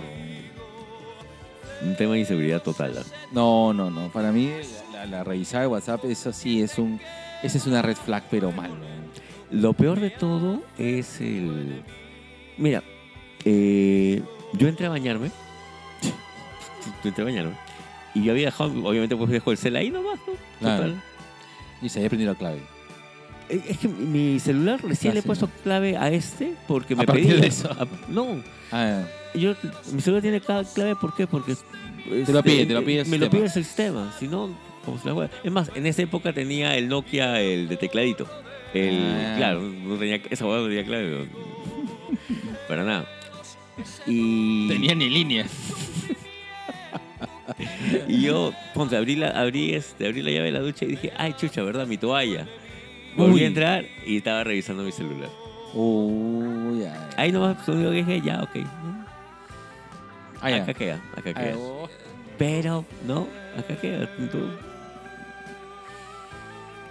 un 1.82 1.96
tema 1.96 2.14
de 2.14 2.20
inseguridad 2.20 2.62
total. 2.62 2.94
¿ah? 2.98 3.02
No, 3.32 3.72
no, 3.72 3.90
no. 3.90 4.08
Para 4.08 4.32
mí, 4.32 4.50
la, 4.92 5.06
la 5.06 5.24
revisada 5.24 5.62
de 5.62 5.68
WhatsApp, 5.68 6.04
eso 6.06 6.32
sí 6.32 6.62
es 6.62 6.78
un. 6.78 7.00
Esa 7.42 7.58
es 7.58 7.66
una 7.66 7.82
red 7.82 7.96
flag, 7.96 8.24
pero 8.30 8.50
mal. 8.50 8.70
Lo 9.50 9.74
peor 9.74 10.00
de 10.00 10.10
todo 10.10 10.62
es 10.78 11.20
el... 11.20 11.82
Mira, 12.56 12.82
eh, 13.44 14.20
yo 14.54 14.66
entré 14.66 14.86
a 14.86 14.88
bañarme. 14.90 15.30
Yo 17.02 17.08
entré 17.10 17.22
a 17.22 17.26
bañarme. 17.26 17.52
Y 18.14 18.24
yo 18.24 18.32
había 18.32 18.46
dejado, 18.46 18.70
obviamente, 18.84 19.14
pues 19.14 19.30
dejo 19.30 19.50
el 19.52 19.58
cel 19.58 19.76
ahí 19.76 19.90
nomás, 19.90 20.18
¿no? 20.26 20.32
Claro. 20.58 20.84
Total. 20.84 21.02
Y 21.82 21.88
se 21.90 21.98
había 21.98 22.08
prendido 22.08 22.32
la 22.32 22.38
clave. 22.38 22.62
Eh, 23.48 23.60
Es 23.68 23.78
que 23.78 23.88
mi 23.88 24.40
celular 24.40 24.80
recién 24.82 25.14
le 25.14 25.20
he 25.20 25.22
puesto 25.22 25.48
clave 25.62 25.96
a 25.96 26.10
este 26.10 26.54
porque 26.66 26.96
me 26.96 27.04
de 27.06 27.46
eso. 27.46 27.70
A- 27.70 27.86
no, 28.08 28.42
Ah, 28.72 29.02
yo, 29.34 29.54
mi 29.92 30.00
celular 30.00 30.22
tiene 30.22 30.40
clave, 30.40 30.96
¿por 30.96 31.14
qué? 31.14 31.26
Porque... 31.26 31.54
Te 31.54 32.32
lo 32.32 32.38
este, 32.38 32.42
pide, 32.42 32.66
te 32.66 32.74
lo 32.74 32.84
pide 32.84 33.00
el 33.00 33.06
Me 33.08 33.18
lo 33.18 33.30
pide 33.30 33.44
el 33.44 33.50
sistema, 33.50 34.12
si 34.18 34.28
no, 34.28 34.56
como 34.84 34.98
se 34.98 35.08
la 35.08 35.14
juega. 35.14 35.30
Es 35.44 35.52
más, 35.52 35.70
en 35.74 35.86
esa 35.86 36.02
época 36.02 36.32
tenía 36.32 36.76
el 36.76 36.88
Nokia, 36.88 37.40
el 37.40 37.68
de 37.68 37.76
tecladito. 37.76 38.26
El, 38.74 38.98
Ah. 39.00 39.34
Claro, 39.36 39.62
no 39.62 39.96
tenía, 39.96 40.20
esa 40.30 40.46
hueá 40.46 40.58
no 40.58 40.66
tenía 40.66 40.84
clave. 40.84 41.28
Para 42.68 42.84
nada. 42.84 43.06
Y, 44.06 44.68
Tenía 44.68 44.94
ni 44.94 45.08
línea. 45.10 45.46
y 48.08 48.22
yo, 48.22 48.52
ponte, 48.74 48.96
abrí 48.96 49.16
la, 49.16 49.28
abrí, 49.30 49.74
este, 49.74 50.06
abrí 50.06 50.22
la 50.22 50.30
llave 50.30 50.46
de 50.46 50.52
la 50.52 50.60
ducha 50.60 50.84
y 50.84 50.88
dije, 50.88 51.12
ay, 51.16 51.34
chucha, 51.38 51.62
¿verdad? 51.62 51.86
Mi 51.86 51.96
toalla. 51.98 52.46
Volví 53.16 53.42
a 53.42 53.46
entrar 53.46 53.84
y 54.06 54.18
estaba 54.18 54.44
revisando 54.44 54.82
mi 54.82 54.92
celular. 54.92 55.28
Uy, 55.74 56.84
ay. 56.84 57.10
Ahí 57.16 57.32
nomás 57.32 57.56
pues, 57.56 57.68
lo 57.68 57.74
único 57.74 57.90
que 57.90 57.96
dije, 58.14 58.20
ya, 58.26 58.42
ok. 58.42 58.66
Ah, 60.40 60.50
ya. 60.50 60.62
Acá 60.62 60.74
queda, 60.74 61.02
acá 61.16 61.30
Ah, 61.34 61.40
queda. 61.42 61.56
oh. 61.58 61.88
Pero, 62.38 62.84
no, 63.06 63.26
acá 63.58 63.76
queda. 63.76 64.06
tú- 64.30 64.50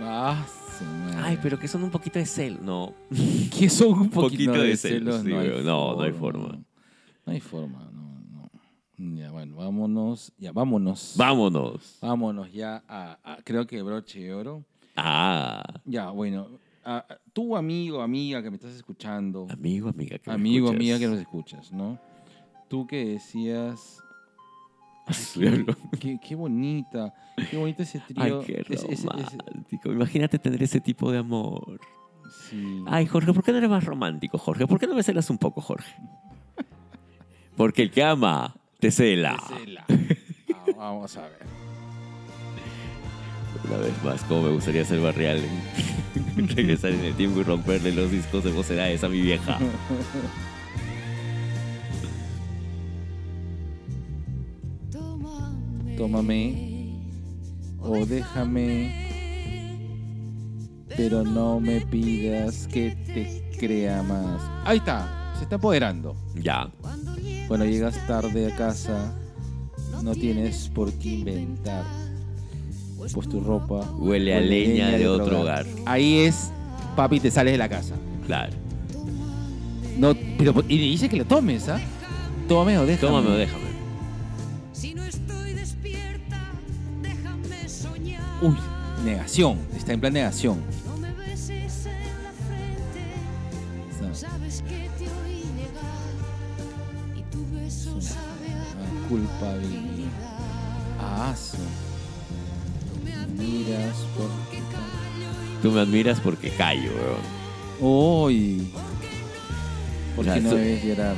Ah, 0.01 0.45
su 0.77 0.83
madre. 0.83 1.17
Ay, 1.23 1.39
pero 1.41 1.57
que 1.57 1.67
son 1.67 1.83
un 1.83 1.89
poquito 1.91 2.19
de 2.19 2.25
cel. 2.25 2.59
No, 2.61 2.93
que 3.57 3.69
son 3.69 3.89
un 3.89 4.09
poquito, 4.09 4.51
poquito 4.51 4.63
de, 4.63 4.75
celos. 4.75 5.23
weón. 5.23 5.63
No, 5.65 5.95
no 5.95 6.01
hay 6.01 6.11
forma. 6.11 6.57
No 7.25 7.33
hay 7.33 7.39
forma, 7.39 7.89
no, 7.93 8.21
no. 8.31 9.15
Ya, 9.15 9.31
bueno, 9.31 9.55
vámonos. 9.55 10.33
Ya, 10.37 10.51
vámonos. 10.51 11.13
vámonos. 11.15 11.97
Vámonos 12.01 12.51
ya 12.51 12.83
a, 12.87 13.17
a- 13.23 13.37
creo 13.43 13.65
que 13.65 13.81
broche 13.81 14.19
de 14.19 14.33
oro. 14.33 14.63
Ah, 14.95 15.63
Ya, 15.85 16.09
bueno. 16.09 16.47
a- 16.83 16.97
a- 16.97 17.17
tú, 17.33 17.55
amigo, 17.57 18.01
amiga 18.01 18.41
que 18.43 18.49
me 18.49 18.55
estás 18.55 18.73
escuchando. 18.75 19.47
amigo, 19.49 19.89
amiga. 19.89 20.17
Que 20.19 20.31
amigo, 20.31 20.69
amiga 20.69 20.97
que 20.99 21.07
nos 21.07 21.19
escuchas, 21.19 21.71
¿no? 21.71 21.99
Tú 22.69 22.85
que 22.87 23.05
decías... 23.05 23.99
Diablo. 25.35 25.75
Qué, 25.99 26.19
qué 26.19 26.33
bonita, 26.33 27.13
qué 27.51 27.57
bonito 27.57 27.83
ese 27.83 28.01
Ay, 28.15 28.31
trío. 28.31 28.41
qué 28.41 28.65
ese- 28.69 28.91
ese- 28.91 29.07
romántico. 29.07 29.91
Imagínate 29.91 30.39
tener 30.39 30.63
ese 30.63 30.79
tipo 30.79 31.11
de 31.11 31.19
amor. 31.19 31.79
Sí. 32.49 32.83
Ay, 32.87 33.05
Jorge, 33.05 33.31
¿por 33.33 33.43
qué 33.43 33.51
no 33.51 33.59
eres 33.59 33.69
más 33.69 33.83
romántico, 33.85 34.37
Jorge? 34.39 34.65
¿Por 34.65 34.79
qué 34.79 34.87
no 34.87 34.95
me 34.95 35.03
celas 35.03 35.29
un 35.29 35.37
poco, 35.37 35.61
Jorge? 35.61 35.93
Porque 37.55 37.83
el 37.83 37.91
que 37.91 38.03
ama 38.03 38.55
te 38.79 38.89
cela. 38.91 39.37
Cela. 39.47 39.85
Ah, 40.77 40.89
vamos 40.91 41.15
a 41.17 41.21
ver. 41.21 41.64
Una 43.63 43.77
vez 43.77 44.03
más, 44.03 44.21
como 44.23 44.43
me 44.43 44.51
gustaría 44.51 44.83
ser 44.85 44.99
barrial 45.01 45.41
regresar 46.35 46.91
en 46.91 47.05
el 47.05 47.15
tiempo 47.15 47.39
y 47.39 47.43
romperle 47.43 47.93
los 47.93 48.11
discos 48.11 48.43
de 48.43 48.51
vocedades 48.51 49.03
a 49.03 49.09
mi 49.09 49.21
vieja. 49.21 49.57
Tómame 55.97 56.75
o 57.79 58.05
déjame, 58.05 58.91
pero 60.97 61.23
no 61.23 61.59
me 61.59 61.81
pidas 61.81 62.67
que 62.67 62.91
te 63.13 63.57
crea 63.57 64.03
más. 64.03 64.41
Ahí 64.65 64.77
está, 64.77 65.33
se 65.37 65.43
está 65.43 65.55
apoderando. 65.55 66.15
Ya. 66.35 66.69
Cuando 67.47 67.65
llegas 67.65 67.95
tarde 68.07 68.51
a 68.51 68.55
casa, 68.55 69.13
no 70.03 70.13
tienes 70.13 70.69
por 70.69 70.91
qué 70.93 71.09
inventar. 71.09 71.85
Pues 72.97 73.29
tu 73.29 73.39
ropa 73.39 73.81
Huele 73.97 74.35
a 74.35 74.39
leña 74.39 74.89
de 74.91 75.07
otro 75.07 75.41
hogar. 75.41 75.65
Ahí 75.85 76.19
es, 76.19 76.51
papi, 76.95 77.19
te 77.19 77.29
sales 77.29 77.53
de 77.53 77.57
la 77.57 77.69
casa. 77.69 77.95
Claro. 78.25 78.53
No, 79.97 80.13
pero 80.37 80.53
y 80.67 80.77
dice 80.77 81.07
que 81.07 81.17
lo 81.17 81.25
tomes, 81.25 81.69
¿ah? 81.69 81.79
Tómame 82.47 82.77
o 82.77 82.85
déjame. 82.85 83.07
Tómame 83.07 83.29
o 83.29 83.37
déjame. 83.37 83.65
Si 84.73 84.93
no 84.93 85.03
estoy 85.03 85.53
despierta, 85.53 86.37
déjame 87.01 87.69
soñar. 87.69 88.21
Uy, 88.41 88.55
negación. 89.03 89.57
Está 89.75 89.93
en 89.93 89.99
plan 90.01 90.13
negación. 90.13 90.59
No 90.85 90.97
me 90.97 91.11
beses 91.13 91.87
Tú 105.65 105.71
me 105.71 105.81
admiras 105.81 106.19
porque 106.19 106.51
callo, 106.51 106.91
weón. 107.81 108.27
Uy. 108.27 108.67
¿Por 110.15 110.25
qué 110.31 110.39
no 110.39 110.51
so- 110.51 110.55
debes 110.57 110.83
llorar? 110.83 111.15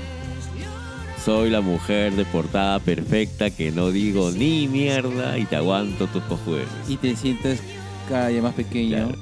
Soy 1.26 1.50
la 1.50 1.60
mujer 1.60 2.14
de 2.16 2.24
portada 2.24 2.80
perfecta 2.80 3.50
que 3.50 3.74
no 3.74 3.92
digo 3.92 4.32
ni 4.32 4.70
mierda 4.70 5.38
y 5.38 5.44
te 5.44 5.58
aguanto 5.58 6.08
tus 6.08 6.24
cojuelos. 6.24 6.70
Y 6.88 6.96
te 6.96 7.14
sientes 7.18 7.60
cada 8.08 8.30
día 8.30 8.42
más 8.42 8.54
pequeño 8.54 9.10
Claro. 9.10 9.16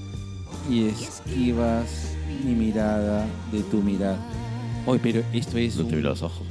y 0.69 0.89
esquivas 0.89 2.11
mi 2.43 2.51
mirada 2.53 3.25
de 3.51 3.63
tu 3.63 3.81
mirada. 3.81 4.19
Oye, 4.85 4.99
pero 5.01 5.23
esto 5.33 5.57
es. 5.57 5.75
No 5.77 5.85
te 5.87 5.95
un- 5.95 6.03
los 6.03 6.21
ojos. 6.21 6.45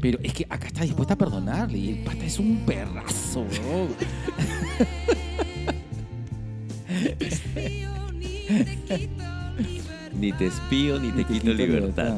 Pero 0.00 0.18
es 0.24 0.32
que 0.34 0.46
acá 0.50 0.66
está 0.66 0.82
dispuesta 0.82 1.14
a 1.14 1.16
perdonarle 1.16 1.78
y 1.78 1.88
el 1.90 1.98
pata 2.02 2.24
es 2.24 2.40
un 2.40 2.66
perrazo, 2.66 3.44
bro. 3.44 3.86
Ni 10.14 10.32
te 10.32 10.46
espío 10.46 10.98
ni 10.98 11.10
te, 11.12 11.24
quito, 11.24 11.52
libertad. 11.52 12.16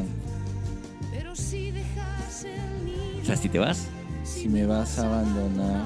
Pero 1.12 1.34
si 1.34 1.70
dejas 1.70 2.44
el 2.44 2.86
nido. 2.86 3.22
O 3.22 3.24
sea, 3.24 3.36
si 3.36 3.48
te 3.48 3.58
vas, 3.58 3.88
Si 4.24 4.48
me 4.48 4.66
vas 4.66 4.98
a 4.98 5.06
abandonar, 5.06 5.84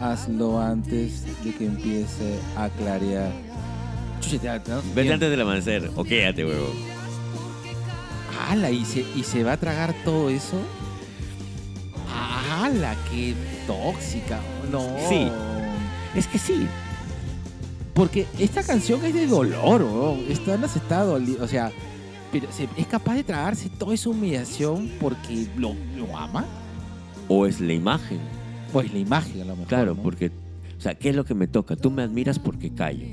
hazlo 0.00 0.60
antes 0.60 1.24
de 1.44 1.54
que 1.54 1.66
empiece 1.66 2.38
a 2.56 2.68
clarear. 2.68 3.32
Vete 4.94 5.12
antes 5.12 5.30
del 5.30 5.40
amanecer 5.40 5.90
o 5.96 6.04
quédate, 6.04 6.44
huevón. 6.44 6.70
¡Hala! 8.48 8.70
¿Y 8.70 8.84
se, 8.84 9.04
¿Y 9.14 9.24
se 9.24 9.42
va 9.44 9.52
a 9.52 9.56
tragar 9.56 9.94
todo 10.04 10.30
eso? 10.30 10.60
¡Hala! 12.50 12.96
¡Qué 13.10 13.34
tóxica! 13.66 14.40
No. 14.70 14.80
Sí. 15.08 15.28
Es 16.14 16.26
que 16.26 16.38
sí. 16.38 16.66
Porque 17.94 18.26
esta 18.38 18.62
canción 18.62 19.04
es 19.04 19.12
de 19.14 19.26
dolor, 19.26 19.82
bro. 19.82 20.16
Esta 20.28 20.56
no 20.56 20.66
se 20.68 20.78
está 20.78 21.02
doliendo. 21.04 21.44
O 21.44 21.48
sea, 21.48 21.70
pero 22.30 22.50
se- 22.50 22.68
es 22.76 22.86
capaz 22.86 23.14
de 23.16 23.24
tragarse 23.24 23.68
toda 23.68 23.94
esa 23.94 24.08
humillación 24.10 24.90
porque 25.00 25.46
lo, 25.56 25.74
lo 25.96 26.16
ama. 26.16 26.46
O 27.28 27.46
es 27.46 27.60
la 27.60 27.72
imagen. 27.74 28.18
Pues 28.72 28.92
la 28.92 28.98
imagen 28.98 29.42
a 29.42 29.44
lo 29.44 29.50
mejor. 29.56 29.66
Claro, 29.68 29.94
¿no? 29.94 30.02
porque, 30.02 30.28
o 30.78 30.80
sea, 30.80 30.94
¿qué 30.94 31.10
es 31.10 31.16
lo 31.16 31.24
que 31.24 31.34
me 31.34 31.46
toca? 31.46 31.76
Tú 31.76 31.90
me 31.90 32.02
admiras 32.02 32.38
porque 32.38 32.72
callo. 32.72 33.04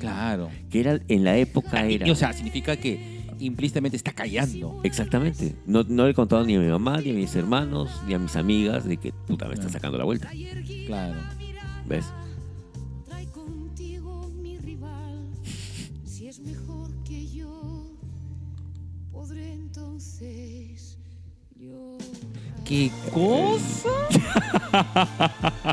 Claro. 0.00 0.48
Que 0.70 0.80
era 0.80 0.98
en 1.08 1.24
la 1.24 1.36
época 1.36 1.86
Y- 1.88 1.94
era. 1.96 2.10
O 2.10 2.14
sea, 2.14 2.32
significa 2.32 2.76
que 2.76 3.18
implícitamente 3.40 3.96
está 3.96 4.12
callando. 4.12 4.80
Exactamente. 4.84 5.54
No, 5.66 5.84
no 5.84 6.04
le 6.06 6.10
he 6.12 6.14
contado 6.14 6.44
ni 6.44 6.56
a 6.56 6.60
mi 6.60 6.66
mamá, 6.68 7.00
ni 7.02 7.10
a 7.10 7.14
mis 7.14 7.36
hermanos, 7.36 7.90
ni 8.06 8.14
a 8.14 8.18
mis 8.18 8.34
amigas 8.36 8.84
de 8.84 8.96
que 8.96 9.12
puta 9.12 9.46
me 9.46 9.54
está 9.54 9.68
sacando 9.68 9.98
la 9.98 10.04
vuelta. 10.04 10.30
Claro. 10.86 11.20
¿Ves? 11.86 12.06
¿Qué 22.68 22.90
cosa? 23.14 23.88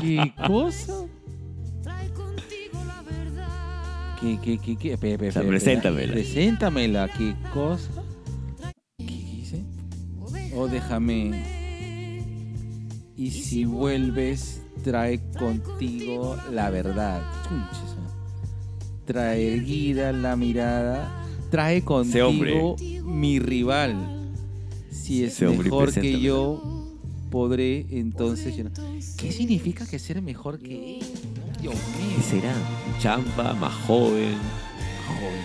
¿Qué 0.00 0.32
cosa? 0.46 0.94
¿Qué, 4.18 4.38
qué, 4.42 4.56
qué, 4.56 4.76
qué? 4.76 4.92
Espera, 4.94 5.12
espera, 5.12 5.28
O 5.28 5.32
sea, 5.32 5.42
preséntamela. 5.42 6.12
Preséntamela. 6.14 7.08
¿Qué 7.08 7.36
cosa? 7.52 7.90
¿Qué 8.96 9.04
dice? 9.04 9.62
O 10.54 10.68
déjame. 10.68 12.32
Y 13.14 13.30
si 13.30 13.66
vuelves, 13.66 14.62
trae 14.82 15.20
contigo 15.38 16.38
la 16.50 16.70
verdad. 16.70 17.20
Trae 19.04 19.52
erguida 19.52 20.12
la 20.12 20.34
mirada. 20.34 21.12
Trae 21.50 21.82
contigo 21.82 22.76
mi 23.04 23.38
rival. 23.38 24.32
Si 24.90 25.24
es 25.24 25.42
mejor 25.42 25.92
que 25.92 26.20
yo, 26.20 26.75
podré 27.40 27.84
entonces. 27.90 28.56
llorar. 28.56 28.72
¿Qué 29.18 29.30
significa 29.30 29.86
que 29.86 29.98
ser 29.98 30.22
mejor 30.22 30.58
que 30.58 31.00
él? 31.00 31.04
Dios 31.60 31.74
mío. 31.74 32.16
¿Qué 32.16 32.22
será? 32.22 32.54
Champa, 32.98 33.52
más 33.52 33.74
joven. 33.86 34.38
joven. 35.06 35.44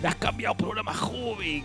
Me 0.00 0.08
has 0.08 0.14
cambiado 0.14 0.56
por 0.56 0.68
una 0.70 0.82
más 0.82 0.96
joven. 0.96 1.64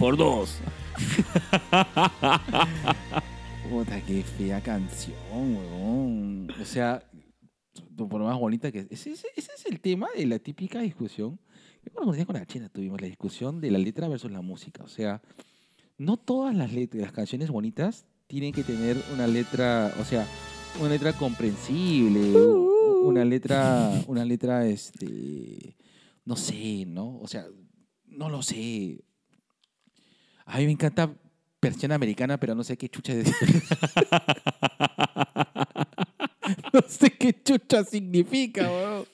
Por 0.00 0.16
dos. 0.16 0.58
Puta, 3.70 4.00
qué 4.04 4.24
fea 4.24 4.60
canción, 4.60 5.14
weón. 5.56 6.50
O 6.60 6.64
sea, 6.64 7.04
por 7.96 8.18
lo 8.20 8.26
más 8.26 8.36
bonita 8.38 8.72
que 8.72 8.80
ese, 8.90 9.12
ese- 9.12 9.28
ese 9.36 9.50
es 9.56 9.66
el 9.66 9.78
tema 9.80 10.08
de 10.16 10.26
la 10.26 10.40
típica 10.40 10.80
discusión. 10.80 11.38
Yo 11.84 11.92
con 12.26 12.34
la 12.34 12.46
China 12.46 12.68
tuvimos 12.68 13.00
la 13.00 13.06
discusión 13.06 13.60
de 13.60 13.70
la 13.70 13.78
letra 13.78 14.08
versus 14.08 14.32
la 14.32 14.40
música. 14.40 14.82
O 14.82 14.88
sea, 14.88 15.22
no 15.98 16.16
todas 16.16 16.54
las 16.56 16.72
letras, 16.72 17.00
las 17.02 17.12
canciones 17.12 17.50
bonitas 17.50 18.06
tienen 18.26 18.52
que 18.52 18.64
tener 18.64 18.96
una 19.12 19.26
letra, 19.26 19.94
o 20.00 20.04
sea, 20.04 20.26
una 20.80 20.90
letra 20.90 21.12
comprensible, 21.12 22.36
una 22.36 23.24
letra, 23.24 24.02
una 24.06 24.24
letra, 24.24 24.66
este, 24.66 25.76
no 26.24 26.36
sé, 26.36 26.84
¿no? 26.86 27.18
O 27.20 27.28
sea, 27.28 27.46
no 28.06 28.28
lo 28.28 28.42
sé. 28.42 29.04
A 30.46 30.58
mí 30.58 30.66
me 30.66 30.72
encanta 30.72 31.14
persiana 31.60 31.94
americana, 31.94 32.38
pero 32.38 32.54
no 32.54 32.64
sé 32.64 32.76
qué 32.76 32.88
chucha 32.88 33.12
es. 33.14 33.28
no 36.72 36.80
sé 36.88 37.10
qué 37.10 37.42
chucha 37.42 37.84
significa, 37.84 38.70
weón. 38.70 39.06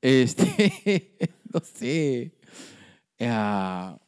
Este, 0.00 1.16
no 1.52 1.60
sé. 1.60 2.36
Ah, 3.20 3.98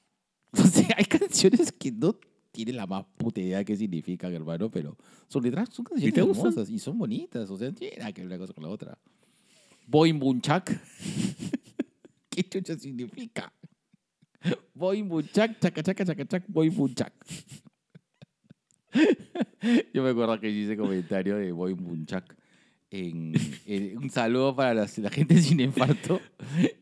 no 0.52 0.66
sé, 0.66 0.88
hay 0.96 1.04
canciones 1.04 1.70
que 1.72 1.92
no 1.92 2.18
tienen 2.55 2.76
la 2.76 2.86
más 2.86 3.05
puta 3.18 3.40
idea 3.40 3.59
de 3.59 3.64
qué 3.64 3.76
significan, 3.76 4.32
hermano, 4.32 4.70
pero 4.70 4.97
son 5.28 5.43
letras, 5.43 5.68
son 5.72 5.85
canciones 5.85 6.14
gustan? 6.24 6.47
hermosas 6.47 6.70
y 6.70 6.78
son 6.78 6.97
bonitas, 6.97 7.51
o 7.51 7.59
sea, 7.59 7.68
no 7.68 7.74
tiene 7.74 7.97
nada 7.98 8.12
que 8.12 8.20
ver 8.22 8.28
una 8.28 8.39
cosa 8.39 8.52
con 8.55 8.62
la 8.64 8.70
otra. 8.70 8.97
Boing 9.86 10.18
Bunchak. 10.18 10.81
¿Qué 12.31 12.43
chucha 12.44 12.78
significa? 12.78 13.52
Boing 14.74 15.09
Bunchak, 15.09 15.59
chaca, 15.60 15.82
chaca, 15.82 16.05
chaca, 16.05 16.24
chac, 16.26 16.44
boing 16.48 16.74
Bunchak. 16.74 17.12
Yo 19.93 20.02
me 20.02 20.10
acuerdo 20.10 20.39
que 20.40 20.48
hice 20.51 20.76
comentario 20.76 21.36
de 21.36 21.51
Boing 21.52 21.76
Bunchak. 21.82 22.36
En, 22.90 23.32
en- 23.66 23.98
un 23.98 24.09
saludo 24.10 24.55
para 24.55 24.74
la 24.74 25.10
gente 25.10 25.40
sin 25.40 25.59
infarto 25.59 26.20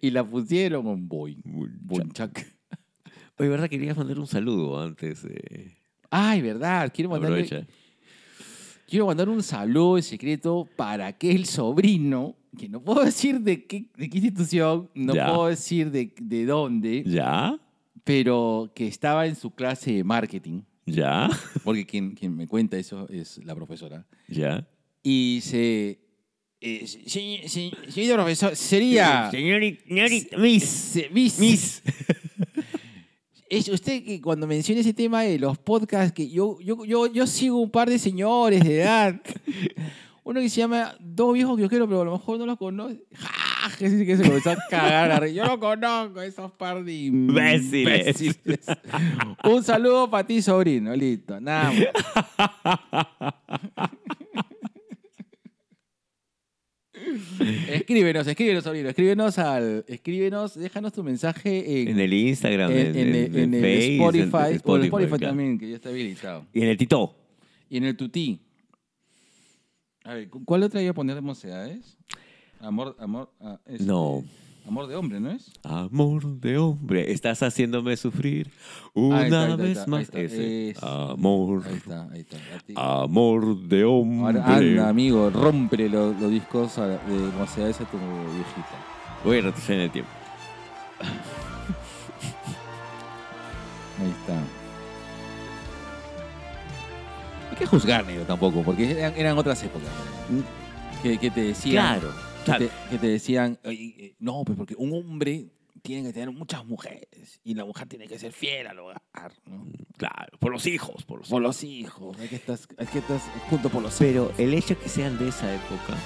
y 0.00 0.10
la 0.10 0.22
pusieron 0.28 0.86
en 0.88 1.08
Boing 1.08 1.40
Bunchak. 1.44 2.46
Oye, 3.38 3.48
¿verdad? 3.48 3.68
Querías 3.68 3.96
mandar 3.96 4.18
un 4.18 4.26
saludo 4.26 4.80
antes. 4.80 5.24
eh, 5.24 5.74
Ay, 6.10 6.42
verdad, 6.42 6.92
quiero 6.94 7.10
mandarle, 7.10 7.42
aprovecha. 7.44 7.66
quiero 8.88 9.06
mandar 9.06 9.28
un 9.28 9.42
saludo 9.42 9.96
en 9.96 10.02
secreto 10.02 10.68
para 10.76 11.06
aquel 11.06 11.46
sobrino, 11.46 12.36
que 12.58 12.68
no 12.68 12.82
puedo 12.82 13.02
decir 13.04 13.40
de 13.40 13.64
qué, 13.66 13.86
de 13.96 14.10
qué 14.10 14.18
institución, 14.18 14.90
no 14.94 15.14
Ya. 15.14 15.26
puedo 15.28 15.46
decir 15.48 15.90
de, 15.90 16.12
de 16.20 16.44
dónde, 16.44 17.02
¿Ya? 17.06 17.58
pero 18.04 18.70
que 18.74 18.86
estaba 18.86 19.26
en 19.26 19.36
su 19.36 19.50
clase 19.52 19.92
de 19.92 20.04
marketing, 20.04 20.62
¿Ya? 20.84 21.30
porque 21.64 21.86
quien, 21.86 22.14
quien 22.14 22.36
me 22.36 22.46
cuenta 22.46 22.76
eso 22.76 23.08
es 23.08 23.38
la 23.44 23.54
profesora. 23.54 24.06
¿Ya? 24.28 24.68
Y 25.02 25.40
se... 25.42 25.98
Eh, 26.64 26.86
se- 26.86 27.08
se- 27.08 27.48
se- 27.48 27.90
señorita 27.90 28.14
profesor, 28.14 28.54
sería... 28.54 29.30
Señorita, 29.32 29.82
señorita, 29.88 30.36
Miss. 30.38 30.98
Miss. 31.10 31.38
Miss. 31.40 31.82
Es 33.52 33.68
usted 33.68 34.02
que 34.02 34.18
cuando 34.18 34.46
menciona 34.46 34.80
ese 34.80 34.94
tema 34.94 35.20
de 35.24 35.38
los 35.38 35.58
podcasts, 35.58 36.10
que 36.14 36.26
yo, 36.30 36.58
yo, 36.60 36.86
yo, 36.86 37.06
yo 37.06 37.26
sigo 37.26 37.60
un 37.60 37.70
par 37.70 37.86
de 37.90 37.98
señores 37.98 38.64
de 38.64 38.80
edad. 38.80 39.20
Uno 40.24 40.40
que 40.40 40.48
se 40.48 40.62
llama 40.62 40.94
Dos 40.98 41.34
Viejos 41.34 41.56
que 41.56 41.62
yo 41.64 41.68
quiero, 41.68 41.86
pero 41.86 42.00
a 42.00 42.04
lo 42.06 42.12
mejor 42.12 42.38
no 42.38 42.46
los 42.46 42.56
conoce. 42.56 43.04
¡Ja! 43.12 43.76
Que 43.78 43.90
se 43.90 44.22
comenzó 44.24 44.52
a 44.52 44.56
cagar. 44.70 45.26
Yo 45.26 45.44
no 45.44 45.60
conozco 45.60 46.22
esos 46.22 46.50
par 46.52 46.82
de 46.82 46.94
Imbéciles. 46.94 48.22
imbéciles. 48.22 48.66
Un 49.44 49.62
saludo 49.62 50.08
para 50.10 50.26
ti, 50.26 50.40
sobrino. 50.40 50.96
Listo. 50.96 51.38
Nada 51.38 51.72
más. 51.74 53.34
Escríbenos, 57.70 58.26
escríbenos, 58.26 58.64
sobrino. 58.64 58.88
Escríbenos 58.88 59.38
al. 59.38 59.84
Escríbenos, 59.88 60.54
déjanos 60.54 60.92
tu 60.92 61.02
mensaje 61.04 61.82
en, 61.82 61.88
En 61.88 62.00
el 62.00 62.12
Instagram, 62.12 62.70
en, 62.72 62.78
en, 62.78 62.96
en 62.96 63.14
el- 63.14 63.36
en 63.38 63.54
el 63.54 63.60
Face, 63.62 63.94
Spotify, 63.96 64.54
en 64.54 64.60
o 64.64 64.76
el 64.76 64.84
Spotify 64.84 65.08
claro. 65.08 65.26
también, 65.26 65.58
que 65.58 65.68
ya 65.70 65.76
está 65.76 65.88
habilitado. 65.90 66.46
Y 66.52 66.62
en 66.62 66.68
el 66.68 66.76
Tito. 66.76 67.14
Y 67.68 67.76
en 67.78 67.84
el 67.84 67.96
Tutí. 67.96 68.40
A 70.04 70.14
ver, 70.14 70.28
¿cu- 70.28 70.44
¿cuál 70.44 70.62
otra 70.64 70.82
iba 70.82 70.90
a 70.90 70.94
poner 70.94 71.14
de 71.14 71.20
mocedades? 71.20 71.96
Amor, 72.60 72.96
amor, 72.98 73.30
ah, 73.40 73.60
este, 73.66 73.84
No. 73.84 74.24
Amor 74.66 74.86
de 74.86 74.94
hombre, 74.96 75.18
¿no 75.20 75.30
es? 75.32 75.50
Amor 75.64 76.24
de 76.40 76.56
hombre, 76.56 77.10
estás 77.12 77.42
haciéndome 77.42 77.96
sufrir 77.96 78.50
una 78.94 79.24
está, 79.24 79.42
ahí 79.42 79.50
está, 79.50 79.62
ahí 79.62 79.68
vez 79.68 79.78
ahí 79.78 79.84
más. 79.88 80.02
está. 80.02 80.20
Ese. 80.20 80.70
Es- 80.70 80.82
Amor. 80.82 81.62
Ahí 81.66 81.74
está, 81.74 82.08
ahí 82.12 82.20
está. 82.20 83.02
Amor 83.02 83.56
de 83.62 83.84
hombre. 83.84 84.38
Ahora 84.40 84.56
anda, 84.56 84.88
amigo, 84.88 85.30
rómpele 85.30 85.88
los, 85.88 86.18
los 86.20 86.30
discos 86.30 86.76
de 86.76 86.96
mocedades 87.38 87.80
a 87.80 87.84
tu 87.90 87.96
viejita. 87.98 88.76
Voy 89.24 89.38
a 89.38 89.42
retroceder 89.42 89.78
en 89.80 89.84
el 89.84 89.90
tiempo. 89.90 90.10
Ahí 94.00 94.10
está. 94.10 94.38
Hay 97.50 97.56
que 97.58 97.66
juzgar, 97.66 98.06
negro, 98.06 98.24
tampoco, 98.24 98.62
porque 98.62 98.90
eran, 98.92 99.12
eran 99.16 99.36
otras 99.38 99.62
épocas. 99.62 99.88
Que, 101.02 101.18
que 101.18 101.30
te 101.30 101.40
decían. 101.42 101.98
Claro. 102.00 102.31
Que 102.44 102.52
te, 102.52 102.70
que 102.90 102.98
te 102.98 103.06
decían, 103.08 103.58
"Oye, 103.64 103.94
eh, 103.98 104.14
no, 104.18 104.42
pues 104.44 104.56
porque 104.58 104.74
un 104.76 104.92
hombre 104.92 105.46
tiene 105.82 106.08
que 106.08 106.12
tener 106.12 106.30
muchas 106.30 106.64
mujeres 106.64 107.40
y 107.42 107.54
la 107.54 107.64
mujer 107.64 107.88
tiene 107.88 108.06
que 108.06 108.18
ser 108.18 108.32
fiel 108.32 108.66
al 108.68 108.78
hogar. 108.78 109.02
¿no? 109.46 109.64
Claro, 109.96 110.38
por 110.38 110.52
los 110.52 110.66
hijos, 110.66 111.04
por 111.04 111.18
los 111.20 111.28
Por 111.28 111.42
hijos. 111.42 111.56
los 111.56 111.64
hijos, 111.64 112.18
hay 112.20 112.28
que 112.28 112.36
estar, 112.36 112.58
hay 112.78 112.86
que 112.86 112.98
estar 113.00 113.18
junto 113.50 113.68
por 113.68 113.82
los 113.82 113.96
Pero 113.98 114.24
hijos. 114.26 114.38
el 114.38 114.54
hecho 114.54 114.78
que 114.78 114.88
sean 114.88 115.18
de 115.18 115.28
esa 115.28 115.52
época 115.52 115.96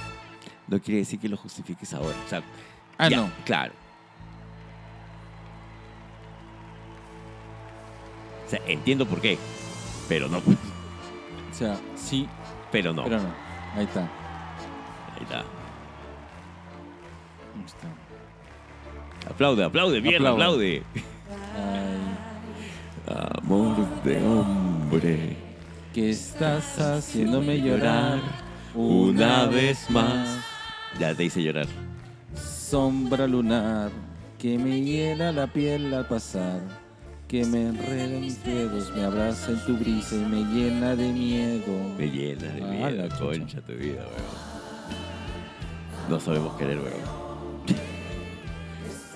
no 0.67 0.81
quiere 0.81 0.99
decir 1.01 1.19
que 1.19 1.29
lo 1.29 1.37
justifiques 1.37 1.93
ahora. 1.93 2.15
O 2.25 2.29
sea, 2.29 2.43
Ah, 2.99 3.09
ya, 3.09 3.17
no. 3.17 3.31
Claro. 3.45 3.73
O 8.45 8.49
sea, 8.49 8.59
entiendo 8.67 9.05
por 9.05 9.21
qué, 9.21 9.37
pero 10.07 10.27
no. 10.29 10.37
O 10.39 11.53
sea, 11.53 11.77
sí, 11.95 12.27
Pero 12.71 12.93
no. 12.93 13.03
pero 13.03 13.21
no. 13.21 13.33
Ahí 13.75 13.85
está. 13.85 14.01
Ahí 15.15 15.23
está. 15.23 15.43
Aplaude, 19.29 19.63
aplaude, 19.63 20.01
mierda, 20.01 20.29
Aplaude. 20.31 20.83
aplaude. 20.83 22.07
Amor 23.39 24.03
de 24.03 24.17
hombre. 24.25 25.37
¿Qué 25.93 26.09
estás 26.11 26.77
haciéndome 26.79 27.59
llorar 27.61 28.19
Una 28.75 29.45
vez 29.45 29.89
más. 29.89 30.39
Ya 30.99 31.13
te 31.15 31.23
hice 31.25 31.41
llorar. 31.41 31.67
Sombra 32.35 33.25
lunar 33.27 33.89
que 34.37 34.57
me 34.57 34.81
hiela 34.81 35.31
la 35.31 35.47
piel 35.47 35.91
al 35.93 36.05
pasar, 36.07 36.59
que 37.27 37.43
me 37.45 37.67
enreda 37.69 38.03
en 38.03 38.21
mis 38.21 38.43
dedos, 38.43 38.93
me 38.95 39.03
abraza 39.03 39.51
en 39.51 39.65
tu 39.65 39.75
brisa 39.77 40.15
y 40.15 40.19
me 40.19 40.43
llena 40.53 40.95
de 40.95 41.11
miedo. 41.11 41.95
Me 41.97 42.07
llena 42.07 42.43
de 42.53 42.61
Ah, 42.63 42.67
miedo, 42.67 42.89
la 42.91 43.09
chucha. 43.09 43.39
concha 43.39 43.61
tu 43.61 43.73
vida, 43.73 44.01
weón. 44.01 44.37
No 46.09 46.19
sabemos 46.19 46.55
querer, 46.57 46.77
weón. 46.77 47.16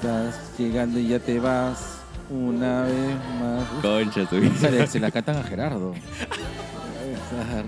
Estás 0.02 0.36
llegando 0.58 0.98
y 1.00 1.10
ya 1.10 1.20
te 1.20 1.40
vas 1.40 2.00
una 2.32 2.82
vez 2.84 3.16
más. 3.40 3.64
Concha 3.84 4.26
tu 4.26 4.38
vida. 4.40 4.88
se 4.88 5.00
la 5.00 5.12
cantan 5.12 5.38
a 5.38 5.44
Gerardo. 5.44 5.94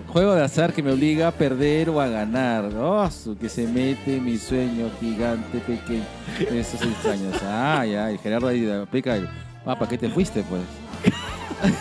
Juego 0.08 0.34
de 0.34 0.44
azar 0.44 0.74
que 0.74 0.82
me 0.82 0.92
obliga 0.92 1.28
a 1.28 1.32
perder 1.32 1.92
o 1.92 2.02
a 2.02 2.08
ganar. 2.08 2.66
Oh, 2.76 3.08
su 3.12 3.38
que 3.38 3.50
se 3.50 3.68
mete 3.68 4.20
mi 4.20 4.38
sueño 4.40 4.90
gigante 5.00 5.60
pequeño. 5.60 6.04
Esos 6.52 6.82
extraños. 6.82 7.36
Ah, 7.44 7.86
ya. 7.86 8.12
Y 8.12 8.18
Gerardo 8.18 8.48
ahí 8.48 8.68
aplica 8.68 9.16
el. 9.16 9.28
Ah, 9.64 9.78
¿para 9.78 9.88
qué 9.90 10.00
te 10.00 10.10
fuiste, 10.10 10.44
pues? 10.44 10.62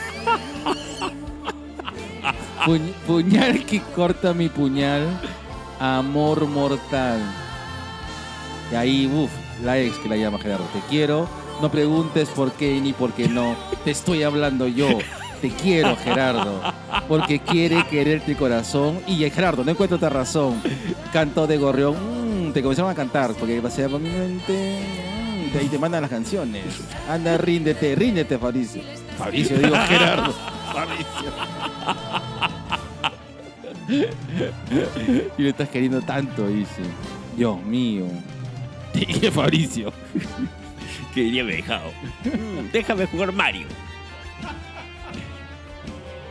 Puñ- 2.66 2.92
puñal 3.06 3.64
que 3.64 3.80
corta 3.96 4.34
mi 4.34 4.50
puñal. 4.50 5.06
Amor 5.80 6.46
mortal. 6.46 7.20
Y 8.70 8.74
ahí, 8.74 9.06
uff, 9.06 9.30
la 9.62 9.78
ex 9.78 9.96
que 9.98 10.08
la 10.08 10.16
llama 10.16 10.38
Gerardo. 10.38 10.64
Te 10.72 10.80
quiero. 10.88 11.28
No 11.60 11.70
preguntes 11.70 12.28
por 12.30 12.52
qué 12.52 12.80
ni 12.80 12.92
por 12.92 13.12
qué 13.12 13.28
no. 13.28 13.54
Te 13.84 13.90
estoy 13.92 14.22
hablando 14.22 14.66
yo. 14.66 14.88
Te 15.40 15.50
quiero, 15.50 15.96
Gerardo. 15.96 16.60
Porque 17.08 17.40
quiere 17.40 17.84
quererte 17.88 18.36
corazón. 18.36 19.00
Y 19.06 19.28
Gerardo, 19.30 19.64
no 19.64 19.70
encuentro 19.72 19.96
otra 19.96 20.08
razón. 20.08 20.60
Canto 21.12 21.46
de 21.46 21.58
gorrión. 21.58 22.48
mm, 22.48 22.52
te 22.52 22.62
comenzaron 22.62 22.90
a 22.90 22.94
cantar. 22.94 23.32
Porque 23.34 23.60
pasea 23.60 23.88
por 23.88 24.00
mi 24.00 24.08
mente. 24.08 24.80
mm, 25.52 25.58
ahí 25.58 25.66
te 25.68 25.78
mandan 25.78 26.02
las 26.02 26.10
canciones. 26.10 26.64
Anda, 27.08 27.36
ríndete, 27.38 27.94
ríndete, 27.94 28.38
Fabricio. 28.38 28.82
Fabricio, 29.18 29.58
digo 29.58 29.76
Gerardo. 29.88 30.32
Fabricio. 30.72 31.32
y 35.38 35.42
le 35.42 35.48
estás 35.50 35.68
queriendo 35.68 36.00
tanto, 36.02 36.46
dice. 36.48 36.82
Dios 37.36 37.60
mío. 37.62 38.04
Te 38.92 39.00
dije 39.00 39.30
Fabricio. 39.30 39.92
Que 41.14 41.22
diría 41.22 41.44
me 41.44 41.56
dejado. 41.56 41.90
Mm, 42.24 42.70
Déjame 42.72 43.06
jugar 43.06 43.32
Mario. 43.32 43.66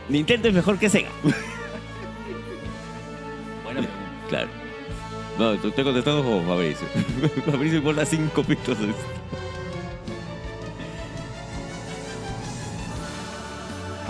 Nintendo 0.08 0.48
es 0.48 0.54
mejor 0.54 0.78
que 0.78 0.88
Sega. 0.88 1.10
Bueno, 3.64 3.86
Claro. 4.28 4.48
No, 5.38 5.56
te 5.58 5.68
estoy 5.68 5.84
contestando 5.84 6.22
como 6.22 6.46
Fabricio. 6.46 6.86
Fabricio 7.50 7.78
importa 7.78 8.04
cinco 8.04 8.42
pitos. 8.44 8.76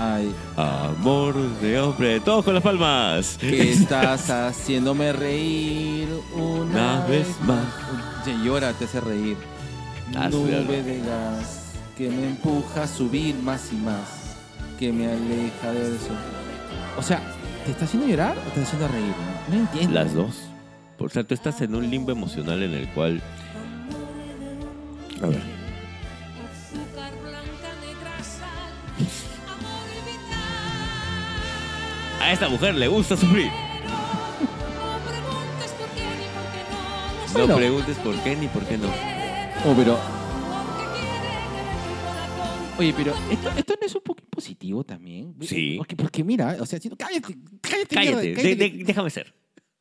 Ay, 0.03 0.35
Amor 0.57 1.35
de 1.61 1.81
hombre. 1.81 2.21
Todos 2.21 2.45
con 2.45 2.55
las 2.55 2.63
palmas. 2.63 3.39
estás 3.43 4.31
haciéndome 4.31 5.13
reír 5.13 6.09
una, 6.35 6.63
Una 6.63 7.07
vez 7.07 7.29
más. 7.47 7.65
Llora, 8.45 8.73
te 8.73 8.85
hace 8.85 9.01
reír. 9.01 9.37
Nube 10.13 10.83
de 10.83 10.99
gas 11.01 11.63
que 11.97 12.09
me 12.09 12.29
empuja 12.29 12.85
a 12.85 12.89
subir 12.89 13.35
más 13.37 13.73
y 13.73 13.77
más, 13.77 14.37
que 14.79 14.93
me 14.93 15.07
aleja 15.07 15.73
del 15.73 15.99
sol. 15.99 16.17
O 16.99 17.03
sea, 17.03 17.21
¿te 17.65 17.73
está 17.73 17.85
haciendo 17.85 18.09
llorar 18.09 18.37
o 18.37 18.41
te 18.53 18.61
está 18.61 18.63
haciendo 18.63 18.89
reír? 18.89 19.15
No, 19.49 19.55
No 19.55 19.61
entiendo. 19.63 19.95
Las 19.95 20.15
dos. 20.15 20.43
Por 20.99 21.11
sea, 21.11 21.25
tú 21.25 21.35
estás 21.35 21.61
en 21.61 21.75
un 21.75 21.91
limbo 21.91 22.13
emocional 22.13 22.63
en 22.63 22.73
el 22.73 22.89
cual. 22.91 23.21
A 25.23 25.27
ver. 25.27 25.62
A 32.23 32.33
esta 32.33 32.49
mujer 32.49 32.75
le 32.77 32.89
gusta 32.89 33.17
sufrir. 33.17 33.51
No 33.51 33.57
preguntes 35.17 35.67
por 35.73 35.87
qué 35.95 35.97
ni 36.07 36.27
por 36.29 36.45
qué 36.53 36.59
no. 36.71 37.33
No 37.33 37.47
Bueno. 37.47 37.57
preguntes 37.57 37.97
por 37.99 38.23
qué 38.23 38.37
ni 38.37 38.49
por 38.49 38.65
qué 38.67 38.79
no. 38.79 38.89
Oh, 39.65 39.75
pero, 39.77 39.99
oye, 42.79 42.93
pero 42.97 43.15
esto, 43.31 43.49
esto 43.57 43.75
no 43.81 43.87
es 43.87 43.95
un 43.95 44.03
poco 44.03 44.21
impositivo 44.23 44.85
también. 44.85 45.35
Sí. 45.41 45.75
Porque, 45.79 45.97
porque 45.97 46.25
mira, 46.25 46.57
o 46.61 46.67
sea, 46.67 46.79
si- 46.81 46.91
cállate, 46.91 47.37
cállate, 47.61 47.95
Cállate, 47.95 47.99
mierda, 48.01 48.21
de- 48.21 48.35
cállate. 48.35 48.57
de- 48.71 48.85
déjame 48.85 49.11
ser. 49.11 49.35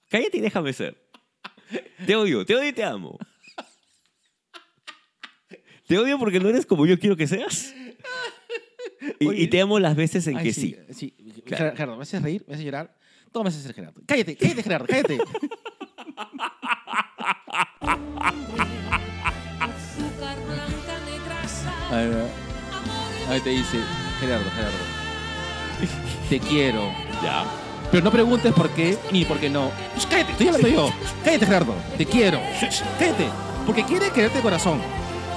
Cállate 0.10 0.38
y 0.38 0.42
déjame 0.42 0.74
ser. 0.74 1.10
Te 2.06 2.16
odio, 2.16 2.46
te 2.46 2.56
odio 2.56 2.70
y 2.70 2.74
te 2.74 2.84
amo. 2.84 3.18
Te 5.88 5.98
odio 5.98 6.18
porque 6.20 6.40
no 6.40 6.48
eres 6.50 6.66
como 6.66 6.86
yo 6.86 6.98
quiero 7.00 7.16
que 7.18 7.28
seas. 7.28 7.74
Y, 9.20 9.28
Oye. 9.28 9.42
y 9.44 9.48
te 9.48 9.62
amo 9.62 9.80
las 9.80 9.96
veces 9.96 10.28
en 10.28 10.38
Ay, 10.38 10.44
que 10.46 10.54
sí. 10.54 10.76
Sí, 10.92 11.14
Claro. 11.46 11.72
Gerardo, 11.76 11.98
me 11.98 12.04
haces 12.04 12.22
reír, 12.22 12.44
me 12.48 12.54
haces 12.54 12.66
llorar. 12.66 12.96
Todo 13.32 13.44
me 13.44 13.50
hace 13.50 13.62
ser 13.62 13.74
Gerardo. 13.74 14.02
Cállate, 14.06 14.36
cállate, 14.36 14.64
Gerardo, 14.64 14.86
cállate. 14.88 15.18
Ahí, 21.92 22.08
va. 22.10 23.34
Ahí 23.34 23.40
te 23.42 23.50
dice, 23.50 23.78
Gerardo, 24.20 24.50
Gerardo. 24.52 24.78
Te 26.30 26.40
quiero. 26.40 26.92
Ya. 27.24 27.44
Pero 27.92 28.04
no 28.04 28.12
preguntes 28.12 28.54
por 28.54 28.70
qué 28.70 28.98
ni 29.12 29.26
por 29.26 29.38
qué 29.40 29.50
no. 29.50 29.72
Shh, 29.98 30.06
cállate, 30.10 30.32
estoy 30.32 30.48
hablando 30.48 30.68
yo. 30.70 30.94
Cállate, 31.24 31.46
Gerardo. 31.46 31.76
Te 31.98 32.06
quiero. 32.06 32.40
Shh, 32.62 32.82
cállate. 32.98 33.26
Porque 33.66 33.84
quiere 33.84 34.10
quererte 34.12 34.38
de 34.38 34.42
corazón. 34.44 34.80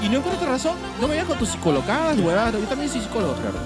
Y 0.05 0.09
no 0.11 0.19
encuentras 0.19 0.51
razón, 0.51 0.77
no 1.01 1.09
me 1.09 1.15
vayas 1.15 1.27
con 1.27 1.39
tus 1.39 1.49
psicologadas, 1.49 2.19
huevadas. 2.19 2.53
Yo 2.53 2.61
también 2.69 2.91
soy 2.91 3.01
psicólogo, 3.01 3.35
Gerardo. 3.37 3.59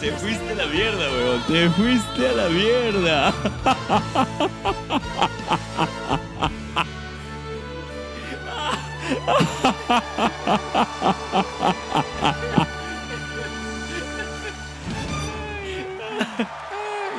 Te 0.00 0.12
fuiste 0.12 0.50
a 0.50 0.54
la 0.54 0.66
mierda, 0.66 1.10
weón. 1.10 1.42
Te 1.46 1.68
fuiste 1.68 2.26
a 2.26 2.32
la 2.32 2.48
mierda. 2.48 3.34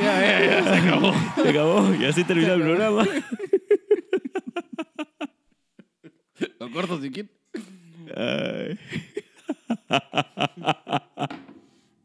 Ya, 0.08 0.22
ya, 0.22 0.40
ya, 0.46 0.64
se 0.64 0.70
acabó. 0.80 1.14
Se 1.36 1.50
acabó. 1.50 1.94
Y 1.96 2.06
así 2.06 2.24
terminó 2.24 2.54
el 2.54 2.62
programa. 2.62 3.04
Lo 6.60 6.72
corto 6.72 7.02
si 7.02 7.10
quieres. 7.10 7.32
Ay. 8.16 8.78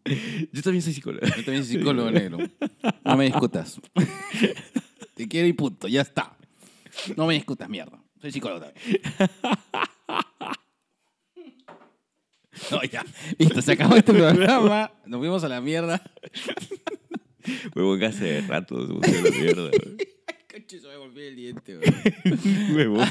Yo 0.53 0.63
también 0.63 0.83
soy 0.83 0.95
psicólogo. 0.95 1.25
Yo 1.27 1.45
también 1.45 1.65
soy 1.65 1.77
psicólogo 1.77 2.11
negro. 2.11 2.39
No 3.05 3.17
me 3.17 3.27
discutas. 3.27 3.81
Te 5.15 5.29
quiero 5.29 5.47
y 5.47 5.53
punto, 5.53 5.87
ya 5.87 6.01
está. 6.03 6.37
No 7.17 7.27
me 7.27 7.35
discutas, 7.35 7.69
mierda. 7.69 8.03
Soy 8.21 8.33
psicólogo 8.33 8.67
también. 8.67 9.01
No, 12.71 12.83
ya. 12.85 13.05
Listo, 13.39 13.63
se 13.63 13.73
acabó 13.73 13.97
este 13.97 14.13
programa. 14.13 14.93
Nos 15.07 15.21
fuimos 15.21 15.43
a 15.45 15.49
la 15.49 15.61
mierda. 15.61 16.03
Huevón 17.75 17.99
que 17.99 18.07
hace 18.07 18.41
rato 18.43 18.87
se 18.87 18.93
puso 18.95 19.23
la 19.23 19.31
mierda. 19.31 19.71
Coche, 20.53 20.81
se 20.81 20.87
me 20.89 20.97
golpeé 20.99 21.29
el 21.29 21.37
diente. 21.37 21.79
Huevón. 22.75 23.09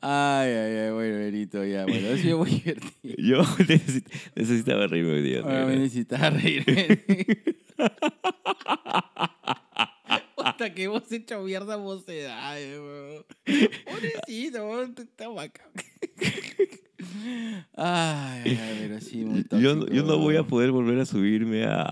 Ay, 0.00 0.50
ay, 0.50 0.76
ay, 0.78 0.90
bueno, 0.92 1.18
Benito, 1.18 1.62
ya. 1.62 1.84
Bueno, 1.84 2.08
ha 2.10 2.16
sido 2.16 2.38
muy 2.38 2.50
divertido. 2.50 3.14
Yo 3.18 3.42
necesito- 3.42 4.10
necesitaba 4.34 4.86
reírme 4.86 5.12
hoy 5.12 5.22
día. 5.22 5.40
Ahora 5.40 5.66
me 5.66 5.76
necesitaba 5.76 6.30
reírme. 6.30 7.00
Hasta 10.64 10.74
que 10.74 10.88
vos 10.88 11.12
hecho 11.12 11.42
mierda 11.42 11.76
mocedades, 11.76 12.78
weón. 12.80 13.24
Pobrecito, 13.84 14.66
weón, 14.70 14.94
tú 14.94 15.02
estás 15.02 15.34
bacán. 15.34 15.66
Ay, 17.76 18.58
pero 18.80 19.00
sí, 19.00 19.24
muy 19.24 19.44
Yo, 19.60 19.74
no- 19.74 19.80
tóxico, 19.82 19.92
yo 19.94 20.02
no 20.04 20.18
voy 20.18 20.36
a 20.36 20.44
poder 20.44 20.70
volver 20.70 20.98
a 21.00 21.04
subirme 21.04 21.64
a, 21.64 21.82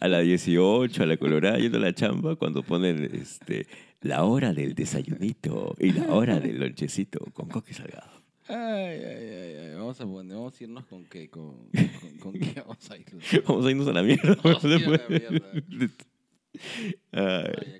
a 0.00 0.08
la 0.08 0.18
18, 0.20 1.02
a 1.02 1.06
la 1.06 1.16
Colorada, 1.16 1.58
yendo 1.58 1.78
a 1.78 1.80
la 1.80 1.94
chamba, 1.94 2.34
cuando 2.36 2.62
ponen 2.64 3.08
este, 3.14 3.66
la 4.00 4.24
hora 4.24 4.52
del 4.52 4.74
desayunito 4.74 5.76
y 5.78 5.92
la 5.92 6.12
hora 6.12 6.40
del 6.40 6.58
lonchecito 6.58 7.20
con 7.32 7.48
Coque 7.48 7.72
Salgado. 7.74 8.10
Ay, 8.48 8.56
ay, 8.56 9.04
ay, 9.04 9.54
ay. 9.60 9.74
Vamos 9.74 10.00
a 10.00 10.06
poner, 10.06 10.36
vamos 10.36 10.60
a 10.60 10.64
irnos 10.64 10.86
con 10.86 11.04
qué, 11.04 11.28
con, 11.30 11.52
con, 11.70 12.18
con 12.18 12.32
qué 12.32 12.60
vamos 12.62 12.90
a 12.90 12.96
irnos. 12.96 13.24
Vamos 13.46 13.64
a 13.66 13.70
irnos 13.70 13.88
a 13.88 13.92
la 13.92 14.02
mierda. 14.02 14.36
Vamos 14.42 14.64
a 14.64 14.68
ir 14.68 14.74
a 14.74 14.90
la 14.90 15.08
mierda. 15.08 15.52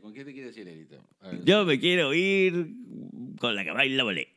¿Con 0.03 0.13
qué 0.13 0.25
te 0.25 0.33
quieres 0.33 0.55
decir, 0.55 0.67
Erito? 0.69 0.97
Yo 1.45 1.65
me 1.65 1.79
quiero 1.79 2.13
ir 2.15 2.69
con 3.41 3.55
la 3.55 3.65
que 3.65 3.71
baila 3.73 4.05
bolé. 4.05 4.29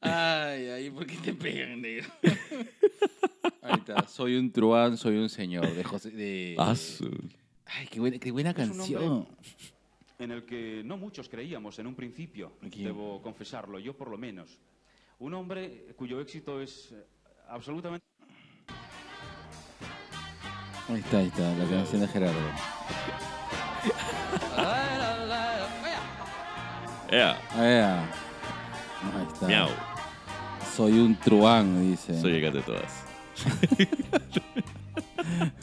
Ay, 0.00 0.66
ay, 0.68 0.90
¿por 0.90 1.06
qué 1.06 1.16
te 1.16 1.34
pegan, 1.34 1.80
negro? 1.82 2.08
Ahí 3.62 3.74
está, 3.78 4.06
soy 4.08 4.36
un 4.36 4.50
truán, 4.50 4.96
soy 4.96 5.16
un 5.16 5.28
señor 5.28 5.72
de 5.74 5.84
José. 5.84 6.10
De... 6.10 6.54
Ah, 6.58 6.74
su- 6.74 7.10
Ay, 7.66 7.86
qué 7.88 8.00
buena, 8.00 8.18
qué 8.18 8.30
buena 8.30 8.54
canción. 8.54 9.28
en 10.18 10.30
el 10.30 10.44
que 10.44 10.82
no 10.84 10.96
muchos 10.96 11.28
creíamos 11.28 11.78
en 11.78 11.86
un 11.86 11.94
principio, 11.94 12.52
Aquí. 12.62 12.82
debo 12.84 13.20
confesarlo, 13.22 13.78
yo 13.78 13.94
por 13.96 14.08
lo 14.10 14.16
menos. 14.18 14.58
Un 15.18 15.34
hombre 15.34 15.86
cuyo 15.96 16.20
éxito 16.20 16.60
es 16.60 16.94
absolutamente... 17.48 18.04
Ahí 20.90 21.00
está, 21.00 21.18
ahí 21.18 21.26
está, 21.28 21.42
la 21.54 21.64
canción 21.68 22.00
de 22.00 22.08
Gerardo. 22.08 22.38
Ea, 27.10 27.36
Ah, 27.52 28.04
Ahí 29.16 29.26
está. 29.32 29.46
miau. 29.46 29.68
Soy 30.76 30.92
un 30.98 31.16
truán, 31.16 31.90
dice. 31.90 32.20
Soy 32.20 32.34
el 32.36 32.42
gato 32.42 32.58
de 32.58 32.62
todas. 32.62 32.92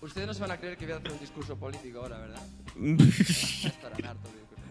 Ustedes 0.00 0.26
no 0.26 0.34
se 0.34 0.40
van 0.40 0.50
a 0.52 0.56
creer 0.56 0.76
que 0.76 0.86
voy 0.86 0.94
a 0.94 0.98
hacer 0.98 1.12
un 1.12 1.20
discurso 1.20 1.56
político 1.56 2.00
ahora, 2.00 2.18
¿verdad? 2.18 2.42
Estarán 2.76 4.04
hartos 4.06 4.32
de 4.32 4.38
discutir. 4.40 4.64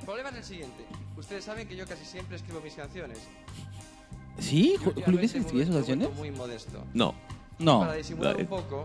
El 0.00 0.04
problema 0.04 0.30
es 0.30 0.36
el 0.36 0.44
siguiente. 0.44 0.84
Ustedes 1.16 1.44
saben 1.44 1.68
que 1.68 1.76
yo 1.76 1.86
casi 1.86 2.04
siempre 2.04 2.36
escribo 2.36 2.60
mis 2.60 2.74
canciones. 2.74 3.18
¿Sí? 4.46 4.76
Julio 4.82 5.02
Iglesias 5.10 5.46
he 5.48 5.52
vuelto 5.52 5.72
canciones? 5.74 6.14
muy 6.16 6.30
modesto. 6.30 6.84
No. 6.94 7.14
No. 7.58 7.80
Para 7.80 7.94
disimular 7.94 8.32
Dale. 8.32 8.42
un 8.44 8.48
poco, 8.48 8.84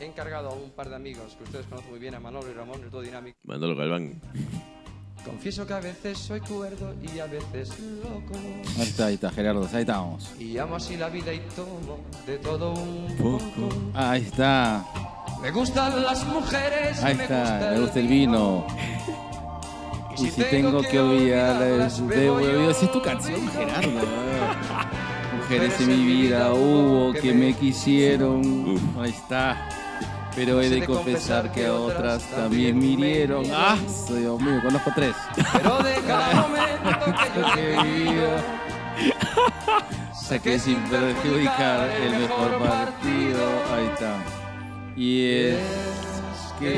he 0.00 0.04
encargado 0.04 0.50
a 0.50 0.52
un 0.54 0.70
par 0.70 0.88
de 0.88 0.96
amigos 0.96 1.34
que 1.36 1.44
ustedes 1.44 1.66
conocen 1.66 1.90
muy 1.90 1.98
bien, 2.00 2.14
a 2.14 2.20
Manolo 2.20 2.50
y 2.50 2.54
Ramón, 2.54 2.80
el 2.82 2.90
todo 2.90 3.00
dinámico. 3.02 3.38
Manolo 3.44 3.76
Galván. 3.76 4.20
Confieso 5.24 5.66
que 5.66 5.72
a 5.72 5.80
veces 5.80 6.18
soy 6.18 6.40
cuerdo 6.40 6.94
y 7.02 7.18
a 7.18 7.24
veces 7.26 7.70
loco. 8.02 8.34
Ahí 8.76 8.82
está, 8.82 9.06
ahí 9.06 9.14
está, 9.14 9.30
Gerardo, 9.30 9.66
ahí 9.72 9.80
estamos. 9.80 10.30
Y 10.38 10.58
amo 10.58 10.76
así 10.76 10.96
la 10.98 11.08
vida 11.08 11.32
y 11.32 11.40
tomo 11.56 11.98
de 12.26 12.36
todo 12.38 12.74
un 12.74 13.16
Poco. 13.16 13.68
Ahí 13.94 14.20
está, 14.22 14.84
Me 15.40 15.50
gustan 15.50 16.02
las 16.02 16.26
mujeres. 16.26 17.02
ahí 17.02 17.14
me 17.14 17.22
está, 17.22 17.40
gusta 17.40 17.70
me 17.70 17.80
gusta 17.80 18.00
el 18.00 18.08
vino. 18.08 18.66
Y 20.16 20.30
si 20.30 20.42
tengo 20.44 20.80
que 20.80 21.00
olvidarlas, 21.00 22.06
debo 22.06 22.36
olvidar. 22.36 22.72
Si 22.74 22.84
es 22.84 22.92
tu 22.92 23.02
canción, 23.02 23.48
Gerardo. 23.48 23.90
Mujeres 25.44 25.78
en 25.78 25.88
mi 25.88 26.06
vida 26.06 26.54
hubo 26.54 27.12
que 27.12 27.34
me 27.34 27.52
quisieron. 27.52 28.80
Ahí 28.98 29.10
está. 29.10 29.68
Pero 30.34 30.62
he 30.62 30.70
de 30.70 30.86
confesar 30.86 31.52
que 31.52 31.66
a 31.66 31.74
otras 31.74 32.22
también 32.30 32.78
me 32.78 32.86
hirieron. 32.86 33.44
¡Ah! 33.52 33.76
Dios 34.08 34.40
mío, 34.40 34.58
conozco 34.62 34.90
tres. 34.94 35.14
Pero 35.52 35.82
de 35.82 35.94
cada 36.06 36.34
momento 36.34 37.04
que 37.54 37.60
yo 37.60 37.68
he 37.68 37.82
vivido. 37.82 38.28
Saqué 40.14 40.58
sin 40.58 40.78
perjudicar 40.84 41.90
el 41.90 42.20
mejor 42.20 42.58
partido. 42.58 43.44
Ahí 43.74 43.86
está. 43.92 44.16
Y 44.96 45.26
es 45.26 45.58
que 46.58 46.72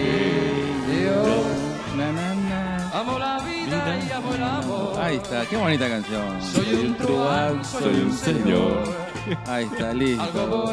yo. 1.05 1.44
Na, 1.97 2.10
na, 2.10 2.34
na. 2.34 3.35
Ahí 4.98 5.16
está, 5.16 5.44
qué 5.47 5.56
bonita 5.56 5.88
canción. 5.88 6.43
Soy 6.43 6.74
un 6.86 6.97
truán, 6.97 7.64
soy 7.64 7.94
un 8.01 8.12
señor. 8.12 8.82
Ahí 9.47 9.64
está, 9.64 9.93
listo. 9.93 10.72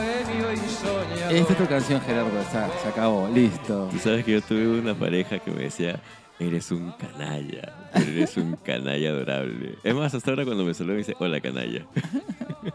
Esta 1.30 1.54
es 1.54 1.58
tu 1.58 1.68
canción, 1.68 2.02
Gerardo. 2.02 2.40
Está, 2.40 2.70
se 2.82 2.88
acabó, 2.88 3.28
listo. 3.28 3.90
Tú 3.92 4.00
sabes 4.00 4.24
que 4.24 4.32
yo 4.32 4.42
tuve 4.42 4.80
una 4.80 4.96
pareja 4.96 5.40
que 5.40 5.52
me 5.52 5.64
decía, 5.64 6.00
eres 6.40 6.72
un 6.72 6.92
canalla, 6.94 7.90
eres 7.94 8.38
un 8.38 8.56
canalla 8.56 9.10
adorable. 9.10 9.76
Es 9.84 9.94
más, 9.94 10.14
hasta 10.14 10.32
ahora 10.32 10.46
cuando 10.46 10.64
me 10.64 10.74
saluda 10.74 10.94
me 10.94 11.00
dice, 11.00 11.16
hola 11.20 11.42
canalla. 11.42 11.86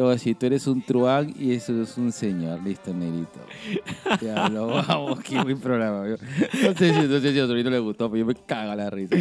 Te 0.00 0.04
voy 0.04 0.12
a 0.12 0.14
decir, 0.14 0.34
tú 0.34 0.46
eres 0.46 0.66
un 0.66 0.80
truán 0.80 1.34
y 1.38 1.52
eso 1.52 1.82
es 1.82 1.98
un 1.98 2.10
señor. 2.10 2.62
Listo, 2.62 2.90
negrito. 2.94 3.38
Ya 4.22 4.48
lo 4.48 4.68
vamos, 4.88 5.20
qué 5.20 5.38
buen 5.42 5.60
programa. 5.60 6.08
Yo- 6.08 6.16
No 6.16 6.74
sé 6.74 6.94
si, 6.94 7.06
no 7.06 7.20
sé 7.20 7.32
si 7.34 7.38
a 7.38 7.46
Torito 7.46 7.68
le 7.68 7.78
gustó, 7.80 8.10
pero 8.10 8.20
yo 8.20 8.24
me 8.24 8.34
cago 8.34 8.74
la 8.74 8.88
risa. 8.88 9.14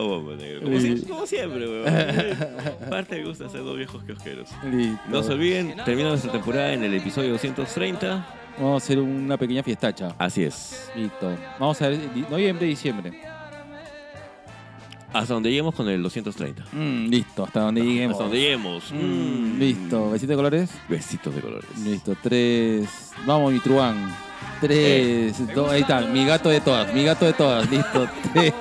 bomba, 0.00 0.34
negro. 0.34 0.62
Como, 0.62 0.80
Sí. 0.80 0.98
si- 0.98 1.06
como 1.06 1.24
siempre, 1.28 1.64
weón. 1.64 1.86
Aparte 2.86 3.18
me 3.22 3.28
gusta 3.28 3.48
ser 3.48 3.62
dos 3.62 3.76
viejos 3.76 4.02
kiosqueros. 4.02 4.48
Listo. 4.72 5.00
No 5.08 5.22
se 5.22 5.32
olviden, 5.32 5.76
termina 5.84 6.08
nuestra 6.08 6.32
temporada 6.32 6.72
en 6.72 6.82
el 6.82 6.94
episodio 6.94 7.30
230. 7.30 8.26
Vamos 8.58 8.82
a 8.82 8.84
hacer 8.84 8.98
una 8.98 9.36
pequeña 9.38 9.62
fiestacha. 9.62 10.12
Así 10.18 10.42
es. 10.42 10.90
Listo. 10.96 11.36
Vamos 11.60 11.80
a 11.82 11.88
ver, 11.88 12.00
noviembre, 12.28 12.66
diciembre. 12.66 13.12
Hasta 15.12 15.34
donde 15.34 15.50
lleguemos 15.50 15.74
con 15.74 15.88
el 15.88 16.02
230. 16.02 16.64
Mm, 16.72 17.06
listo, 17.08 17.44
hasta 17.44 17.60
donde 17.60 17.82
lleguemos. 17.82 18.14
Hasta 18.14 18.24
donde 18.24 18.40
lleguemos. 18.40 18.92
Mm, 18.92 19.58
listo. 19.58 20.10
¿Besito 20.10 20.30
de 20.30 20.36
colores? 20.36 20.70
Besitos 20.88 21.34
de 21.34 21.40
colores. 21.40 21.78
Listo. 21.84 22.16
Tres. 22.22 23.10
Vamos, 23.26 23.52
mi 23.52 23.60
truán. 23.60 24.14
Tres, 24.60 25.54
dos, 25.54 25.70
ahí 25.70 25.80
está, 25.80 26.02
mi 26.02 26.26
gato 26.26 26.50
de 26.50 26.60
todas, 26.60 26.92
mi 26.92 27.02
gato 27.02 27.24
de 27.24 27.32
todas, 27.32 27.70
listo. 27.70 28.06
Tres, 28.34 28.52